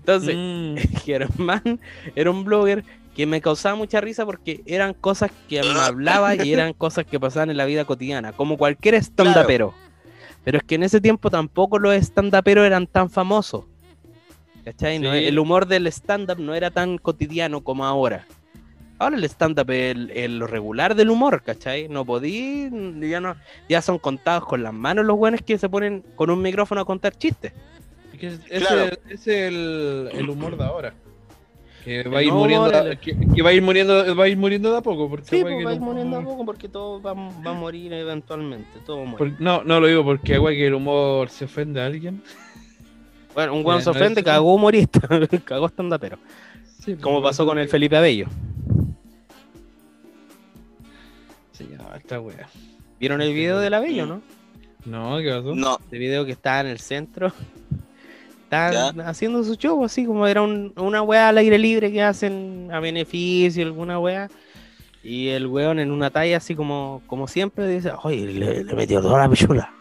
Entonces, 0.00 0.34
Mm, 0.36 0.76
Germán 1.04 1.80
era 2.16 2.30
un 2.30 2.44
blogger 2.44 2.84
que 3.14 3.26
me 3.26 3.40
causaba 3.40 3.74
mucha 3.76 4.00
risa 4.00 4.24
porque 4.24 4.62
eran 4.66 4.94
cosas 4.94 5.30
que 5.48 5.62
me 5.62 5.78
hablaba 5.78 6.34
y 6.34 6.52
eran 6.52 6.72
cosas 6.72 7.04
que 7.04 7.20
pasaban 7.20 7.50
en 7.50 7.56
la 7.56 7.64
vida 7.64 7.84
cotidiana, 7.84 8.32
como 8.32 8.56
cualquier 8.56 8.94
stand-upero. 8.94 9.74
Pero 10.42 10.58
es 10.58 10.64
que 10.64 10.76
en 10.76 10.84
ese 10.84 11.00
tiempo 11.00 11.30
tampoco 11.30 11.78
los 11.78 11.94
stand-uperos 11.94 12.66
eran 12.66 12.86
tan 12.86 13.10
famosos. 13.10 13.64
¿Cachai? 14.64 14.98
No, 14.98 15.12
el 15.12 15.38
humor 15.38 15.66
del 15.66 15.86
stand-up 15.88 16.38
no 16.38 16.54
era 16.54 16.70
tan 16.70 16.98
cotidiano 16.98 17.62
como 17.62 17.84
ahora. 17.84 18.26
Ahora 19.00 19.16
el 19.16 19.24
stand-up 19.24 19.70
es 19.70 19.96
el, 19.96 20.10
el- 20.10 20.38
lo 20.38 20.46
regular 20.46 20.94
del 20.94 21.08
humor, 21.08 21.42
¿cachai? 21.42 21.88
No 21.88 22.04
podí, 22.04 22.68
ya 23.00 23.18
no, 23.18 23.34
ya 23.66 23.80
son 23.80 23.98
contados 23.98 24.44
con 24.44 24.62
las 24.62 24.74
manos 24.74 25.06
los 25.06 25.16
buenos 25.16 25.40
que 25.40 25.56
se 25.56 25.68
ponen 25.70 26.04
con 26.16 26.28
un 26.30 26.42
micrófono 26.42 26.82
a 26.82 26.84
contar 26.84 27.16
chistes. 27.16 27.52
Es 28.12 28.18
que 28.20 28.26
es- 28.26 28.40
ese 28.50 28.66
Claro. 28.66 28.96
es 29.08 29.26
el, 29.26 30.10
el 30.12 30.28
humor 30.28 30.56
de 30.58 30.64
ahora. 30.64 30.92
Que 31.82 32.02
va 32.02 32.18
a 32.18 32.22
ir 32.22 32.30
muriendo, 32.30 32.68
humor, 32.68 32.84
de- 32.84 32.90
el- 32.90 32.98
que, 32.98 33.16
que 33.34 33.40
va 33.42 33.48
a 33.48 33.52
ir 33.54 33.62
muriendo, 33.62 34.14
va 34.14 34.24
a 34.24 34.28
ir 34.28 34.36
muriendo 34.36 34.70
de 34.70 34.76
a 34.76 34.82
poco, 34.82 35.08
porque 35.08 35.24
Sí, 35.24 35.40
pues 35.40 35.56
que 35.56 35.64
va 35.64 35.70
a 35.70 35.74
ir 35.74 35.80
muriendo 35.80 36.16
a 36.16 36.18
humor- 36.20 36.32
poco 36.32 36.44
porque 36.44 36.68
todo 36.68 37.00
va, 37.00 37.14
va 37.14 37.50
a 37.52 37.54
morir 37.54 37.94
eventualmente, 37.94 38.80
todo 38.84 38.98
muere. 39.06 39.16
por- 39.16 39.40
no, 39.40 39.64
no 39.64 39.80
lo 39.80 39.86
digo 39.86 40.04
porque 40.04 40.36
güey, 40.36 40.58
que 40.58 40.66
el 40.66 40.74
humor 40.74 41.30
se 41.30 41.46
ofende 41.46 41.80
a 41.80 41.86
alguien. 41.86 42.22
Bueno, 43.34 43.54
un 43.54 43.64
weón 43.64 43.78
Eh, 43.80 43.82
se 43.84 43.90
no 43.90 43.96
ofende, 43.96 44.20
es- 44.20 44.26
cagó 44.26 44.54
humorista, 44.54 45.00
cagó 45.46 45.68
stand-upero. 45.70 46.18
Sí, 46.84 46.96
Como 46.96 47.22
pues, 47.22 47.30
pasó 47.30 47.46
con 47.46 47.58
el 47.58 47.68
Felipe 47.68 47.96
Abello. 47.96 48.26
Esta 51.96 52.20
wea. 52.20 52.48
¿Vieron 52.98 53.20
el 53.22 53.32
video 53.34 53.58
del 53.58 53.74
Abello, 53.74 54.06
no? 54.06 54.22
No, 54.84 55.18
¿qué 55.18 55.30
pasó? 55.30 55.54
No, 55.54 55.78
Ese 55.86 55.98
video 55.98 56.24
que 56.24 56.32
estaba 56.32 56.60
en 56.60 56.66
el 56.68 56.78
centro. 56.80 57.32
Estaban 58.44 59.00
haciendo 59.02 59.44
su 59.44 59.54
show, 59.54 59.84
así 59.84 60.04
como 60.04 60.26
era 60.26 60.42
un- 60.42 60.72
una 60.76 61.02
weá 61.02 61.28
al 61.28 61.38
aire 61.38 61.56
libre 61.58 61.92
que 61.92 62.02
hacen 62.02 62.68
a 62.72 62.80
beneficio, 62.80 63.64
alguna 63.64 63.98
weá. 64.00 64.28
Y 65.04 65.28
el 65.28 65.46
weón 65.46 65.78
en 65.78 65.90
una 65.92 66.10
talla 66.10 66.36
así 66.38 66.54
como, 66.56 67.00
como 67.06 67.26
siempre 67.28 67.66
dice, 67.68 67.92
oye, 68.02 68.26
le, 68.26 68.64
le 68.64 68.74
metió 68.74 69.00
toda 69.00 69.20
la 69.20 69.28
pichula. 69.30 69.72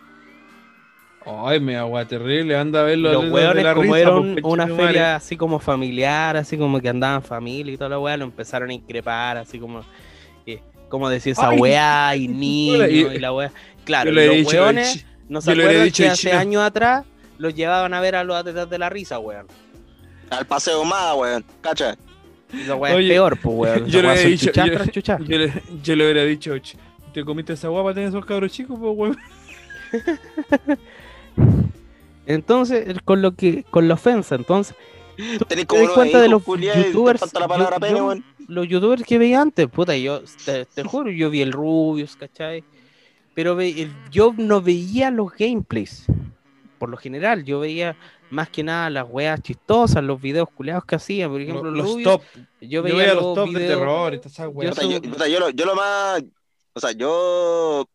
Ay, 1.25 1.59
me 1.59 1.75
agua 1.77 2.05
terrible, 2.05 2.55
anda 2.57 2.79
a 2.81 2.83
ver 2.83 2.97
Y 2.97 3.01
los, 3.01 3.23
de 3.23 3.29
weones 3.31 3.63
la 3.63 3.73
como 3.73 3.83
risa, 3.83 3.99
era 3.99 4.11
pues, 4.15 4.23
un- 4.23 4.39
una 4.43 4.67
feria 4.67 5.15
así 5.15 5.35
como 5.35 5.59
familiar, 5.59 6.37
así 6.37 6.57
como 6.57 6.79
que 6.79 6.89
andaban 6.89 7.21
familia 7.21 7.73
y 7.73 7.77
toda 7.77 7.89
la 7.89 7.99
weá, 7.99 8.15
lo 8.17 8.23
empezaron 8.25 8.69
a 8.69 8.73
increpar, 8.73 9.37
así 9.37 9.59
como, 9.59 9.83
como 10.89 11.09
decía 11.09 11.31
esa 11.33 11.49
Ay, 11.49 11.59
weá 11.59 12.15
y 12.15 12.27
le- 12.27 12.91
y 12.91 13.19
la 13.19 13.31
weá. 13.33 13.51
Claro, 13.85 14.11
los 14.11 14.29
dicho, 14.35 14.49
weones 14.49 14.97
"Ch- 14.97 15.05
no 15.29 15.41
se 15.41 15.51
acuerdan 15.51 15.83
dicho 15.85 16.03
que 16.03 16.09
hace 16.09 16.27
chino". 16.29 16.37
años 16.39 16.63
atrás 16.63 17.05
los 17.37 17.55
llevaban 17.55 17.93
a 17.93 18.01
ver 18.01 18.15
a 18.15 18.23
los 18.23 18.35
atletas 18.35 18.69
de 18.69 18.77
la 18.79 18.89
risa, 18.89 19.19
weón. 19.19 19.47
al 20.29 20.45
paseo 20.45 20.83
más, 20.83 21.15
weón. 21.15 21.43
Cacha. 21.61 21.97
Esa 22.53 22.75
weá 22.75 22.95
Oye, 22.95 23.07
es 23.07 23.13
peor, 23.13 23.37
pues, 23.41 23.55
weón. 23.55 23.85
yo 23.89 24.01
le 24.01 24.07
weá 24.09 24.15
he 24.17 24.21
son 24.21 24.31
dicho- 24.31 24.45
chuchas 24.47 24.65
yo- 24.67 24.73
tras 24.73 24.89
chuchas. 24.91 25.21
Yo 25.27 25.37
le, 25.37 25.53
yo 25.83 25.95
le 25.95 26.03
hubiera 26.03 26.23
dicho, 26.23 26.55
"Ch, 26.57 26.75
¿te 27.13 27.23
comiste 27.25 27.53
esa 27.53 27.67
guapa 27.69 27.93
tener 27.93 28.09
esos 28.09 28.25
cabros 28.25 28.51
chicos, 28.51 28.77
pues, 28.79 28.93
weón? 28.97 29.17
Entonces, 32.25 32.87
el- 32.87 33.01
con 33.03 33.21
lo 33.21 33.31
que, 33.35 33.63
con 33.71 33.87
la 33.87 33.95
ofensa, 33.95 34.35
entonces, 34.35 34.75
Tenés 35.47 35.47
te 35.47 35.65
como 35.65 35.81
das 35.81 35.85
unos 35.87 35.95
cuenta 35.95 36.21
de 36.21 36.29
los 36.29 36.43
te 36.45 36.83
youtubers. 36.85 37.19
falta 37.19 37.39
la 37.39 37.47
palabra 37.47 37.75
yo- 37.75 37.79
pene, 37.81 37.97
yo- 37.97 38.45
los 38.47 38.67
youtubers 38.67 39.03
que 39.03 39.17
veía 39.17 39.41
antes, 39.41 39.67
puta, 39.67 39.95
yo 39.97 40.21
te, 40.45 40.65
te 40.65 40.83
juro, 40.83 41.11
yo 41.11 41.29
vi 41.29 41.41
el 41.41 41.51
Rubius, 41.51 42.15
¿cachai? 42.15 42.63
Pero 43.35 43.55
ve- 43.55 43.81
el- 43.83 43.93
yo 44.11 44.33
no 44.37 44.61
veía 44.61 45.11
los 45.11 45.31
gameplays. 45.33 46.05
Por 46.77 46.89
lo 46.89 46.97
general, 46.97 47.43
yo 47.43 47.59
veía 47.59 47.95
más 48.29 48.49
que 48.49 48.63
nada 48.63 48.89
las 48.89 49.05
weas 49.09 49.41
chistosas, 49.41 50.03
los 50.03 50.21
videos 50.21 50.47
culeados 50.49 50.85
que 50.85 50.95
hacían. 50.95 51.29
Por 51.29 51.41
ejemplo, 51.41 51.71
Los, 51.71 51.85
Rubius, 51.91 52.03
top. 52.03 52.21
yo 52.61 52.67
Yo 52.67 52.83
veía, 52.83 52.95
veía 52.97 53.13
los 53.15 53.23
los 53.23 53.35
top 53.35 53.49
de 53.49 53.59
videos- 53.59 53.79
terror 53.79 54.13
y 54.13 54.17
todas 54.17 54.31
esas 54.33 54.49
weas. 54.53 54.75
Yo, 54.77 54.99
yo 55.27 55.39
lo, 55.39 55.49
yo 55.49 55.65
lo 55.65 55.75
más. 55.75 56.23
O 56.73 56.79
sea, 56.79 56.91
yo. 56.91 57.85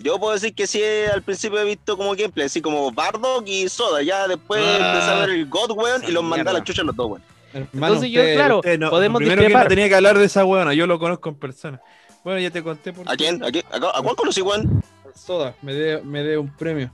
Yo 0.00 0.18
puedo 0.18 0.32
decir 0.34 0.54
que 0.54 0.66
sí, 0.66 0.80
al 1.12 1.22
principio 1.22 1.58
he 1.58 1.64
visto 1.64 1.96
como 1.96 2.10
gameplay, 2.14 2.46
así 2.46 2.60
como 2.62 2.90
Bardock 2.92 3.46
y 3.46 3.68
Soda. 3.68 4.02
Ya 4.02 4.28
después 4.28 4.62
Ah. 4.64 4.92
empecé 4.92 5.10
a 5.10 5.14
ver 5.20 5.30
el 5.30 5.46
God, 5.48 5.72
weón, 5.72 6.02
y 6.06 6.12
los 6.12 6.22
mandé 6.22 6.48
a 6.48 6.52
la 6.52 6.62
chucha 6.64 6.82
los 6.84 6.94
dos, 6.94 7.06
weón. 7.10 7.22
Hermano, 7.52 7.86
Entonces 7.94 8.10
yo, 8.10 8.20
usted- 8.20 8.34
claro, 8.36 8.56
usted 8.58 8.78
no- 8.78 8.90
podemos 8.90 9.18
primero 9.18 9.42
que 9.42 9.48
no 9.48 9.66
tenía 9.66 9.88
que 9.88 9.94
hablar 9.94 10.18
de 10.18 10.26
esa 10.26 10.44
weona, 10.44 10.74
yo 10.74 10.86
lo 10.86 10.98
conozco 10.98 11.30
en 11.30 11.34
persona. 11.34 11.80
Bueno, 12.22 12.38
ya 12.40 12.50
te 12.50 12.62
conté 12.62 12.92
por 12.92 13.08
¿A 13.08 13.12
qué. 13.12 13.16
quién? 13.24 13.42
¿A, 13.42 13.50
quién? 13.50 13.64
¿A, 13.72 13.80
cu- 13.80 13.86
a 13.86 14.02
cuál 14.02 14.16
conocí, 14.16 14.40
weón? 14.42 14.82
Soda, 15.14 15.54
me 15.62 15.72
dé 15.74 16.00
me 16.02 16.22
dé 16.22 16.36
un 16.38 16.54
premio. 16.54 16.92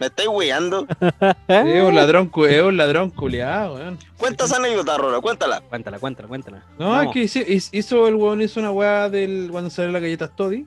Me 0.00 0.06
estáis 0.06 0.28
weando. 0.28 0.86
Es 1.48 1.82
un 1.82 1.94
ladrón, 1.94 2.30
es 2.48 2.62
un 2.62 2.76
ladrón 2.76 3.10
culiado, 3.10 3.74
weón. 3.76 3.98
Cuenta 4.18 4.44
esa 4.44 4.56
anécdota, 4.56 4.96
Rora, 4.98 5.20
cuéntala. 5.20 5.60
Cuéntala, 5.62 5.98
cuéntala, 5.98 6.28
cuéntala. 6.28 6.62
No, 6.78 6.90
Vamos. 6.90 7.06
es 7.06 7.12
que 7.12 7.20
hizo, 7.20 7.38
hizo- 7.50 7.70
hizo 7.72 8.08
el 8.08 8.14
weón, 8.16 8.42
hizo 8.42 8.60
una 8.60 8.70
weá 8.70 9.08
del 9.08 9.48
cuando 9.50 9.70
salió 9.70 9.90
la 9.92 10.00
galleta 10.00 10.28
Toddy. 10.28 10.66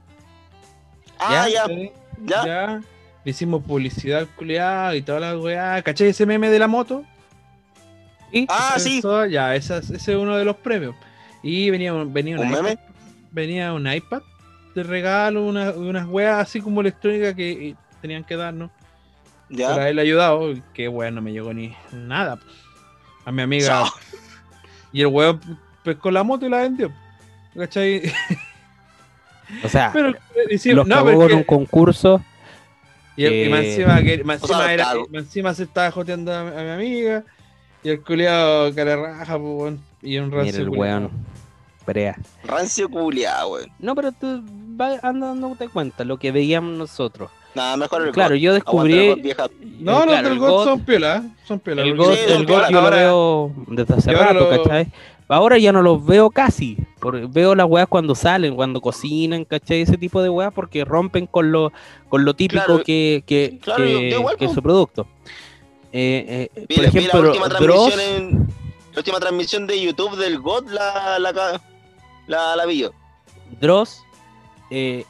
Ah, 1.22 1.48
ya, 1.50 1.66
ya. 1.68 2.46
Ya. 2.46 2.82
Le 3.24 3.32
hicimos 3.32 3.64
publicidad 3.64 4.20
al 4.20 4.28
culiado 4.28 4.96
y 4.96 5.02
toda 5.02 5.20
la 5.20 5.38
weá. 5.38 5.82
¿Cachai 5.84 6.08
ese 6.10 6.26
meme 6.26 6.50
de 6.50 6.60
la 6.60 6.68
moto? 6.68 7.04
¿Sí? 8.32 8.46
Ah, 8.50 8.76
sí. 8.80 9.00
Eso, 9.00 9.26
ya, 9.28 9.56
ese 9.56 9.78
es 9.80 10.08
uno 10.10 10.38
de 10.38 10.46
los 10.46 10.56
premios. 10.58 10.96
Y 11.44 11.70
venía, 11.70 11.94
un- 11.94 12.12
venía 12.14 12.40
¿Un 12.40 12.48
una 12.48 12.58
meme? 12.58 12.72
iPad, 12.74 12.84
venía 13.32 13.74
un 13.74 13.92
iPad 13.92 14.22
de 14.76 14.84
regalo, 14.84 15.44
una- 15.46 15.72
unas 15.72 16.08
weas 16.08 16.40
así 16.40 16.62
como 16.62 16.82
electrónica 16.82 17.34
que 17.36 17.70
eh, 17.70 17.76
tenían 18.02 18.24
que 18.24 18.36
darnos 18.38 18.72
para 19.50 19.58
Ya. 19.60 19.74
haberle 19.74 20.02
ayudado. 20.02 20.54
Que 20.74 20.88
weón, 20.88 21.16
no 21.16 21.22
me 21.22 21.32
llegó 21.32 21.54
ni 21.54 21.76
nada. 21.92 22.40
A 23.26 23.32
mi 23.32 23.42
amiga. 23.42 23.86
Y 24.94 25.02
el 25.02 25.08
weón 25.08 25.40
pescó 25.84 26.10
la 26.10 26.24
moto 26.24 26.46
y 26.46 26.50
la 26.50 26.58
vendió. 26.62 26.92
¿Cachai? 27.56 28.02
O 29.64 29.70
sea, 29.70 29.92
Pero 29.94 30.10
eh, 30.10 30.16
hicimos- 30.50 30.78
los 30.78 30.88
no, 30.88 30.96
cagó 30.96 31.08
pero 31.20 31.28
que- 31.28 31.34
un 31.36 31.44
concurso. 31.44 32.22
Y, 33.18 33.26
y 33.28 33.50
más 33.50 33.60
Eh, 33.62 33.74
encima, 33.74 34.02
que, 34.02 34.24
más 34.24 34.42
o 34.44 34.48
sea, 34.48 34.56
encima 34.58 34.74
era- 34.74 34.84
cago. 34.86 35.08
más 35.12 35.24
encima 35.24 35.54
se 35.54 35.64
estaba 35.64 35.92
joteando 35.92 36.32
a, 36.34 36.40
a 36.42 36.64
mi 36.64 36.70
amiga. 36.70 37.24
Y 37.84 37.90
el 37.90 38.02
culiado 38.02 38.74
cara 38.76 38.96
raja, 38.96 39.38
pues, 39.40 39.76
Y 40.02 40.18
un 40.18 40.30
Mira 40.30 40.38
rancio 40.44 40.62
el 40.62 40.68
culiao. 40.70 40.82
weón. 41.00 41.12
Perea. 41.86 42.16
Rancio 42.44 42.90
culiado, 42.90 43.54
weón. 43.54 43.70
No, 43.80 43.96
pero 43.96 44.12
tú 44.12 44.42
vas 44.44 45.02
dándote 45.02 45.68
cuenta 45.68 46.04
lo 46.04 46.18
que 46.18 46.32
veíamos 46.32 46.78
nosotros. 46.78 47.30
Nada, 47.54 47.76
mejor 47.76 48.08
el 48.08 48.14
Claro, 48.14 48.34
God. 48.36 48.40
yo 48.40 48.52
el 48.52 48.56
descubrí. 48.56 49.22
No, 49.82 49.92
los 49.92 50.04
claro, 50.06 50.24
del 50.24 50.34
el 50.34 50.40
God, 50.40 50.50
God- 50.50 50.64
son 50.66 50.80
piola, 50.86 51.18
¿eh? 51.18 51.22
son 51.44 51.60
piola. 51.60 51.82
El 51.82 51.98
God, 51.98 52.14
Sí, 52.14 52.20
el 52.28 52.46
God 52.46 52.62
yo 52.70 52.72
lo 52.72 52.80
ahora- 52.80 52.96
veo 52.98 53.52
desde 53.68 53.94
hace 53.96 54.14
rato, 54.14 54.34
lo- 54.36 54.50
¿cachai? 54.64 54.88
Ahora 55.32 55.58
ya 55.58 55.72
no 55.72 55.82
los 55.82 56.06
veo 56.06 56.30
casi. 56.30 56.78
porque 57.00 57.26
veo 57.28 57.56
las 57.56 57.66
weas 57.68 57.88
cuando 57.88 58.14
salen, 58.16 58.56
cuando 58.56 58.80
cocinan, 58.82 59.44
¿cachai? 59.46 59.82
Ese 59.82 59.98
tipo 59.98 60.22
de 60.22 60.30
weas 60.30 60.54
porque 60.54 60.86
rompen 60.86 61.26
con 61.26 61.52
lo, 61.52 61.72
con 62.10 62.26
lo 62.26 62.36
típico 62.36 62.64
Claro, 62.66 62.84
que, 62.84 63.24
que, 63.26 63.58
claro, 63.62 63.84
que- 63.84 64.12
yo 64.12 64.18
igual, 64.20 64.38
que 64.38 64.46
es 64.46 64.52
su 64.52 64.62
producto. 64.62 65.08
Eh, 65.94 66.50
eh, 66.56 66.66
Vi, 66.70 66.76
por 66.76 66.86
ejemplo, 66.86 67.22
la 67.24 67.30
última 67.30 68.04
en. 68.04 68.48
La 68.94 68.98
última 69.00 69.20
transmisión 69.20 69.68
de 69.68 69.82
YouTube 69.82 70.16
del 70.18 70.40
God, 70.40 70.68
la. 70.70 71.18
La, 71.20 71.32
la, 72.28 72.56
la, 72.56 72.66
vi 72.66 72.80
yo. 72.80 72.92
Dross 73.60 74.02
eh, 74.70 75.06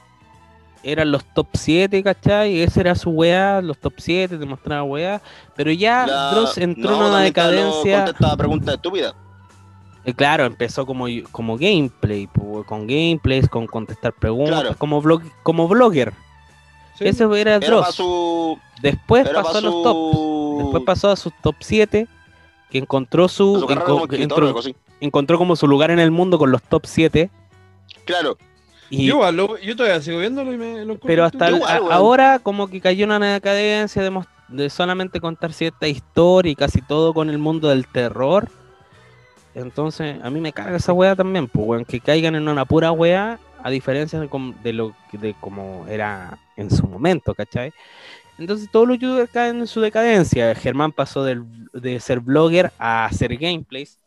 eran 0.83 1.11
los 1.11 1.23
top 1.33 1.47
7, 1.53 2.01
¿cachai? 2.03 2.61
Ese 2.61 2.79
era 2.79 2.95
su 2.95 3.09
wea, 3.11 3.61
los 3.61 3.77
top 3.79 3.93
7, 3.97 4.37
te 4.37 4.45
mostraba 4.45 4.83
wea. 4.83 5.21
Pero 5.55 5.71
ya 5.71 6.05
La- 6.07 6.31
Dross 6.31 6.57
entró 6.57 6.91
no, 6.91 6.95
en 6.97 7.01
una 7.03 7.09
no 7.19 7.23
decadencia. 7.23 7.97
contestaba 8.05 8.37
preguntas 8.37 8.75
estúpidas. 8.75 9.13
Eh, 10.03 10.13
claro, 10.13 10.45
empezó 10.45 10.85
como, 10.85 11.05
como 11.31 11.57
gameplay, 11.57 12.27
con 12.65 12.87
gameplays, 12.87 13.47
con 13.47 13.67
contestar 13.67 14.13
preguntas, 14.13 14.61
Claro. 14.61 14.75
como, 14.77 15.01
blog, 15.01 15.21
como 15.43 15.67
blogger. 15.67 16.13
Sí. 16.97 17.07
Ese 17.07 17.25
era 17.39 17.59
Dross. 17.59 17.95
su. 17.95 18.59
Después 18.81 19.27
Era 19.27 19.43
pasó 19.43 19.57
a 19.57 19.61
los 19.61 19.83
top. 19.83 20.13
su. 20.13 20.55
Después 20.63 20.83
pasó 20.83 21.09
a 21.11 21.15
sus 21.15 21.33
top 21.41 21.55
7, 21.59 22.07
que 22.69 22.77
encontró 22.79 23.27
su, 23.27 23.59
su 23.59 23.65
carrera 23.67 23.85
enco- 23.85 23.89
como 23.89 24.03
escritor, 24.05 24.23
entró- 24.23 24.47
algo 24.47 24.59
así. 24.59 24.75
encontró 24.99 25.37
como 25.37 25.55
su 25.55 25.67
lugar 25.67 25.91
en 25.91 25.99
el 25.99 26.09
mundo 26.11 26.37
con 26.39 26.51
los 26.51 26.61
top 26.63 26.83
7. 26.85 27.29
Claro. 28.05 28.37
Y, 28.89 29.05
Yo, 29.05 29.15
igual 29.15 29.37
lo- 29.37 29.57
yo 29.59 29.75
todavía 29.75 30.01
sigo 30.01 30.19
viéndolo 30.19 30.51
y 30.51 30.57
me 30.57 30.83
lo 30.83 30.97
pero 30.99 31.23
hasta 31.25 31.47
el- 31.47 31.55
igual, 31.57 31.75
a- 31.77 31.79
weón. 31.81 31.93
ahora 31.93 32.39
como 32.39 32.67
que 32.67 32.81
cayó 32.81 33.05
en 33.05 33.11
una 33.11 33.33
decadencia 33.33 34.01
de, 34.03 34.21
de 34.49 34.69
solamente 34.69 35.21
contar 35.21 35.53
cierta 35.53 35.87
historia 35.87 36.51
y 36.51 36.55
casi 36.55 36.81
todo 36.81 37.13
con 37.13 37.29
el 37.29 37.37
mundo 37.37 37.69
del 37.69 37.87
terror. 37.87 38.49
Entonces, 39.53 40.17
a 40.23 40.29
mí 40.29 40.39
me 40.39 40.53
carga 40.53 40.77
esa 40.77 40.93
weá 40.93 41.15
también, 41.15 41.47
pues 41.47 41.65
weón, 41.67 41.85
que 41.85 41.99
caigan 41.99 42.35
en 42.35 42.47
una 42.47 42.65
pura 42.65 42.91
weá, 42.91 43.39
a 43.63 43.69
diferencia 43.69 44.19
de, 44.19 44.29
de 44.63 44.73
lo 44.73 44.95
que- 45.11 45.17
de 45.17 45.35
como 45.39 45.85
era 45.87 46.37
en 46.57 46.71
su 46.71 46.87
momento, 46.87 47.35
¿cachai? 47.35 47.71
Entonces 48.39 48.69
todos 48.71 48.87
los 48.87 48.97
youtubers 48.97 49.29
caen 49.29 49.59
en 49.59 49.67
su 49.67 49.81
decadencia. 49.81 50.55
Germán 50.55 50.91
pasó 50.91 51.23
del- 51.23 51.43
de 51.73 51.99
ser 51.99 52.21
blogger 52.21 52.71
a 52.79 53.05
hacer 53.05 53.35
gameplays. 53.37 53.99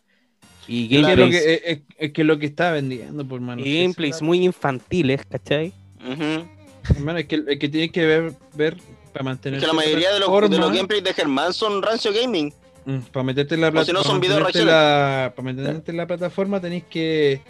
Y 0.66 0.88
Que 0.88 0.96
es, 0.96 1.02
lo 1.18 1.28
que, 1.28 1.36
es, 1.36 1.60
es- 1.64 1.80
es 1.98 2.12
que 2.12 2.24
lo 2.24 2.38
que 2.38 2.46
está 2.46 2.72
vendiendo, 2.72 3.24
por 3.24 3.40
mano. 3.40 3.60
y 3.64 3.82
gameplays 3.82 4.22
muy 4.22 4.42
infantiles, 4.44 5.20
¿cachai? 5.28 5.72
Ujú. 6.00 6.48
Hermano, 6.96 7.18
es 7.18 7.26
que, 7.26 7.42
es 7.46 7.58
que 7.58 7.68
tienes 7.68 7.92
que 7.92 8.06
ver, 8.06 8.32
ver 8.54 8.76
para 9.12 9.24
mantener. 9.24 9.58
Es 9.58 9.62
que 9.62 9.66
la 9.68 9.72
mayoría 9.74 10.10
de 10.12 10.20
los, 10.20 10.50
de 10.50 10.58
los 10.58 10.72
gameplays 10.72 11.04
de 11.04 11.12
Germán 11.12 11.52
son 11.52 11.82
rancio 11.82 12.12
gaming. 12.12 12.52
Para 13.12 13.22
Mm, 13.22 13.26
meterte 13.26 13.54
en 13.54 13.60
la 13.62 13.68
O 13.68 13.70
si 13.70 13.76
no, 13.76 13.84
plata- 13.84 14.02
son 14.02 14.20
pa' 14.20 14.26
videos 14.26 14.42
mantenerte 14.42 14.60
en 14.60 14.66
la, 14.66 15.32
para 15.34 15.44
mantenerte 15.44 15.90
en 15.90 15.96
la 15.96 16.06
plataforma 16.06 16.60
tenéis 16.60 16.84
que 16.84 17.40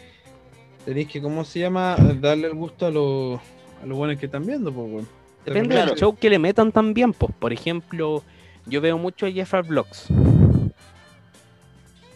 tenéis 0.84 1.08
que 1.08 1.20
cómo 1.20 1.44
se 1.44 1.60
llama 1.60 1.96
darle 2.20 2.46
el 2.46 2.54
gusto 2.54 2.86
a 2.86 2.90
los 2.90 3.40
a 3.82 3.86
los 3.86 3.98
buenos 3.98 4.16
que 4.18 4.26
están 4.26 4.46
viendo 4.46 4.72
pues. 4.72 5.06
Depende 5.44 5.74
Claro. 5.74 5.90
del 5.90 5.98
show 5.98 6.16
que 6.16 6.30
le 6.30 6.38
metan 6.38 6.72
también, 6.72 7.12
pues. 7.12 7.30
Por 7.38 7.52
ejemplo, 7.52 8.22
yo 8.64 8.80
veo 8.80 8.96
mucho 8.96 9.26
a 9.26 9.30
Jeffrey 9.30 9.62
Vlogs. 9.62 10.06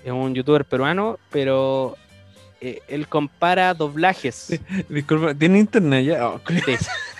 Es 0.04 0.12
un 0.12 0.34
youtuber 0.34 0.64
peruano, 0.64 1.18
pero 1.30 1.94
eh, 2.60 2.80
él 2.88 3.06
compara 3.06 3.74
doblajes. 3.74 4.58
Disculpa, 4.88 5.34
¿tiene 5.34 5.58
internet 5.58 6.06
ya? 6.06 6.26
Oh. 6.28 6.40
Sí. 6.48 6.76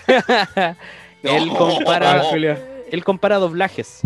él 1.23 1.49
compara, 1.57 2.21
Ah, 2.23 2.57
él 2.91 3.03
compara 3.03 3.37
doblajes. 3.37 4.01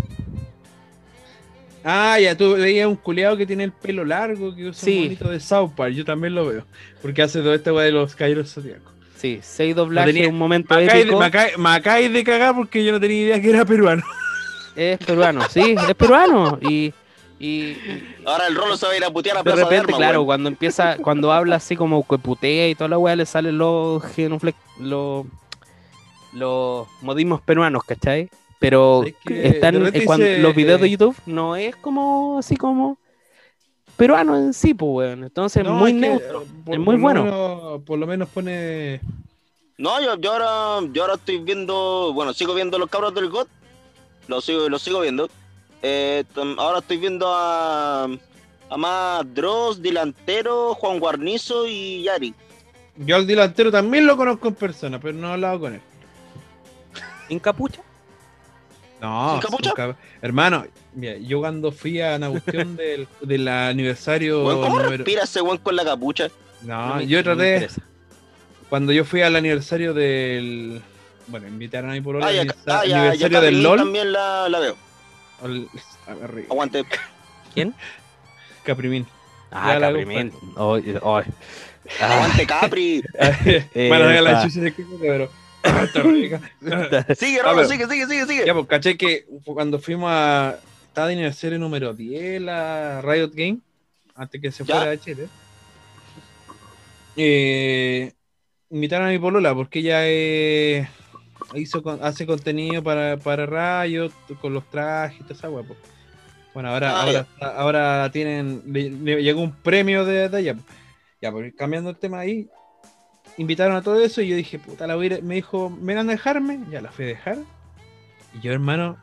Ah, 1.84 2.18
ya 2.18 2.34
tú 2.36 2.54
veías 2.54 2.88
un 2.88 2.96
culeado 2.96 3.36
que 3.36 3.46
tiene 3.46 3.64
el 3.64 3.72
pelo 3.72 4.04
largo, 4.04 4.54
que 4.54 4.68
usa 4.68 4.84
Sí. 4.86 4.96
un 4.96 5.02
bonito 5.04 5.28
de 5.28 5.38
South 5.40 5.72
Park. 5.76 5.92
Yo 5.92 6.04
también 6.04 6.34
lo 6.34 6.46
veo. 6.46 6.64
Porque 7.02 7.20
hace 7.22 7.40
toda 7.40 7.54
esta 7.54 7.72
weá 7.74 7.84
de 7.84 7.92
los 7.92 8.14
caballeros 8.14 8.52
zodiacos. 8.52 8.92
Sí, 9.16 9.40
seis 9.42 9.74
doblajes, 9.76 10.14
tenía- 10.14 10.28
un 10.28 10.38
momento 10.38 10.74
Me 10.74 10.86
de, 10.86 11.00
épico. 11.00 11.18
me 11.18 11.26
acabáis- 11.26 12.10
de 12.12 12.24
cagar 12.24 12.54
porque 12.54 12.82
yo 12.84 12.92
no 12.92 13.00
tenía 13.00 13.20
idea 13.22 13.40
que 13.40 13.50
era 13.50 13.64
peruano. 13.64 14.02
Es 14.76 14.98
peruano, 14.98 15.42
sí, 15.50 15.76
es 15.88 15.94
peruano. 15.94 16.58
Y, 16.60 16.92
y- 17.38 17.46
y 17.46 18.14
Ahora 18.24 18.48
el 18.48 18.56
rolo 18.56 18.76
se 18.76 18.86
va 18.86 18.92
a 18.92 18.96
ir 18.96 19.04
a 19.04 19.10
putear 19.10 19.36
a 19.36 19.40
de 19.40 19.44
Plaza 19.44 19.58
de 19.58 19.64
repente, 19.64 19.84
Armas, 19.84 19.96
claro, 19.98 20.24
cuando 20.24 20.48
empieza, 20.48 20.96
cuando 20.96 21.32
habla 21.32 21.56
así 21.56 21.76
como 21.76 22.04
que 22.08 22.18
putea 22.18 22.68
y 22.68 22.74
toda 22.74 22.88
la 22.88 22.98
weá, 22.98 23.14
le 23.14 23.24
salen 23.24 23.56
los 23.58 24.02
genuflex, 24.14 24.58
los, 24.80 25.26
los 26.32 26.88
modismos 27.02 27.40
peruanos, 27.42 27.84
¿cachai? 27.84 28.30
Pero 28.64 29.02
Es 29.04 29.14
que 29.26 29.46
están 29.48 29.74
eh, 29.94 30.04
cuando- 30.06 30.24
dice- 30.24 30.38
los 30.38 30.54
videos 30.54 30.80
de 30.80 30.88
YouTube 30.88 31.14
no 31.26 31.54
es 31.54 31.76
como 31.76 32.38
así 32.38 32.56
como 32.56 32.96
peruano 33.94 34.38
en 34.38 34.54
sí, 34.54 34.72
pues 34.72 34.90
weón. 34.90 35.22
Entonces 35.24 35.62
No, 35.62 35.74
muy 35.74 35.90
es 35.90 35.94
que, 35.96 36.00
neutro. 36.00 36.42
eh, 36.42 36.46
es 36.72 36.78
muy 36.78 36.84
por 36.84 36.94
lo 36.94 37.00
bueno. 37.00 37.24
menos- 37.24 37.82
por 37.84 37.98
lo 37.98 38.06
menos 38.06 38.28
pone. 38.30 39.02
No, 39.76 40.00
yo, 40.00 40.16
yo 40.18 40.32
ahora 40.32 40.88
yo 40.92 41.02
ahora 41.02 41.14
estoy 41.16 41.40
viendo, 41.40 42.12
bueno, 42.14 42.32
sigo 42.32 42.54
viendo 42.54 42.78
los 42.78 42.88
cabros 42.88 43.14
del 43.14 43.28
GOT, 43.28 43.48
lo 44.28 44.40
sigo, 44.40 44.66
lo 44.70 44.78
sigo 44.78 45.00
viendo. 45.00 45.28
Eh, 45.82 46.24
ahora 46.56 46.78
estoy 46.78 46.96
viendo 46.96 47.26
a, 47.34 48.04
a 48.04 48.76
más 48.78 49.34
Dross, 49.34 49.82
Delantero, 49.82 50.72
Juan 50.74 50.98
Guarnizo 51.00 51.66
y 51.66 52.04
Yari. 52.04 52.32
Yo 52.96 53.16
al 53.16 53.26
delantero 53.26 53.70
también 53.70 54.06
lo 54.06 54.16
conozco 54.16 54.48
en 54.48 54.54
persona, 54.54 54.98
pero 54.98 55.12
no 55.18 55.28
he 55.28 55.32
hablado 55.32 55.60
con 55.60 55.74
él. 55.74 55.80
¿En 57.28 57.38
capucha? 57.38 57.82
No, 59.06 59.32
¿Sin 59.32 59.40
capucha? 59.42 59.68
nunca- 59.70 59.96
hermano, 60.22 60.64
mira, 60.94 61.16
yo 61.18 61.40
cuando 61.40 61.72
fui 61.72 62.00
a 62.00 62.16
una 62.16 62.30
cuestión 62.30 62.74
del, 62.76 63.06
del 63.20 63.48
aniversario 63.48 64.42
¿Cómo 64.44 64.68
número- 64.68 64.88
respira 64.90 65.24
ese 65.24 65.40
weón 65.40 65.58
con 65.58 65.76
la 65.76 65.84
capucha? 65.84 66.28
No, 66.62 66.96
me- 66.96 67.06
yo 67.06 67.22
traté, 67.22 67.68
cuando 68.70 68.92
yo 68.92 69.04
fui 69.04 69.20
al 69.22 69.36
aniversario 69.36 69.92
del... 69.94 70.80
Bueno, 71.26 71.48
invitaron 71.48 71.90
a 71.90 71.92
mi 71.94 72.00
polola 72.00 72.26
Ah, 72.26 72.32
ya, 72.32 72.42
ah, 72.66 72.82
ya, 72.84 72.86
ya 72.86 72.96
aniversario 73.00 73.40
del 73.40 73.54
Capri 73.54 73.62
LOL. 73.62 73.78
también 73.78 74.12
la, 74.12 74.48
la 74.48 74.58
veo. 74.60 74.76
ver, 76.14 76.44
Aguante. 76.50 76.84
Caprimín. 78.64 79.06
Ah, 79.50 79.76
Caprimén. 79.80 80.32
Ay, 80.56 80.94
ay. 81.02 81.24
Ah, 82.00 82.14
Aguante 82.14 82.46
Capri. 82.54 83.02
bueno, 83.74 84.10
Epa. 84.10 84.20
la 84.22 84.42
chucha 84.42 84.60
de 84.60 84.74
pero... 85.00 85.30
Sigue, 87.16 87.40
sigue, 87.68 87.86
sigue, 87.88 88.06
sigue, 88.06 88.26
sigue. 88.26 88.46
Ya, 88.46 88.54
pues 88.54 88.66
caché 88.66 88.96
que 88.96 89.26
cuando 89.44 89.78
fuimos 89.78 90.10
a. 90.12 90.56
Estaba 90.86 91.08
de 91.08 91.14
aniversario 91.14 91.58
número 91.58 91.92
10, 91.92 92.40
la 92.42 93.00
Riot 93.02 93.30
Game, 93.34 93.58
antes 94.14 94.40
que 94.40 94.52
se 94.52 94.64
fuera 94.64 94.90
de 94.90 95.00
Chile. 95.00 95.28
Eh, 97.16 98.12
invitaron 98.70 99.08
a 99.08 99.10
mi 99.10 99.18
polola 99.18 99.54
porque 99.54 99.80
ella 99.80 100.00
eh, 100.06 100.88
hizo 101.54 101.82
hace 102.02 102.26
contenido 102.26 102.82
para, 102.82 103.16
para 103.16 103.82
Riot 103.84 104.12
con 104.40 104.54
los 104.54 104.68
trajes 104.70 105.20
y 105.20 105.22
toda 105.24 105.34
esa 105.34 105.50
hueá, 105.50 105.64
pues. 105.66 105.78
Bueno, 106.52 106.68
ahora, 106.70 106.92
Ah, 107.00 107.02
ahora, 107.02 107.26
ahora 107.56 108.10
tienen. 108.12 108.62
le- 108.66 108.90
le 108.90 109.22
llegó 109.22 109.40
un 109.42 109.52
premio 109.52 110.04
de, 110.04 110.28
de 110.28 110.36
allá. 110.36 110.54
pues. 110.54 110.66
Ya, 111.20 111.32
pues 111.32 111.52
cambiando 111.56 111.90
el 111.90 111.96
tema 111.96 112.20
ahí. 112.20 112.48
Invitaron 113.36 113.74
a 113.76 113.82
todo 113.82 114.00
eso 114.02 114.20
y 114.22 114.28
yo 114.28 114.36
dije, 114.36 114.58
puta, 114.58 114.86
la 114.86 114.94
voy 114.94 115.06
a 115.06 115.18
ir- 115.18 115.22
Me 115.22 115.34
dijo, 115.36 115.70
¿me 115.70 115.94
van 115.94 116.08
a 116.08 116.12
dejarme? 116.12 116.60
Ya 116.70 116.80
la 116.80 116.90
fui 116.92 117.04
a 117.06 117.08
dejar. 117.08 117.38
Y 118.34 118.40
yo, 118.40 118.52
hermano, 118.52 118.96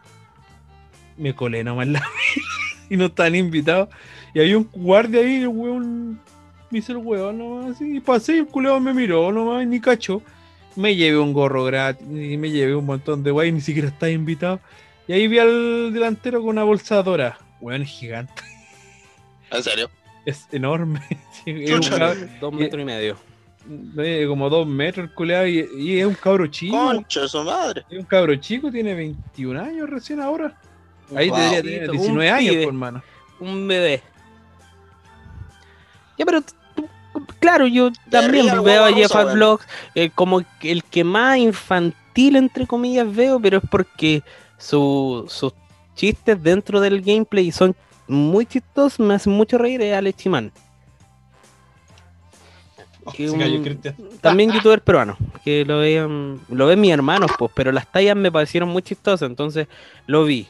me 1.17 1.35
colé 1.35 1.63
nomás 1.63 1.87
en 1.87 1.93
la 1.93 2.03
y 2.89 2.97
no 2.97 3.05
estaban 3.05 3.35
invitados. 3.35 3.89
Y 4.33 4.39
había 4.39 4.57
un 4.57 4.69
guardia 4.73 5.21
ahí, 5.21 5.35
el 5.41 5.47
weón 5.49 6.21
me 6.69 6.79
hizo 6.79 6.93
el 6.93 6.99
weón 6.99 7.37
nomás 7.39 7.75
así. 7.75 7.97
Y 7.97 7.99
pasé 7.99 8.35
y 8.35 8.39
el 8.39 8.47
culeo 8.47 8.79
me 8.79 8.93
miró 8.93 9.31
nomás, 9.31 9.65
ni 9.67 9.79
cachó. 9.81 10.21
Me 10.77 10.95
llevé 10.95 11.17
un 11.19 11.33
gorro 11.33 11.65
gratis 11.65 12.07
y 12.07 12.37
me 12.37 12.49
llevé 12.49 12.75
un 12.75 12.85
montón 12.85 13.23
de 13.23 13.31
guay, 13.31 13.51
ni 13.51 13.59
siquiera 13.59 13.89
estaba 13.89 14.09
invitado. 14.09 14.61
Y 15.07 15.13
ahí 15.13 15.27
vi 15.27 15.39
al 15.39 15.91
delantero 15.93 16.39
con 16.39 16.51
una 16.51 16.63
bolsadora. 16.63 17.37
Weón, 17.59 17.81
es 17.81 17.89
gigante. 17.89 18.41
En 19.51 19.61
serio. 19.63 19.89
Es 20.25 20.47
enorme. 20.53 21.01
Sí, 21.43 21.51
es 21.63 21.71
un 21.71 21.81
Chucha. 21.81 21.97
cab- 21.97 22.39
Dos 22.39 22.53
metros 22.53 22.81
y 22.81 22.85
medio. 22.85 23.17
Como 24.27 24.49
dos 24.49 24.65
metros 24.67 25.07
el 25.09 25.13
culeado 25.13 25.47
y, 25.47 25.67
y 25.77 25.99
es 25.99 26.05
un 26.05 26.15
cabro 26.15 26.47
chico. 26.47 26.75
Concha 26.77 27.27
su 27.27 27.43
madre. 27.43 27.83
Es 27.89 27.99
un 27.99 28.05
cabro 28.05 28.35
chico, 28.35 28.71
tiene 28.71 28.93
21 28.93 29.59
años 29.61 29.89
recién 29.89 30.19
ahora. 30.21 30.57
Ahí 31.15 31.29
Wow. 31.29 31.39
debería 31.39 31.61
tener 31.63 31.89
Un 31.91 31.97
19 31.97 32.29
años, 32.29 32.49
pibe. 32.51 32.63
por 32.63 32.73
hermano. 32.73 33.03
Un 33.39 33.67
bebé. 33.67 34.01
Ya, 36.17 36.25
pero 36.25 36.41
claro, 37.39 37.67
yo 37.67 37.91
también 38.09 38.45
veo 38.63 38.85
a 38.85 38.93
Jeff. 38.93 39.11
Vlogs 39.33 39.65
eh, 39.95 40.09
como 40.13 40.41
que 40.59 40.71
el 40.71 40.83
que 40.83 41.03
más 41.03 41.37
infantil, 41.37 42.35
entre 42.35 42.67
comillas, 42.67 43.13
veo, 43.13 43.39
pero 43.39 43.57
es 43.57 43.63
porque 43.69 44.23
su- 44.57 45.25
sus 45.27 45.53
chistes 45.95 46.41
dentro 46.41 46.79
del 46.79 47.01
gameplay 47.01 47.51
son 47.51 47.75
muy 48.07 48.45
chistosos, 48.45 48.99
me 48.99 49.13
hacen 49.15 49.33
mucho 49.33 49.57
reír, 49.57 49.81
es 49.81 49.93
Alex 49.95 50.17
Chimán. 50.17 50.51
Que 53.15 53.29
un-. 53.29 53.81
También 54.21 54.51
youtuber 54.51 54.81
peruano, 54.81 55.17
que 55.43 55.65
lo 55.65 55.79
veían, 55.79 56.39
lo 56.49 56.67
ven 56.67 56.79
mis 56.79 56.91
hermanos, 56.91 57.31
pues, 57.39 57.51
pero 57.55 57.71
las 57.71 57.91
tallas 57.91 58.15
me 58.15 58.31
parecieron 58.31 58.69
muy 58.69 58.81
chistosas, 58.83 59.27
entonces 59.29 59.67
lo 60.07 60.23
vi. 60.25 60.47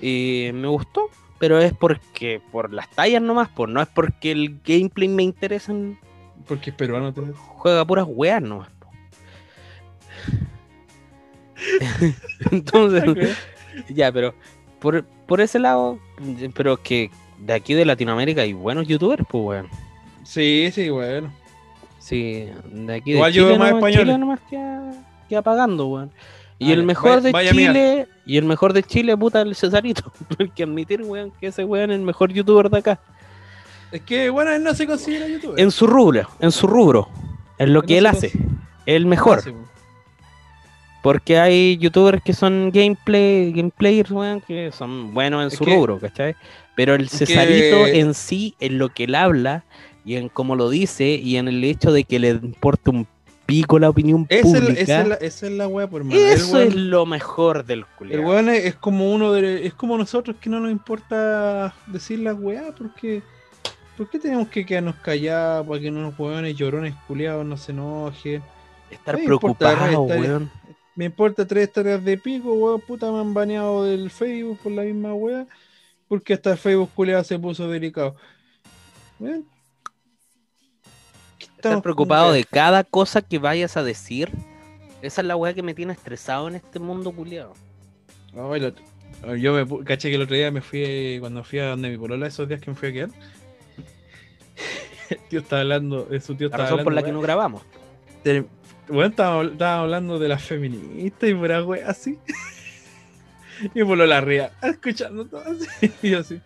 Y 0.00 0.50
me 0.54 0.68
gustó, 0.68 1.08
pero 1.38 1.58
es 1.60 1.72
porque, 1.72 2.40
por 2.52 2.72
las 2.72 2.88
tallas 2.90 3.20
nomás, 3.20 3.48
pues, 3.54 3.68
no 3.70 3.82
es 3.82 3.88
porque 3.88 4.30
el 4.30 4.60
gameplay 4.64 5.08
me 5.08 5.24
interesa, 5.24 5.72
Porque 6.46 6.70
es 6.70 6.76
peruano. 6.76 7.12
te- 7.12 7.22
juega 7.34 7.84
puras 7.84 8.06
weas 8.08 8.40
nomás. 8.42 8.68
entonces, 12.52 13.36
ya, 13.88 14.12
pero 14.12 14.34
por, 14.78 15.04
por 15.26 15.40
ese 15.40 15.58
lado, 15.58 15.98
pero 16.54 16.76
que 16.80 17.10
de 17.38 17.52
aquí 17.52 17.74
de 17.74 17.84
Latinoamérica 17.84 18.42
hay 18.42 18.52
buenos 18.52 18.86
youtubers, 18.86 19.24
pues, 19.28 19.44
weón. 19.44 19.68
Sí, 20.24 20.70
sí, 20.72 20.88
bueno. 20.90 21.32
Sí, 22.08 22.48
de 22.72 22.94
aquí 22.94 23.12
Igual 23.12 23.32
de 23.32 23.36
yo 23.38 23.42
Chile, 23.44 23.48
veo 23.50 23.58
más 23.58 23.68
nomás, 23.70 23.78
españoles. 23.90 24.06
Chile 24.06 24.18
nomás 24.18 24.40
queda, 24.48 24.92
queda 25.28 25.42
pagando, 25.42 25.86
weón. 25.88 26.10
Y 26.58 26.70
Ah, 26.70 26.74
el 26.74 26.82
mejor 26.84 27.30
Vaya- 27.30 27.50
de. 27.50 27.56
Chile, 27.56 28.08
y 28.26 28.36
el 28.38 28.44
mejor 28.44 28.72
de 28.72 28.82
Chile, 28.82 29.16
puta, 29.16 29.42
el 29.42 29.54
Cesarito. 29.54 30.10
Hay 30.38 30.48
que 30.48 30.62
admitir, 30.64 31.02
weón, 31.02 31.32
que 31.40 31.48
ese 31.48 31.64
weón 31.64 31.90
es 31.90 31.96
el 31.98 32.02
mejor 32.04 32.32
youtuber 32.32 32.70
de 32.70 32.78
acá. 32.78 33.00
Es 33.92 34.00
que, 34.02 34.28
bueno, 34.30 34.50
él 34.52 34.62
no 34.62 34.74
se 34.74 34.86
considera 34.86 35.28
youtuber. 35.28 35.58
En 35.60 35.70
su 35.70 35.86
rubro, 35.86 36.28
en 36.40 36.50
su 36.50 36.66
rubro. 36.66 37.08
En 37.58 37.72
lo 37.72 37.82
que 37.82 37.98
él 37.98 38.06
hace. 38.06 38.32
El 38.86 39.06
mejor. 39.06 39.42
Porque 41.02 41.38
hay 41.38 41.78
youtubers 41.78 42.22
que 42.22 42.32
son 42.32 42.70
gameplay, 42.72 43.52
gameplayers, 43.52 44.10
weón, 44.10 44.40
que 44.40 44.72
son 44.72 45.14
buenos 45.14 45.42
en 45.42 45.48
Es 45.48 45.54
su 45.54 45.64
que- 45.64 45.74
rubro, 45.74 45.98
¿cachai? 45.98 46.34
Pero 46.74 46.94
el 46.94 47.04
es 47.04 47.10
Cesarito 47.12 47.84
que- 47.84 48.00
en 48.00 48.14
sí, 48.14 48.54
en 48.60 48.78
lo 48.78 48.88
que 48.88 49.04
él 49.04 49.14
habla, 49.14 49.64
y 50.08 50.16
en 50.16 50.28
cómo 50.28 50.56
lo 50.56 50.70
dice, 50.70 51.06
y 51.22 51.36
en 51.36 51.48
el 51.48 51.62
hecho 51.64 51.92
de 51.92 52.04
que 52.04 52.18
le 52.18 52.30
importa 52.30 52.90
un 52.90 53.06
pico 53.44 53.78
la 53.78 53.88
opinión 53.90 54.26
es, 54.28 54.42
pública. 54.42 54.72
la- 54.72 54.80
esa 54.80 55.00
es 55.02 55.08
la, 55.08 55.14
esa 55.16 55.46
es 55.46 55.52
la 55.52 55.68
wea, 55.68 55.88
por 55.88 56.00
hermano. 56.02 56.18
Eso 56.20 56.60
el 56.60 56.68
es 56.68 56.74
lo 56.74 57.06
mejor 57.06 57.64
del 57.64 57.80
el 57.80 57.86
culiao. 57.86 58.22
weón 58.28 58.48
es, 58.48 58.64
es 58.64 58.74
como 58.74 59.12
uno 59.12 59.32
de. 59.32 59.66
Es 59.66 59.74
como 59.74 59.96
nosotros 59.98 60.36
que 60.40 60.48
no 60.50 60.60
nos 60.60 60.70
importa 60.70 61.74
decir 61.86 62.20
la 62.20 62.34
weá, 62.34 62.74
porque. 62.76 63.22
¿Por 63.96 64.08
qué 64.08 64.18
tenemos 64.20 64.46
que 64.48 64.64
quedarnos 64.64 64.94
callados 64.96 65.66
para 65.66 65.80
que 65.80 65.88
unos 65.88 66.16
weones 66.18 66.54
llorones 66.56 66.94
culiados 67.08 67.44
no 67.44 67.56
se 67.56 67.72
enojen? 67.72 68.42
Estar 68.90 69.14
no 69.14 69.18
me 69.18 69.24
importa, 69.34 69.74
preocupado, 69.74 70.06
estar- 70.06 70.20
weón. 70.20 70.50
Me 70.94 71.04
importa 71.06 71.46
tres 71.46 71.72
tareas 71.72 72.04
de 72.04 72.16
pico, 72.16 72.52
weón, 72.54 72.80
puta, 72.80 73.10
me 73.10 73.18
han 73.20 73.34
baneado 73.34 73.84
del 73.84 74.08
Facebook 74.10 74.58
por 74.62 74.72
la 74.72 74.82
misma 74.82 75.14
weá, 75.14 75.46
porque 76.08 76.34
hasta 76.34 76.52
el 76.52 76.58
Facebook 76.58 76.90
culiado 76.94 77.24
se 77.24 77.38
puso 77.38 77.68
delicado. 77.68 78.14
Weón, 79.18 79.42
¿qué 79.42 79.57
Estar 81.58 81.82
preocupado 81.82 82.32
de 82.32 82.44
cada 82.44 82.84
cosa 82.84 83.20
que 83.20 83.38
vayas 83.38 83.76
a 83.76 83.82
decir. 83.82 84.30
Esa 85.02 85.20
es 85.20 85.26
la 85.26 85.36
weá 85.36 85.54
que 85.54 85.62
me 85.62 85.74
tiene 85.74 85.92
estresado 85.92 86.48
en 86.48 86.56
este 86.56 86.78
mundo 86.78 87.12
culiado. 87.12 87.54
Yo 89.38 89.52
me 89.52 89.84
caché 89.84 90.10
que 90.10 90.14
el 90.14 90.22
otro 90.22 90.36
día 90.36 90.50
me 90.50 90.60
fui, 90.60 91.18
cuando 91.20 91.42
fui 91.42 91.58
a 91.58 91.70
donde 91.70 91.90
mi 91.90 91.98
polola, 91.98 92.26
esos 92.26 92.48
días 92.48 92.60
que 92.60 92.70
me 92.70 92.76
fui 92.76 92.88
a 92.88 92.92
quedar. 92.92 93.10
El 95.10 95.18
tío 95.28 95.40
estaba 95.40 95.62
hablando, 95.62 96.08
eh, 96.10 96.20
su 96.20 96.34
tío 96.34 96.48
La 96.48 96.56
estaba 96.56 96.70
razón 96.70 96.84
por 96.84 96.94
la 96.94 97.02
que 97.02 97.10
hablando, 97.10 97.20
no 97.20 97.22
grabamos. 97.22 97.62
Bueno, 98.88 99.10
estaba, 99.10 99.42
estaba 99.42 99.80
hablando 99.80 100.18
de 100.18 100.28
las 100.28 100.42
feministas 100.42 101.28
y 101.28 101.34
pura 101.34 101.64
wea 101.64 101.88
así. 101.88 102.18
Y 103.74 103.80
mi 103.80 103.84
polola 103.84 104.20
ría, 104.20 104.52
escuchando 104.62 105.26
todo 105.26 105.42
así. 105.42 105.92
Y 106.02 106.10
yo 106.10 106.20
así. 106.20 106.40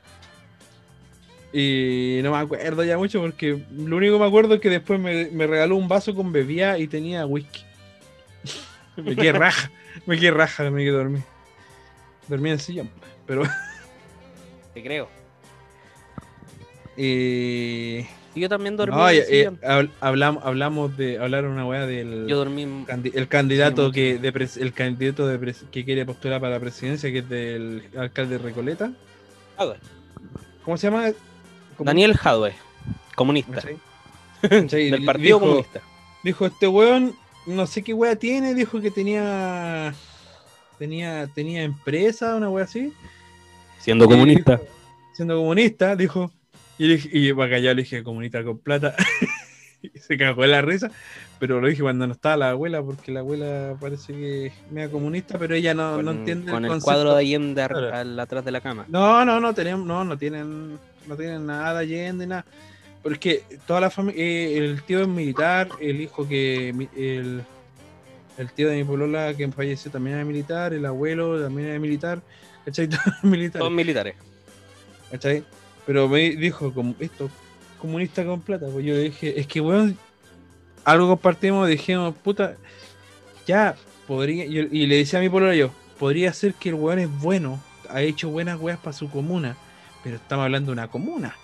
Y 1.53 2.20
no 2.23 2.31
me 2.31 2.39
acuerdo 2.39 2.83
ya 2.83 2.97
mucho 2.97 3.20
porque 3.20 3.62
lo 3.77 3.97
único 3.97 4.15
que 4.15 4.20
me 4.20 4.27
acuerdo 4.27 4.55
es 4.55 4.61
que 4.61 4.70
después 4.70 4.99
me, 4.99 5.27
me 5.27 5.47
regaló 5.47 5.77
un 5.77 5.87
vaso 5.89 6.15
con 6.15 6.33
bebida 6.33 6.79
y 6.79 6.87
tenía 6.87 7.27
whisky. 7.27 7.61
me 8.97 9.15
quedé 9.15 9.33
raja, 9.33 9.70
me 10.07 10.19
quedé 10.19 10.31
raja, 10.31 10.70
me 10.70 10.81
quedé 10.83 10.93
dormir. 10.93 11.23
Dormí 12.29 12.49
en 12.49 12.55
el 12.55 12.61
sillón, 12.61 12.91
pero 13.27 13.43
Te 14.74 14.83
creo. 14.83 15.09
eh, 16.97 18.07
Y 18.35 18.41
yo 18.41 18.49
también 18.49 18.77
dormí. 18.77 18.97
no, 18.97 19.09
en 19.09 19.16
el 19.16 19.23
eh, 19.23 19.24
sillón. 19.27 19.61
habl- 19.62 19.91
hablamos, 20.01 20.45
hablamos 20.45 20.97
de 20.97 21.19
hablar 21.19 21.45
una 21.45 21.66
weá 21.66 21.87
del 21.87 22.27
yo 22.29 22.37
dormí. 22.39 22.62
en- 22.62 22.87
candi- 22.87 23.12
el 23.15 23.29
candidato 23.29 23.87
Sí, 23.89 23.93
que 23.93 24.19
de 24.19 24.33
pres- 24.33 24.57
el 24.61 24.73
candidato 24.73 25.27
de 25.27 25.39
pres- 25.41 25.69
que 25.70 25.85
quiere 25.85 26.07
postular 26.07 26.41
para 26.41 26.55
la 26.55 26.61
presidencia, 26.61 27.11
que 27.12 27.19
es 27.19 27.29
del 27.29 27.83
alcalde 27.97 28.39
de 28.39 28.45
Recoleta. 28.45 28.93
¿Cómo 30.65 30.77
se 30.77 30.87
llama? 30.91 31.11
¿Cómo- 31.82 31.90
Daniel 31.90 32.14
Jadwe, 32.16 32.54
comunista. 33.14 33.62
Del 34.42 35.04
Partido 35.04 35.38
Dijo- 35.38 35.40
Comunista. 35.40 35.80
Dijo, 36.24 36.46
este 36.46 36.68
weón, 36.68 37.14
no 37.46 37.66
sé 37.66 37.82
qué 37.82 37.92
wea 37.94 38.16
tiene, 38.16 38.54
dijo 38.54 38.80
que 38.80 38.90
tenía 38.90 39.92
tenía 40.78 41.28
tenía 41.34 41.62
empresa, 41.62 42.34
una 42.36 42.48
wea 42.50 42.64
así. 42.64 42.92
Siendo 43.78 44.04
Y 44.04 44.09
comunista. 44.09 44.52
dijo, 44.56 44.64
siendo 45.14 45.36
comunista, 45.36 45.96
dijo. 45.96 46.30
Y, 46.78 47.28
y 47.28 47.32
para 47.32 47.56
acá 47.56 47.59
le 47.59 47.74
dije 47.74 48.02
comunista 48.02 48.42
con 48.44 48.59
plata. 48.59 48.94
y 49.82 49.90
se 49.98 50.16
cagó 50.16 50.42
de 50.42 50.48
la 50.48 50.62
risa. 50.62 50.90
Pero 51.38 51.60
lo 51.60 51.66
dije 51.66 51.82
cuando 51.82 52.06
no 52.06 52.12
estaba 52.12 52.36
la 52.36 52.50
abuela, 52.50 52.82
porque 52.82 53.10
la 53.10 53.18
abuela 53.20 53.74
parece 53.80 54.12
que 54.12 54.46
es 54.46 54.52
media 54.70 54.88
comunista, 54.90 55.38
pero 55.38 55.56
ella 55.56 55.74
no, 55.74 55.96
con, 55.96 56.04
no 56.04 56.10
entiende 56.12 56.50
con 56.52 56.64
el, 56.64 56.70
concepto. 56.70 56.84
cuadro 56.84 57.14
de 57.14 57.20
Allende 57.20 57.66
Claro. 57.66 57.92
al- 57.94 58.20
atrás 58.20 58.44
de 58.44 58.52
la 58.52 58.60
cama. 58.60 58.84
No, 58.88 59.24
no, 59.24 59.40
no 59.40 59.52
tenemos, 59.52 59.84
no, 59.84 60.04
no 60.04 60.16
tienen, 60.16 60.78
no 61.07 61.16
tienen 61.16 61.47
nada 61.47 61.74
de 61.74 61.81
Allende, 61.81 62.27
nada. 62.27 62.45
Porque 63.03 63.45
toda 63.66 63.81
la 63.81 63.91
familia, 63.91 64.24
el 64.24 64.83
tío 64.83 65.03
es 65.03 65.09
militar, 65.09 65.69
el 65.81 66.01
hijo 66.01 66.29
que, 66.29 66.69
el, 66.69 67.43
el 68.39 68.53
tío 68.53 68.69
de 68.69 68.77
mi 68.77 68.85
polola 68.85 69.35
que 69.35 69.51
falleció 69.51 69.91
también 69.91 70.16
era 70.16 70.24
militar, 70.24 70.73
el 70.73 70.87
abuelo 70.87 71.43
también 71.43 71.69
era 71.69 71.79
militar, 71.81 72.23
¿cachai? 72.65 72.89
Todos 72.89 73.24
militares, 73.24 73.59
Todos 73.59 73.73
militares. 73.73 74.15
¿cachai? 75.11 75.45
Pero 75.85 76.09
me 76.09 76.31
dijo, 76.31 76.73
como 76.73 76.95
esto, 77.01 77.29
comunista 77.81 78.24
con 78.24 78.41
plata, 78.41 78.66
pues 78.73 78.85
yo 78.85 78.95
le 78.95 79.03
dije, 79.03 79.39
es 79.39 79.47
que 79.47 79.61
weón, 79.61 79.97
algo 80.85 81.09
compartimos, 81.09 81.69
dijimos, 81.69 82.15
puta, 82.23 82.57
ya, 83.47 83.74
podría, 84.07 84.45
y, 84.45 84.69
y 84.70 84.87
le 84.87 84.97
decía 84.97 85.19
a 85.19 85.23
mi 85.23 85.29
polola 85.29 85.55
yo, 85.55 85.70
podría 85.99 86.33
ser 86.33 86.55
que 86.55 86.69
el 86.69 86.77
weón 86.77 87.01
es 87.01 87.11
bueno, 87.20 87.61
ha 87.91 88.01
hecho 88.03 88.31
buenas 88.31 88.61
weas 88.61 88.79
para 88.79 88.93
su 88.93 89.11
comuna, 89.11 89.57
pero 90.03 90.16
estamos 90.16 90.45
hablando 90.45 90.69
de 90.70 90.73
una 90.74 90.89
comuna. 90.89 91.35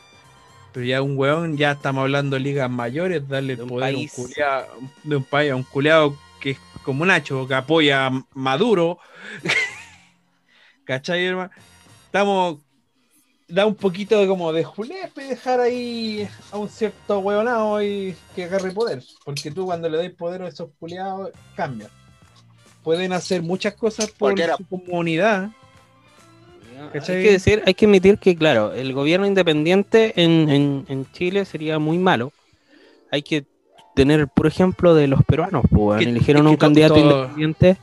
Pero 0.72 0.84
ya 0.86 1.00
un 1.02 1.16
weón, 1.16 1.56
ya 1.56 1.72
estamos 1.72 2.02
hablando 2.02 2.36
de 2.36 2.40
ligas 2.40 2.70
mayores, 2.70 3.26
darle 3.28 3.56
De 3.56 3.62
un 3.62 3.68
poder 3.70 3.94
a 3.94 3.98
un 3.98 4.06
culiao- 4.06 4.66
de 5.04 5.16
un 5.16 5.24
país, 5.24 5.52
a 5.52 5.56
un 5.56 5.62
culeado 5.62 6.16
que 6.40 6.50
es 6.50 6.58
como 6.84 7.04
Nacho, 7.06 7.48
que 7.48 7.54
apoya 7.54 8.06
a 8.06 8.24
Maduro. 8.34 8.98
¿Cachai, 10.84 11.24
hermano? 11.26 11.50
Estamos. 12.06 12.58
Da 13.50 13.64
un 13.64 13.74
poquito 13.74 14.20
de 14.20 14.26
como 14.28 14.52
de 14.52 14.62
julepe 14.62 15.24
dejar 15.24 15.58
ahí 15.60 16.28
a 16.52 16.58
un 16.58 16.68
cierto 16.68 17.20
huevonado 17.20 17.82
y 17.82 18.14
que 18.34 18.44
agarre 18.44 18.72
poder. 18.72 19.02
Porque 19.24 19.50
tú 19.50 19.64
cuando 19.64 19.88
le 19.88 19.96
das 19.96 20.10
poder 20.10 20.42
a 20.42 20.48
esos 20.48 20.68
culiados, 20.78 21.30
cambian. 21.56 21.90
Pueden 22.82 23.14
hacer 23.14 23.42
muchas 23.42 23.72
cosas 23.74 24.08
por 24.10 24.32
Cualquiera. 24.34 24.56
su 24.58 24.66
comunidad. 24.66 25.48
Hay 26.94 27.00
que 27.00 27.32
decir, 27.32 27.62
hay 27.66 27.74
que 27.74 27.86
admitir 27.86 28.18
que, 28.18 28.36
claro, 28.36 28.72
el 28.72 28.92
gobierno 28.92 29.26
independiente 29.26 30.12
en, 30.22 30.48
en- 30.48 30.84
en 30.88 31.06
Chile 31.12 31.44
sería 31.44 31.78
muy 31.78 31.98
malo. 31.98 32.32
Hay 33.10 33.22
que 33.22 33.44
tener 33.94 34.20
el 34.20 34.28
puro 34.28 34.48
ejemplo 34.48 34.94
de 34.94 35.08
los 35.08 35.22
peruanos, 35.24 35.64
pues, 35.70 36.06
eligieron 36.06 36.46
un 36.46 36.54
to- 36.54 36.58
candidato 36.58 36.94
todo- 36.94 37.04
independiente 37.24 37.76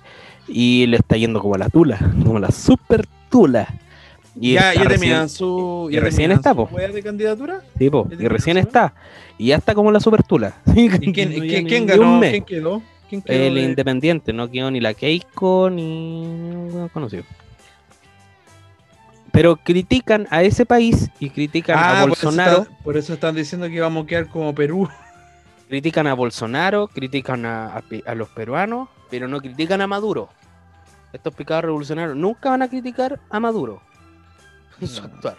y 0.48 0.86
le 0.88 0.98
está 0.98 1.18
yendo 1.18 1.42
como 1.42 1.58
la 1.58 1.70
tula, 1.70 1.98
como 2.24 2.40
la 2.40 2.52
super 2.52 3.06
tula. 3.30 3.68
Y 4.40 4.54
ya, 4.54 4.72
está 4.74 4.84
ya 4.84 4.90
recién- 4.90 5.00
terminan 5.00 5.30
su. 5.30 5.88
y 5.92 6.00
recién 6.00 6.32
está, 6.32 6.54
po. 6.54 6.70
de 6.76 7.02
candidatura? 7.04 7.62
Sí, 7.78 7.90
po, 7.90 8.08
¿Ya 8.10 8.26
y 8.26 8.28
recién 8.28 8.58
está. 8.58 8.94
Y 9.38 9.48
ya 9.48 9.56
está 9.58 9.74
como 9.74 9.92
la 9.92 10.00
super 10.00 10.24
tula. 10.24 10.58
¿Y 10.76 10.90
quién, 11.12 11.34
No 11.36 11.68
quién- 11.68 11.86
ganó? 11.86 12.04
un 12.14 12.20
mes. 12.20 12.32
¿Quién 12.32 12.44
quedó? 12.44 12.82
¿Quién 13.10 13.22
quedó 13.22 13.38
El 13.48 13.56
de- 13.56 13.62
independiente, 13.62 14.34
no 14.34 14.50
quedó 14.50 14.72
ni 14.72 14.80
la 14.82 14.94
Keiko 14.94 15.70
ni 15.70 16.26
ningún 16.26 16.90
conocido. 16.90 17.24
Pero 19.36 19.58
critican 19.58 20.28
a 20.32 20.42
ese 20.44 20.66
país 20.66 21.10
y 21.20 21.30
critican 21.30 21.78
a 21.78 21.82
Ah, 21.82 22.02
por 22.04 22.14
eso 22.14 22.26
Bolsonaro. 22.28 22.62
está- 22.64 22.78
por 22.84 22.98
eso 22.98 23.14
están 23.14 23.36
diciendo 23.36 23.68
que 23.68 23.80
vamos 23.82 24.06
a 24.06 24.08
quedar 24.08 24.28
como 24.30 24.56
Perú. 24.56 24.88
critican 25.68 26.08
a 26.08 26.14
Bolsonaro, 26.14 26.88
critican 26.88 27.46
a, 27.46 27.68
a 27.78 27.84
a 28.06 28.16
los 28.16 28.30
peruanos, 28.30 28.88
pero 29.10 29.28
no 29.28 29.40
critican 29.42 29.82
a 29.82 29.88
Maduro. 29.88 30.30
Estos 31.12 31.34
picados 31.34 31.66
revolucionarios 31.66 32.16
nunca 32.16 32.50
van 32.52 32.62
a 32.62 32.68
criticar 32.70 33.20
a 33.30 33.40
Maduro 33.40 33.82
en 34.80 34.88
su 34.88 35.02
No. 35.02 35.08
actuar. 35.08 35.38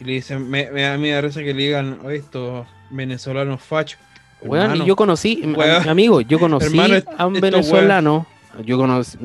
Y 0.00 0.04
le 0.04 0.12
dicen, 0.14 0.48
me, 0.50 0.70
me 0.70 0.82
da 0.82 0.96
miedo 0.98 1.20
risa 1.20 1.40
que 1.40 1.54
le 1.54 1.62
digan 1.64 1.98
"Oye, 2.04 2.16
estos 2.16 2.66
venezolanos 2.90 3.60
fachos. 3.62 4.00
Hermano, 4.42 4.74
y 4.76 4.86
yo 4.86 4.96
conocí, 4.96 5.42
weón. 5.56 5.88
amigo, 5.88 6.20
yo 6.20 6.38
conocí 6.40 6.66
Hermano, 6.66 6.96
a 7.16 7.26
un 7.26 7.34
venezolano, 7.40 8.26
yo 8.64 8.76
conocí 8.78 9.18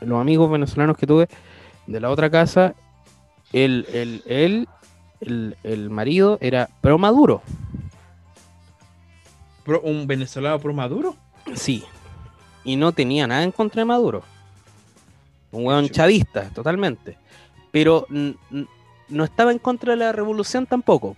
los 0.00 0.20
amigos 0.20 0.50
venezolanos 0.50 0.96
que 0.96 1.06
tuve 1.06 1.28
de 1.86 2.00
la 2.00 2.10
otra 2.10 2.30
casa, 2.30 2.74
el, 3.52 3.86
el, 3.92 4.22
el, 4.26 4.68
el, 5.20 5.56
el 5.62 5.90
marido 5.90 6.38
era 6.40 6.68
pro 6.80 6.98
Maduro, 6.98 7.42
pro- 9.64 9.80
un 9.82 10.06
venezolano 10.06 10.58
pro 10.58 10.72
Maduro. 10.72 11.16
sí, 11.54 11.84
y 12.64 12.76
no 12.76 12.92
tenía 12.92 13.26
nada 13.26 13.42
en 13.42 13.52
contra 13.52 13.80
de 13.80 13.86
Maduro. 13.86 14.22
Un 15.52 15.64
weón 15.64 15.84
Chucha. 15.86 16.02
chavista, 16.02 16.50
totalmente. 16.50 17.16
Pero 17.70 18.06
no 19.08 19.24
estaba 19.24 19.52
en 19.52 19.58
contra 19.58 19.92
de 19.92 19.96
la 19.96 20.12
revolución 20.12 20.66
tampoco. 20.66 21.16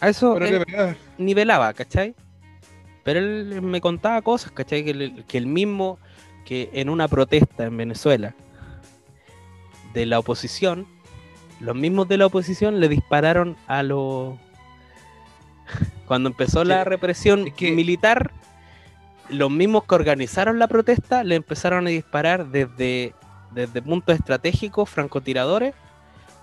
A 0.00 0.08
eso 0.08 0.38
él 0.38 0.64
nivelaba, 1.18 1.74
¿cachai? 1.74 2.14
Pero 3.02 3.18
él 3.20 3.60
me 3.60 3.80
contaba 3.80 4.22
cosas, 4.22 4.52
¿cachai? 4.52 4.84
Que 4.84 4.90
el, 4.92 5.24
que 5.26 5.36
el 5.36 5.46
mismo, 5.46 5.98
que 6.46 6.70
en 6.72 6.88
una 6.88 7.08
protesta 7.08 7.64
en 7.64 7.76
Venezuela 7.76 8.34
de 9.92 10.06
la 10.06 10.18
oposición, 10.18 10.86
los 11.60 11.76
mismos 11.76 12.08
de 12.08 12.18
la 12.18 12.26
oposición 12.26 12.80
le 12.80 12.88
dispararon 12.88 13.56
a 13.66 13.82
los... 13.82 14.38
Cuando 16.06 16.28
empezó 16.28 16.64
la 16.64 16.84
represión 16.84 17.48
es 17.48 17.54
que- 17.54 17.72
militar, 17.72 18.32
los 19.28 19.50
mismos 19.50 19.84
que 19.84 19.94
organizaron 19.94 20.58
la 20.58 20.66
protesta 20.66 21.22
le 21.22 21.36
empezaron 21.36 21.86
a 21.86 21.90
disparar 21.90 22.48
desde, 22.48 23.14
desde 23.52 23.80
puntos 23.82 24.16
estratégicos, 24.16 24.90
francotiradores, 24.90 25.74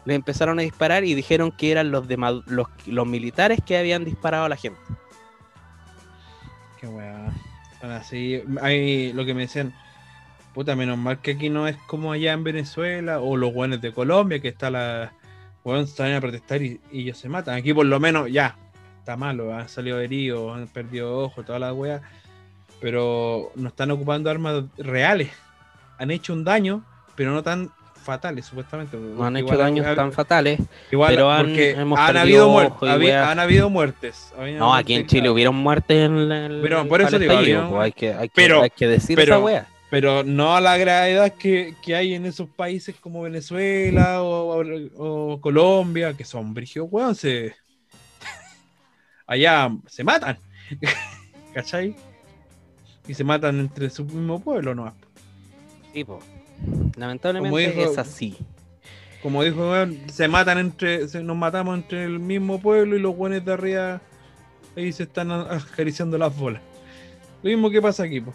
le 0.06 0.16
empezaron 0.16 0.60
a 0.60 0.62
disparar 0.62 1.04
y 1.04 1.14
dijeron 1.16 1.52
que 1.52 1.72
eran 1.72 1.92
los, 1.92 2.08
de 2.08 2.16
los, 2.46 2.68
los 2.86 3.08
militares 3.08 3.60
que 3.66 3.78
habían 3.78 4.06
disparado 4.06 4.46
a 4.46 4.50
la 4.50 4.56
gente. 4.56 4.80
Qué 6.80 6.88
weá. 6.88 7.34
Bueno, 7.82 7.96
así, 7.96 8.42
hay 8.62 9.12
lo 9.12 9.26
que 9.26 9.34
me 9.34 9.42
decían, 9.42 9.74
puta, 10.58 10.76
menos 10.76 10.98
mal 10.98 11.20
que 11.20 11.34
aquí 11.34 11.50
no 11.52 11.68
es 11.68 11.76
como 11.86 12.12
allá 12.12 12.34
en 12.34 12.44
Venezuela 12.44 13.20
o 13.20 13.38
los 13.38 13.54
buenos 13.54 13.80
de 13.80 13.92
Colombia, 13.94 14.40
que 14.40 14.48
está 14.48 14.72
la. 14.72 15.14
Weón, 15.64 15.86
salen 15.86 16.16
a 16.16 16.20
protestar 16.22 16.64
y, 16.64 16.82
y 16.92 17.02
ellos 17.02 17.20
se 17.20 17.30
matan. 17.30 17.54
Aquí 17.54 17.76
por 17.76 17.86
lo 17.86 18.00
menos, 18.00 18.28
ya, 18.32 18.56
está 18.98 19.16
malo, 19.18 19.54
han 19.56 19.70
salido 19.70 20.00
heridos, 20.00 20.58
han 20.58 20.68
perdido 20.68 21.16
ojos, 21.20 21.46
toda 21.46 21.60
la 21.60 21.74
weá. 21.74 22.02
Pero 22.82 23.52
no 23.56 23.68
están 23.70 23.92
ocupando 23.92 24.32
armas 24.32 24.64
reales. 24.80 25.30
Han 26.00 26.10
hecho 26.10 26.34
un 26.34 26.44
daño, 26.44 26.84
pero 27.16 27.32
no 27.34 27.44
tan 27.44 27.70
fatales, 28.04 28.46
supuestamente. 28.48 28.98
No 28.98 29.24
han 29.26 29.38
hecho 29.38 29.46
Igual- 29.54 29.58
daños 29.60 29.96
tan 29.96 30.12
fatales. 30.12 30.60
Igual, 30.92 31.14
pero 31.14 31.32
han- 31.32 31.46
porque 31.46 31.72
hemos 31.72 32.00
han 32.00 32.18
habido, 32.18 32.50
muer- 32.50 32.68
ojo 32.72 32.88
y 32.88 32.90
habi- 32.90 33.06
weá. 33.06 33.30
han 33.30 33.40
habido 33.40 33.70
muertes. 33.70 34.34
No, 34.58 34.74
aquí 34.74 34.94
en 34.94 35.00
muertes 35.02 35.08
Chile 35.12 35.30
hubieron 35.30 35.56
muertes 35.56 36.06
en 36.08 36.32
el. 36.32 36.62
Pero 36.64 36.88
por 36.88 37.02
eso 37.02 37.20
digo, 37.20 37.34
había- 37.34 37.70
pues, 37.70 37.82
hay, 37.84 37.92
que, 37.92 38.14
hay, 38.14 38.30
que, 38.30 38.34
pero- 38.34 38.64
hay 38.64 38.72
que 38.72 38.88
decir 38.88 39.16
pero- 39.16 39.36
esa 39.36 39.44
wea. 39.44 39.68
Pero 39.90 40.24
no 40.24 40.56
a 40.56 40.62
la 40.62 40.78
gravedad 40.78 41.34
que, 41.34 41.76
que 41.82 41.96
hay 41.96 42.14
en 42.14 42.26
esos 42.26 42.50
países 42.50 42.96
como 43.00 43.22
Venezuela 43.22 44.22
o, 44.22 44.62
o- 44.62 45.34
o 45.34 45.42
Colombia, 45.42 46.14
que 46.14 46.26
son 46.26 46.54
brigios, 46.54 46.88
weón, 46.92 47.16
se... 47.16 47.56
allá 49.26 49.70
se 49.88 50.04
matan, 50.04 50.38
¿cachai? 51.54 51.96
Y 53.08 53.14
se 53.14 53.24
matan 53.24 53.60
entre 53.60 53.90
su 53.90 54.04
mismo 54.06 54.40
pueblo, 54.42 54.76
¿no? 54.76 54.94
Sí, 55.94 56.04
po. 56.04 56.20
Lamentablemente 56.98 57.72
dijo- 57.72 57.92
es 57.92 57.98
así. 57.98 58.38
Como 59.22 59.44
dijo, 59.44 59.72
weón, 59.72 59.98
se 60.12 60.28
matan 60.28 60.58
entre, 60.60 61.08
se- 61.08 61.24
nos 61.24 61.38
matamos 61.38 61.76
entre 61.78 62.04
el 62.04 62.20
mismo 62.20 62.60
pueblo 62.62 62.96
y 62.96 63.00
los 63.00 63.16
buenos 63.16 63.44
de 63.44 63.54
arriba 63.54 64.02
ahí 64.76 64.92
se 64.92 65.04
están 65.04 65.32
acariciando 65.32 66.18
las 66.18 66.36
bolas. 66.38 66.62
Lo 67.42 67.50
mismo 67.50 67.70
que 67.70 67.82
pasa 67.82 68.04
aquí, 68.04 68.20
po. 68.22 68.34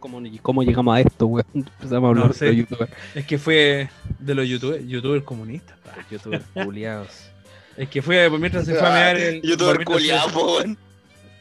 ¿Cómo, 0.00 0.20
cómo 0.42 0.62
llegamos 0.62 0.96
a 0.96 1.00
esto, 1.00 1.26
weón? 1.26 1.46
Empezamos 1.54 2.04
a 2.04 2.08
hablar 2.08 2.26
No 2.26 2.32
sé. 2.32 2.46
de 2.46 2.52
los 2.52 2.56
youtubers. 2.68 2.92
Es 3.14 3.26
que 3.26 3.38
fue 3.38 3.88
de 4.18 4.34
los 4.34 4.48
youtubers, 4.48 4.86
youtubers 4.88 5.22
comunistas. 5.24 5.76
pa. 5.78 5.94
Los 5.96 6.10
youtubers 6.10 6.44
culiados. 6.64 7.30
Es 7.76 7.88
que 7.88 8.02
fue 8.02 8.26
pues, 8.28 8.40
mientras 8.40 8.64
se 8.66 8.74
fue 8.74 8.88
a 8.88 8.92
mear 8.92 9.16
el. 9.16 9.42
Youtuber 9.42 9.76
se- 9.78 9.84
culiado, 9.84 10.28
weón. 10.56 10.78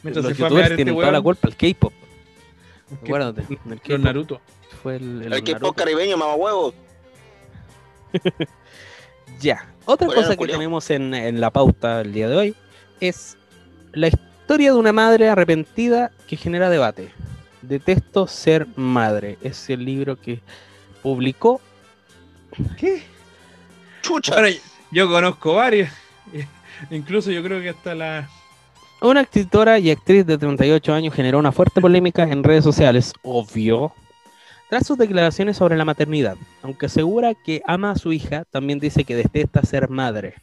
Mientras 0.04 0.24
Los 0.26 0.32
se 0.32 0.36
fue 0.36 0.46
a 0.46 0.50
youtubers 0.50 0.54
mear 0.54 0.64
este 0.72 0.76
tienen 0.76 0.96
toda 0.96 1.12
la 1.12 1.22
culpa, 1.22 1.48
el 1.48 1.56
K-pop. 1.56 1.94
Acuérdate. 3.04 3.42
El 3.50 3.58
Los 3.66 3.82
K-pop 3.82 4.00
Naruto. 4.00 4.42
fue 4.84 4.96
el, 4.98 5.22
el 5.24 5.34
El 5.34 5.44
que 5.44 5.54
Naruto. 5.54 5.74
caribeño, 5.74 6.18
mamá 6.18 6.36
huevo. 6.36 6.74
Ya. 9.40 9.74
Otra 9.86 10.08
cosa 10.08 10.32
que 10.32 10.38
culiao. 10.38 10.58
tenemos 10.58 10.90
en, 10.90 11.14
en 11.14 11.40
la 11.40 11.50
pauta 11.50 12.02
el 12.02 12.12
día 12.14 12.28
de 12.28 12.36
hoy 12.36 12.56
es 13.00 13.38
la 13.94 14.08
historia 14.10 14.72
de 14.74 14.78
una 14.78 14.92
madre 14.92 15.30
arrepentida 15.30 16.12
que 16.28 16.36
genera 16.36 16.70
debate. 16.70 17.12
Detesto 17.70 18.26
ser 18.26 18.66
madre. 18.76 19.38
Es 19.44 19.70
el 19.70 19.86
libro 19.86 20.20
que 20.20 20.42
publicó. 21.04 21.62
¿Qué? 22.80 23.04
Chucha. 24.02 24.34
Bueno, 24.34 24.58
yo 24.92 25.08
conozco 25.08 25.54
varios. 25.54 25.90
Incluso 26.90 27.30
yo 27.30 27.44
creo 27.44 27.62
que 27.62 27.70
hasta 27.70 27.94
la. 27.94 28.28
Una 29.02 29.22
escritora 29.22 29.78
y 29.78 29.92
actriz 29.92 30.26
de 30.26 30.40
38 30.40 30.94
años 30.94 31.14
generó 31.14 31.38
una 31.38 31.52
fuerte 31.52 31.80
polémica 31.80 32.24
en 32.24 32.44
redes 32.44 32.64
sociales, 32.64 33.14
obvio, 33.22 33.94
tras 34.70 34.88
sus 34.88 34.98
declaraciones 34.98 35.56
sobre 35.56 35.78
la 35.78 35.86
maternidad. 35.86 36.38
Aunque 36.64 36.88
asegura 36.88 37.36
que 37.36 37.62
ama 37.68 37.92
a 37.92 37.96
su 37.96 38.12
hija, 38.12 38.46
también 38.50 38.80
dice 38.80 39.04
que 39.04 39.16
detesta 39.16 39.62
ser 39.62 39.90
madre. 39.90 40.34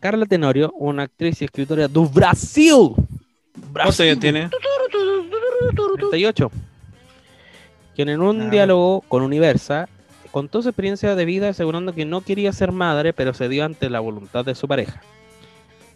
Carla 0.00 0.24
Tenorio, 0.24 0.72
una 0.78 1.02
actriz 1.02 1.42
y 1.42 1.44
escritora 1.44 1.86
do 1.86 2.06
Brasil. 2.06 2.94
¿Cuántos 3.74 4.00
años 4.00 4.18
tiene? 4.18 4.48
38. 5.74 6.50
Quien 7.94 8.08
en 8.08 8.22
un 8.22 8.42
Ah. 8.42 8.50
diálogo 8.50 9.02
con 9.08 9.22
Universa 9.22 9.88
contó 10.30 10.62
su 10.62 10.68
experiencia 10.68 11.14
de 11.14 11.24
vida 11.24 11.48
asegurando 11.48 11.94
que 11.94 12.04
no 12.04 12.20
quería 12.20 12.52
ser 12.52 12.70
madre, 12.72 13.12
pero 13.12 13.34
se 13.34 13.48
dio 13.48 13.64
ante 13.64 13.90
la 13.90 14.00
voluntad 14.00 14.44
de 14.44 14.54
su 14.54 14.68
pareja. 14.68 15.00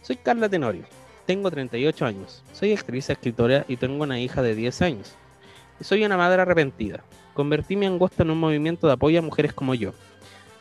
Soy 0.01 0.17
Carla 0.17 0.49
Tenorio, 0.49 0.83
tengo 1.25 1.49
38 1.49 2.05
años, 2.05 2.43
soy 2.51 2.73
actriz, 2.73 3.09
escritora 3.09 3.63
y 3.67 3.77
tengo 3.77 4.03
una 4.03 4.19
hija 4.19 4.41
de 4.41 4.55
10 4.55 4.81
años. 4.81 5.13
Y 5.79 5.83
soy 5.85 6.03
una 6.03 6.17
madre 6.17 6.41
arrepentida. 6.41 7.03
Convertí 7.33 7.75
mi 7.75 7.85
angustia 7.85 8.23
en 8.23 8.31
un 8.31 8.39
movimiento 8.39 8.85
de 8.87 8.93
apoyo 8.93 9.19
a 9.19 9.21
mujeres 9.23 9.53
como 9.53 9.73
yo, 9.73 9.93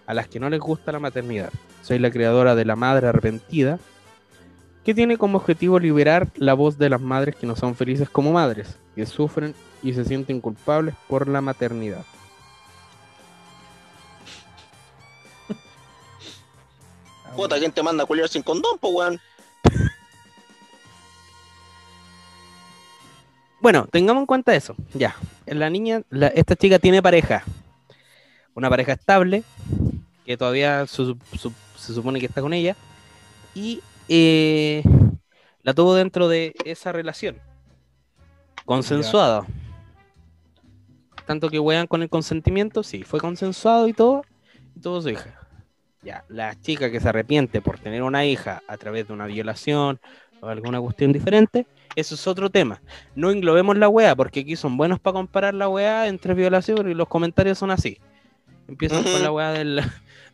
a 0.07 0.15
las 0.15 0.29
que 0.29 0.39
no 0.41 0.49
les 0.49 0.61
gusta 0.61 0.93
la 0.93 1.01
maternidad. 1.01 1.51
Soy 1.83 1.99
la 1.99 2.11
creadora 2.11 2.55
de 2.55 2.65
La 2.65 2.77
Madre 2.77 3.09
Arrepentida, 3.09 3.79
que 4.85 4.95
tiene 4.95 5.17
como 5.17 5.39
objetivo 5.39 5.79
liberar 5.79 6.29
la 6.37 6.55
voz 6.55 6.79
de 6.79 6.91
las 6.91 7.01
madres 7.01 7.37
que 7.37 7.47
no 7.47 7.57
son 7.57 7.75
felices 7.75 8.09
como 8.11 8.33
madres, 8.33 8.77
que 8.95 9.07
sufren 9.07 9.55
y 9.83 9.95
se 9.95 10.05
sienten 10.05 10.41
culpables 10.41 10.95
por 11.09 11.29
la 11.29 11.41
maternidad. 11.41 12.05
Puta, 17.37 17.59
¿quién 17.59 17.73
te 17.73 17.83
manda 17.83 18.05
a 18.05 18.07
culiar 18.07 18.29
sin 18.29 18.43
condón, 18.43 18.79
po, 18.79 18.89
weón? 18.91 19.21
Bueno, 23.61 23.87
tengamos 23.91 24.23
en 24.23 24.27
cuenta 24.27 24.55
eso. 24.55 24.75
Ya, 24.93 25.15
la 25.47 25.71
niña, 25.71 26.03
la- 26.11 26.27
esta 26.27 26.57
chica 26.57 26.79
tiene 26.81 27.01
pareja, 27.01 27.45
una 28.55 28.69
pareja 28.69 28.93
estable, 28.93 29.45
que 30.27 30.37
todavía 30.37 30.87
su- 30.87 31.17
su- 31.39 31.53
se 31.79 31.95
supone 31.95 32.19
que 32.21 32.27
está 32.27 32.43
con 32.43 32.53
ella, 32.53 32.77
y 33.55 33.81
eh, 34.15 34.83
la 35.63 35.73
tuvo 35.73 35.95
dentro 35.95 36.29
de 36.29 36.55
esa 36.67 36.93
relación, 36.93 37.39
consensuada. 38.67 39.47
Tanto 41.27 41.49
que 41.49 41.59
wean 41.59 41.87
con 41.87 42.03
el 42.03 42.11
consentimiento, 42.11 42.83
sí, 42.83 43.05
fue 43.05 43.21
consensuado 43.21 43.89
y 43.89 43.95
todo, 43.95 44.23
y 44.77 44.81
tuvo 44.81 45.01
su 45.01 45.09
hija. 45.09 45.39
Ya, 46.03 46.25
la 46.29 46.61
chica 46.61 46.91
que 46.91 47.01
se 47.01 47.09
arrepiente 47.09 47.63
por 47.63 47.79
tener 47.79 48.03
una 48.03 48.27
hija 48.27 48.61
a 48.69 48.77
través 48.77 49.09
de 49.09 49.15
una 49.15 49.27
violación 49.27 49.99
o 50.43 50.49
alguna 50.49 50.79
cuestión 50.79 51.13
diferente, 51.13 51.67
eso 51.97 52.15
es 52.15 52.27
otro 52.27 52.51
tema. 52.51 52.83
No 53.15 53.31
englobemos 53.31 53.79
la 53.79 53.89
weá, 53.89 54.15
porque 54.15 54.41
aquí 54.41 54.57
son 54.57 54.77
buenos 54.77 55.01
para 55.01 55.15
comparar 55.15 55.55
la 55.55 55.71
weá 55.71 56.09
entre 56.09 56.35
violación 56.35 56.91
y 56.91 56.95
los 56.95 57.09
comentarios 57.09 57.57
son 57.57 57.71
así. 57.71 57.99
Empiezan 58.69 59.05
con 59.05 59.23
la 59.23 59.33
weá 59.33 59.53
del, 59.53 59.81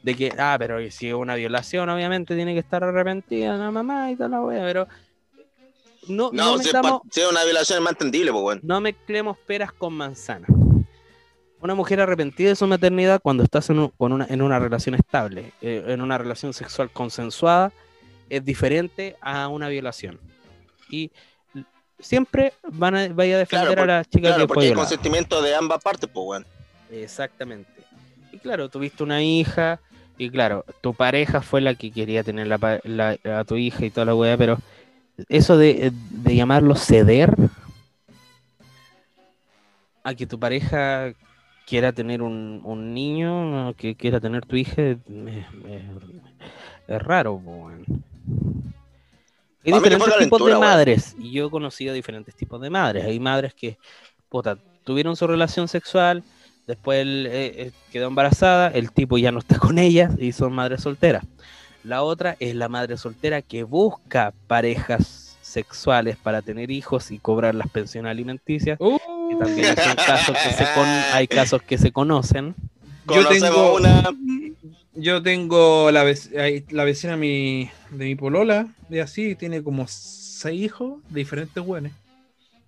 de 0.03 0.15
que, 0.15 0.33
ah, 0.39 0.57
pero 0.59 0.79
si 0.91 1.09
es 1.09 1.15
una 1.15 1.35
violación, 1.35 1.89
obviamente 1.91 2.35
tiene 2.37 2.55
que 2.55 2.61
estar 2.61 2.83
arrepentida 2.85 3.57
la 3.57 3.71
mamá 3.71 4.11
y 4.11 4.17
toda 4.17 4.29
la 4.29 4.41
weá, 4.43 4.63
pero 4.65 4.87
no, 6.09 6.31
no, 6.33 6.53
No, 6.53 6.59
si, 6.59 6.69
es 6.69 6.75
metamos- 6.75 7.03
una 7.31 7.45
violación 7.45 7.79
es 7.79 7.83
más 7.83 7.93
entendible, 7.93 8.33
po, 8.33 8.41
weón. 8.41 8.61
no 8.63 8.81
mezclemos 8.81 9.37
peras 9.39 9.73
con 9.73 9.93
manzanas. 9.95 10.49
Una 11.61 11.75
mujer 11.75 12.01
arrepentida 12.01 12.51
de 12.51 12.57
su 12.57 12.67
maternidad 12.69 13.21
cuando 13.21 13.43
estás 13.43 13.69
en, 13.71 13.81
un- 13.81 13.89
con 13.89 14.13
una, 14.13 14.27
en 14.31 14.41
una 14.43 14.59
relación 14.61 14.95
estable, 14.95 15.53
eh, 15.61 15.85
en 15.89 16.01
una 16.01 16.17
relación 16.17 16.53
sexual 16.55 16.89
consensuada, 16.91 17.73
es 18.31 18.45
diferente 18.45 19.17
a 19.21 19.49
una 19.49 19.69
violación. 19.69 20.21
Y 20.89 21.11
siempre 21.99 22.53
van 22.71 22.95
a, 22.95 23.09
vaya 23.09 23.35
a 23.35 23.39
defender 23.39 23.75
Claro, 23.75 23.83
a 23.83 23.87
la 23.99 24.05
chica 24.05 24.29
Claro, 24.29 24.43
que 24.45 24.47
porque 24.49 24.67
hay 24.69 24.73
consentimiento 24.75 25.43
de 25.43 25.55
ambas 25.57 25.83
partes, 25.83 26.09
po, 26.09 26.23
weón. 26.23 26.47
Exactamente. 26.91 27.71
Y 28.39 28.41
claro, 28.41 28.69
tuviste 28.69 29.03
una 29.03 29.21
hija, 29.21 29.81
y 30.17 30.31
claro, 30.31 30.65
tu 30.81 30.95
pareja 30.95 31.41
fue 31.43 31.61
la 31.61 31.75
que 31.75 31.91
quería 31.91 32.23
tener 32.23 32.47
la, 32.47 33.19
a 33.37 33.45
tu 33.45 33.57
hija 33.57 33.85
y 33.85 33.91
toda 33.91 34.05
la 34.07 34.15
weá, 34.15 34.37
pero 34.37 34.59
eso 35.29 35.57
de, 35.59 35.91
de 36.11 36.37
llamarlo 36.37 36.77
ceder 36.77 37.35
a 40.05 40.15
que 40.15 40.25
tu 40.27 40.39
pareja 40.39 41.13
quiera 41.67 41.93
tener 41.93 42.23
un, 42.23 42.61
un 42.65 42.95
niño, 42.95 43.75
que 43.75 43.97
quiera 43.97 44.21
tener 44.21 44.47
tu 44.47 44.55
hija, 44.55 44.83
es, 44.83 44.99
es- 45.09 45.83
es 46.87 47.03
raro, 47.03 47.35
weón. 47.35 47.85
Hay 49.65 49.73
diferentes 49.81 50.07
tipos 50.25 50.39
de 50.39 50.53
madres, 50.61 51.17
y 51.19 51.33
yo 51.33 51.47
he 51.49 51.51
conocido 51.51 51.93
diferentes 51.93 52.35
tipos 52.37 52.61
de 52.61 52.71
madres. 52.71 53.05
Hay 53.05 53.19
madres 53.21 53.53
que, 53.53 53.77
puta, 54.29 54.57
tuvieron 54.85 55.17
su 55.17 55.27
relación 55.27 55.67
sexual, 55.69 56.23
después 56.69 57.01
él, 57.03 57.27
eh, 57.29 57.53
eh, 57.57 57.71
quedó 57.91 58.07
embarazada, 58.07 58.69
el 58.69 58.93
tipo 58.93 59.19
ya 59.19 59.33
no 59.33 59.41
está 59.41 59.59
con 59.59 59.79
ella 59.79 60.11
y 60.19 60.31
son 60.31 60.53
madres 60.53 60.83
solteras. 60.83 61.25
La 61.83 62.03
otra 62.05 62.37
es 62.39 62.55
la 62.55 62.69
madre 62.69 62.97
soltera 62.97 63.43
que 63.43 63.65
busca 63.65 64.33
parejas 64.47 65.37
sexuales 65.41 66.17
para 66.17 66.43
tener 66.43 66.71
hijos 66.71 67.11
y 67.11 67.19
cobrar 67.19 67.55
las 67.55 67.69
pensiones 67.71 68.11
alimenticias. 68.11 68.79
Uh, 68.81 68.99
Que 69.31 69.37
también 69.37 69.75
son 69.77 69.97
casos 69.97 70.37
que 70.37 70.53
se 70.53 70.65
con- 70.75 70.87
hay 71.15 71.27
casos 71.27 71.63
que 71.63 71.79
se 71.79 71.91
conocen. 71.91 72.55
yo 73.07 73.27
tengo 73.29 73.75
una. 73.75 74.03
Yo 74.95 75.23
tengo 75.23 75.91
la, 75.93 76.01
ahí, 76.41 76.65
la 76.71 76.83
vecina 76.85 77.17
mi, 77.17 77.71
de 77.91 78.05
mi 78.07 78.15
polola, 78.17 78.67
de 78.89 79.01
así, 79.01 79.37
tiene 79.37 79.63
como 79.63 79.87
seis 79.87 80.61
hijos 80.61 80.99
de 81.09 81.21
diferentes 81.21 81.65
buenos. 81.65 81.93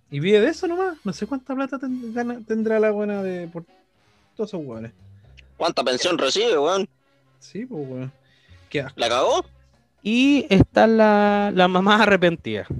Y 0.09 0.21
vive 0.21 0.39
de 0.39 0.47
eso 0.47 0.65
nomás. 0.67 0.97
No 1.03 1.11
sé 1.13 1.27
cuánta 1.27 1.53
plata 1.53 1.77
ten- 1.77 2.13
gana- 2.13 2.39
tendrá 2.47 2.79
la 2.79 2.91
buena 2.91 3.21
de 3.21 3.47
por 3.49 3.65
todos 4.35 4.49
esos. 4.53 4.91
¿Cuánta 5.57 5.83
pensión 5.83 6.17
recibe, 6.17 6.57
weón? 6.57 6.87
Sí, 7.39 7.65
pues 7.65 7.87
weón. 7.87 8.11
Qué 8.69 8.81
asco. 8.81 8.99
¿La 8.99 9.09
cagó? 9.09 9.45
Y 10.03 10.45
está 10.49 10.87
la, 10.87 11.51
la 11.53 11.67
mamá 11.67 12.03
arrepentida. 12.03 12.67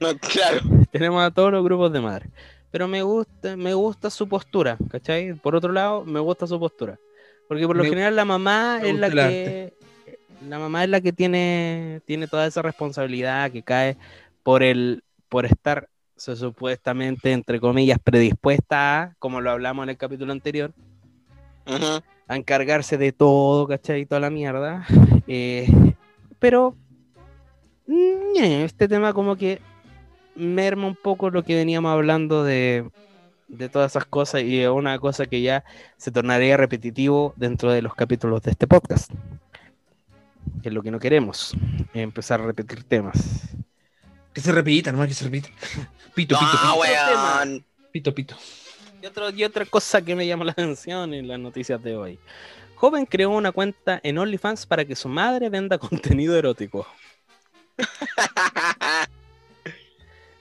No, 0.00 0.08
claro. 0.18 0.60
Tenemos 0.90 1.22
a 1.24 1.30
todos 1.30 1.52
los 1.52 1.64
grupos 1.64 1.92
de 1.92 2.00
madres. 2.00 2.28
Pero 2.70 2.88
me 2.88 3.02
gusta, 3.02 3.56
me 3.56 3.72
gusta 3.72 4.10
su 4.10 4.28
postura, 4.28 4.76
¿cachai? 4.90 5.32
Por 5.34 5.54
otro 5.54 5.72
lado, 5.72 6.04
me 6.04 6.20
gusta 6.20 6.46
su 6.46 6.58
postura. 6.58 6.98
Porque 7.48 7.66
por 7.66 7.76
lo 7.76 7.84
Me- 7.84 7.88
general 7.88 8.16
la 8.16 8.24
mamá 8.24 8.80
es 8.82 8.94
la 8.96 9.08
que. 9.10 9.72
La 10.48 10.58
mamá 10.58 10.84
es 10.84 10.90
la 10.90 11.00
que 11.00 11.12
tiene, 11.12 12.02
tiene 12.04 12.26
toda 12.26 12.46
esa 12.46 12.60
responsabilidad 12.60 13.50
que 13.50 13.62
cae 13.62 13.96
por 14.42 14.62
el, 14.62 15.02
por 15.30 15.46
estar 15.46 15.88
so- 16.16 16.36
supuestamente, 16.36 17.32
entre 17.32 17.60
comillas, 17.60 17.98
predispuesta 18.02 19.02
a, 19.02 19.14
como 19.18 19.40
lo 19.40 19.50
hablamos 19.50 19.84
en 19.84 19.90
el 19.90 19.96
capítulo 19.96 20.32
anterior, 20.32 20.72
a 22.28 22.36
encargarse 22.36 22.98
de 22.98 23.12
todo, 23.12 23.66
¿cachai? 23.66 24.02
Y 24.02 24.06
toda 24.06 24.20
la 24.20 24.30
mierda. 24.30 24.86
Eh, 25.26 25.66
pero 26.38 26.76
mm, 27.86 28.36
este 28.36 28.88
tema 28.88 29.14
como 29.14 29.36
que 29.36 29.62
merma 30.36 30.86
un 30.86 30.96
poco 30.96 31.30
lo 31.30 31.42
que 31.42 31.54
veníamos 31.54 31.90
hablando 31.90 32.44
de, 32.44 32.86
de 33.48 33.68
todas 33.70 33.92
esas 33.92 34.04
cosas 34.04 34.42
y 34.42 34.60
es 34.60 34.68
una 34.68 34.98
cosa 34.98 35.24
que 35.24 35.40
ya 35.40 35.64
se 35.96 36.10
tornaría 36.10 36.58
repetitivo 36.58 37.32
dentro 37.36 37.72
de 37.72 37.80
los 37.80 37.94
capítulos 37.94 38.42
de 38.42 38.50
este 38.50 38.66
podcast. 38.66 39.10
Que 40.62 40.68
es 40.68 40.74
lo 40.74 40.82
que 40.82 40.90
no 40.90 40.98
queremos, 40.98 41.56
empezar 41.94 42.42
a 42.42 42.44
repetir 42.46 42.84
temas. 42.84 43.48
Que 44.34 44.42
se 44.42 44.52
repita, 44.52 44.92
nomás 44.92 45.08
que 45.08 45.14
se 45.14 45.24
repita. 45.24 45.48
Pito, 46.14 46.36
pito, 46.38 46.52
No, 46.52 46.60
pito. 46.60 46.76
weón. 46.80 47.64
Pito, 47.92 48.14
pito. 48.14 48.36
Y, 49.02 49.06
otro- 49.06 49.30
y 49.30 49.44
otra 49.44 49.64
cosa 49.66 50.02
que 50.02 50.14
me 50.14 50.26
llama 50.26 50.44
la 50.44 50.52
atención 50.56 51.12
en 51.14 51.28
las 51.28 51.38
noticias 51.38 51.82
de 51.82 51.96
hoy. 51.96 52.18
Joven 52.76 53.06
creó 53.06 53.30
una 53.30 53.52
cuenta 53.52 54.00
en 54.02 54.18
OnlyFans 54.18 54.66
para 54.66 54.84
que 54.84 54.96
su 54.96 55.08
madre 55.08 55.48
venda 55.48 55.78
contenido 55.78 56.36
erótico. 56.36 56.86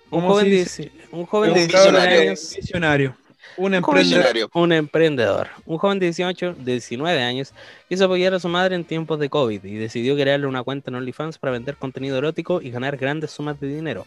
Un 0.09 0.21
¿Cómo 0.21 0.29
joven, 0.33 0.45
dice? 0.45 0.91
un 1.11 1.25
joven 1.25 1.53
de 1.53 1.61
Un 1.61 1.67
19 1.67 1.91
visionario. 1.91 2.21
años. 2.21 2.53
Visionario. 2.55 3.17
Un 3.57 3.73
emprendedor. 3.73 4.49
Un 4.53 4.71
emprendedor. 4.71 5.47
Un 5.65 5.77
joven 5.77 5.99
de 5.99 6.05
18, 6.07 6.53
de 6.59 6.71
19 6.73 7.21
años 7.21 7.53
quiso 7.89 8.05
apoyar 8.05 8.33
a 8.33 8.39
su 8.39 8.47
madre 8.47 8.75
en 8.75 8.83
tiempos 8.85 9.19
de 9.19 9.29
COVID 9.29 9.63
y 9.63 9.75
decidió 9.75 10.15
crearle 10.15 10.47
una 10.47 10.63
cuenta 10.63 10.89
en 10.91 10.95
OnlyFans 10.95 11.37
para 11.39 11.51
vender 11.51 11.75
contenido 11.77 12.17
erótico 12.17 12.61
y 12.61 12.69
ganar 12.71 12.97
grandes 12.97 13.31
sumas 13.31 13.59
de 13.59 13.67
dinero. 13.67 14.05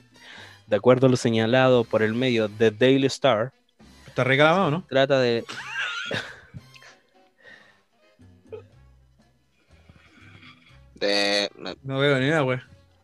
De 0.66 0.76
acuerdo 0.76 1.06
a 1.06 1.10
lo 1.10 1.16
señalado 1.16 1.84
por 1.84 2.02
el 2.02 2.14
medio 2.14 2.48
The 2.48 2.70
Daily 2.70 3.06
Star, 3.06 3.52
Está 4.06 4.24
reclamado, 4.24 4.70
¿no? 4.70 4.84
trata 4.88 5.20
de. 5.20 5.44
De- 10.94 11.50
no, 11.82 11.98
veo 11.98 12.18
ni 12.18 12.28
nada, 12.28 12.40
güey. 12.40 12.58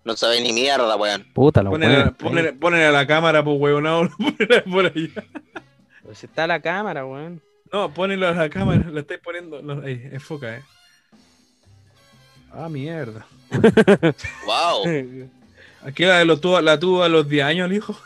no 0.05 0.17
sabe 0.17 0.41
ni 0.41 0.53
mierda, 0.53 0.97
weón. 0.97 1.27
Puta, 1.35 1.63
la 1.63 1.71
ponele- 1.71 2.59
ponele 2.59 2.87
a 2.87 2.93
la 2.93 3.07
cámara, 3.07 3.45
pues, 3.45 3.57
weón. 3.61 3.83
No, 3.85 4.09
ponele 4.19 4.63
por 4.63 4.87
allá. 4.87 5.25
Pues 6.03 6.25
está 6.25 6.47
la 6.47 6.61
cámara, 6.61 7.05
weón. 7.05 7.43
No, 7.73 7.93
ponelo 7.93 8.29
a 8.29 8.33
la 8.33 8.49
cámara. 8.49 8.85
La 8.91 9.01
estáis 9.01 9.21
poniendo. 9.21 9.61
no, 9.63 9.83
ahí, 9.83 10.09
enfoca, 10.13 10.57
eh. 10.57 10.63
Ah, 12.53 12.69
mierda. 12.69 13.27
Wow. 14.47 14.85
Aquí 15.85 16.05
la, 16.05 16.19
de 16.19 16.25
los 16.25 16.41
tuvo, 16.41 16.61
la 16.61 16.79
tuvo 16.79 17.03
a 17.03 17.09
los 17.09 17.29
10 17.29 17.45
años 17.45 17.71
el 17.71 17.77
hijo. 17.77 17.97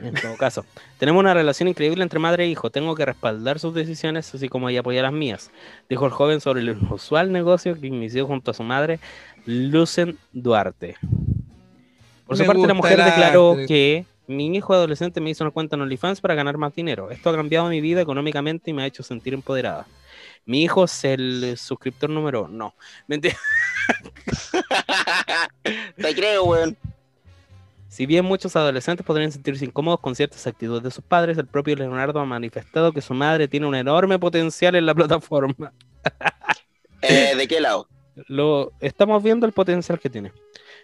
En 0.00 0.14
todo 0.14 0.36
caso, 0.36 0.64
tenemos 0.98 1.20
una 1.20 1.34
relación 1.34 1.68
increíble 1.68 2.02
entre 2.02 2.18
madre 2.18 2.44
e 2.44 2.48
hijo. 2.48 2.70
Tengo 2.70 2.94
que 2.94 3.04
respaldar 3.04 3.58
sus 3.58 3.74
decisiones, 3.74 4.32
así 4.32 4.48
como 4.48 4.68
ella 4.68 4.80
apoya 4.80 5.02
las 5.02 5.12
mías. 5.12 5.50
Dijo 5.88 6.06
el 6.06 6.12
joven 6.12 6.40
sobre 6.40 6.60
el 6.60 6.68
inusual 6.68 7.32
negocio 7.32 7.78
que 7.80 7.88
inició 7.88 8.26
junto 8.26 8.52
a 8.52 8.54
su 8.54 8.62
madre, 8.62 9.00
Lucen 9.44 10.16
Duarte. 10.32 10.96
Por 12.26 12.36
su 12.36 12.42
Me 12.42 12.46
parte, 12.46 12.66
la 12.66 12.74
mujer 12.74 13.02
declaró 13.02 13.56
que 13.66 14.06
mi 14.28 14.54
hijo 14.54 14.74
adolescente 14.74 15.20
me 15.20 15.30
hizo 15.30 15.42
una 15.42 15.50
cuenta 15.50 15.74
en 15.74 15.82
OnlyFans 15.82 16.20
para 16.20 16.34
ganar 16.34 16.58
más 16.58 16.74
dinero. 16.74 17.10
Esto 17.10 17.30
ha 17.30 17.36
cambiado 17.36 17.68
mi 17.68 17.80
vida 17.80 18.00
económicamente 18.00 18.70
y 18.70 18.74
me 18.74 18.82
ha 18.82 18.86
hecho 18.86 19.02
sentir 19.02 19.34
empoderada. 19.34 19.86
Mi 20.44 20.62
hijo 20.62 20.84
es 20.84 21.04
el 21.04 21.56
suscriptor 21.58 22.10
número. 22.10 22.46
No, 22.48 22.74
mentira. 23.06 23.36
Te 25.96 26.14
creo, 26.14 26.44
weón. 26.44 26.76
Si 27.98 28.06
bien 28.06 28.24
muchos 28.24 28.54
adolescentes 28.54 29.04
podrían 29.04 29.32
sentirse 29.32 29.64
incómodos 29.64 29.98
con 29.98 30.14
ciertas 30.14 30.46
actitudes 30.46 30.84
de 30.84 30.92
sus 30.92 31.02
padres, 31.02 31.36
el 31.36 31.48
propio 31.48 31.74
Leonardo 31.74 32.20
ha 32.20 32.24
manifestado 32.24 32.92
que 32.92 33.00
su 33.00 33.12
madre 33.12 33.48
tiene 33.48 33.66
un 33.66 33.74
enorme 33.74 34.20
potencial 34.20 34.76
en 34.76 34.86
la 34.86 34.94
plataforma. 34.94 35.72
Eh, 37.02 37.34
¿De 37.36 37.48
qué 37.48 37.60
lado? 37.60 37.88
Lo 38.28 38.70
estamos 38.78 39.20
viendo 39.20 39.46
el 39.46 39.52
potencial 39.52 39.98
que 39.98 40.08
tiene. 40.08 40.30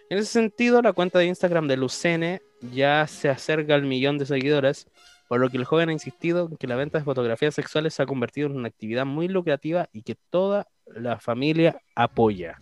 En 0.09 0.17
ese 0.17 0.29
sentido, 0.29 0.81
la 0.81 0.91
cuenta 0.91 1.17
de 1.17 1.27
Instagram 1.27 1.69
de 1.69 1.77
Lucene 1.77 2.41
ya 2.73 3.07
se 3.07 3.29
acerca 3.29 3.75
al 3.75 3.83
millón 3.83 4.17
de 4.17 4.25
seguidores, 4.25 4.85
por 5.29 5.39
lo 5.39 5.49
que 5.49 5.55
el 5.55 5.63
joven 5.63 5.87
ha 5.87 5.93
insistido 5.93 6.49
en 6.51 6.57
que 6.57 6.67
la 6.67 6.75
venta 6.75 6.97
de 6.97 7.05
fotografías 7.05 7.55
sexuales 7.55 7.93
se 7.93 8.03
ha 8.03 8.05
convertido 8.05 8.47
en 8.47 8.57
una 8.57 8.67
actividad 8.67 9.05
muy 9.05 9.29
lucrativa 9.29 9.87
y 9.93 10.01
que 10.01 10.17
toda 10.29 10.67
la 10.85 11.17
familia 11.17 11.81
apoya. 11.95 12.59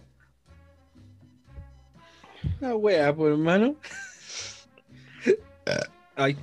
Una 2.61 2.75
wea, 2.75 3.15
pues, 3.15 3.31
hermano. 3.31 3.77
Ay, 6.15 6.37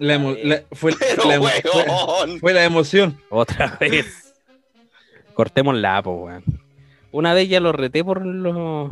la 0.00 0.14
emo- 0.16 0.36
la- 0.42 0.62
fue, 0.72 0.92
la 0.92 1.36
emo- 1.36 1.48
fue- 1.48 1.82
weón. 1.86 2.40
fue 2.40 2.52
la 2.52 2.64
emoción. 2.64 3.20
Otra 3.30 3.76
vez. 3.80 4.34
Cortemos 5.34 5.74
la 5.76 6.02
po, 6.02 6.12
weón. 6.24 6.44
Una 7.12 7.34
vez 7.34 7.48
ya 7.48 7.60
lo 7.60 7.72
reté 7.72 8.04
por, 8.04 8.24
lo- 8.24 8.90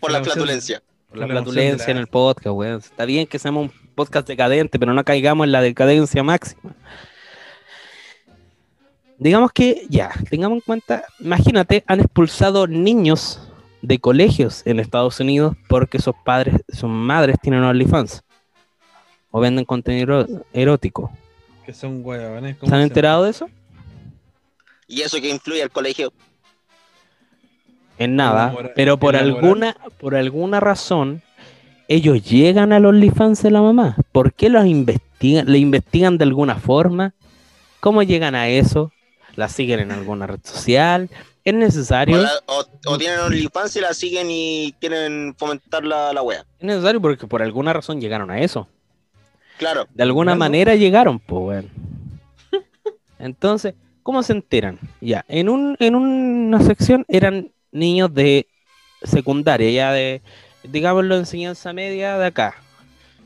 Por 0.00 0.10
la 0.12 0.18
la 0.18 0.24
flatulencia. 0.24 0.82
por 1.08 1.18
la 1.18 1.26
de 1.26 1.34
la- 1.34 1.84
en 1.90 1.96
el 1.96 2.06
podcast, 2.06 2.46
weón. 2.56 2.78
Está 2.78 3.04
bien 3.04 3.26
que 3.26 3.38
seamos 3.38 3.70
un 3.70 3.90
podcast 3.94 4.26
decadente, 4.28 4.78
pero 4.78 4.92
no 4.94 5.04
caigamos 5.04 5.44
en 5.46 5.52
la 5.52 5.60
decadencia 5.60 6.22
máxima. 6.22 6.74
Digamos 9.18 9.50
que, 9.52 9.86
ya, 9.88 10.10
tengamos 10.28 10.56
en 10.56 10.60
cuenta, 10.60 11.04
imagínate, 11.20 11.82
han 11.86 12.00
expulsado 12.00 12.66
niños 12.66 13.40
de 13.86 14.00
colegios 14.00 14.62
en 14.66 14.80
Estados 14.80 15.20
Unidos 15.20 15.56
porque 15.68 16.00
sus 16.00 16.14
padres, 16.24 16.56
sus 16.68 16.90
madres 16.90 17.36
tienen 17.40 17.62
OnlyFans 17.62 18.24
o 19.30 19.40
venden 19.40 19.64
contenido 19.64 20.26
erótico. 20.52 21.12
Que 21.64 21.72
son. 21.72 22.02
¿cómo 22.02 22.68
¿Se 22.68 22.74
han 22.74 22.80
enterado 22.80 23.24
de 23.24 23.30
eso? 23.30 23.48
Y 24.88 25.02
eso 25.02 25.20
que 25.20 25.28
influye 25.28 25.62
al 25.62 25.70
colegio. 25.70 26.12
En 27.98 28.16
nada, 28.16 28.54
pero 28.74 28.98
por 28.98 29.16
alguna, 29.16 29.76
por 29.98 30.16
alguna 30.16 30.60
razón, 30.60 31.22
ellos 31.88 32.22
llegan 32.28 32.72
a 32.72 32.80
los 32.80 32.90
OnlyFans 32.90 33.42
de 33.42 33.50
la 33.50 33.62
mamá. 33.62 33.96
¿Por 34.12 34.34
qué 34.34 34.48
los 34.50 34.66
investigan? 34.66 35.50
¿Le 35.50 35.58
investigan 35.58 36.18
de 36.18 36.24
alguna 36.24 36.56
forma? 36.56 37.14
¿Cómo 37.80 38.02
llegan 38.02 38.34
a 38.34 38.48
eso? 38.48 38.92
¿La 39.36 39.48
siguen 39.48 39.80
en 39.80 39.92
alguna 39.92 40.26
red 40.26 40.40
social? 40.42 41.08
¿Es 41.46 41.54
O, 41.54 41.56
necesario? 41.56 42.16
la- 42.22 42.30
o- 42.46 42.66
o 42.86 42.98
tienen 42.98 43.20
OnlyFans 43.20 43.76
y 43.76 43.80
la 43.80 43.94
siguen 43.94 44.26
y 44.30 44.74
quieren 44.80 45.34
fomentar 45.38 45.84
la, 45.84 46.12
la 46.12 46.20
wea. 46.22 46.40
Es 46.58 46.64
necesario 46.66 47.00
porque 47.00 47.26
por 47.28 47.40
alguna 47.40 47.72
razón 47.72 48.00
llegaron 48.00 48.30
a 48.32 48.40
eso. 48.40 48.68
Claro. 49.56 49.86
De 49.94 50.02
alguna 50.02 50.30
Claro. 50.32 50.38
manera 50.40 50.74
llegaron, 50.74 51.18
pues, 51.20 51.40
weón. 51.42 51.70
Entonces, 53.18 53.74
¿cómo 54.02 54.22
se 54.22 54.32
enteran? 54.32 54.78
Ya, 55.00 55.24
en, 55.28 55.48
un, 55.48 55.76
en 55.78 55.94
una 55.94 56.60
sección 56.60 57.04
eran 57.08 57.50
niños 57.72 58.12
de 58.12 58.46
secundaria, 59.02 59.70
ya 59.70 59.92
de, 59.92 60.22
digámoslo, 60.64 61.16
enseñanza 61.16 61.72
media 61.72 62.18
de 62.18 62.26
acá. 62.26 62.54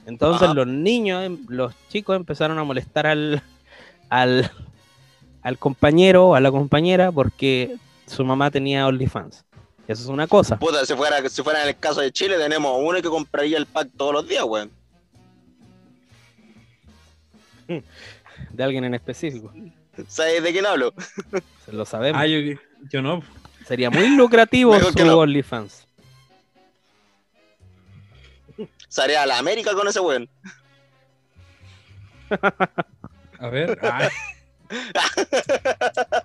Entonces 0.06 0.42
Ajá. 0.42 0.55
los 0.55 0.66
niños, 0.66 1.24
em- 1.24 1.38
los 1.48 1.72
chicos 1.88 2.16
empezaron 2.16 2.59
a 2.59 2.64
molestar 2.64 3.06
al, 3.06 3.42
al, 4.09 4.51
al 5.42 5.59
compañero 5.59 6.28
o 6.28 6.34
a 6.34 6.40
la 6.40 6.51
compañera 6.51 7.10
porque 7.12 7.76
su 8.10 8.24
mamá 8.24 8.50
tenía 8.50 8.86
OnlyFans. 8.86 9.44
Eso 9.86 10.02
es 10.02 10.08
una 10.08 10.26
cosa. 10.26 10.58
Puta, 10.58 10.84
si 10.84 10.94
fuera, 10.94 11.28
si 11.28 11.42
fuera 11.42 11.62
en 11.62 11.68
el 11.68 11.78
caso 11.78 12.00
de 12.00 12.12
Chile, 12.12 12.36
tenemos 12.38 12.76
uno 12.78 13.00
que 13.00 13.08
compraría 13.08 13.56
el 13.56 13.66
pack 13.66 13.88
todos 13.96 14.12
los 14.12 14.28
días, 14.28 14.44
weón. 14.44 14.70
De 18.50 18.64
alguien 18.64 18.84
en 18.84 18.94
específico. 18.94 19.52
¿Sabes 20.08 20.42
de 20.42 20.50
quién 20.52 20.64
hablo? 20.64 20.94
Se 21.64 21.72
lo 21.72 21.84
sabemos. 21.84 22.20
Ah, 22.20 22.26
yo, 22.26 22.38
yo 22.90 23.02
no. 23.02 23.22
Sería 23.66 23.90
muy 23.90 24.08
lucrativo 24.16 24.78
su 24.80 25.04
no. 25.04 25.18
OnlyFans. 25.18 25.86
Salí 28.88 29.14
a 29.14 29.26
la 29.26 29.38
América 29.38 29.74
con 29.74 29.86
ese 29.86 30.00
weón. 30.00 30.28
A 33.38 33.48
ver. 33.48 33.78
ah, 33.82 34.08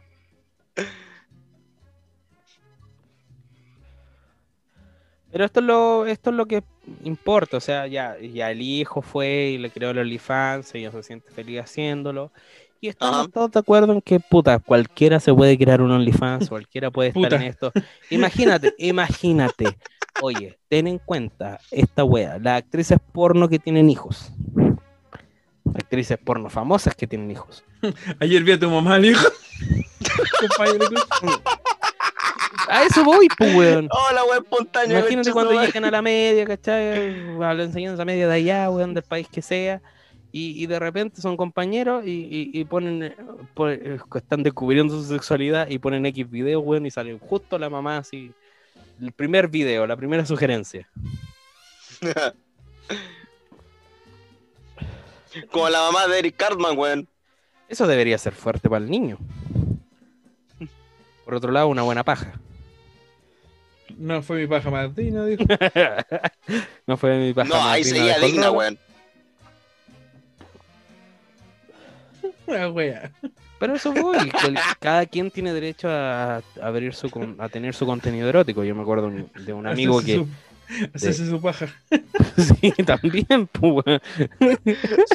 Pero 5.35 5.43
esto 5.43 5.59
es 5.59 5.65
lo, 5.65 6.05
esto 6.05 6.29
es 6.29 6.35
lo 6.37 6.45
que 6.45 6.63
importa, 7.03 7.57
o 7.57 7.59
sea, 7.59 7.87
ya, 7.87 8.15
ya 8.21 8.51
el 8.51 8.61
hijo 8.61 9.01
fue 9.01 9.49
y 9.49 9.57
le 9.57 9.69
creó 9.69 9.89
el 9.89 9.97
OnlyFans, 9.97 10.73
ella 10.75 10.91
se 10.91 11.03
siente 11.03 11.29
feliz 11.29 11.59
haciéndolo. 11.59 12.31
Y 12.79 12.87
estamos 12.87 13.29
todos 13.33 13.51
de 13.51 13.59
acuerdo 13.59 13.91
en 13.91 14.01
que, 14.01 14.21
puta, 14.21 14.59
cualquiera 14.59 15.19
se 15.19 15.33
puede 15.33 15.57
crear 15.57 15.81
un 15.81 15.91
OnlyFans, 15.91 16.47
cualquiera 16.49 16.89
puede 16.89 17.09
estar 17.09 17.23
Puta. 17.23 17.35
en 17.35 17.41
esto. 17.41 17.73
Imagínate, 18.11 18.75
imagínate. 18.77 19.77
Oye, 20.21 20.57
ten 20.69 20.87
en 20.87 20.99
cuenta 20.99 21.59
esta 21.69 22.05
wea, 22.05 22.39
las 22.39 22.59
actrices 22.59 22.99
porno 23.11 23.49
que 23.49 23.59
tienen 23.59 23.89
hijos. 23.89 24.31
Actrices 25.75 26.17
porno 26.17 26.49
famosas 26.49 26.95
que 26.95 27.07
tienen 27.07 27.29
hijos. 27.29 27.65
ayer 28.21 28.41
vi 28.41 28.53
a 28.53 28.59
tu 28.61 28.69
mamá, 28.69 28.95
el 28.95 29.07
hijo. 29.07 29.27
A 32.69 32.83
eso 32.83 33.03
voy, 33.03 33.27
pues, 33.37 33.55
weón. 33.55 33.87
Oh, 33.91 34.13
la 34.13 34.23
wea 34.23 34.37
espontánea. 34.39 34.99
Imagínate 34.99 35.31
cuando 35.31 35.51
llegan 35.61 35.85
a 35.85 35.91
la 35.91 36.01
media, 36.01 36.45
¿cachai? 36.45 37.39
A 37.41 37.53
la 37.53 37.63
enseñanza 37.63 38.03
media 38.05 38.27
de 38.27 38.33
allá, 38.33 38.69
weón, 38.69 38.93
del 38.93 39.03
país 39.03 39.27
que 39.31 39.41
sea. 39.41 39.81
Y, 40.31 40.61
y 40.61 40.65
de 40.67 40.79
repente 40.79 41.21
son 41.21 41.37
compañeros 41.37 42.03
y, 42.05 42.09
y- 42.09 42.51
y 42.59 42.65
ponen, 42.65 43.03
eh, 43.03 43.15
po- 43.53 43.69
eh, 43.69 43.99
están 44.15 44.43
descubriendo 44.43 44.93
su 44.93 45.03
sexualidad 45.05 45.69
y 45.69 45.79
ponen 45.79 46.05
X 46.07 46.29
video, 46.29 46.59
weón, 46.59 46.85
y 46.85 46.91
sale 46.91 47.17
justo 47.19 47.57
la 47.57 47.69
mamá 47.69 47.97
así. 47.99 48.33
El 49.01 49.11
primer 49.13 49.47
video, 49.47 49.87
la 49.87 49.95
primera 49.95 50.25
sugerencia. 50.25 50.89
Como 55.51 55.69
la 55.69 55.79
mamá 55.79 56.07
de 56.07 56.19
Eric 56.19 56.35
Cartman, 56.37 56.77
weón. 56.77 57.07
Eso 57.67 57.87
debería 57.87 58.17
ser 58.17 58.33
fuerte 58.33 58.69
para 58.69 58.83
el 58.83 58.91
niño. 58.91 59.17
Por 61.25 61.33
otro 61.35 61.51
lado, 61.51 61.67
una 61.67 61.81
buena 61.81 62.03
paja. 62.03 62.39
No 63.97 64.21
fue 64.21 64.41
mi 64.41 64.47
paja 64.47 64.69
Martina, 64.69 65.25
dijo. 65.25 65.43
no 66.87 66.97
fue 66.97 67.17
mi 67.17 67.33
paja. 67.33 67.47
No, 67.49 67.55
ahí 67.55 67.81
madrina 67.83 67.97
seguía 67.97 68.19
de 68.19 68.25
digna, 68.27 68.51
weón. 68.51 68.77
Una 72.47 72.69
wea. 72.69 73.11
Pero 73.59 73.75
eso 73.75 73.91
voy. 73.93 74.31
Cada 74.79 75.05
quien 75.05 75.31
tiene 75.31 75.53
derecho 75.53 75.89
a, 75.89 76.37
a 76.37 76.41
abrir 76.61 76.93
su 76.93 77.09
con- 77.09 77.35
a 77.39 77.49
tener 77.49 77.73
su 77.73 77.85
contenido 77.85 78.27
erótico. 78.29 78.63
Yo 78.63 78.75
me 78.75 78.81
acuerdo 78.81 79.07
un- 79.07 79.31
de 79.33 79.53
un 79.53 79.65
amigo 79.65 79.99
Hacerse 79.99 80.19
que 80.19 80.25
su- 80.25 80.89
Hacerse 80.93 81.29
su 81.29 81.41
paja. 81.41 81.67
sí, 82.37 82.71
también, 82.83 83.47
pues, 83.51 83.85
weón. 83.85 84.01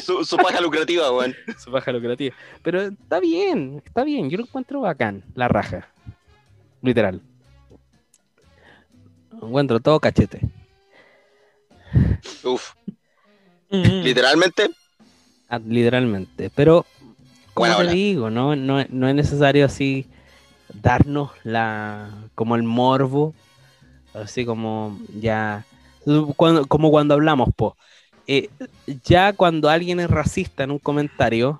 Su, 0.03 0.25
su 0.25 0.37
paja 0.37 0.59
lucrativa, 0.59 1.11
weón. 1.11 1.35
Su 1.57 1.71
paja 1.71 1.91
lucrativa. 1.91 2.35
Pero 2.63 2.81
está 2.81 3.19
bien, 3.19 3.81
está 3.85 4.03
bien. 4.03 4.29
Yo 4.29 4.37
lo 4.37 4.43
encuentro 4.45 4.81
bacán, 4.81 5.23
la 5.35 5.47
raja. 5.47 5.87
Literal. 6.81 7.21
Encuentro 9.41 9.79
todo 9.79 9.99
cachete. 9.99 10.39
Uf, 12.43 12.73
Mm. 13.69 14.03
literalmente. 14.03 14.69
Ah, 15.47 15.59
Literalmente. 15.65 16.49
Pero, 16.55 16.85
como 17.53 17.73
Buena 17.73 17.77
te 17.77 17.95
digo, 17.95 18.29
¿no? 18.29 18.55
No, 18.55 18.83
no 18.89 19.07
es 19.07 19.15
necesario 19.15 19.65
así 19.65 20.05
darnos 20.73 21.31
la 21.43 22.09
como 22.35 22.55
el 22.55 22.63
morbo. 22.63 23.33
Así 24.13 24.45
como 24.45 24.99
ya. 25.19 25.65
Cuando, 26.35 26.65
como 26.65 26.91
cuando 26.91 27.13
hablamos, 27.13 27.49
po. 27.55 27.77
eh, 28.27 28.49
ya 29.05 29.33
cuando 29.33 29.69
alguien 29.69 29.99
es 29.99 30.09
racista 30.09 30.63
en 30.63 30.71
un 30.71 30.79
comentario, 30.79 31.59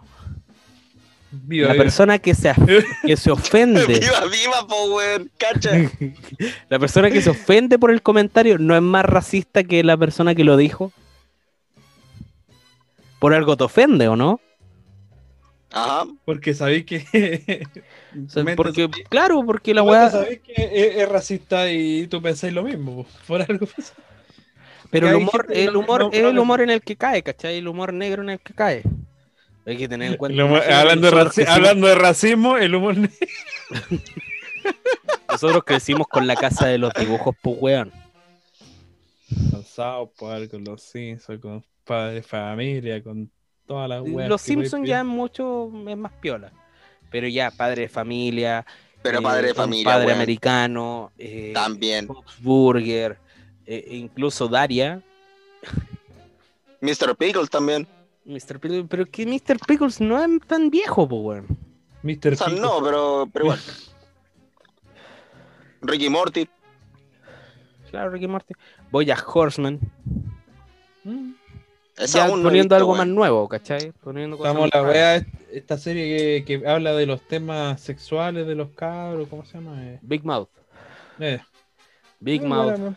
Viva, 1.32 1.68
la 1.68 1.74
viva. 1.74 1.84
persona 1.84 2.20
que 2.20 2.36
se, 2.36 2.54
que 3.06 3.16
se 3.18 3.32
ofende, 3.32 3.86
Viva, 3.86 4.26
viva, 4.26 4.68
po, 4.68 4.96
weón. 4.96 5.32
Cacha. 5.38 5.72
la 6.70 6.78
persona 6.80 7.10
que 7.10 7.22
se 7.22 7.30
ofende 7.30 7.80
por 7.80 7.92
el 7.92 8.02
comentario 8.02 8.58
no 8.58 8.76
es 8.76 8.82
más 8.82 9.06
racista 9.06 9.64
que 9.64 9.84
la 9.84 9.96
persona 9.98 10.36
que 10.36 10.44
lo 10.44 10.58
dijo. 10.58 10.92
Por 13.20 13.34
algo 13.34 13.56
te 13.56 13.64
ofende, 13.64 14.08
¿o 14.08 14.16
no? 14.16 14.40
Ajá. 15.72 16.06
Porque 16.26 16.54
sabéis 16.54 16.86
que. 16.86 17.66
O 18.14 18.30
sea, 18.30 18.44
porque, 18.58 18.90
claro, 19.08 19.42
porque 19.46 19.74
la 19.74 19.84
weá. 19.84 20.10
sabéis 20.10 20.42
que 20.42 20.52
es, 20.54 20.98
es 20.98 21.08
racista 21.08 21.72
y 21.72 22.08
tú 22.08 22.22
pensáis 22.22 22.52
lo 22.52 22.62
mismo. 22.64 23.04
po. 23.04 23.10
Por 23.26 23.42
algo 23.42 23.66
pasa. 23.66 23.94
Pero 24.90 25.08
el 25.08 25.16
humor, 25.16 25.48
el 25.50 25.72
no- 25.72 25.80
humor 25.80 26.02
no- 26.02 26.10
es 26.12 26.22
no 26.22 26.28
el 26.28 26.38
humor 26.40 26.60
en 26.60 26.72
el 26.72 26.82
que 26.82 26.98
cae, 26.98 27.24
¿cachai? 27.24 27.56
El 27.60 27.70
humor 27.70 27.94
negro 27.94 28.22
en 28.22 28.32
el 28.32 28.40
que 28.42 28.54
cae. 28.54 28.84
Hay 29.66 29.78
que 29.78 29.88
tener 29.88 30.12
en 30.12 30.18
cuenta. 30.18 30.44
Humor- 30.44 30.64
hablando, 30.72 31.10
de 31.12 31.18
raci- 31.18 31.48
hablando 31.48 31.88
de 31.88 31.96
racismo, 31.96 32.58
el 32.58 32.74
humor. 32.76 32.98
ne- 32.98 33.10
nosotros 35.30 35.64
crecimos 35.66 36.08
con 36.08 36.28
la 36.28 36.36
casa 36.36 36.68
de 36.68 36.78
los 36.78 36.94
dibujos, 36.94 37.36
pues 37.42 37.58
weón. 37.60 37.92
Con 39.52 39.64
South 39.64 40.10
Park, 40.20 40.52
con 40.52 40.64
los 40.64 40.82
Simpsons, 40.82 41.40
con 41.40 41.64
Padre 41.86 42.16
de 42.16 42.24
Familia, 42.24 43.02
con 43.04 43.32
todas 43.66 43.88
las 43.90 44.02
weas. 44.02 44.28
Los 44.30 44.42
Simpsons 44.42 44.88
ya 44.88 45.00
es 45.00 45.06
mucho, 45.06 45.72
es 45.88 45.98
más 45.98 46.12
piola. 46.20 46.52
Pero 47.10 47.28
ya, 47.28 47.52
padre 47.52 47.84
de 47.84 47.90
familia. 47.90 48.66
Pero 49.02 49.20
eh, 49.20 49.22
padre 49.22 49.48
de 49.48 49.54
familia, 49.54 49.86
Padre 49.86 50.06
weón. 50.08 50.18
americano. 50.18 51.12
eh, 51.18 51.52
También. 51.54 52.08
Burger. 52.40 53.18
eh, 53.66 53.86
incluso 53.92 54.48
Daria. 54.48 55.02
Mr. 56.82 57.16
Pickles 57.18 57.50
también. 57.50 57.88
Mr. 58.26 58.60
Pickles, 58.60 58.86
pero 58.90 59.06
que 59.06 59.26
Mr. 59.26 59.58
Pickles 59.68 60.02
no 60.02 60.24
es 60.24 60.30
tan 60.48 60.70
viejo, 60.70 61.08
pues 61.08 61.22
weón. 61.22 61.58
Mr. 62.04 62.34
O 62.34 62.36
sea, 62.36 62.48
Pickles. 62.48 62.62
no, 62.62 62.82
pero, 62.84 63.28
pero 63.32 63.46
igual. 63.46 63.60
Ricky 65.82 66.10
Morty. 66.10 66.48
Claro, 67.90 68.12
Ricky 68.12 68.28
Martin. 68.28 68.56
Bojack 68.92 69.36
Horseman. 69.36 69.80
Mm. 71.04 71.34
Esa 71.98 72.20
Ya 72.20 72.26
aún 72.26 72.42
no 72.42 72.48
he 72.48 72.52
poniendo 72.52 72.76
algo 72.76 72.96
más 72.96 73.08
nuevo, 73.08 73.48
¿cachai? 73.50 73.92
Poniendo 74.02 74.38
cosas 74.38 74.54
Estamos 74.54 74.70
la 74.74 74.84
wea, 74.84 75.16
est- 75.16 75.28
esta 75.52 75.78
serie 75.78 76.44
que, 76.46 76.60
que 76.60 76.68
habla 76.68 76.94
de 76.94 77.06
los 77.06 77.22
temas 77.28 77.82
sexuales 77.82 78.48
de 78.48 78.56
los 78.56 78.70
cabros, 78.70 79.28
¿cómo 79.28 79.44
se 79.44 79.56
llama? 79.58 79.84
Eh, 79.84 80.00
Big 80.02 80.24
Mouth. 80.24 80.48
eh. 81.20 81.42
Big 82.20 82.44
Eh, 82.44 82.48
Mouth. 82.48 82.80
bueno, 82.80 82.96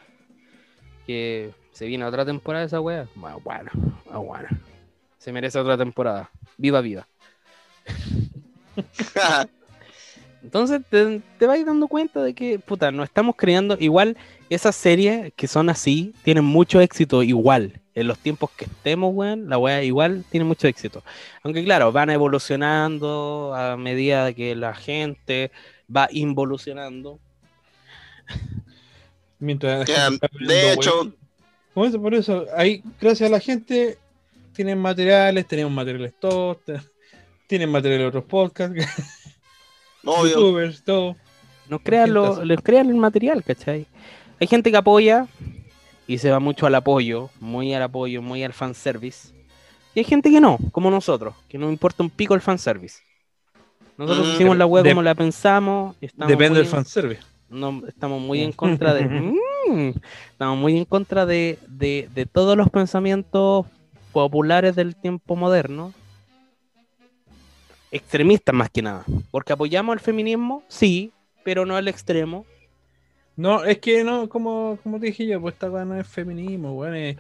Que 1.07 1.51
se 1.73 1.87
viene 1.87 2.05
otra 2.05 2.25
temporada 2.25 2.61
de 2.63 2.67
esa 2.69 2.81
wea. 2.81 3.09
Bueno, 3.17 3.41
bueno, 3.43 3.71
bueno. 4.23 4.49
Se 5.25 5.33
merece 5.33 5.59
otra 5.59 5.79
temporada. 5.79 6.29
Viva, 6.59 6.83
viva. 6.83 7.09
Entonces 10.43 10.83
te, 10.91 11.23
te 11.39 11.47
vas 11.47 11.65
dando 11.65 11.89
cuenta 11.89 12.23
de 12.23 12.35
que, 12.35 12.59
puta, 12.59 12.93
nos 12.93 13.09
estamos 13.09 13.35
creando. 13.35 13.79
Igual, 13.81 14.19
esas 14.51 14.77
series 14.77 15.33
que 15.35 15.49
son 15.49 15.71
así 15.71 16.15
tienen 16.25 16.45
mucho 16.45 16.79
éxito 16.79 17.23
igual. 17.23 17.81
En 17.95 18.07
los 18.07 18.19
tiempos 18.19 18.51
que 18.51 18.67
estemos, 18.67 19.15
weón, 19.15 19.49
la 19.49 19.57
wea 19.57 19.83
igual 19.83 20.27
tiene 20.29 20.45
mucho 20.45 20.69
éxito. 20.69 21.03
Aunque, 21.43 21.65
claro, 21.65 21.91
van 21.91 22.11
evolucionando 22.11 23.55
a 23.57 23.79
medida 23.79 24.27
de 24.27 24.35
que 24.35 24.55
la 24.55 24.75
gente 24.75 25.51
va 25.89 26.07
involucionando. 26.13 27.19
Mientras 29.39 29.89
está 29.89 30.11
de 30.39 30.75
hecho. 30.75 31.15
Por 31.73 31.89
eso, 31.89 32.03
por 32.03 32.15
eso, 32.15 32.45
ahí, 32.55 32.85
gracias 33.01 33.29
a 33.29 33.33
la 33.33 33.41
gente, 33.41 33.99
tienen 34.55 34.79
materiales, 34.79 35.47
tenemos 35.47 35.73
materiales 35.73 36.15
todos, 36.19 36.65
te- 36.65 36.81
tienen 37.47 37.71
materiales 37.71 38.09
otros 38.09 38.25
podcasts, 38.25 38.77
youtubers, 40.03 40.83
todo. 40.85 41.17
Nos 41.69 41.81
crean, 41.83 42.13
lo, 42.13 42.45
les 42.45 42.61
crean 42.61 42.89
el 42.91 42.97
material, 42.97 43.43
¿cachai? 43.43 43.87
Hay 44.41 44.47
gente 44.47 44.71
que 44.71 44.77
apoya 44.77 45.27
y 46.07 46.19
se 46.19 46.31
va 46.31 46.39
mucho 46.41 46.67
al 46.67 46.75
apoyo, 46.75 47.31
muy 47.41 47.73
al 47.73 47.83
apoyo, 47.83 48.21
muy 48.21 48.43
al 48.45 48.53
fanservice. 48.53 49.29
Y 49.95 50.01
hay 50.01 50.05
gente 50.05 50.31
que 50.31 50.41
no, 50.41 50.59
como 50.73 50.91
nosotros, 50.91 51.35
que 51.49 51.57
no 51.57 51.71
importa 51.71 52.03
un 52.03 52.11
pico 52.11 52.35
el 52.35 52.41
fanservice. 52.41 53.01
Nosotros 53.97 54.27
Mm, 54.27 54.33
hicimos 54.35 54.57
la 54.57 54.67
web 54.67 54.83
de- 54.85 54.91
como 54.91 55.03
la 55.03 55.15
pensamos. 55.15 55.97
estamos 56.01 56.29
Depende 56.29 56.59
del 56.59 56.67
fanservice. 56.69 57.23
no, 57.49 57.83
estamos 57.87 58.21
muy 58.21 58.43
en 58.43 58.53
contra 58.91 58.93
de. 58.93 59.05
Mm, 59.07 59.93
estamos 60.33 60.59
muy 60.59 60.77
en 60.77 60.85
contra 60.85 61.25
de, 61.25 61.59
de, 61.69 62.09
de 62.13 62.27
todos 62.27 62.57
los 62.57 62.69
pensamientos 62.71 63.67
populares 64.15 64.75
del 64.77 64.97
tiempo 64.97 65.37
moderno. 65.37 65.93
Extremistas 67.91 68.55
más 68.55 68.71
que 68.71 68.81
nada. 68.81 69.05
Porque 69.31 69.53
apoyamos 69.53 69.93
al 69.93 70.01
feminismo, 70.01 70.63
sí, 70.69 71.13
pero 71.45 71.67
no 71.67 71.77
al 71.77 71.89
extremo. 71.89 72.47
No, 73.37 73.65
es 73.65 73.79
que 73.79 74.05
no, 74.05 74.29
como, 74.29 74.79
como 74.83 74.99
te 74.99 75.07
dije 75.07 75.27
yo, 75.27 75.41
pues 75.41 75.55
esta 75.55 75.69
no 75.69 75.99
es 75.99 76.07
feminismo. 76.07 76.87
Es, 76.87 77.17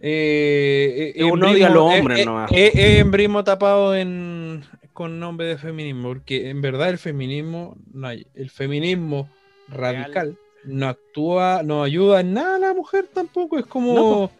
eh, 0.00 1.12
Es 1.16 1.24
un 1.24 1.42
odio 1.42 1.66
a 1.66 1.70
los 1.70 1.82
hombres 1.82 2.20
es, 2.20 2.26
nomás. 2.26 2.50
Es, 2.52 2.74
es 2.74 3.00
embrismo 3.00 3.42
tapado 3.42 3.96
en, 3.96 4.62
con 4.92 5.18
nombre 5.18 5.46
de 5.46 5.58
feminismo, 5.58 6.08
porque 6.08 6.50
en 6.50 6.60
verdad 6.60 6.90
el 6.90 6.98
feminismo, 6.98 7.76
no 7.92 8.08
hay, 8.08 8.26
el 8.34 8.50
feminismo 8.50 9.28
radical 9.68 10.36
no 10.64 10.88
actúa, 10.88 11.62
no 11.64 11.82
ayuda 11.82 12.20
en 12.20 12.34
nada 12.34 12.56
a 12.56 12.58
la 12.58 12.74
mujer 12.74 13.08
tampoco, 13.12 13.58
es 13.58 13.66
como 13.66 13.94
No, 13.94 14.30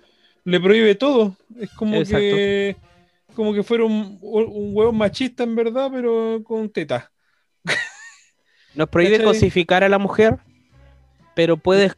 le 0.45 0.61
prohíbe 0.61 0.95
todo, 0.95 1.37
es 1.59 1.71
como 1.73 1.97
Exacto. 1.97 2.19
que 2.19 2.77
como 3.35 3.55
que 3.55 3.63
fuera 3.63 3.85
un, 3.85 4.19
un 4.21 4.71
huevo 4.75 4.93
machista 4.93 5.45
en 5.45 5.55
verdad, 5.55 5.89
pero 5.93 6.43
con 6.45 6.69
teta. 6.69 7.11
Nos 8.75 8.89
prohíbe 8.89 9.13
¿Cachai? 9.19 9.27
cosificar 9.27 9.85
a 9.85 9.89
la 9.89 9.99
mujer, 9.99 10.39
pero 11.35 11.57
puede, 11.57 11.93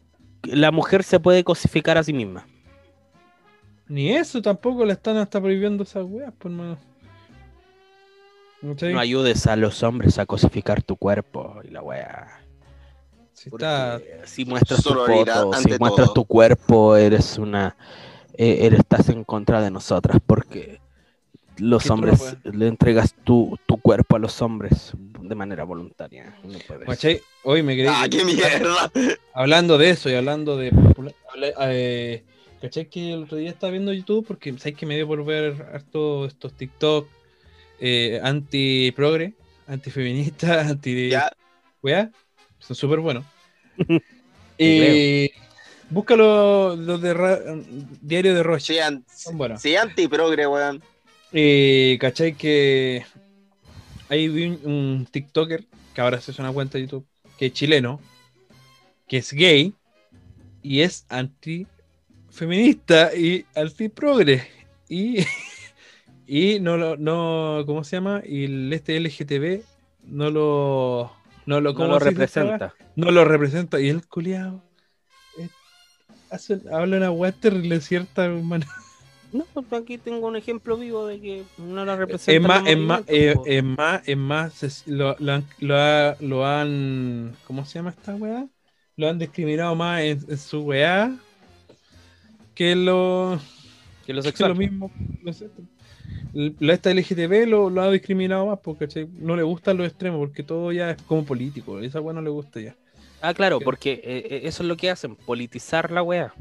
la 0.45 0.71
mujer 0.71 1.03
se 1.05 1.21
puede 1.21 1.43
cosificar 1.45 1.99
a 1.99 2.03
sí 2.05 2.13
misma. 2.13 2.47
Ni 3.89 4.11
eso 4.13 4.41
tampoco 4.41 4.85
le 4.85 4.93
están 4.93 5.17
hasta 5.17 5.41
prohibiendo 5.41 5.83
esas 5.83 6.05
weas, 6.07 6.33
por 6.35 6.51
hermano. 6.51 6.79
¿Cachai? 8.63 8.93
No 8.93 9.01
ayudes 9.01 9.47
a 9.47 9.57
los 9.57 9.83
hombres 9.83 10.19
a 10.19 10.27
cosificar 10.27 10.83
tu 10.83 10.97
cuerpo 10.97 11.61
y 11.65 11.69
la 11.69 11.83
wea. 11.83 12.41
Si 13.33 13.51
Porque 13.51 13.65
está- 13.65 14.01
si 14.25 14.45
muestras 14.45 14.83
tu 14.83 14.95
foto, 14.95 15.53
si 15.55 15.69
muestras 15.79 16.07
todo. 16.09 16.15
tu 16.15 16.25
cuerpo, 16.25 16.97
eres 16.97 17.39
una. 17.39 17.77
Eh, 18.35 18.59
eres, 18.67 18.81
estás 18.81 19.09
en 19.09 19.25
contra 19.25 19.61
de 19.61 19.71
nosotras 19.71 20.19
porque 20.27 20.81
los 21.59 21.87
no 21.87 21.95
hombres 21.95 22.19
puedes. 22.19 22.57
le 22.57 22.67
entregas 22.67 23.15
tu, 23.25 23.59
tu 23.67 23.77
cuerpo 23.79 24.17
a 24.17 24.19
los 24.19 24.41
hombres 24.43 24.93
de 25.21 25.35
manera 25.35 25.65
voluntaria. 25.65 26.37
No 26.45 26.59
puedes. 26.67 26.87
¿Cachai? 26.87 27.21
Hoy 27.45 27.63
me 27.63 27.77
quedé. 27.77 27.89
Ah, 27.89 28.07
qué 28.11 28.25
mierda. 28.25 28.91
Hablando 29.35 29.79
de 29.79 29.91
eso 29.91 30.11
y 30.11 30.15
hablando 30.15 30.57
de. 30.57 30.73
eh, 31.61 32.25
¿Cachai? 32.61 32.89
Que 32.89 33.13
el 33.13 33.25
otro 33.25 33.37
día 33.37 33.51
estaba 33.51 33.71
viendo 33.71 33.93
YouTube 33.93 34.27
porque 34.27 34.53
sabes 34.59 34.77
que 34.77 34.87
me 34.87 34.97
dio 34.97 35.07
por 35.07 35.25
ver 35.25 35.71
harto 35.73 36.27
estos 36.27 36.55
TikTok 36.55 37.09
eh, 37.81 38.21
anti-progre, 38.23 39.35
anti-feminista, 39.67 40.61
anti. 40.69 41.11
Ya, 41.11 41.31
Weá, 41.83 42.11
son 42.59 42.77
súper 42.77 43.01
buenos. 43.01 43.25
Eh, 44.59 45.31
búscalo 45.93 46.77
los 46.77 47.01
de 47.01 47.15
Ra- 47.15 47.41
Diario 48.01 48.35
de 48.35 48.43
Roche. 48.43 48.75
sí, 48.75 48.79
an- 48.81 49.05
Son 49.15 49.37
buenos. 49.39 49.61
sí, 49.63 49.77
anti-progre, 49.77 50.47
weón. 50.47 50.83
Eh, 51.33 51.97
¿Cachai? 52.01 52.35
Que 52.35 53.05
hay 54.09 54.29
un, 54.29 54.61
un 54.71 55.07
TikToker 55.11 55.65
que 55.95 56.01
ahora 56.01 56.21
se 56.21 56.31
hace 56.31 56.43
una 56.43 56.53
cuenta 56.53 56.79
de 56.79 56.85
YouTube 56.85 57.07
que 57.39 57.47
es 57.47 57.53
chileno, 57.53 58.01
que 59.09 59.19
es 59.19 59.33
gay 59.33 59.73
y 60.63 60.81
es 60.81 61.07
anti-feminista 61.09 63.15
y 63.17 63.45
anti-progre. 63.55 64.47
Y, 64.89 65.25
y 66.27 66.61
no 66.61 66.77
lo, 66.77 66.97
no, 66.97 67.63
¿cómo 67.67 67.85
se 67.85 67.97
llama? 67.97 68.23
Y 68.27 68.45
el 68.45 68.73
este 68.73 68.99
LGTB 69.01 69.63
no 70.05 70.31
lo, 70.31 71.13
no 71.47 71.61
lo, 71.61 71.71
no 71.71 71.75
¿cómo 71.77 71.89
lo 71.89 71.99
representa. 71.99 72.75
No 72.97 73.11
lo 73.11 73.25
representa. 73.25 73.81
Y 73.81 73.89
el 73.89 74.07
culiado 74.07 74.63
hace, 76.33 76.61
habla 76.73 76.97
una 76.99 77.11
weá 77.11 77.33
terrible, 77.33 77.81
cierta, 77.81 78.25
hermano. 78.27 78.67
No, 79.31 79.47
pues 79.53 79.73
aquí 79.73 79.97
tengo 79.99 80.27
un 80.29 80.37
ejemplo 80.37 80.77
vivo 80.77 81.07
de 81.07 81.21
que 81.21 81.51
no 81.57 81.85
la 81.87 81.97
representa. 81.97 82.27
Es 82.27 82.41
más, 82.41 82.63
es 82.67 82.79
más, 82.79 83.03
eh, 83.07 83.41
es 83.45 83.65
más, 83.65 84.03
es 84.09 84.17
más, 84.17 84.55
se- 84.55 84.91
lo, 84.91 85.17
lo 85.19 85.33
han, 85.33 85.47
lo, 85.59 85.77
ha- 85.77 86.17
lo 86.21 86.47
han, 86.47 87.37
¿cómo 87.47 87.65
se 87.65 87.79
llama 87.79 87.91
esta 87.91 88.15
weá? 88.17 88.49
Lo 88.97 89.09
han 89.09 89.19
discriminado 89.19 89.75
más 89.75 90.03
en, 90.03 90.21
en 90.29 90.39
su 90.39 90.61
weá 90.63 91.19
que 92.55 92.75
lo, 92.77 93.41
que 94.05 94.13
lo 94.15 94.23
que 94.23 94.23
sexual. 94.23 94.45
lo 94.45 94.55
mismo. 94.55 94.93
no 95.23 95.33
sé, 95.33 95.51
la 96.33 96.75
esta 96.75 96.91
LGTB 96.91 97.47
lo, 97.47 97.71
lo 97.71 97.83
ha 97.83 97.91
discriminado 97.91 98.47
más 98.47 98.61
porque 98.63 98.89
no 99.15 99.37
le 99.37 99.43
gustan 99.43 99.77
los 99.79 99.87
extremos 99.89 100.21
porque 100.21 100.43
todo 100.45 100.73
ya 100.73 100.93
es 100.93 101.03
como 101.03 101.25
político. 101.27 101.81
Esa 101.81 102.01
weá 102.01 102.15
no 102.15 102.23
le 102.23 102.31
gusta 102.31 102.61
ya. 102.61 102.77
Ah, 103.23 103.33
claro, 103.35 103.61
porque 103.61 103.93
eh, 104.05 104.27
eh, 104.31 104.41
eso 104.45 104.63
es 104.63 104.69
lo 104.69 104.77
que 104.77 104.91
hacen, 104.91 105.17
politizar 105.17 105.91
la 105.91 106.03
wea. 106.03 106.35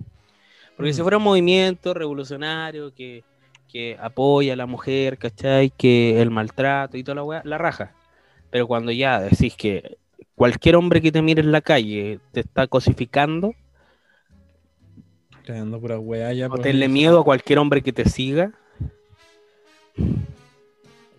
Porque 0.75 0.93
si 0.93 1.01
Mm. 1.01 1.03
fuera 1.03 1.17
un 1.17 1.23
movimiento 1.23 1.93
revolucionario 1.93 2.93
que, 2.93 3.23
que 3.71 3.97
apoya 4.01 4.53
a 4.53 4.55
la 4.55 4.65
mujer, 4.65 5.17
¿cachai? 5.17 5.69
Que 5.69 6.21
el 6.21 6.31
maltrato 6.31 6.97
y 6.97 7.03
toda 7.03 7.15
la 7.15 7.23
wea, 7.23 7.41
la 7.45 7.57
raja. 7.57 7.93
Pero 8.49 8.67
cuando 8.67 8.91
ya 8.91 9.19
decís 9.21 9.55
que 9.55 9.97
cualquier 10.35 10.75
hombre 10.75 11.01
que 11.01 11.11
te 11.11 11.21
mire 11.21 11.41
en 11.41 11.51
la 11.51 11.61
calle 11.61 12.19
te 12.31 12.39
está 12.41 12.67
cosificando, 12.67 13.53
Creando 15.45 15.79
pura 15.79 15.99
weá 15.99 16.33
ya. 16.33 16.47
o 16.47 16.49
pues, 16.49 16.61
tenle 16.63 16.85
eso. 16.85 16.93
miedo 16.93 17.19
a 17.19 17.23
cualquier 17.23 17.59
hombre 17.59 17.81
que 17.81 17.93
te 17.93 18.07
siga, 18.09 18.51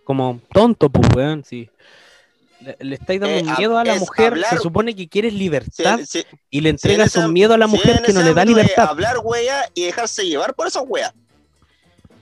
como 0.04 0.40
tonto, 0.52 0.90
pues 0.90 1.08
weón, 1.14 1.44
sí. 1.44 1.70
Le, 2.64 2.76
le 2.80 2.94
estáis 2.94 3.20
dando 3.20 3.36
Eh, 3.36 3.54
miedo 3.58 3.76
a 3.76 3.84
la 3.84 3.96
mujer, 3.96 4.32
hablar- 4.34 4.50
se 4.50 4.58
supone 4.58 4.94
que 4.94 5.08
quieres 5.08 5.32
libertad 5.34 5.98
y 6.50 6.60
le 6.60 6.68
entregas 6.70 7.08
ese- 7.08 7.26
un 7.26 7.32
miedo 7.32 7.54
a 7.54 7.58
la 7.58 7.66
mujer 7.66 8.02
que 8.04 8.12
no 8.12 8.22
le 8.22 8.32
da 8.34 8.44
libertad. 8.44 8.88
Hablar 8.88 9.16
wea 9.22 9.68
y 9.74 9.84
dejarse 9.84 10.24
llevar 10.26 10.54
por 10.54 10.66
esas 10.68 10.84
weas. 10.86 11.12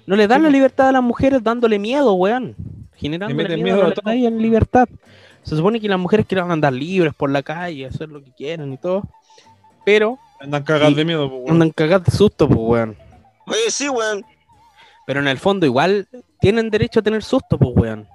No 0.07 0.17
le 0.17 0.27
dan 0.27 0.43
la 0.43 0.49
libertad 0.51 0.89
a 0.89 0.93
las 0.93 1.03
mujeres 1.03 1.43
dándole 1.43 1.79
miedo, 1.79 2.15
weón. 2.15 2.57
Generando 2.97 3.35
miedo, 3.35 3.57
miedo 3.63 3.83
a 3.85 3.89
a 3.89 3.93
todo. 3.95 4.11
en 4.13 4.39
libertad. 4.43 4.89
Se 5.43 5.57
supone 5.57 5.81
que 5.81 5.89
las 5.89 5.99
mujeres 5.99 6.27
quieren 6.27 6.51
andar 6.51 6.73
libres 6.73 7.15
por 7.15 7.31
la 7.31 7.43
calle, 7.43 7.87
hacer 7.87 8.09
lo 8.09 8.23
que 8.23 8.33
quieran 8.33 8.73
y 8.73 8.77
todo. 8.79 9.03
Pero 9.85 10.19
Andan 10.41 10.63
cagados 10.63 10.93
Y- 10.93 10.95
de 10.97 11.05
miedo, 11.05 11.29
pues, 11.29 11.41
weón. 11.43 11.51
andan 11.51 11.71
cagadas 11.71 12.07
de 12.07 12.13
susto, 12.13 12.49
pues, 12.49 12.59
weón. 12.61 12.97
Oye, 13.47 13.71
sí, 13.71 13.89
weón. 13.91 14.25
Pero 15.07 15.21
en 15.21 15.29
el 15.29 15.39
fondo 15.39 15.67
igual 15.67 16.09
tienen 16.41 16.71
derecho 16.71 17.01
a 17.01 17.03
tener 17.03 17.23
susto, 17.23 17.59
pues, 17.59 17.73
weón. 17.75 18.07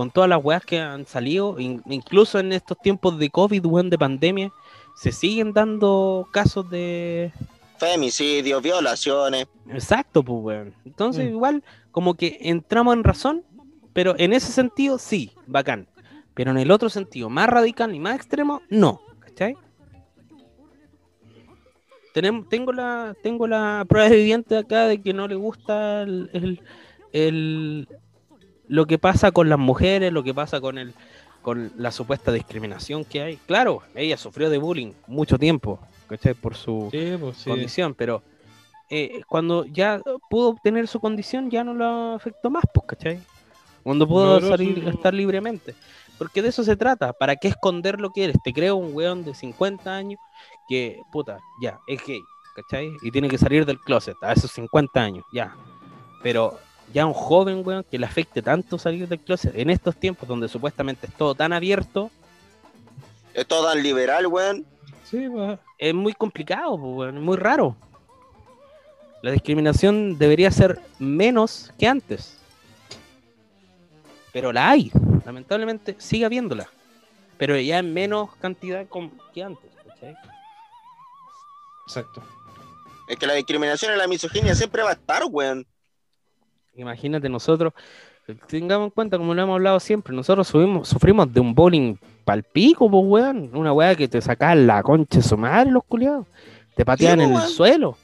Con 0.00 0.10
todas 0.10 0.30
las 0.30 0.42
weas 0.42 0.64
que 0.64 0.80
han 0.80 1.04
salido, 1.04 1.60
in- 1.60 1.82
incluso 1.84 2.38
en 2.38 2.54
estos 2.54 2.78
tiempos 2.78 3.18
de 3.18 3.28
COVID, 3.28 3.66
weón, 3.66 3.90
de 3.90 3.98
pandemia, 3.98 4.50
se 4.96 5.12
siguen 5.12 5.52
dando 5.52 6.26
casos 6.32 6.70
de... 6.70 7.30
Femicidios, 7.76 8.62
violaciones. 8.62 9.46
Exacto, 9.68 10.22
pues, 10.22 10.38
weón. 10.42 10.74
Entonces, 10.86 11.26
Mm. 11.26 11.34
igual, 11.34 11.64
como 11.92 12.14
que 12.14 12.38
entramos 12.40 12.94
en 12.94 13.04
razón, 13.04 13.44
pero 13.92 14.14
en 14.16 14.32
ese 14.32 14.50
sentido, 14.50 14.96
sí, 14.96 15.32
bacán. 15.46 15.86
Pero 16.32 16.50
en 16.52 16.56
el 16.56 16.70
otro 16.70 16.88
sentido, 16.88 17.28
más 17.28 17.50
radical 17.50 17.94
y 17.94 17.98
más 17.98 18.16
extremo, 18.16 18.62
no. 18.70 19.02
¿Cachai? 19.18 19.54
Tenemos, 22.14 22.48
tengo, 22.48 22.72
la, 22.72 23.14
tengo 23.22 23.46
la 23.46 23.84
prueba 23.86 24.08
evidente 24.08 24.56
acá 24.56 24.86
de 24.86 25.02
que 25.02 25.12
no 25.12 25.28
le 25.28 25.34
gusta 25.34 26.00
el, 26.04 26.30
el- 26.32 26.60
el- 27.12 27.88
lo 28.70 28.86
que 28.86 28.98
pasa 28.98 29.32
con 29.32 29.48
las 29.48 29.58
mujeres, 29.58 30.12
lo 30.12 30.22
que 30.22 30.32
pasa 30.32 30.60
con 30.60 30.78
el 30.78 30.94
con 31.42 31.72
la 31.76 31.90
supuesta 31.90 32.30
discriminación 32.32 33.04
que 33.04 33.22
hay. 33.22 33.36
Claro, 33.46 33.82
ella 33.94 34.16
sufrió 34.18 34.50
de 34.50 34.58
bullying 34.58 34.92
mucho 35.06 35.38
tiempo, 35.38 35.80
¿cachai? 36.06 36.34
Por 36.34 36.54
su 36.54 36.88
Sí, 36.90 37.14
pues 37.18 37.38
sí. 37.38 37.48
condición, 37.50 37.94
pero 37.94 38.22
eh, 38.90 39.22
cuando 39.26 39.64
ya 39.64 40.00
pudo 40.28 40.50
obtener 40.50 40.86
su 40.86 41.00
condición 41.00 41.50
ya 41.50 41.64
no 41.64 41.72
lo 41.72 42.14
afectó 42.14 42.50
más, 42.50 42.64
pues, 42.74 42.86
¿cachai? 42.88 43.20
Cuando 43.82 44.06
pudo 44.06 44.38
salir, 44.42 44.82
su- 44.82 44.88
estar 44.90 45.14
libremente. 45.14 45.74
Porque 46.18 46.42
de 46.42 46.50
eso 46.50 46.62
se 46.62 46.76
trata. 46.76 47.14
¿Para 47.14 47.36
qué 47.36 47.48
esconder 47.48 47.98
lo 47.98 48.10
que 48.10 48.24
eres? 48.24 48.36
Te 48.44 48.52
creo 48.52 48.76
un 48.76 48.90
weón 48.94 49.24
de 49.24 49.34
50 49.34 49.96
años 49.96 50.20
que, 50.68 51.00
puta, 51.10 51.38
ya, 51.62 51.78
es 51.86 52.04
gay, 52.06 52.20
¿cachai? 52.54 52.92
Y 53.00 53.10
tiene 53.10 53.28
que 53.30 53.38
salir 53.38 53.64
del 53.64 53.78
closet 53.80 54.16
a 54.20 54.34
esos 54.34 54.50
50 54.50 55.00
años, 55.00 55.24
ya. 55.32 55.54
Pero 56.22 56.58
ya 56.92 57.06
un 57.06 57.12
joven, 57.12 57.62
weón, 57.64 57.84
que 57.88 57.98
le 57.98 58.06
afecte 58.06 58.42
tanto 58.42 58.78
salir 58.78 59.08
del 59.08 59.20
closet 59.20 59.54
en 59.56 59.70
estos 59.70 59.96
tiempos 59.96 60.28
donde 60.28 60.48
supuestamente 60.48 61.06
es 61.06 61.14
todo 61.14 61.34
tan 61.34 61.52
abierto, 61.52 62.10
Es 63.32 63.46
todo 63.46 63.68
tan 63.68 63.82
liberal, 63.82 64.26
weón. 64.26 64.64
Sí, 65.04 65.28
pues. 65.28 65.58
es 65.78 65.94
muy 65.94 66.12
complicado, 66.12 66.74
weón, 66.74 67.16
es 67.16 67.22
muy 67.22 67.36
raro. 67.36 67.76
La 69.22 69.30
discriminación 69.30 70.18
debería 70.18 70.50
ser 70.50 70.80
menos 70.98 71.72
que 71.78 71.86
antes. 71.86 72.38
Pero 74.32 74.52
la 74.52 74.70
hay. 74.70 74.90
Lamentablemente 75.26 75.94
sigue 75.98 76.24
habiéndola. 76.24 76.68
Pero 77.36 77.58
ya 77.58 77.78
en 77.78 77.92
menos 77.92 78.30
cantidad 78.36 78.86
que 79.34 79.42
antes. 79.42 79.70
¿cachai? 79.86 80.16
Exacto. 81.86 82.22
Es 83.08 83.16
que 83.16 83.26
la 83.26 83.34
discriminación 83.34 83.94
y 83.94 83.98
la 83.98 84.06
misoginia 84.06 84.54
siempre 84.54 84.82
va 84.82 84.90
a 84.90 84.94
estar, 84.94 85.22
weón. 85.28 85.66
Imagínate 86.80 87.28
nosotros, 87.28 87.72
tengamos 88.48 88.86
en 88.86 88.90
cuenta, 88.90 89.18
como 89.18 89.34
lo 89.34 89.42
hemos 89.42 89.54
hablado 89.54 89.80
siempre, 89.80 90.14
nosotros 90.14 90.46
subimos, 90.48 90.88
sufrimos 90.88 91.32
de 91.32 91.40
un 91.40 91.54
bullying 91.54 91.96
palpico, 92.24 92.90
pues 92.90 93.04
weón. 93.06 93.50
Una 93.54 93.72
weá 93.72 93.94
que 93.94 94.08
te 94.08 94.20
sacaban 94.20 94.66
la 94.66 94.82
concha 94.82 95.18
de 95.18 95.22
su 95.22 95.36
madre, 95.36 95.70
los 95.70 95.84
culiados. 95.84 96.26
Te 96.76 96.84
pateaban 96.84 97.18
pues, 97.18 97.26
en 97.28 97.32
el 97.34 97.38
weón. 97.38 97.50
suelo. 97.50 97.96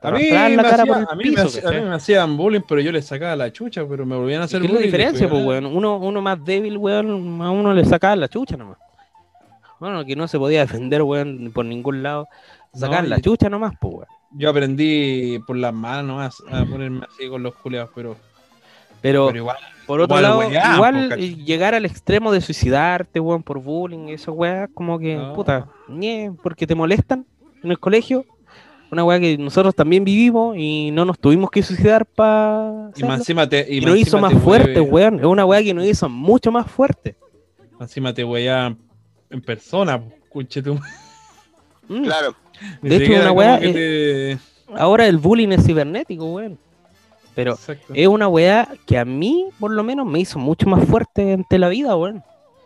A 0.00 0.12
mí, 0.12 0.30
la 0.30 0.62
cara 0.62 0.68
hacía- 0.82 0.84
por 0.86 0.96
el 0.98 1.06
a, 1.10 1.14
mí 1.16 1.24
me 1.24 1.30
piso, 1.30 1.58
hacía- 1.58 1.68
a 1.68 1.72
mí 1.72 1.80
me 1.80 1.94
hacían 1.94 2.36
bullying, 2.36 2.60
pero 2.68 2.80
yo 2.80 2.92
les 2.92 3.04
sacaba 3.04 3.34
la 3.34 3.52
chucha, 3.52 3.84
pero 3.88 4.06
me 4.06 4.14
volvían 4.16 4.42
a 4.42 4.44
hacer 4.44 4.60
¿Qué 4.60 4.66
es 4.66 4.72
la 4.72 4.78
bullying. 4.78 4.92
diferencia, 4.92 5.28
pues, 5.28 5.42
ah, 5.42 5.46
weón? 5.46 5.66
Uno, 5.66 5.96
uno 5.98 6.22
más 6.22 6.44
débil, 6.44 6.76
weón, 6.76 7.42
a 7.42 7.50
uno 7.50 7.74
le 7.74 7.84
sacaba 7.84 8.14
la 8.14 8.28
chucha 8.28 8.56
nomás. 8.56 8.78
Bueno, 9.80 10.04
que 10.04 10.14
no 10.14 10.28
se 10.28 10.38
podía 10.38 10.60
defender, 10.60 11.02
weón, 11.02 11.50
por 11.52 11.64
ningún 11.64 12.02
lado. 12.04 12.28
Sacar 12.74 13.02
No, 13.02 13.08
la 13.10 13.20
chucha 13.20 13.48
nomás, 13.48 13.72
pues, 13.80 13.92
weón. 13.94 14.06
Yo 14.32 14.50
aprendí 14.50 15.38
por 15.46 15.56
las 15.56 15.72
manos 15.72 16.40
a, 16.50 16.60
a 16.60 16.64
ponerme 16.66 17.06
así 17.06 17.28
con 17.28 17.42
los 17.42 17.54
culiados, 17.56 17.90
pero, 17.94 18.16
Pero, 19.00 19.26
pero 19.28 19.38
igual. 19.38 19.56
por 19.86 20.00
otro 20.00 20.18
igual 20.18 20.22
lado, 20.22 20.38
weá, 20.50 20.74
igual 20.74 21.12
eh, 21.18 21.34
llegar 21.36 21.74
al 21.74 21.86
extremo 21.86 22.30
de 22.30 22.40
suicidarte, 22.40 23.20
weón, 23.20 23.42
por 23.42 23.58
bullying, 23.60 24.08
eso, 24.08 24.32
weá, 24.32 24.68
como 24.68 24.98
que, 24.98 25.16
No. 25.16 25.32
puta, 25.34 25.68
porque 26.42 26.66
te 26.66 26.74
molestan 26.74 27.24
en 27.62 27.70
el 27.70 27.78
colegio. 27.78 28.24
Una 28.90 29.04
weá 29.04 29.20
que 29.20 29.36
nosotros 29.36 29.74
también 29.74 30.02
vivimos 30.02 30.56
y 30.56 30.90
no 30.92 31.04
nos 31.04 31.18
tuvimos 31.18 31.50
que 31.50 31.62
suicidar 31.62 32.06
para. 32.06 32.90
Y 32.96 33.02
más 33.04 33.18
encima 33.20 33.46
te. 33.46 33.66
Y 33.68 33.78
Y 33.78 33.80
más 33.82 33.90
nos 33.90 33.98
hizo 33.98 34.18
más 34.18 34.32
te 34.32 34.38
fuerte, 34.38 34.80
hueve- 34.80 34.90
weón. 34.90 35.18
Es 35.20 35.26
una 35.26 35.44
weá 35.44 35.62
que 35.62 35.74
nos 35.74 35.84
hizo 35.84 36.08
mucho 36.08 36.50
más 36.50 36.70
fuerte. 36.70 37.14
Encima 37.78 38.14
te 38.14 38.24
weá 38.24 38.74
en 39.30 39.40
persona, 39.42 40.02
conche 40.30 40.62
tu- 40.62 40.78
Mm. 41.88 42.02
Claro. 42.04 42.34
De 42.82 42.96
hecho, 42.96 43.12
una 43.12 43.32
weá, 43.32 43.58
te- 43.58 44.38
Ahora 44.76 45.06
el 45.06 45.16
bullying 45.18 45.48
es 45.50 45.64
cibernético, 45.64 46.24
weón. 46.26 46.58
Pero 47.34 47.52
Exacto. 47.52 47.92
es 47.94 48.06
una 48.08 48.28
weá 48.28 48.68
que 48.86 48.98
a 48.98 49.04
mí, 49.04 49.46
por 49.60 49.70
lo 49.70 49.82
menos, 49.84 50.06
me 50.06 50.18
hizo 50.20 50.38
mucho 50.38 50.66
más 50.68 50.84
fuerte 50.86 51.32
ante 51.32 51.58
la 51.58 51.68
vida, 51.68 51.96
weón. 51.96 52.22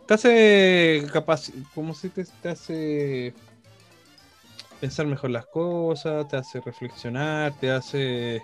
Te 0.07 0.15
hace 0.15 1.07
capaz, 1.13 1.51
¿cómo 1.75 1.95
se 1.95 2.09
te, 2.09 2.25
te 2.25 2.49
hace 2.49 3.35
pensar 4.81 5.07
mejor 5.07 5.31
las 5.31 5.47
cosas? 5.47 6.27
Te 6.29 6.37
hace 6.37 6.61
reflexionar, 6.61 7.53
te 7.61 7.71
hace 7.71 8.43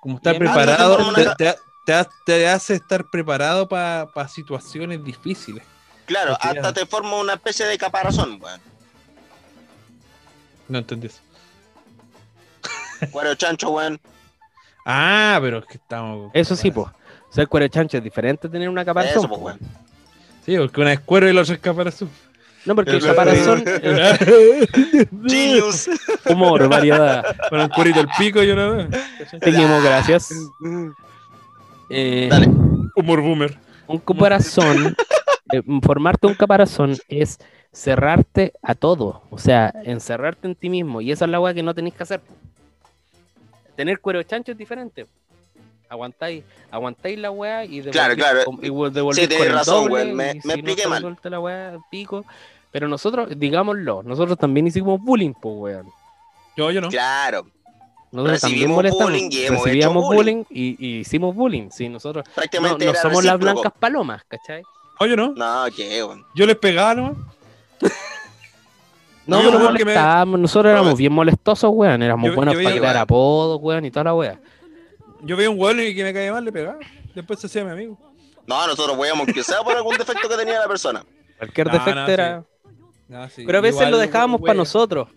como 0.00 0.16
estar 0.16 0.38
Bien, 0.38 0.44
preparado, 0.52 0.98
te, 1.14 1.24
te- 1.36 1.54
te 1.86 1.92
ha- 1.94 2.08
te 2.26 2.48
hace 2.48 2.74
estar 2.74 3.04
preparado 3.10 3.68
para 3.68 4.28
situaciones 4.28 5.02
difíciles. 5.02 5.64
Claro, 6.04 6.36
hasta 6.40 6.72
te 6.72 6.86
forma 6.86 7.16
una 7.16 7.34
especie 7.34 7.66
de 7.66 7.76
caparazón, 7.76 8.38
weón. 8.40 8.60
No 10.68 10.78
entendés. 10.78 11.20
Cuero 13.10 13.34
chancho, 13.34 13.70
weón. 13.70 14.00
Ah, 14.84 15.38
pero 15.40 15.58
es 15.58 15.66
que 15.66 15.74
estamos. 15.74 16.30
Eso 16.34 16.56
sí, 16.56 16.70
pues. 16.70 16.88
Ser 17.30 17.46
cuero 17.46 17.68
chancho 17.68 17.98
es 17.98 18.02
diferente 18.02 18.46
a 18.46 18.50
tener 18.50 18.68
una 18.70 18.84
caparazón. 18.84 19.18
Eso, 19.18 19.28
po, 19.28 19.38
po, 19.38 19.44
weón. 19.46 19.58
Sí, 20.46 20.56
porque 20.56 20.80
una 20.80 20.92
es 20.94 21.00
cuero 21.00 21.28
y 21.28 21.32
la 21.34 21.42
otra 21.42 21.54
es 21.56 21.60
caparazón. 21.60 22.08
No, 22.64 22.74
porque 22.74 22.92
el 22.92 22.96
Eso- 22.98 23.06
caparazón 23.08 23.64
Genius. 25.28 25.90
humor, 26.26 26.68
variedad. 26.68 27.36
Con 27.50 27.60
el 27.60 27.68
cuerito 27.70 28.00
el 28.00 28.08
pico 28.18 28.42
y 28.42 28.50
una. 28.50 28.88
Seguimos, 29.42 29.82
gracias. 29.84 30.30
Eh, 31.90 32.28
Dale. 32.30 32.46
Humor 32.96 33.20
boomer. 33.20 33.58
un 33.86 33.98
caparazón, 33.98 34.96
eh, 35.52 35.62
formarte 35.82 36.26
un 36.26 36.34
caparazón 36.34 36.96
es 37.08 37.38
cerrarte 37.72 38.52
a 38.62 38.74
todo. 38.74 39.22
O 39.30 39.38
sea, 39.38 39.72
encerrarte 39.84 40.46
en 40.48 40.54
ti 40.54 40.68
mismo. 40.68 41.00
Y 41.00 41.12
esa 41.12 41.24
es 41.24 41.30
la 41.30 41.40
weá 41.40 41.54
que 41.54 41.62
no 41.62 41.74
tenéis 41.74 41.94
que 41.94 42.02
hacer. 42.02 42.20
Tener 43.76 44.00
cuero 44.00 44.22
chancho 44.22 44.52
es 44.52 44.58
diferente. 44.58 45.06
Aguantáis, 45.88 46.44
aguantáis 46.70 47.18
la 47.18 47.30
weá 47.30 47.64
y 47.64 47.80
devolvéis 47.80 47.92
Claro, 47.92 48.14
claro. 48.14 49.10
y 49.12 49.14
Sí, 49.14 49.26
tenés 49.28 49.52
razón, 49.52 49.84
doble, 49.84 49.94
weón, 50.04 50.14
me- 50.16 50.34
me 50.34 50.40
si 50.42 50.48
no 50.48 50.54
expliqué 50.54 50.82
te 50.82 50.88
mal. 50.88 51.16
la 51.22 51.40
weá, 51.40 51.78
pico. 51.90 52.24
Pero 52.70 52.88
nosotros, 52.88 53.28
digámoslo, 53.36 54.02
nosotros 54.02 54.36
también 54.36 54.66
hicimos 54.66 55.00
bullying, 55.00 55.32
pues, 55.32 55.54
weón. 55.56 55.86
Yo, 56.56 56.70
yo 56.70 56.80
no. 56.82 56.88
Claro, 56.90 57.46
Nosotros 58.10 58.40
también 58.40 58.68
Recibimos 58.76 59.04
bullying 59.06 59.28
y 59.30 59.44
hemos 59.46 59.64
Recibíamos 59.64 60.04
hecho 60.04 60.14
bullying 60.14 60.44
y, 60.50 60.86
y 60.86 60.98
hicimos 61.00 61.34
bullying. 61.34 61.70
Sí, 61.70 61.88
nosotros 61.88 62.24
no, 62.26 62.34
prácticamente 62.34 62.84
no 62.86 62.94
somos 62.94 63.24
las 63.24 63.38
blancas 63.38 63.72
palomas, 63.78 64.22
¿cachai? 64.28 64.62
No, 65.00 65.06
yo 65.06 65.16
no. 65.16 65.32
No, 65.32 65.64
qué, 65.74 66.02
weón. 66.04 66.24
Yo 66.34 66.44
les 66.44 66.56
pegaba 66.56 66.94
nomás. 66.96 67.16
No, 69.26 69.42
Yo 69.42 69.50
pero 69.50 69.62
porque 69.64 69.84
me- 69.84 69.92
molestábamos, 69.92 70.40
nosotros 70.40 70.72
No, 70.72 70.78
éramos 70.78 70.98
bien 70.98 71.12
molestosos, 71.12 71.70
weón. 71.72 72.02
Éramos 72.02 72.30
Yo- 72.30 72.34
buenos 72.36 72.54
yo 72.54 72.60
para 72.60 72.70
veía- 72.70 72.80
tirar 72.80 72.96
apodos, 72.96 73.58
weón, 73.60 73.84
y 73.84 73.90
toda 73.90 74.04
la 74.04 74.14
wea. 74.14 74.40
Yo 75.22 75.36
veía 75.36 75.50
un 75.50 75.60
weón 75.60 75.80
y 75.80 75.94
que 75.94 76.02
me 76.02 76.14
caía 76.14 76.32
mal, 76.32 76.44
le 76.44 76.52
pegaba. 76.52 76.78
Después 77.14 77.38
se 77.40 77.46
hacía 77.46 77.64
mi 77.64 77.70
amigo. 77.72 77.98
No, 78.46 78.66
nosotros 78.66 78.98
veíamos 78.98 79.26
que 79.26 79.42
sea 79.44 79.62
por 79.62 79.76
algún 79.76 79.98
defecto 79.98 80.28
que 80.28 80.36
tenía 80.36 80.58
la 80.58 80.66
persona. 80.68 81.04
Cualquier 81.36 81.66
No, 81.66 81.72
defecto 81.74 82.00
no, 82.00 82.06
era. 82.08 82.44
Sí. 83.34 83.44
Pero 83.44 83.58
a 83.58 83.60
veces 83.60 83.76
Igual, 83.80 83.90
lo 83.92 83.98
dejábamos 83.98 84.40
para 84.40 84.54
nosotros. 84.54 85.08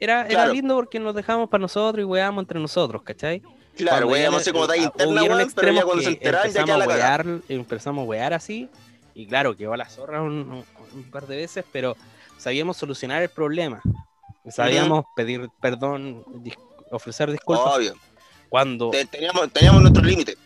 Era, 0.00 0.20
era 0.20 0.28
Claro. 0.28 0.52
lindo 0.52 0.76
porque 0.76 1.00
nos 1.00 1.14
dejábamos 1.14 1.48
para 1.50 1.62
nosotros 1.62 2.00
y 2.00 2.04
weábamos 2.04 2.42
entre 2.42 2.60
nosotros, 2.60 3.02
¿cachai? 3.02 3.42
Claro, 3.76 4.08
le- 4.10 4.26
así 4.26 4.52
como 4.52 4.66
talla 4.68 4.82
ah, 4.82 4.84
interna, 4.84 5.20
hubieron 5.20 5.38
weón, 5.38 5.50
pero 5.54 5.68
ya 5.72 5.80
extremos 5.80 5.84
cuando 5.84 6.02
se 6.02 6.08
enteraban 6.10 6.42
ya 6.52 6.60
empezamos 6.60 6.66
queda 6.66 6.84
a 6.84 6.86
la 7.18 7.24
wear, 7.24 7.40
empezamos 7.48 8.02
a 8.02 8.06
wear 8.06 8.34
así 8.34 8.68
y 9.18 9.26
claro, 9.26 9.56
quedó 9.56 9.72
a 9.72 9.76
la 9.76 9.88
zorra 9.88 10.22
un, 10.22 10.32
un- 10.32 10.64
un 10.94 11.10
par 11.10 11.26
de 11.26 11.36
veces, 11.36 11.64
pero 11.72 11.96
sabíamos 12.36 12.76
solucionar 12.76 13.20
el 13.20 13.28
problema. 13.28 13.82
Sabíamos 14.48 15.04
pedir 15.16 15.50
perdón, 15.60 16.24
dis- 16.44 16.56
ofrecer 16.92 17.30
disculpas 17.32 17.74
Obvio. 17.76 17.94
cuando 18.48 18.90
Te- 18.90 19.04
Teníamos, 19.06 19.52
teníamos 19.52 19.82
nuestro 19.82 20.04
límite. 20.04 20.36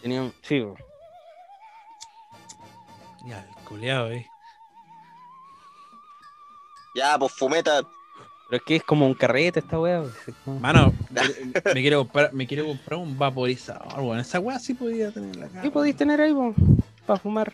tenían... 0.00 0.32
Sí, 0.42 0.64
Ya, 3.26 3.40
el 3.40 3.64
culiao, 3.64 4.06
eh. 4.12 4.24
Ya, 6.94 7.18
pues 7.18 7.32
fumeta. 7.32 7.82
pero 8.48 8.56
es 8.58 8.62
que 8.62 8.76
es 8.76 8.82
como 8.84 9.06
un 9.06 9.14
carrete 9.14 9.58
esta 9.58 9.78
weá. 9.78 10.04
Mano, 10.60 10.92
me- 11.10 11.72
quiero 11.82 11.98
comprar, 12.04 12.32
me 12.32 12.46
quiero 12.46 12.64
comprar 12.66 13.00
un 13.00 13.18
vaporizador, 13.18 13.98
weón. 14.00 14.20
Esa 14.20 14.38
weá 14.38 14.58
sí 14.60 14.74
podía 14.74 15.10
tener 15.10 15.34
la 15.34 15.48
cara. 15.48 15.62
¿Qué 15.62 15.70
podéis 15.72 15.96
tener 15.96 16.20
ahí, 16.20 16.32
para 17.06 17.18
fumar? 17.18 17.52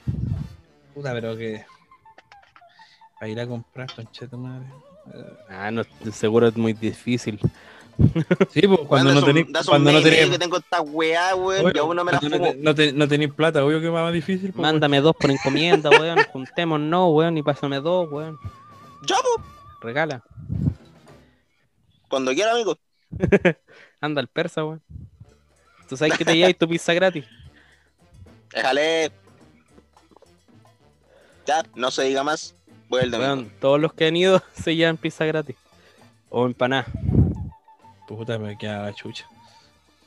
Puta, 0.96 1.12
pero 1.12 1.36
que. 1.36 1.62
Para 3.20 3.28
ir 3.28 3.38
a 3.40 3.46
comprar, 3.46 3.94
concha 3.94 4.26
tu 4.26 4.38
madre. 4.38 4.66
Ah, 5.50 5.70
no, 5.70 5.82
seguro 6.10 6.48
es 6.48 6.56
muy 6.56 6.72
difícil. 6.72 7.38
Sí, 8.50 8.66
pues 8.66 8.80
cuando 8.88 9.12
no 9.14 9.22
tenéis. 9.22 9.46
Cuando 9.66 9.90
no 9.92 10.02
tenéis. 10.02 10.28
que 10.30 10.38
tengo 10.38 10.56
esta 10.58 10.80
weá, 10.82 11.34
weón, 11.34 11.72
y 11.74 11.78
aún 11.78 11.96
no 11.96 12.04
me 12.04 12.12
la 12.12 12.20
fumo. 12.20 12.36
no, 12.36 12.42
te- 12.44 12.54
no, 12.56 12.74
te- 12.74 12.92
no 12.92 13.08
tenéis 13.08 13.32
plata, 13.32 13.64
obvio 13.64 13.80
que 13.80 13.88
va 13.88 14.02
más 14.04 14.12
difícil. 14.12 14.52
pues, 14.52 14.60
Mándame 14.62 15.00
dos 15.02 15.14
por 15.16 15.30
encomienda, 15.30 15.88
weón. 15.90 16.18
Juntémonos, 16.32 17.08
weón, 17.14 17.36
y 17.38 17.42
pásame 17.42 17.80
dos, 17.80 18.10
weón. 18.10 18.38
Ya, 19.06 19.16
pues, 19.22 19.46
Regala. 19.82 20.22
cuando 22.08 22.32
quiera, 22.32 22.52
amigo. 22.52 22.76
Anda 24.00 24.20
al 24.20 24.28
persa, 24.28 24.64
weón. 24.64 24.82
Tú 25.88 25.96
sabes 25.96 26.18
que 26.18 26.24
te 26.24 26.34
lleváis 26.36 26.58
tu 26.58 26.66
pizza 26.68 26.92
gratis. 26.94 27.24
Déjale. 28.52 29.10
Ya, 31.46 31.64
no 31.74 31.90
se 31.90 32.04
diga 32.04 32.22
más. 32.22 32.54
Voy 32.88 33.02
el 33.02 33.10
domingo. 33.10 33.32
Weón, 33.32 33.52
todos 33.60 33.80
los 33.80 33.92
que 33.92 34.06
han 34.06 34.16
ido 34.16 34.42
se 34.62 34.74
llevan 34.76 34.96
pizza 34.96 35.24
gratis. 35.24 35.56
O 36.28 36.46
empanada. 36.46 36.86
Puta, 38.08 38.38
me 38.38 38.56
queda 38.56 38.82
la 38.82 38.92
chucha. 38.94 39.26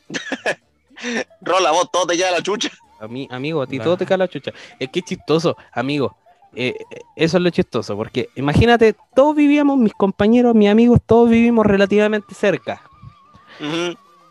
Rola, 1.41 1.71
vos, 1.71 1.89
todo 1.91 2.07
te 2.07 2.17
queda 2.17 2.31
la 2.31 2.41
chucha. 2.41 2.69
A 2.99 3.07
mí, 3.07 3.27
amigo, 3.31 3.61
a 3.61 3.67
ti 3.67 3.77
Nah. 3.77 3.83
todo 3.85 3.97
te 3.97 4.05
cae 4.05 4.17
la 4.17 4.27
chucha. 4.27 4.51
Es 4.79 4.89
que 4.89 4.99
es 4.99 5.05
chistoso, 5.05 5.55
amigo. 5.71 6.15
Eh, 6.55 6.75
eh, 6.91 7.01
eso 7.15 7.37
es 7.37 7.43
lo 7.43 7.49
chistoso, 7.51 7.95
porque 7.95 8.29
imagínate, 8.35 8.95
todos 9.15 9.35
vivíamos, 9.35 9.77
mis 9.77 9.93
compañeros, 9.93 10.55
mis 10.55 10.69
amigos, 10.69 10.99
todos 11.05 11.29
vivimos 11.29 11.65
relativamente 11.65 12.33
cerca. 12.33 12.81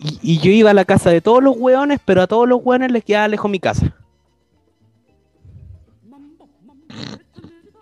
Y, 0.01 0.19
y 0.23 0.39
yo 0.41 0.51
iba 0.51 0.71
a 0.71 0.75
la 0.75 0.85
casa 0.85 1.11
de 1.11 1.21
todos 1.21 1.43
los 1.43 1.55
weones, 1.57 2.01
pero 2.05 2.23
a 2.23 2.27
todos 2.27 2.49
los 2.49 2.61
weones 2.63 2.91
les 2.93 3.05
quedaba 3.05 3.29
lejos 3.29 3.51
mi 3.51 3.61
casa. 3.61 3.95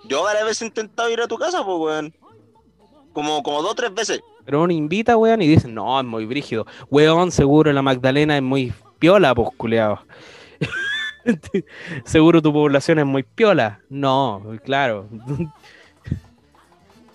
Yo 0.08 0.22
varias 0.22 0.44
veces 0.44 0.62
he 0.62 0.66
intentado 0.66 1.10
ir 1.10 1.20
a 1.20 1.28
tu 1.28 1.36
casa, 1.36 1.64
pues, 1.64 1.78
weón. 1.78 2.14
Como, 3.12 3.42
como 3.42 3.62
dos 3.62 3.72
o 3.72 3.74
tres 3.74 3.94
veces. 3.94 4.20
Pero 4.44 4.62
uno 4.62 4.72
invita, 4.72 5.16
weón, 5.16 5.42
y 5.42 5.48
dicen, 5.48 5.74
no, 5.74 5.98
es 5.98 6.06
muy 6.06 6.26
brígido. 6.26 6.66
Weón, 6.90 7.32
seguro 7.32 7.72
la 7.72 7.82
Magdalena 7.82 8.36
es 8.36 8.42
muy 8.42 8.72
piola, 8.98 9.34
pues, 9.34 9.48
culeado. 9.56 10.00
seguro 12.04 12.40
tu 12.40 12.52
población 12.52 12.98
es 12.98 13.06
muy 13.06 13.22
piola. 13.22 13.80
No, 13.88 14.42
claro. 14.64 15.08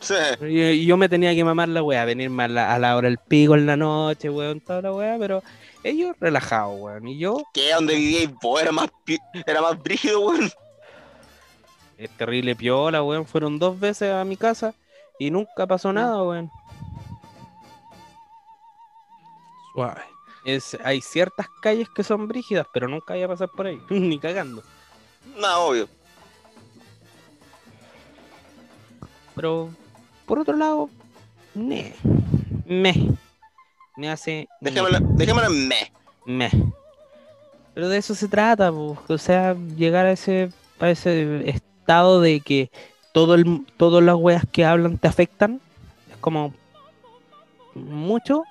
Sí. 0.01 0.15
Y, 0.41 0.61
y 0.61 0.85
yo 0.87 0.97
me 0.97 1.07
tenía 1.07 1.35
que 1.35 1.43
mamar 1.43 1.69
la 1.69 1.83
weá, 1.83 2.05
venirme 2.05 2.43
a 2.43 2.47
la, 2.47 2.73
a 2.73 2.79
la 2.79 2.95
hora 2.95 3.07
del 3.07 3.19
pico 3.19 3.53
en 3.53 3.67
la 3.67 3.77
noche, 3.77 4.31
weón, 4.31 4.59
toda 4.59 4.81
la 4.81 4.93
weá, 4.93 5.15
pero 5.19 5.43
ellos 5.83 6.15
relajados, 6.19 6.79
weón. 6.79 7.07
Y 7.07 7.19
yo, 7.19 7.43
¿Qué? 7.53 7.71
¿Dónde 7.73 7.95
vivíais 7.95 8.31
vos? 8.41 8.59
Era 8.59 8.71
más, 8.71 8.89
era 9.45 9.61
más 9.61 9.81
brígido, 9.81 10.21
weón. 10.21 10.51
Es 12.01 12.09
terrible 12.17 12.55
piola, 12.55 13.03
weón. 13.03 13.25
Fueron 13.25 13.59
dos 13.59 13.79
veces 13.79 14.11
a 14.11 14.25
mi 14.25 14.35
casa 14.35 14.73
y 15.19 15.29
nunca 15.29 15.67
pasó 15.67 15.93
nada, 15.93 16.23
weón. 16.23 16.51
Suave. 19.73 20.01
Es, 20.43 20.75
hay 20.83 21.01
ciertas 21.01 21.45
calles 21.61 21.87
que 21.89 22.03
son 22.03 22.27
brígidas, 22.27 22.65
pero 22.73 22.87
nunca 22.87 23.13
voy 23.13 23.21
a 23.21 23.27
pasar 23.27 23.49
por 23.49 23.67
ahí, 23.67 23.79
ni 23.89 24.17
cagando. 24.17 24.63
No, 25.37 25.67
obvio. 25.67 25.87
Pero, 29.35 29.69
por 30.25 30.39
otro 30.39 30.57
lado, 30.57 30.89
ne, 31.53 31.95
me, 32.65 33.15
me 33.95 34.09
hace... 34.09 34.47
Dejémoslo, 34.59 34.99
dejémoslo 35.13 35.49
en 35.49 35.67
me. 35.67 35.91
me. 36.25 36.49
Pero 37.75 37.87
de 37.87 37.97
eso 37.97 38.15
se 38.15 38.27
trata, 38.27 38.71
po. 38.71 38.97
o 39.07 39.17
sea, 39.19 39.55
llegar 39.77 40.07
a 40.07 40.11
ese, 40.11 40.51
a 40.79 40.89
ese 40.89 41.61
estado 41.91 42.21
de 42.21 42.39
que 42.39 42.71
todo 43.11 43.35
el, 43.35 43.65
todas 43.75 44.01
las 44.01 44.15
weas 44.15 44.45
que 44.49 44.63
hablan 44.63 44.97
te 44.97 45.09
afectan. 45.09 45.59
Es 46.09 46.15
como 46.17 46.53
mucho. 47.75 48.43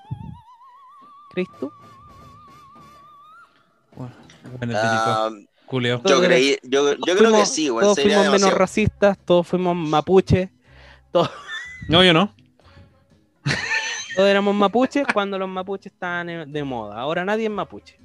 ¿Crees 1.32 1.48
tú? 1.58 1.72
Bueno, 3.96 4.12
bueno, 4.58 4.74
típico. 4.74 4.82
Ah, 4.82 5.30
yo 6.04 6.20
creí, 6.20 6.58
yo, 6.64 6.90
yo 6.92 6.96
todos 6.96 6.98
creo 6.98 7.16
que 7.16 7.24
fuimos- 7.38 7.48
sí. 7.48 7.68
Todos 7.68 7.94
Sería 7.94 8.16
fuimos 8.18 8.32
menos 8.40 8.52
racistas, 8.54 9.16
todos 9.24 9.46
fuimos 9.46 9.74
mapuches, 9.76 10.50
No, 11.88 12.04
yo 12.04 12.12
no. 12.12 12.34
todos 14.16 14.28
éramos 14.28 14.54
mapuches 14.54 15.06
cuando 15.12 15.38
los 15.38 15.48
mapuches 15.48 15.92
estaban 15.92 16.52
de 16.52 16.64
moda. 16.64 16.98
Ahora 17.00 17.24
nadie 17.24 17.44
es 17.46 17.50
mapuche. 17.50 17.98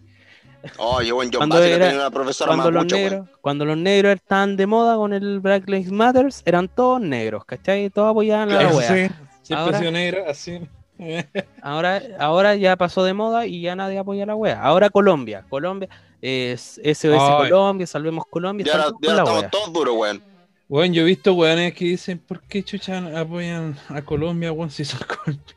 Oye, 0.77 1.11
weón, 1.13 1.31
yo 1.31 1.39
Cuando 1.39 1.61
era- 1.61 1.85
tenía 1.87 2.01
una 2.01 2.11
profesora 2.11 2.49
Cuando 2.49 2.71
los, 2.71 2.83
mapuche, 2.83 2.95
weón. 2.95 3.09
negros, 3.11 3.29
cuando 3.41 3.65
los 3.65 3.77
negros 3.77 4.15
estaban 4.15 4.55
de 4.57 4.65
moda 4.67 4.95
con 4.95 5.13
el 5.13 5.39
Black 5.39 5.67
Lives 5.69 5.91
Matter, 5.91 6.27
eran 6.45 6.67
todos 6.67 7.01
negros, 7.01 7.45
¿cachai? 7.45 7.89
Todos 7.89 8.11
apoyaban 8.11 8.51
a 8.51 8.61
la 8.63 8.69
wea. 8.69 8.87
sí. 9.07 9.13
Siempre 9.43 9.75
Ahora- 9.77 9.91
negro, 9.91 10.23
así. 10.27 10.59
Ahora, 11.61 12.01
ahora 12.19 12.55
ya 12.55 12.75
pasó 12.77 13.03
de 13.03 13.13
moda 13.13 13.45
y 13.45 13.61
ya 13.61 13.75
nadie 13.75 13.97
apoya 13.99 14.25
la 14.25 14.35
wea. 14.35 14.61
Ahora 14.61 14.89
Colombia, 14.89 15.45
Colombia 15.49 15.89
es 16.21 16.79
SOS 16.83 17.19
Ay. 17.21 17.49
Colombia, 17.49 17.85
salvemos 17.85 18.25
Colombia, 18.29 18.65
Y 18.65 18.69
ahora, 18.69 18.83
salvemos 18.85 19.01
y 19.03 19.07
ahora 19.07 19.15
la 19.17 19.23
estamos 19.23 19.41
wea. 19.41 19.49
todos 19.49 19.73
duros, 19.73 19.95
weón. 19.97 20.23
Bueno, 20.67 20.93
yo 20.95 21.01
he 21.03 21.05
visto 21.05 21.33
weones 21.33 21.73
que 21.75 21.85
dicen, 21.85 22.17
¿por 22.17 22.41
qué 22.41 22.63
chucha 22.63 23.03
apoyan 23.19 23.77
a 23.89 24.01
Colombia, 24.01 24.51
weón, 24.51 24.71
si 24.71 24.83
son 24.85 24.99
Col- 25.01 25.33
Es 25.33 25.35
la 25.35 25.55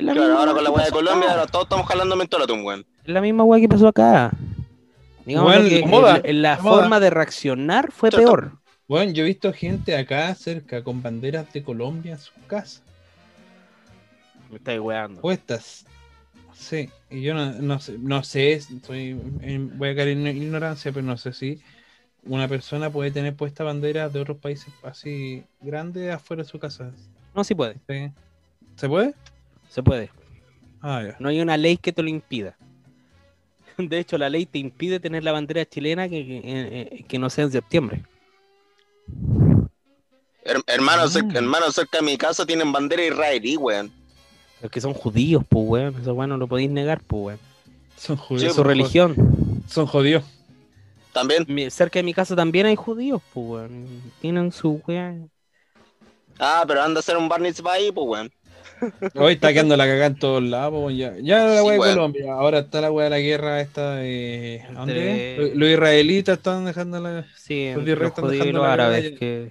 Claro, 0.00 0.20
misma 0.20 0.38
ahora 0.38 0.52
con 0.54 0.64
la 0.64 0.70
weá 0.70 0.84
de 0.86 0.90
Colombia, 0.92 1.28
acá. 1.28 1.38
ahora 1.40 1.46
todos 1.50 1.64
estamos 1.64 1.86
jalando 1.86 2.16
mentolatum, 2.16 2.64
weón. 2.64 2.86
Es 3.04 3.08
la 3.12 3.20
misma 3.20 3.44
wea 3.44 3.60
que 3.60 3.68
pasó 3.68 3.88
acá. 3.88 4.30
Digamos 5.26 5.50
Bueno, 5.52 5.68
que 5.68 5.80
la 5.80 5.86
moda, 5.86 6.16
el- 6.16 6.26
el- 6.26 6.42
la 6.42 6.56
la 6.56 6.62
moda. 6.62 6.80
forma 6.80 7.00
de 7.00 7.10
reaccionar 7.10 7.92
fue 7.92 8.10
peor. 8.10 8.52
Bueno, 8.88 9.12
yo 9.12 9.22
he 9.22 9.26
visto 9.26 9.52
gente 9.52 9.96
acá 9.96 10.34
cerca 10.34 10.82
con 10.82 11.02
banderas 11.02 11.52
de 11.52 11.62
Colombia 11.62 12.12
en 12.12 12.18
sus 12.18 12.34
casas, 12.46 12.82
Me 14.50 14.56
estáis 14.56 14.80
weando. 14.80 15.20
puestas. 15.20 15.84
Sí, 16.54 16.90
y 17.08 17.22
yo 17.22 17.32
no, 17.34 17.52
no 17.52 17.78
sé, 17.80 17.96
no 17.98 18.22
sé, 18.24 18.52
estoy 18.54 19.18
en- 19.40 19.78
voy 19.78 19.90
a 19.90 19.94
caer 19.94 20.08
en 20.08 20.26
ignorancia, 20.26 20.92
pero 20.92 21.06
no 21.06 21.16
sé 21.16 21.32
si 21.32 21.60
una 22.24 22.48
persona 22.48 22.90
puede 22.90 23.10
tener 23.10 23.34
puesta 23.34 23.64
banderas 23.64 24.12
de 24.12 24.20
otros 24.20 24.36
países 24.38 24.72
así 24.82 25.42
grandes 25.62 26.12
afuera 26.12 26.42
de 26.42 26.48
su 26.48 26.58
casa. 26.58 26.90
No, 27.34 27.44
sí 27.44 27.54
puede, 27.54 27.76
¿Sí? 27.88 28.10
¿Se 28.76 28.88
puede? 28.88 29.14
Se 29.70 29.82
puede. 29.82 30.10
Ah. 30.82 31.02
No 31.18 31.28
hay 31.30 31.40
una 31.40 31.56
ley 31.56 31.76
que 31.78 31.92
te 31.92 32.02
lo 32.02 32.08
impida. 32.08 32.56
De 33.78 33.98
hecho, 33.98 34.18
la 34.18 34.28
ley 34.28 34.44
te 34.46 34.58
impide 34.58 35.00
tener 35.00 35.24
la 35.24 35.32
bandera 35.32 35.64
chilena 35.64 36.08
que, 36.08 36.26
que, 36.26 36.36
eh, 36.38 36.42
eh, 36.44 37.04
que 37.08 37.18
no 37.18 37.30
sea 37.30 37.44
en 37.44 37.52
septiembre. 37.52 38.02
Her- 40.44 40.62
hermano, 40.66 41.04
cer- 41.08 41.24
Mm. 41.24 41.36
hermano, 41.36 41.70
cerca 41.70 41.98
de 41.98 42.04
mi 42.04 42.16
casa 42.16 42.44
tienen 42.46 42.72
bandera 42.72 43.04
israelí, 43.04 43.56
weón. 43.56 43.92
Los 44.62 44.70
que 44.70 44.80
son 44.80 44.92
judíos, 44.94 45.44
pues, 45.48 45.64
weón. 45.66 45.96
Eso, 46.00 46.14
weón, 46.14 46.30
no 46.30 46.36
lo 46.36 46.46
podéis 46.46 46.70
negar, 46.70 47.00
pues, 47.06 47.22
weón. 47.24 47.38
Son 47.96 48.16
Sí, 48.16 48.22
judíos. 48.26 48.50
Es 48.50 48.54
su 48.54 48.64
religión. 48.64 49.14
Son 49.68 49.86
jodidos. 49.86 50.24
También. 51.12 51.44
Mi- 51.48 51.70
cerca 51.70 51.98
de 51.98 52.02
mi 52.02 52.14
casa 52.14 52.34
también 52.34 52.66
hay 52.66 52.76
judíos, 52.76 53.20
pues, 53.34 53.46
weón. 53.46 54.02
Tienen 54.20 54.50
su 54.52 54.80
weá. 54.86 55.14
Ah, 56.38 56.64
pero 56.66 56.82
anda 56.82 56.98
a 56.98 57.00
hacer 57.00 57.16
un 57.18 57.28
bar 57.28 57.40
mitzvah 57.40 57.74
ahí, 57.74 57.92
pues, 57.92 58.06
weón. 58.06 58.30
Hoy 59.14 59.34
está 59.34 59.52
quedando 59.52 59.76
la 59.76 59.84
cagada 59.84 60.06
en 60.06 60.16
todos 60.16 60.42
lados, 60.42 60.92
ya. 60.94 61.14
Ya 61.20 61.44
la 61.44 61.60
Sí, 61.60 61.66
weá 61.66 61.88
de. 61.88 61.94
Colombia, 61.94 62.32
ahora 62.32 62.60
está 62.60 62.80
la 62.80 62.90
weá 62.90 63.04
de 63.04 63.10
la 63.10 63.18
guerra 63.20 63.60
esta 63.60 63.96
de. 63.96 64.62
Los 65.54 65.68
israelitas 65.68 66.38
están 66.38 66.64
dejando 66.64 67.00
la. 67.00 67.26
Sí, 67.36 67.72
Los 67.74 68.12
judíos 68.12 68.46
y 68.46 68.52
los 68.52 68.64
árabes, 68.64 69.12
que 69.18 69.50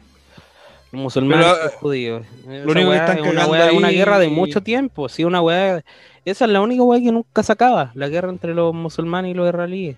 los 0.92 1.02
musulmanes 1.02 1.46
Pero, 1.46 1.58
y 1.58 1.64
los 1.64 1.74
eh, 1.74 1.78
judíos. 1.80 2.26
Esa 2.50 2.72
único 2.72 2.90
que 2.90 2.98
están 2.98 3.18
es 3.20 3.74
una, 3.74 3.90
guerra 3.90 4.20
de 4.20 4.30
mucho 4.30 4.62
tiempo, 4.62 5.10
sí, 5.10 5.24
una 5.24 5.42
weá. 5.42 5.84
Esa 6.26 6.46
es 6.46 6.52
la 6.52 6.62
única 6.62 6.84
weá 6.84 7.00
que 7.00 7.12
nunca 7.12 7.44
se 7.44 7.52
acaba, 7.52 7.92
la 7.94 8.10
guerra 8.10 8.30
entre 8.30 8.54
los 8.54 8.74
musulmanes 8.74 9.32
y 9.32 9.34
los 9.34 9.48
israelíes. 9.48 9.98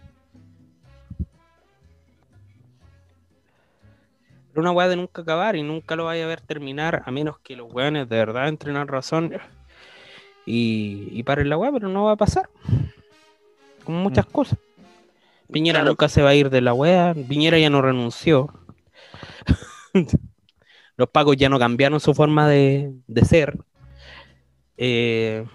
Pero 4.51 4.61
una 4.61 4.71
weá 4.71 4.87
de 4.87 4.95
nunca 4.97 5.21
acabar 5.21 5.55
y 5.55 5.63
nunca 5.63 5.95
lo 5.95 6.05
vaya 6.05 6.25
a 6.25 6.27
ver 6.27 6.41
terminar, 6.41 7.03
a 7.05 7.11
menos 7.11 7.39
que 7.39 7.55
los 7.55 7.71
weones 7.71 8.07
de 8.09 8.17
verdad 8.17 8.47
entrenen 8.49 8.87
razón 8.87 9.33
y, 10.45 11.07
y 11.11 11.23
paren 11.23 11.49
la 11.49 11.57
weá, 11.57 11.71
pero 11.71 11.89
no 11.89 12.05
va 12.05 12.13
a 12.13 12.17
pasar. 12.17 12.49
Como 13.83 13.99
muchas 13.99 14.25
cosas. 14.25 14.57
Piñera 15.51 15.79
Claro. 15.79 15.89
nunca 15.91 16.09
se 16.09 16.21
va 16.23 16.29
a 16.31 16.35
ir 16.35 16.49
de 16.49 16.61
la 16.61 16.73
weá, 16.73 17.13
Piñera 17.13 17.59
ya 17.59 17.69
no 17.69 17.81
renunció. 17.81 18.53
Los 20.97 21.09
pacos 21.09 21.37
ya 21.37 21.49
no 21.49 21.59
cambiaron 21.59 21.99
su 21.99 22.13
forma 22.13 22.47
de, 22.49 22.93
de 23.07 23.25
ser. 23.25 23.57
Eh, 24.77 25.45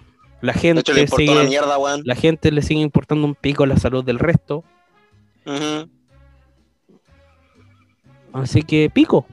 la 0.41 0.53
De 0.53 0.59
gente 0.59 0.81
hecho, 0.81 0.93
le 0.93 1.07
sigue, 1.07 1.47
mierda, 1.47 1.77
la 2.03 2.15
gente 2.15 2.51
le 2.51 2.61
sigue 2.61 2.81
importando 2.81 3.25
un 3.25 3.35
pico 3.35 3.65
la 3.65 3.77
salud 3.77 4.03
del 4.03 4.19
resto. 4.19 4.63
Ujú. 5.45 5.89
Así 8.41 8.63
que 8.63 8.89
pico. 8.89 9.25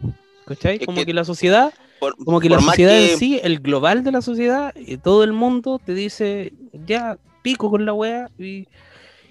¿Cachai? 0.47 0.79
Como 0.85 0.99
que- 0.99 1.07
que 1.07 1.15
la 1.15 1.25
sociedad, 1.25 1.73
Por, 2.01 2.17
como 2.17 2.39
que 2.41 2.49
la 2.51 2.61
sociedad 2.61 2.93
que- 2.99 3.13
en 3.13 3.19
sí, 3.19 3.41
el 3.43 3.61
global 3.61 4.05
de 4.05 4.13
la 4.13 4.21
sociedad, 4.23 4.75
y 4.77 4.97
todo 4.99 5.25
el 5.25 5.33
mundo 5.33 5.81
te 5.83 5.95
dice, 5.95 6.53
ya, 6.87 7.19
pico 7.43 7.71
con 7.71 7.85
la 7.87 7.93
wea 7.95 8.31
y, 8.39 8.67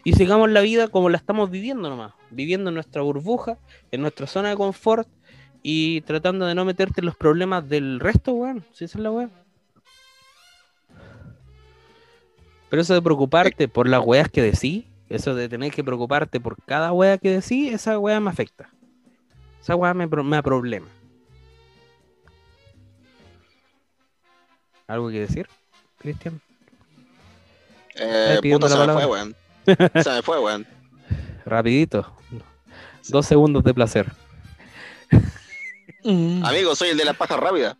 y 0.04 0.14
sigamos 0.14 0.50
la 0.50 0.62
vida 0.62 0.88
como 0.88 1.10
la 1.10 1.18
estamos 1.18 1.50
viviendo 1.52 1.90
nomás. 1.90 2.14
Viviendo 2.32 2.70
en 2.70 2.74
nuestra 2.76 3.02
burbuja, 3.04 3.58
en 3.92 4.02
nuestra 4.02 4.26
zona 4.28 4.50
de 4.50 4.56
confort 4.56 5.08
y 5.62 6.02
tratando 6.02 6.46
de 6.48 6.56
no 6.56 6.66
meterte 6.66 7.02
en 7.02 7.06
los 7.06 7.16
problemas 7.16 7.68
del 7.70 8.00
resto, 8.00 8.34
weón. 8.34 8.64
Si 8.74 8.86
esa 8.86 8.98
es 8.98 9.04
la 9.04 9.12
wea. 9.12 9.30
Pero 12.70 12.82
eso 12.82 12.94
de 12.96 13.02
preocuparte 13.02 13.68
por 13.68 13.88
las 13.88 14.02
weas 14.04 14.30
que 14.30 14.42
decís, 14.42 14.86
eso 15.10 15.36
de 15.36 15.48
tener 15.48 15.72
que 15.72 15.84
preocuparte 15.84 16.40
por 16.40 16.56
cada 16.66 16.92
wea 16.92 17.20
que 17.20 17.30
decís, 17.30 17.72
esa 17.72 18.00
wea 18.00 18.20
me 18.20 18.32
afecta. 18.32 18.70
Esa 19.64 19.78
wea 19.78 19.94
me, 19.94 20.06
me 20.08 20.44
problema. 20.44 20.88
¿Algo 24.88 25.10
que 25.10 25.22
decir, 25.22 25.48
Cristian? 26.00 26.42
Eh, 27.96 28.40
puta, 28.42 28.68
se 28.68 28.76
me 28.76 28.82
palabra. 28.82 28.94
fue, 28.94 29.06
weón. 29.06 29.36
Se 30.04 30.10
me 30.10 30.22
fue, 30.22 30.40
weón. 30.40 30.68
Rapidito. 31.46 32.14
Dos 33.08 33.26
segundos 33.26 33.64
de 33.64 33.74
placer. 33.74 34.12
Mm. 36.04 36.44
Amigo, 36.44 36.76
soy 36.76 36.90
el 36.90 36.98
de 36.98 37.06
la 37.06 37.14
paja 37.14 37.38
rápida. 37.38 37.78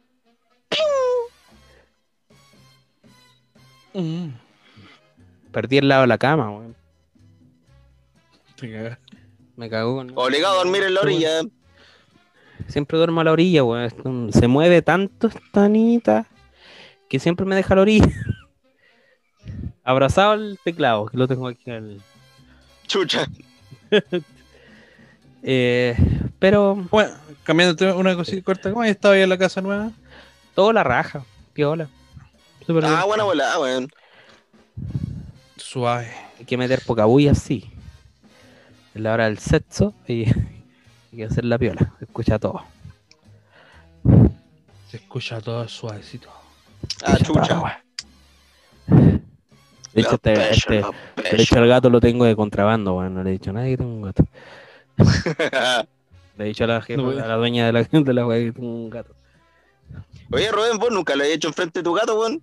Mm. 3.94 4.30
Perdí 5.52 5.80
el 5.80 5.90
lado 5.90 6.04
de 6.04 6.08
la 6.08 6.18
cama, 6.18 6.50
weón. 6.50 6.76
Me 9.58 9.70
cagó 9.70 9.98
con... 9.98 10.14
Obligado 10.16 10.54
a 10.54 10.64
dormir 10.64 10.84
en 10.84 10.94
la 10.94 11.02
orilla. 11.02 11.42
Siempre 12.68 12.98
duermo 12.98 13.22
a 13.22 13.24
la 13.24 13.32
orilla, 13.32 13.64
weón. 13.64 14.32
Se 14.34 14.48
mueve 14.48 14.82
tanto 14.82 15.28
esta 15.28 15.68
niñita 15.70 16.28
que 17.10 17.20
siempre 17.20 17.46
me 17.46 17.56
deja 17.56 17.74
a 17.74 17.78
la 17.78 17.82
orilla. 17.82 18.08
Abrazado 19.84 20.32
al 20.32 20.60
teclado, 20.64 21.08
que 21.08 21.18
lo 21.18 21.28
tengo 21.28 21.48
aquí 21.48 21.70
al... 21.72 22.02
Chucha. 22.88 23.28
Eh, 25.46 25.98
pero 26.40 26.76
Bueno, 26.90 27.12
tema, 27.76 27.96
una 27.96 28.16
cosita 28.16 28.42
corta, 28.42 28.70
¿cómo 28.70 28.82
has 28.82 28.88
estado 28.88 29.14
ahí 29.14 29.24
en 29.24 29.30
la 29.30 29.38
casa 29.38 29.62
nueva? 29.62 29.92
todo 30.56 30.72
la 30.72 30.84
raja, 30.84 31.26
piola. 31.54 31.90
Bien. 32.66 32.86
Ah, 32.86 33.04
buena 33.06 33.24
volada, 33.26 33.60
weón. 33.60 33.90
Suave. 35.58 36.12
Hay 36.40 36.46
que 36.46 36.58
meter 36.58 36.82
poca 36.86 37.06
bulla, 37.06 37.36
sí. 37.36 37.70
Es 38.94 39.02
la 39.02 39.14
hora 39.14 39.26
del 39.26 39.40
sexo 39.40 39.94
y 40.08 40.26
hay 41.14 41.18
que 41.18 41.26
hacer 41.26 41.46
la 41.46 41.58
piola. 41.60 41.94
Se 42.00 42.06
escucha 42.06 42.40
todo. 42.40 42.62
Se 44.90 44.98
escucha 44.98 45.40
todo 45.42 45.68
suavecito. 45.68 46.30
Ah, 47.06 47.18
chucha. 47.18 47.60
weón. 47.60 49.24
De 49.94 50.02
hecho, 50.02 50.16
este, 50.16 50.34
pechos, 50.34 50.58
este- 50.58 50.82
de 51.36 51.42
hecho, 51.44 51.60
el 51.60 51.68
gato 51.68 51.90
lo 51.92 52.00
tengo 52.02 52.26
de 52.26 52.36
contrabando, 52.36 52.96
weón. 52.96 53.14
No 53.14 53.24
le 53.24 53.30
he 53.30 53.34
dicho 53.34 53.52
a 53.52 53.54
nadie 53.54 53.72
que 53.72 53.78
tengo 53.78 53.94
un 53.94 54.02
gato. 54.02 54.26
Le 56.36 56.46
he 56.46 56.48
dicho 56.48 56.64
a 56.64 56.68
la, 56.68 56.82
jefa- 56.82 56.98
No, 56.98 57.10
a 57.12 57.28
la 57.28 57.36
dueña 57.36 57.68
de 57.68 57.74
la, 57.74 57.84
de 57.92 58.14
la 58.14 58.26
weá 58.26 58.40
que 58.40 58.52
tengo 58.54 58.74
un 58.74 58.90
gato. 58.90 59.14
Oye, 60.32 60.52
Rubén, 60.52 60.80
vos 60.80 60.92
nunca 60.92 61.16
lo 61.16 61.24
he 61.24 61.32
hecho 61.32 61.48
enfrente 61.48 61.80
de 61.80 61.84
tu 61.84 61.94
gato, 61.94 62.20
weón. 62.20 62.42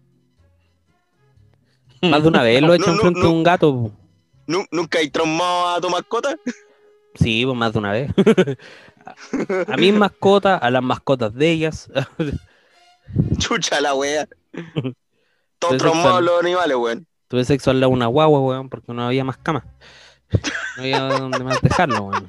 Más 2.03 2.23
de 2.23 2.29
una 2.29 2.43
vez 2.43 2.63
lo 2.63 2.73
he 2.73 2.77
hecho 2.79 2.87
No, 2.87 2.93
no, 2.93 2.99
enfrente 2.99 3.19
no. 3.21 3.27
de 3.27 3.33
un 3.35 3.43
gato. 3.43 3.91
¿Nunca 4.47 4.99
hay 5.01 5.11
traumado 5.11 5.69
a 5.71 5.81
tu 5.81 5.91
mascota? 5.91 6.37
Sí, 7.15 7.45
pues 7.45 7.57
más 7.57 7.73
de 7.73 7.79
una 7.79 7.93
vez. 7.93 8.11
a 9.69 9.77
mis 9.77 9.93
mascotas, 9.95 10.63
a 10.63 10.71
las 10.71 10.83
mascotas 10.83 11.35
de 11.35 11.51
ellas. 11.51 11.91
Chucha 13.39 13.81
la 13.81 13.95
wea. 13.95 14.29
Todos 15.59 15.75
está- 15.75 16.21
los 16.21 16.41
animales, 16.41 16.77
weón. 16.77 17.07
Tuve 17.29 17.45
sexo 17.45 17.71
al 17.71 17.81
lado 17.81 17.91
de 17.91 17.97
una 17.97 18.07
guagua, 18.07 18.41
weón, 18.41 18.69
porque 18.69 18.93
no 18.93 19.07
había 19.07 19.25
más 19.25 19.37
cama. 19.39 19.65
No 20.77 20.83
había 20.83 21.01
donde 21.01 21.45
más 21.45 21.61
dejarlo, 21.61 22.05
weón. 22.05 22.27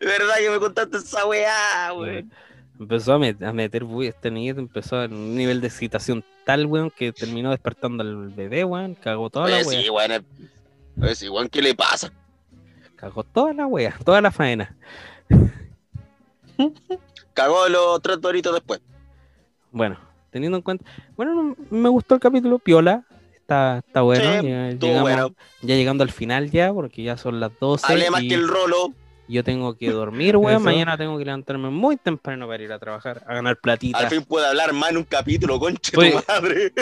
¿Verdad 0.00 0.34
que 0.38 0.50
me 0.50 0.58
contaste 0.58 0.96
esa 0.98 1.26
weá, 1.26 1.92
weón? 1.94 2.32
empezó 2.80 3.14
a, 3.14 3.18
met- 3.18 3.42
a 3.44 3.52
meter, 3.52 3.82
bulla, 3.82 4.10
este 4.10 4.30
niñito 4.30 4.60
empezó 4.60 5.02
en 5.02 5.12
un 5.12 5.34
nivel 5.34 5.60
de 5.60 5.66
excitación 5.66 6.24
tal, 6.46 6.66
weón, 6.66 6.90
que 6.90 7.12
terminó 7.12 7.50
despertando 7.50 8.02
al 8.02 8.28
bebé, 8.28 8.64
weón. 8.64 8.94
Cagó 8.94 9.30
toda 9.30 9.48
la 9.48 9.56
Oye, 9.56 9.64
wea. 9.66 9.82
sí, 9.82 9.90
weón. 9.90 11.16
sí, 11.16 11.28
weón, 11.28 11.48
¿qué 11.48 11.60
le 11.62 11.74
pasa? 11.74 12.12
Cagó 12.98 13.22
toda 13.24 13.52
la 13.52 13.66
wea, 13.66 13.94
toda 14.04 14.20
la 14.20 14.30
faena. 14.30 14.74
Cagó 17.34 17.68
los 17.68 18.02
tres 18.02 18.20
doritos 18.20 18.52
después. 18.54 18.80
Bueno, 19.70 19.98
teniendo 20.30 20.56
en 20.58 20.62
cuenta. 20.62 20.84
Bueno, 21.16 21.34
no- 21.34 21.56
me 21.70 21.88
gustó 21.88 22.14
el 22.16 22.20
capítulo, 22.20 22.58
Piola. 22.58 23.04
Está, 23.36 23.78
está 23.86 24.02
bueno. 24.02 24.42
Sí, 24.42 24.48
ya, 24.48 24.70
llegamos- 24.72 25.02
bueno. 25.02 25.34
ya 25.62 25.74
llegando 25.76 26.02
al 26.04 26.10
final 26.10 26.50
ya, 26.50 26.72
porque 26.72 27.02
ya 27.02 27.16
son 27.16 27.38
las 27.40 27.52
12. 27.60 27.86
Hablé 27.92 28.10
más 28.10 28.22
y 28.22 28.28
que 28.28 28.34
el 28.34 28.48
rolo. 28.48 28.92
Yo 29.28 29.44
tengo 29.44 29.76
que 29.76 29.90
dormir, 29.90 30.36
weón. 30.36 30.62
Mañana 30.62 30.96
tengo 30.96 31.16
que 31.18 31.24
levantarme 31.24 31.68
muy 31.70 31.96
temprano 31.98 32.48
para 32.48 32.62
ir 32.62 32.72
a 32.72 32.78
trabajar, 32.78 33.22
a 33.26 33.34
ganar 33.34 33.58
platita. 33.58 33.98
Al 33.98 34.08
fin 34.08 34.24
puede 34.24 34.46
hablar 34.46 34.72
más 34.72 34.90
en 34.90 34.96
un 34.98 35.04
capítulo, 35.04 35.60
conche 35.60 35.96
Oye. 35.96 36.12
tu 36.12 36.22
madre. 36.26 36.72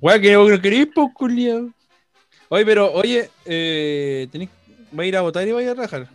Weá, 0.00 0.20
que 0.20 0.32
no 0.32 0.60
queréis, 0.60 0.86
po, 0.94 1.12
culiao. 1.14 1.70
Oye, 2.52 2.66
pero, 2.66 2.92
oye, 2.92 3.30
eh, 3.44 4.26
tenés, 4.32 4.48
va 4.98 5.04
a 5.04 5.06
ir 5.06 5.16
a 5.16 5.20
votar 5.22 5.46
y 5.46 5.52
va 5.52 5.60
a 5.60 5.62
ir 5.62 5.68
a 5.68 5.74
trabajar. 5.74 6.08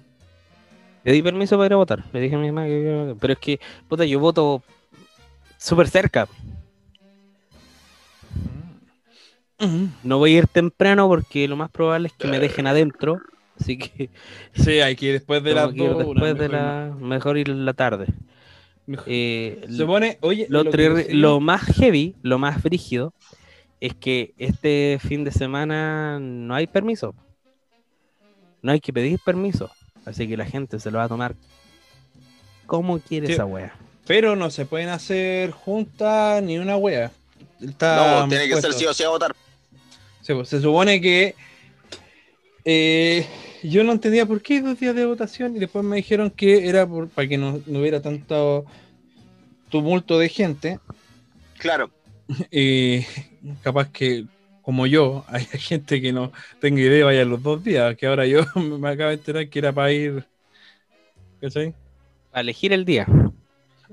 Le 1.06 1.12
di 1.14 1.22
permiso 1.22 1.56
para 1.56 1.68
ir 1.68 1.74
a 1.74 1.78
votar. 1.78 2.04
Le 2.12 2.20
dije 2.20 2.36
a 2.36 2.40
mi 2.40 2.52
mamá 2.52 2.68
que. 2.68 3.16
Pero 3.20 3.34
es 3.34 3.40
que, 3.40 3.60
puta, 3.88 4.06
yo 4.06 4.20
voto 4.20 4.64
súper 5.58 5.88
cerca. 5.88 6.28
No 10.04 10.18
voy 10.18 10.36
a 10.36 10.40
ir 10.40 10.48
temprano 10.48 11.08
porque 11.08 11.48
lo 11.48 11.56
más 11.56 11.72
probable 11.72 12.08
es 12.10 12.14
que 12.14 12.28
me 12.28 12.40
dejen 12.40 12.68
adentro. 12.68 13.22
Así 13.60 13.78
que 13.78 14.10
Sí, 14.54 14.82
hay 14.82 14.96
que 14.96 15.06
ir 15.08 15.14
después 15.14 15.42
de 15.44 15.54
las 15.56 15.74
dos, 15.74 15.98
después 16.00 16.38
de 16.38 16.50
la. 16.50 16.94
Mejor 17.00 17.38
ir 17.38 17.48
la 17.50 17.74
tarde. 17.74 18.08
mejor. 18.86 19.06
Eh, 19.08 19.66
Se 19.70 19.86
pone, 19.86 20.18
oye, 20.22 20.48
lo, 20.50 20.64
lo 20.64 21.40
más 21.40 21.62
heavy, 21.78 22.16
lo 22.22 22.38
más 22.40 22.62
frígido, 22.62 23.14
es 23.82 23.94
que 23.96 24.34
este 24.38 25.00
fin 25.06 25.24
de 25.24 25.32
semana 25.32 26.20
no 26.20 26.56
hay 26.56 26.68
permiso. 26.68 27.14
No 28.62 28.72
hay 28.72 28.80
que 28.80 28.94
pedir 28.94 29.20
permiso. 29.24 29.70
Así 30.06 30.28
que 30.28 30.38
la 30.38 30.46
gente 30.46 30.80
se 30.80 30.92
lo 30.92 30.98
va 31.00 31.06
a 31.06 31.10
tomar 31.10 31.36
como 32.66 33.00
quiere 33.00 33.28
Sí. 33.28 33.34
esa 33.34 33.46
wea. 33.46 33.76
Pero 34.08 34.36
no 34.36 34.50
se 34.52 34.66
pueden 34.66 34.90
hacer 34.90 35.52
juntas 35.52 36.42
ni 36.44 36.58
una 36.58 36.78
wea. 36.78 37.12
Está 37.62 38.22
No, 38.22 38.28
tiene 38.30 38.46
que 38.46 38.52
puesto. 38.52 38.72
ser 38.72 38.80
sí 38.80 38.86
o 38.86 38.94
sí 38.94 39.04
a 39.04 39.10
votar. 39.10 39.36
Sí, 40.22 40.34
pues, 40.34 40.50
se 40.50 40.60
supone 40.62 41.00
que 41.02 41.36
eh, 42.64 43.26
yo 43.64 43.84
no 43.84 43.92
entendía 43.92 44.26
por 44.26 44.42
qué 44.42 44.62
dos 44.62 44.80
días 44.80 44.96
de 44.96 45.06
votación 45.06 45.56
y 45.56 45.60
después 45.60 45.84
me 45.86 45.98
dijeron 45.98 46.30
que 46.32 46.68
era 46.68 46.88
por, 46.88 47.10
para 47.10 47.28
que 47.28 47.38
no, 47.38 47.62
no 47.66 47.80
hubiera 47.80 48.02
tanto 48.02 48.66
tumulto 49.70 50.18
de 50.20 50.30
gente 50.30 50.80
Claro. 51.58 51.90
y 52.52 53.02
capaz 53.64 53.90
que 53.92 54.26
como 54.62 54.88
yo, 54.88 55.24
hay 55.30 55.46
gente 55.46 56.02
que 56.02 56.12
no 56.12 56.32
tengo 56.60 56.80
idea, 56.80 57.06
vaya 57.06 57.26
los 57.26 57.42
dos 57.44 57.64
días, 57.64 57.96
que 57.96 58.08
ahora 58.08 58.26
yo 58.26 58.42
me 58.56 58.90
acabo 58.90 59.10
de 59.10 59.16
enterar 59.16 59.48
que 59.50 59.60
era 59.60 59.72
para 59.72 59.92
ir. 59.92 60.26
¿Cachai? 61.42 61.74
Para 62.32 62.42
elegir 62.42 62.74
el 62.74 62.86
día. 62.86 63.06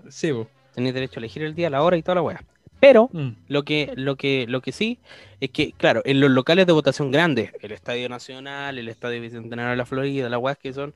Sí, 0.08 0.32
po. 0.32 0.48
Tenéis 0.74 0.94
derecho 0.94 1.18
a 1.18 1.20
elegir 1.20 1.42
el 1.42 1.54
día, 1.54 1.68
la 1.68 1.82
hora 1.82 1.96
y 1.96 2.02
toda 2.02 2.16
la 2.16 2.22
weá. 2.22 2.42
Pero 2.80 3.10
Mm. 3.12 3.30
lo 3.48 3.62
que, 3.64 3.92
lo 3.94 4.16
que, 4.16 4.46
lo 4.48 4.60
que 4.60 4.72
sí 4.72 4.98
es 5.40 5.50
que, 5.50 5.72
claro, 5.72 6.02
en 6.04 6.18
los 6.18 6.30
locales 6.30 6.66
de 6.66 6.72
votación 6.72 7.10
grandes, 7.12 7.52
el 7.60 7.72
Estadio 7.72 8.08
Nacional, 8.08 8.78
el 8.78 8.88
Estadio 8.88 9.20
Bicentenario 9.20 9.70
de 9.70 9.76
la 9.76 9.86
Florida, 9.86 10.28
las 10.28 10.40
weas 10.40 10.58
que 10.58 10.72
son 10.72 10.94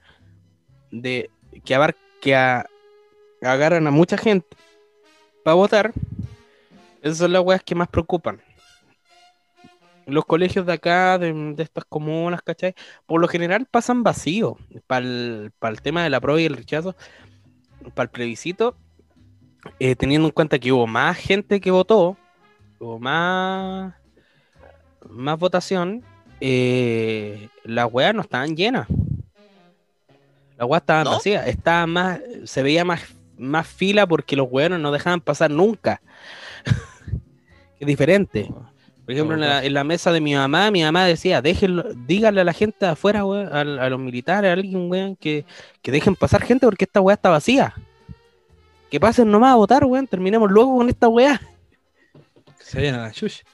de 0.91 1.31
que 1.65 1.75
abar 1.75 1.95
que 2.21 2.35
a- 2.35 2.67
agarran 3.43 3.87
a 3.87 3.91
mucha 3.91 4.17
gente 4.17 4.49
para 5.45 5.55
votar, 5.55 5.93
esas 7.07 7.19
son 7.19 7.33
las 7.33 7.43
weas 7.43 7.63
que 7.63 7.75
más 7.75 7.89
preocupan. 7.89 8.41
Los 10.07 10.25
colegios 10.25 10.67
de 10.67 10.73
acá, 10.73 11.19
de, 11.19 11.33
de 11.33 11.63
estas 11.63 11.85
comunas, 11.85 12.43
¿cachai? 12.43 12.75
Por 13.07 13.21
lo 13.21 13.29
general 13.29 13.67
pasan 13.67 14.03
vacíos 14.03 14.55
para 14.87 15.05
el, 15.05 15.53
tema 15.83 16.03
de 16.03 16.11
la 16.11 16.21
prueba 16.21 16.41
y 16.41 16.47
el 16.47 16.57
rechazo, 16.57 16.95
para 17.95 18.05
el 18.05 18.11
plebiscito, 18.11 18.77
eh, 19.79 19.95
teniendo 19.95 20.29
en 20.29 20.33
cuenta 20.33 20.59
que 20.59 20.73
hubo 20.73 20.87
más 20.87 21.17
gente 21.17 21.61
que 21.61 21.71
votó, 21.71 22.17
hubo 22.79 22.99
más, 22.99 23.95
más 25.09 25.39
votación, 25.39 26.05
eh, 26.41 27.49
las 27.65 27.93
weas 27.93 28.15
no 28.15 28.23
estaban 28.23 28.57
llenas. 28.57 28.89
Las 30.57 30.69
weas 30.69 30.83
estaban 30.83 31.05
¿No? 31.05 31.11
vacías, 31.13 31.47
estaba 31.47 31.87
más, 31.87 32.21
se 32.45 32.63
veía 32.63 32.85
más, 32.85 33.03
más 33.39 33.67
fila 33.67 34.07
porque 34.07 34.37
los 34.37 34.49
weones 34.51 34.81
no 34.81 34.91
dejaban 34.91 35.21
pasar 35.21 35.51
nunca. 35.51 36.01
Es 37.81 37.87
diferente. 37.87 38.49
Por 39.05 39.13
ejemplo, 39.13 39.35
en 39.35 39.41
la, 39.43 39.65
en 39.65 39.73
la 39.73 39.85
mesa 39.85 40.11
de 40.11 40.21
mi 40.21 40.35
mamá, 40.35 40.71
mi 40.73 40.83
mamá 40.83 41.05
decía, 41.05 41.41
déjenlo, 41.41 41.85
díganle 42.07 42.41
a 42.41 42.45
la 42.45 42.53
gente 42.53 42.79
de 42.87 42.91
afuera, 42.93 43.25
weón, 43.25 43.47
a, 43.55 43.61
a 43.61 43.89
los 43.91 44.01
militares, 44.01 44.49
a 44.49 44.53
alguien, 44.55 44.91
weón, 44.91 45.15
que, 45.17 45.45
que 45.81 45.93
dejen 45.93 46.17
pasar 46.17 46.43
gente 46.43 46.67
porque 46.67 46.85
esta 46.87 47.01
weá 47.01 47.15
está 47.15 47.31
vacía. 47.31 47.73
Que 48.91 48.99
pasen 48.99 49.31
nomás 49.31 49.53
a 49.53 49.57
votar, 49.57 49.85
weón, 49.85 50.07
terminemos 50.09 50.51
luego 50.51 50.77
con 50.77 50.89
esta 50.89 51.09
weá. 51.09 51.41
Que 52.59 52.65
se 52.65 52.79
vayan 52.79 52.97
a 52.97 53.03
la 53.03 53.13
chucha. 53.13 53.45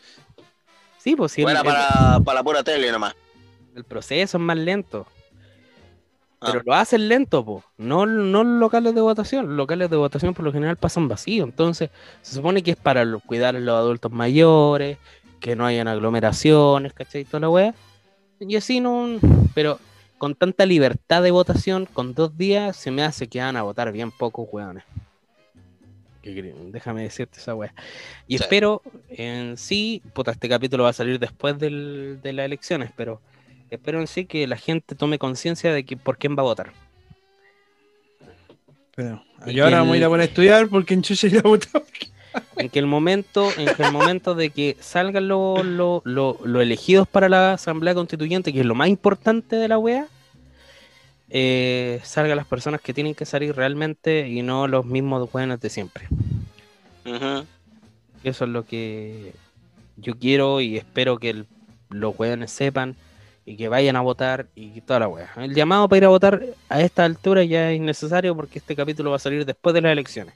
Sí, 0.99 1.17
pues 1.17 1.37
el, 1.37 1.45
Buena 1.45 1.61
el- 1.61 1.67
para, 1.67 2.21
para 2.25 2.39
la 2.39 2.43
pura 2.45 2.63
tele 2.63 2.91
nomás. 2.91 3.15
el 3.75 3.85
proceso 3.85 4.39
es 4.39 4.43
más 4.43 4.57
lento. 4.57 5.07
Ah. 6.43 6.49
Pero 6.51 6.63
lo 6.67 6.75
hacen 6.75 7.09
lento, 7.09 7.45
po. 7.45 7.63
No, 7.79 8.05
no 8.05 8.43
locales 8.43 8.95
de 8.95 9.01
votación. 9.01 9.47
Los 9.47 9.57
locales 9.57 9.89
de 9.91 9.97
votación 9.97 10.35
por 10.35 10.45
lo 10.45 10.53
general 10.53 10.77
pasan 10.77 11.07
vacíos. 11.09 11.49
Entonces, 11.49 11.91
se 12.21 12.35
supone 12.35 12.63
que 12.63 12.73
es 12.73 12.77
para 12.77 13.07
cuidar 13.19 13.55
a 13.55 13.61
los 13.61 13.75
adultos 13.77 14.11
mayores, 14.11 14.99
que 15.39 15.55
no 15.55 15.65
hayan 15.67 15.87
aglomeraciones, 15.89 16.93
¿cachai? 16.93 17.25
Toda 17.25 17.41
la 17.41 17.49
wea. 17.49 17.75
Y 18.41 18.57
así 18.57 18.81
no. 18.81 19.19
Pero 19.55 19.79
con 20.19 20.35
tanta 20.35 20.67
libertad 20.67 21.23
de 21.23 21.31
votación, 21.31 21.87
con 21.87 22.13
dos 22.15 22.37
días, 22.37 22.77
se 22.77 22.91
me 22.91 23.03
hace 23.05 23.29
que 23.29 23.41
van 23.41 23.57
a 23.57 23.63
votar 23.63 23.93
bien 23.93 24.11
pocos 24.11 24.49
weones. 24.51 24.85
Déjame 26.25 27.03
decirte 27.03 27.39
esa 27.41 27.55
wea. 27.57 27.75
Y 28.29 28.39
Sí. 28.39 28.45
espero, 28.45 28.83
en 29.09 29.57
sí, 29.57 30.03
puta, 30.13 30.31
este 30.31 30.49
capítulo 30.49 30.85
va 30.85 30.91
a 30.91 30.93
salir 30.93 31.19
después 31.19 31.59
del- 31.59 32.21
de 32.23 32.33
las 32.33 32.47
elecciones, 32.47 32.91
pero 32.97 33.21
espero 33.75 34.01
en 34.01 34.07
sí 34.07 34.25
que 34.27 34.47
la 34.47 34.57
gente 34.57 34.95
tome 34.95 35.19
conciencia 35.19 35.73
de 35.73 35.85
que 35.85 35.97
por 35.97 36.19
quién 36.19 36.37
va 36.37 36.41
a 36.43 36.45
votar. 36.45 36.73
Pero 38.95 39.23
Y 39.47 39.55
yo 39.55 39.65
ahora 39.65 39.83
me 39.83 39.89
voy 39.89 39.97
a 39.97 39.99
ir 39.99 40.05
a 40.05 40.07
el- 40.07 40.11
poner 40.11 40.23
a 40.23 40.29
estudiar 40.29 40.69
porque 40.69 40.95
en 40.95 41.03
chucha 41.03 41.27
ir 41.27 41.39
a 41.39 41.43
votar. 41.43 41.83
En 42.57 42.69
que 42.71 42.79
el 42.79 42.87
momento, 42.87 43.51
en 43.59 43.75
que 43.75 43.83
el 43.83 43.93
momento 43.93 44.35
de 44.35 44.51
que 44.51 44.77
salgan 44.81 45.29
los 45.29 45.65
lo- 45.65 46.01
lo- 46.05 46.39
los 46.45 46.63
elegidos 46.63 47.07
para 47.07 47.29
la 47.29 47.55
Asamblea 47.55 47.95
Constituyente, 47.95 48.53
que 48.53 48.61
es 48.61 48.67
lo 48.67 48.75
más 48.75 48.89
importante 48.89 49.57
de 49.57 49.69
la 49.69 49.79
wea, 49.79 50.07
eh, 51.31 52.01
salgan 52.05 52.37
las 52.37 52.47
personas 52.47 52.81
que 52.81 52.93
tienen 52.95 53.15
que 53.15 53.25
salir 53.27 53.55
realmente 53.55 54.29
y 54.29 54.43
no 54.43 54.67
los 54.69 54.85
mismos 54.87 55.29
weones 55.33 55.61
de 55.61 55.71
siempre. 55.71 56.09
Eso 58.25 58.45
es 58.45 58.51
lo 58.51 58.65
que 58.65 59.33
yo 59.97 60.19
quiero 60.19 60.61
y 60.61 60.77
espero 60.77 61.19
que 61.19 61.31
el- 61.31 61.47
los 61.91 62.19
weones 62.19 62.51
sepan 62.51 62.97
y 63.45 63.57
que 63.57 63.69
vayan 63.69 63.97
a 63.97 64.01
votar 64.01 64.49
y 64.55 64.81
toda 64.83 65.01
la 65.01 65.09
wea. 65.09 65.31
El 65.37 65.55
llamado 65.55 65.89
para 65.89 65.99
ir 65.99 66.05
a 66.05 66.09
votar 66.09 66.43
a 66.69 66.81
esta 66.81 67.05
altura 67.05 67.45
ya 67.45 67.71
es 67.71 67.77
innecesario 67.77 68.35
porque 68.37 68.59
este 68.59 68.77
capítulo 68.77 69.11
va 69.11 69.17
a 69.17 69.19
salir 69.21 69.45
después 69.45 69.75
de 69.75 69.81
las 69.83 69.93
elecciones. 69.93 70.35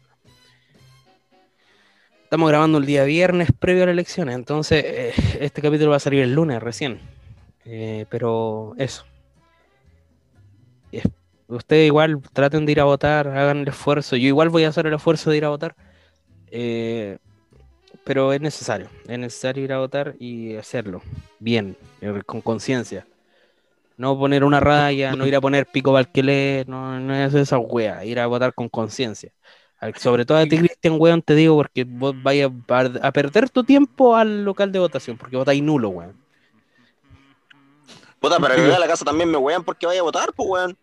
Estamos 2.25 2.49
grabando 2.49 2.79
el 2.79 2.87
día 2.87 3.05
viernes 3.05 3.51
previo 3.57 3.85
a 3.85 3.87
las 3.87 3.93
elecciones, 3.93 4.35
entonces 4.35 4.85
eh, 4.85 5.13
este 5.41 5.63
capítulo 5.63 5.91
va 5.91 5.97
a 5.97 6.01
salir 6.01 6.23
el 6.23 6.35
lunes 6.35 6.61
recién. 6.61 6.99
Eh, 7.65 8.07
pero 8.11 8.75
eso. 8.79 9.05
Es- 10.93 11.09
Ustedes 11.49 11.87
igual 11.87 12.21
traten 12.33 12.67
de 12.67 12.73
ir 12.73 12.81
a 12.81 12.85
votar, 12.85 13.29
hagan 13.29 13.59
el 13.59 13.69
esfuerzo. 13.69 14.17
Yo 14.17 14.27
igual 14.27 14.49
voy 14.49 14.65
a 14.65 14.69
hacer 14.69 14.87
el 14.89 14.95
esfuerzo 14.95 15.31
de 15.31 15.37
ir 15.37 15.45
a 15.45 15.49
votar. 15.51 15.77
Eh, 16.49 17.19
pero 18.07 18.33
es 18.33 18.41
necesario, 18.41 18.89
es 19.09 19.19
necesario 19.19 19.65
ir 19.65 19.73
a 19.73 19.79
votar 19.79 20.15
y 20.21 20.55
hacerlo 20.55 21.03
bien, 21.41 21.77
eh, 22.01 22.23
con 22.25 22.41
conciencia. 22.41 23.05
No 23.97 24.17
poner 24.17 24.45
una 24.45 24.61
raya, 24.61 25.17
no 25.17 25.27
ir 25.27 25.35
a 25.35 25.41
poner 25.41 25.67
pico 25.67 25.91
balquelé, 25.91 26.65
no, 26.69 27.01
no 27.01 27.15
es 27.15 27.35
esa 27.35 27.59
wea, 27.59 28.05
ir 28.05 28.21
a 28.21 28.29
votar 28.29 28.55
con 28.55 28.69
conciencia. 28.69 29.33
Sobre 29.97 30.25
todo 30.25 30.39
a 30.39 30.45
ti, 30.45 30.57
Cristian, 30.57 30.97
weón, 31.01 31.21
te 31.21 31.35
digo, 31.35 31.57
porque 31.57 31.83
vos 31.83 32.15
vayas 32.23 32.53
a, 32.69 33.09
a 33.09 33.13
perder 33.13 33.51
tu 33.51 33.65
tiempo 33.65 34.15
al 34.15 34.45
local 34.45 34.71
de 34.71 34.79
votación, 34.79 35.17
porque 35.17 35.37
votáis 35.37 35.61
nulo, 35.61 35.89
weón. 35.89 36.15
Puta, 38.21 38.39
pero 38.39 38.55
en 38.55 38.71
la 38.71 38.87
casa 38.87 39.05
también 39.05 39.31
me 39.33 39.39
wean 39.39 39.65
porque 39.65 39.85
vaya 39.85 40.01
a 40.01 40.05
votar, 40.05 40.33
pues 40.33 40.49
weón. 40.49 40.79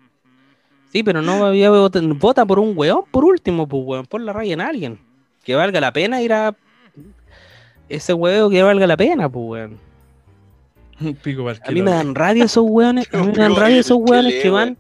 Sí, 0.91 1.03
pero 1.03 1.21
no 1.21 1.39
vaya 1.39 1.67
a 1.67 1.71
votar, 1.71 2.03
vota 2.03 2.45
por 2.45 2.59
un 2.59 2.73
weón, 2.75 3.03
por 3.09 3.23
último, 3.23 3.65
pues 3.65 3.81
weón, 3.85 4.05
pon 4.07 4.25
la 4.25 4.33
raya 4.33 4.53
en 4.53 4.61
alguien. 4.61 4.99
Que 5.45 5.55
valga 5.55 5.79
la 5.79 5.93
pena 5.93 6.21
ir 6.21 6.33
a 6.33 6.55
ese 7.95 8.13
huevo 8.13 8.49
que 8.49 8.63
valga 8.63 8.87
la 8.87 8.97
pena, 8.97 9.29
pues 9.29 9.45
weón. 9.45 9.79
Un 11.01 11.15
pico 11.15 11.43
para 11.43 11.57
el 11.57 11.61
A 11.63 11.71
mí 11.71 11.81
me 11.81 11.91
dan 11.91 12.15
rabia 12.15 12.45
esos 12.45 12.65
weones, 12.67 13.07
a 13.13 13.17
mí 13.17 13.27
me 13.27 13.37
dan 13.37 13.55
rabia 13.55 13.79
esos 13.79 13.97
weones 13.99 14.41
que 14.41 14.49
van, 14.49 14.77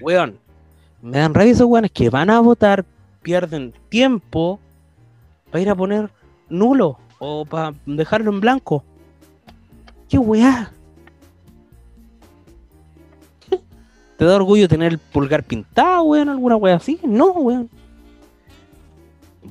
weón, 0.00 0.38
me 1.02 1.18
dan 1.18 1.34
rabia 1.34 1.52
esos 1.52 1.66
weones 1.66 1.90
que 1.90 2.10
van 2.10 2.30
a 2.30 2.40
votar, 2.40 2.84
pierden 3.22 3.72
tiempo 3.88 4.60
para 5.50 5.62
ir 5.62 5.70
a 5.70 5.74
poner 5.74 6.10
nulo 6.48 6.98
o 7.18 7.44
para 7.44 7.74
dejarlo 7.86 8.30
en 8.30 8.40
blanco. 8.40 8.84
¿Qué 10.08 10.18
weá? 10.18 10.70
¿Te 14.16 14.24
da 14.24 14.36
orgullo 14.36 14.68
tener 14.68 14.92
el 14.92 14.98
pulgar 14.98 15.42
pintado, 15.42 16.02
weón? 16.04 16.28
¿Alguna 16.28 16.56
weá 16.56 16.76
así? 16.76 17.00
No, 17.02 17.32
weón. 17.32 17.68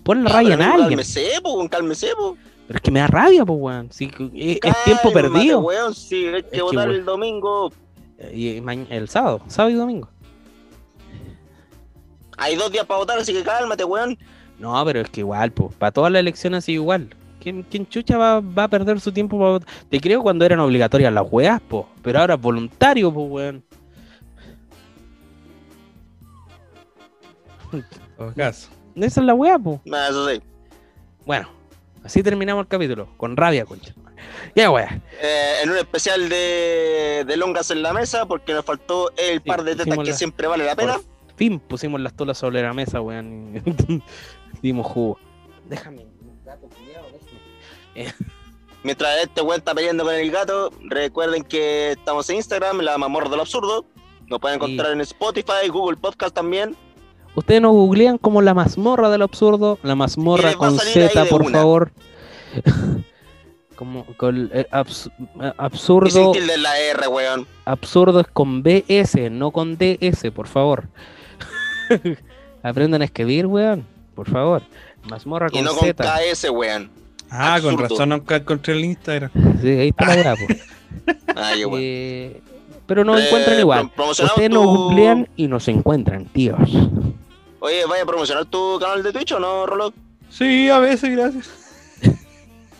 Pon 0.03 0.23
la 0.23 0.29
Ya, 0.29 0.35
raya 0.35 0.53
en 0.53 0.61
alguien. 0.61 0.89
Cálmese, 0.89 1.27
pues, 1.41 1.53
weón, 1.53 1.67
cálmese, 1.67 2.07
pues. 2.17 2.39
Pero 2.73 2.79
es 2.79 2.81
que 2.85 2.89
me 2.91 3.01
da 3.01 3.05
rabia, 3.07 3.45
pues, 3.45 3.59
weón. 3.61 3.91
Sí, 3.91 4.09
es, 4.33 4.57
es 4.63 4.83
tiempo 4.83 5.13
perdido. 5.13 5.59
weón, 5.59 5.93
sí, 5.93 6.25
hay 6.25 6.41
que 6.41 6.59
votar 6.63 6.89
el 6.89 7.05
domingo. 7.05 7.71
Y 8.33 8.59
ma- 8.61 8.73
el 8.73 9.07
sábado, 9.07 9.41
sábado 9.45 9.69
y 9.75 9.77
domingo. 9.77 10.09
Hay 12.35 12.55
dos 12.55 12.71
días 12.71 12.83
para 12.87 12.97
votar, 12.97 13.19
así 13.19 13.31
que 13.31 13.43
cálmate, 13.43 13.83
weón. 13.83 14.17
No, 14.57 14.83
pero 14.85 15.01
es 15.01 15.09
que 15.11 15.19
igual, 15.19 15.51
pues, 15.51 15.75
para 15.75 15.91
todas 15.91 16.11
las 16.11 16.21
elecciones 16.21 16.63
es 16.63 16.69
igual. 16.69 17.15
¿Quién, 17.39 17.61
quién 17.61 17.85
chucha 17.87 18.17
va, 18.17 18.39
va 18.39 18.63
a 18.63 18.67
perder 18.67 18.99
su 18.99 19.11
tiempo 19.11 19.37
para 19.37 19.51
votar? 19.51 19.69
Te 19.89 19.99
creo 20.01 20.23
cuando 20.23 20.43
eran 20.43 20.59
obligatorias 20.59 21.13
las 21.13 21.27
weas, 21.31 21.61
pues. 21.67 21.85
Pero 22.01 22.21
ahora 22.21 22.33
es 22.33 22.41
voluntario, 22.41 23.13
pues, 23.13 23.29
weón. 23.29 23.63
Caso. 28.35 28.69
Esa 28.95 29.19
es 29.21 29.25
la 29.27 29.35
wea, 29.35 29.59
pues. 29.59 29.79
Ah, 29.91 30.07
Eso 30.09 30.27
sí. 30.27 30.41
Bueno, 31.23 31.49
así 32.03 32.21
terminamos 32.23 32.63
el 32.63 32.67
capítulo. 32.67 33.09
Con 33.17 33.35
rabia, 33.37 33.65
concha. 33.65 33.93
Ya, 34.55 34.71
wea. 34.71 35.01
Eh, 35.21 35.55
en 35.63 35.69
un 35.71 35.77
especial 35.77 36.29
de, 36.29 37.23
de 37.27 37.37
longas 37.37 37.71
en 37.71 37.81
la 37.83 37.93
mesa, 37.93 38.25
porque 38.25 38.53
nos 38.53 38.63
faltó 38.65 39.11
el 39.17 39.35
Sí, 39.35 39.39
par 39.41 39.63
de 39.63 39.75
tetas 39.75 39.97
que 39.97 40.03
la- 40.05 40.13
siempre 40.13 40.47
vale 40.47 40.65
la 40.65 40.75
pena. 40.75 40.93
Por 40.95 41.35
fin 41.35 41.59
pusimos 41.59 41.99
las 41.99 42.13
tolas 42.15 42.37
sobre 42.37 42.61
la 42.61 42.73
mesa, 42.73 43.01
weón. 43.01 43.61
Dimos 44.61 44.85
jugo. 44.87 45.19
Déjame, 45.67 46.05
gato 46.45 46.67
déjame. 46.69 48.13
Mientras 48.83 49.17
este 49.23 49.41
weón 49.41 49.59
está 49.59 49.73
peleando 49.73 50.03
con 50.03 50.13
el 50.13 50.29
gato, 50.29 50.69
recuerden 50.89 51.43
que 51.43 51.91
estamos 51.91 52.29
en 52.29 52.35
Instagram, 52.37 52.79
la 52.81 52.97
mamorra 52.97 53.29
del 53.29 53.39
absurdo. 53.39 53.85
Nos 54.27 54.39
pueden 54.39 54.59
Sí. 54.59 54.65
encontrar 54.65 54.91
en 54.93 55.01
Spotify, 55.01 55.67
Google 55.69 55.97
Podcast 55.97 56.35
también. 56.35 56.75
Ustedes 57.35 57.61
nos 57.61 57.71
googlean 57.73 58.17
como 58.17 58.41
la 58.41 58.53
mazmorra 58.53 59.09
del 59.09 59.21
absurdo, 59.23 59.79
la 59.83 59.93
Y 59.93 59.95
mazmorra 59.95 60.53
con 60.53 60.77
Z, 60.79 61.23
de 61.23 61.29
por 61.29 61.41
una. 61.43 61.59
favor. 61.59 61.91
como 63.75 64.05
con 64.17 64.51
eh, 64.53 64.67
abs- 64.71 65.07
eh, 65.41 65.51
Y 65.51 65.51
absurdo, 65.57 66.33
en 66.35 66.61
la 66.61 66.77
R, 66.79 67.07
weón. 67.07 67.47
absurdo 67.65 68.19
es 68.19 68.27
con 68.27 68.61
BS, 68.61 69.29
no 69.31 69.51
con 69.51 69.77
DS, 69.77 70.29
por 70.33 70.47
favor. 70.47 70.87
Aprendan 72.63 73.01
a 73.01 73.05
escribir, 73.05 73.45
weón, 73.47 73.85
por 74.15 74.29
favor. 74.29 74.61
Mazmorra 75.09 75.47
Y 75.51 75.55
con 75.57 75.63
no 75.65 75.71
con 75.75 75.87
Z. 75.87 76.03
KS, 76.03 76.49
weón. 76.51 76.89
Ah, 77.29 77.59
con 77.61 77.77
razón 77.77 78.09
nunca 78.09 78.35
encontré 78.35 78.73
el 78.75 78.85
Instagram. 78.85 79.31
Sí, 79.61 79.67
ahí 79.69 79.89
está 79.89 80.15
la. 80.15 80.35
Ah, 81.35 81.51
qué 81.55 81.65
bueno. 81.65 81.79
Eh, 81.81 82.41
pero 82.85 83.03
nos 83.03 83.19
Eh, 83.19 83.25
encuentran 83.25 83.59
igual. 83.59 83.79
pro- 83.87 83.95
promocionamos 83.95 84.35
Ustedes 84.37 84.49
nos 84.51 84.63
tu- 84.63 84.69
googlean 84.75 85.27
y 85.35 85.47
nos 85.47 85.67
encuentran, 85.67 86.25
tíos. 86.25 86.59
Oye, 87.65 87.85
¿vaya 87.85 88.03
a 88.03 88.05
promocionar 88.05 88.43
tu 88.43 88.77
canal 88.77 89.01
de 89.01 89.13
Twitch 89.13 89.31
o 89.31 89.39
no, 89.39 89.65
Rolo? 89.65 89.93
Sí, 90.29 90.69
a 90.69 90.79
veces, 90.79 91.15
gracias. 91.15 91.49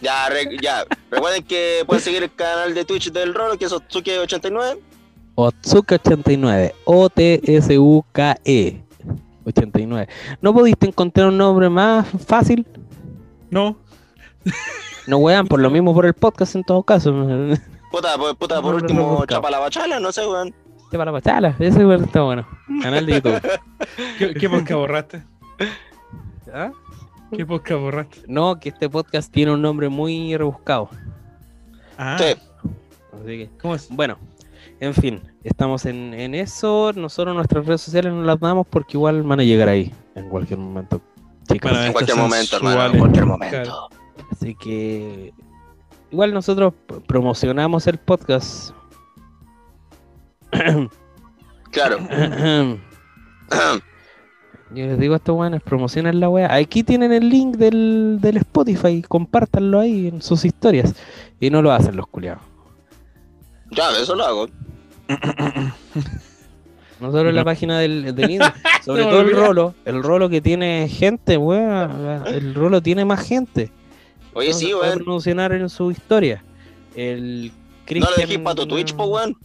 Ya, 0.02 0.28
re- 0.28 0.58
ya. 0.62 0.84
Recuerden 1.10 1.42
que 1.44 1.86
pueden 1.88 2.04
seguir 2.04 2.22
el 2.24 2.36
canal 2.36 2.74
de 2.74 2.84
Twitch 2.84 3.14
del 3.14 3.34
Rolo, 3.34 3.58
que 3.58 3.64
es 3.64 3.72
Otsuke89. 3.72 4.78
Otsuka89. 5.36 6.74
O-T-S-U-K-E. 6.84 8.84
89. 9.46 10.08
¿No 10.42 10.54
pudiste 10.54 10.88
encontrar 10.88 11.30
un 11.30 11.38
nombre 11.38 11.70
más 11.70 12.06
fácil? 12.28 12.68
No. 13.50 13.78
No 15.08 15.18
wean, 15.20 15.48
por 15.48 15.62
lo 15.62 15.70
mismo 15.70 15.94
por 15.94 16.06
el 16.06 16.14
podcast 16.14 16.56
en 16.56 16.66
todo 16.66 16.84
caso. 16.84 17.14
Puta, 17.90 18.18
por, 18.18 18.36
puta, 18.36 18.62
por 18.62 18.74
No, 18.74 18.80
no, 18.80 18.82
no, 18.82 18.82
último, 19.14 19.26
chapa 19.26 19.50
la 19.50 19.60
bachala, 19.60 20.02
no 20.02 20.12
sé, 20.12 20.28
weón. 20.28 20.54
Te 20.94 20.98
para 21.00 21.12
la 21.12 21.18
pachala. 21.18 21.56
Ese 21.58 21.84
weón 21.84 22.04
está 22.04 22.22
bueno. 22.22 22.46
Canal 22.84 23.04
de 23.08 23.14
YouTube. 23.14 23.42
¿Qué, 24.20 24.36
qué 24.36 24.48
podcast 24.48 24.74
borraste? 24.74 25.24
¿Ah? 26.54 26.72
¿Qué 27.36 27.44
podcast 27.48 27.82
borraste? 27.82 28.22
No, 28.28 28.60
que 28.60 28.70
este 28.70 28.88
podcast 28.88 29.32
tiene 29.34 29.52
un 29.52 29.60
nombre 29.64 29.90
muy 29.90 30.38
rebuscado. 30.38 30.92
Ah, 31.98 32.16
Sí. 32.20 32.36
Así 33.12 33.26
que, 33.26 33.50
¿cómo 33.60 33.74
es? 33.74 33.88
bueno, 33.90 34.20
en 34.80 34.94
fin, 34.94 35.20
estamos 35.44 35.88
en, 35.88 36.14
en 36.14 36.36
eso. 36.36 36.92
Nosotros 36.96 37.36
nuestras 37.36 37.66
redes 37.66 37.82
sociales 37.82 38.14
no 38.14 38.22
las 38.22 38.40
damos 38.40 38.68
porque 38.68 38.96
igual 38.96 39.24
van 39.24 39.40
a 39.40 39.44
llegar 39.44 39.70
ahí 39.70 39.92
en 40.14 40.30
cualquier 40.30 40.60
momento. 40.60 41.02
Chicos. 41.52 41.72
Bueno, 41.72 41.86
En 41.88 41.94
cualquier 41.94 42.18
momento, 42.18 42.58
hermano, 42.58 42.86
en 42.86 43.00
cualquier 43.00 43.24
Claro. 43.26 43.40
momento. 43.40 43.90
Así 44.32 44.54
que 44.54 45.34
igual 46.12 46.36
nosotros 46.36 46.76
promocionamos 47.08 47.88
el 47.88 47.98
podcast. 47.98 48.76
Claro. 51.72 51.98
Yo 54.76 54.88
les 54.88 54.98
digo 55.00 55.14
a 55.14 55.18
estos 55.18 55.38
weones, 55.38 55.62
promocionen 55.62 56.20
la 56.20 56.30
wea. 56.30 56.52
Aquí 56.54 56.84
tienen 56.84 57.12
el 57.12 57.30
link 57.30 57.58
del, 57.58 58.18
del 58.20 58.38
Spotify, 58.38 59.04
compártanlo 59.08 59.80
ahí 59.80 60.08
en 60.08 60.22
sus 60.22 60.46
historias. 60.46 60.96
Y 61.40 61.50
no 61.52 61.62
lo 61.62 61.72
hacen 61.72 61.96
los 61.96 62.08
culiados. 62.08 62.42
ya, 63.72 63.90
eso 64.02 64.16
lo 64.16 64.24
hago. 64.26 64.48
No 67.00 67.12
solo 67.12 67.30
en 67.32 67.36
la 67.36 67.44
página 67.44 67.80
del, 67.80 68.16
del 68.16 68.30
Insta, 68.32 68.54
sobre 68.86 69.04
todo 69.04 69.22
el 69.22 69.32
rolo. 69.36 69.76
El 69.84 70.02
rolo 70.02 70.30
que 70.30 70.40
tiene 70.40 70.88
gente, 70.88 71.36
weón. 71.36 72.24
El 72.28 72.54
rolo 72.54 72.82
tiene 72.82 73.04
más 73.04 73.28
gente. 73.28 73.72
Oye, 74.34 74.50
No 74.52 74.56
sí, 74.56 74.74
weón. 74.74 75.00
promocionar 75.00 75.52
en 75.52 75.68
su 75.68 75.92
historia. 75.92 76.46
El 76.96 77.48
No 77.48 77.52
lo 77.52 77.86
Cristian- 77.86 78.16
dejé 78.16 78.40
para 78.40 78.56
tu 78.56 78.68
Twitch, 78.68 78.94
po, 78.96 79.06
weón. 79.06 79.36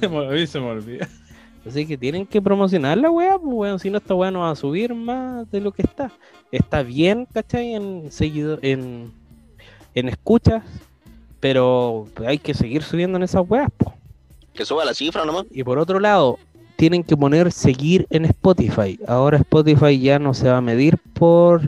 Se 0.00 0.08
me, 0.08 0.46
se 0.46 0.60
me 0.60 0.66
olvida. 0.66 1.08
Así 1.66 1.86
que 1.86 1.96
tienen 1.96 2.26
que 2.26 2.42
promocionar 2.42 2.98
la 2.98 3.10
weá, 3.10 3.38
pues 3.38 3.54
weón, 3.54 3.78
si 3.78 3.88
no 3.88 3.98
esta 3.98 4.14
weá 4.14 4.30
no 4.30 4.40
va 4.40 4.50
a 4.50 4.56
subir 4.56 4.94
más 4.94 5.48
de 5.50 5.60
lo 5.60 5.70
que 5.70 5.82
está. 5.82 6.10
Está 6.50 6.82
bien, 6.82 7.26
¿cachai? 7.32 7.74
En 7.74 8.10
seguido, 8.10 8.58
en, 8.62 9.12
en 9.94 10.08
escuchas, 10.08 10.64
pero 11.38 12.08
hay 12.26 12.38
que 12.38 12.54
seguir 12.54 12.82
subiendo 12.82 13.16
en 13.16 13.22
esas 13.22 13.48
weas, 13.48 13.70
po. 13.76 13.94
Que 14.54 14.64
suba 14.64 14.84
la 14.84 14.92
cifra 14.92 15.24
nomás. 15.24 15.46
Y 15.50 15.62
por 15.62 15.78
otro 15.78 16.00
lado, 16.00 16.38
tienen 16.76 17.04
que 17.04 17.16
poner 17.16 17.52
seguir 17.52 18.08
en 18.10 18.24
Spotify. 18.24 18.98
Ahora 19.06 19.38
Spotify 19.38 20.00
ya 20.00 20.18
no 20.18 20.34
se 20.34 20.48
va 20.48 20.56
a 20.56 20.60
medir 20.60 20.98
por 21.14 21.62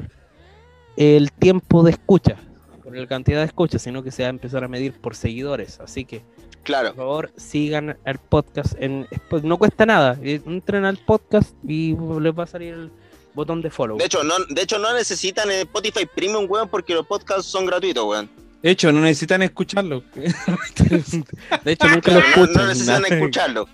el 0.97 1.31
tiempo 1.31 1.85
de 1.85 1.93
escucha, 1.93 2.35
por 2.83 2.97
la 2.97 3.07
cantidad 3.07 3.39
de 3.39 3.47
escuchas, 3.47 3.83
sino 3.83 4.03
que 4.03 4.11
se 4.11 4.25
va 4.25 4.27
a 4.27 4.31
empezar 4.31 4.65
a 4.65 4.69
medir 4.69 4.93
por 4.93 5.15
seguidores. 5.15 5.79
Así 5.79 6.05
que 6.05 6.23
Claro. 6.65 6.89
por 6.89 6.97
favor, 6.97 7.33
sigan 7.37 7.97
el 8.05 8.19
podcast 8.19 8.75
en 8.79 9.07
no 9.43 9.59
cuesta 9.59 9.87
nada. 9.87 10.19
eh, 10.23 10.41
Entren 10.47 10.85
al 10.85 10.97
podcast 10.99 11.55
y 11.67 11.95
les 12.21 12.33
va 12.37 12.45
a 12.45 12.47
salir 12.47 12.75
el 12.75 12.91
botón 13.35 13.61
de 13.63 13.71
follow. 13.71 13.99
De 13.99 14.05
hecho, 14.07 14.23
no, 14.25 14.35
de 14.49 14.63
hecho, 14.63 14.79
no 14.79 14.93
necesitan 14.95 15.51
el 15.51 15.61
Spotify 15.61 16.07
Premium, 16.07 16.47
weón, 16.49 16.69
porque 16.69 16.95
los 16.95 17.07
podcasts 17.07 17.47
son 17.47 17.67
gratuitos, 17.67 18.05
weón. 18.05 18.31
De 18.63 18.71
hecho, 18.71 18.91
no 18.93 19.01
necesitan 19.01 19.43
escucharlo. 19.43 20.03
De 20.15 21.73
hecho, 21.73 21.89
nunca 21.89 22.13
lo 22.13 22.21
no, 22.21 22.27
escuchan. 22.27 22.55
no 22.55 22.67
necesitan 22.69 23.05
escucharlo. 23.13 23.69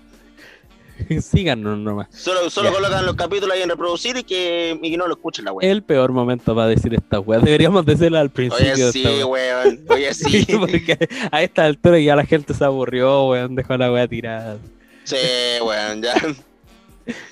Síganos 1.22 1.78
nomás. 1.78 2.08
Solo, 2.10 2.50
solo 2.50 2.72
colocan 2.72 3.04
los 3.06 3.14
capítulos 3.14 3.54
ahí 3.54 3.62
en 3.62 3.70
reproducir 3.70 4.16
y 4.16 4.24
que, 4.24 4.78
y 4.80 4.90
que 4.90 4.96
no 4.96 5.06
lo 5.06 5.14
escuchen 5.14 5.44
la 5.44 5.52
weón. 5.52 5.70
El 5.70 5.82
peor 5.82 6.12
momento 6.12 6.54
para 6.54 6.68
decir 6.68 6.94
esta 6.94 7.20
weá. 7.20 7.40
Deberíamos 7.40 7.84
decirlo 7.86 8.18
al 8.18 8.30
principio. 8.30 8.72
Oye, 8.72 8.84
de 8.84 8.92
sí, 8.92 9.22
weón. 9.22 9.84
Oye, 9.88 10.14
sí. 10.14 10.46
Porque 10.58 11.08
a 11.30 11.42
esta 11.42 11.64
altura 11.64 11.98
ya 11.98 12.16
la 12.16 12.24
gente 12.24 12.54
se 12.54 12.64
aburrió, 12.64 13.28
weón. 13.28 13.54
Dejó 13.54 13.76
la 13.76 13.92
weá 13.92 14.06
tirada. 14.06 14.58
Sí, 15.04 15.16
weón, 15.62 16.02
ya. 16.02 16.14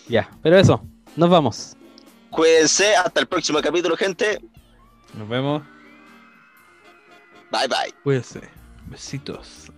Ya, 0.09 0.29
pero 0.43 0.59
eso. 0.59 0.83
Nos 1.15 1.31
vamos. 1.31 1.77
Cuídense. 2.31 2.97
Hasta 2.97 3.21
el 3.21 3.27
próximo 3.27 3.61
capítulo, 3.61 3.97
gente. 3.97 4.41
Nos 5.15 5.29
vemos. 5.29 5.63
Bye, 7.53 7.69
bye. 7.69 7.95
Cuídense. 8.03 8.41
Besitos. 8.87 9.71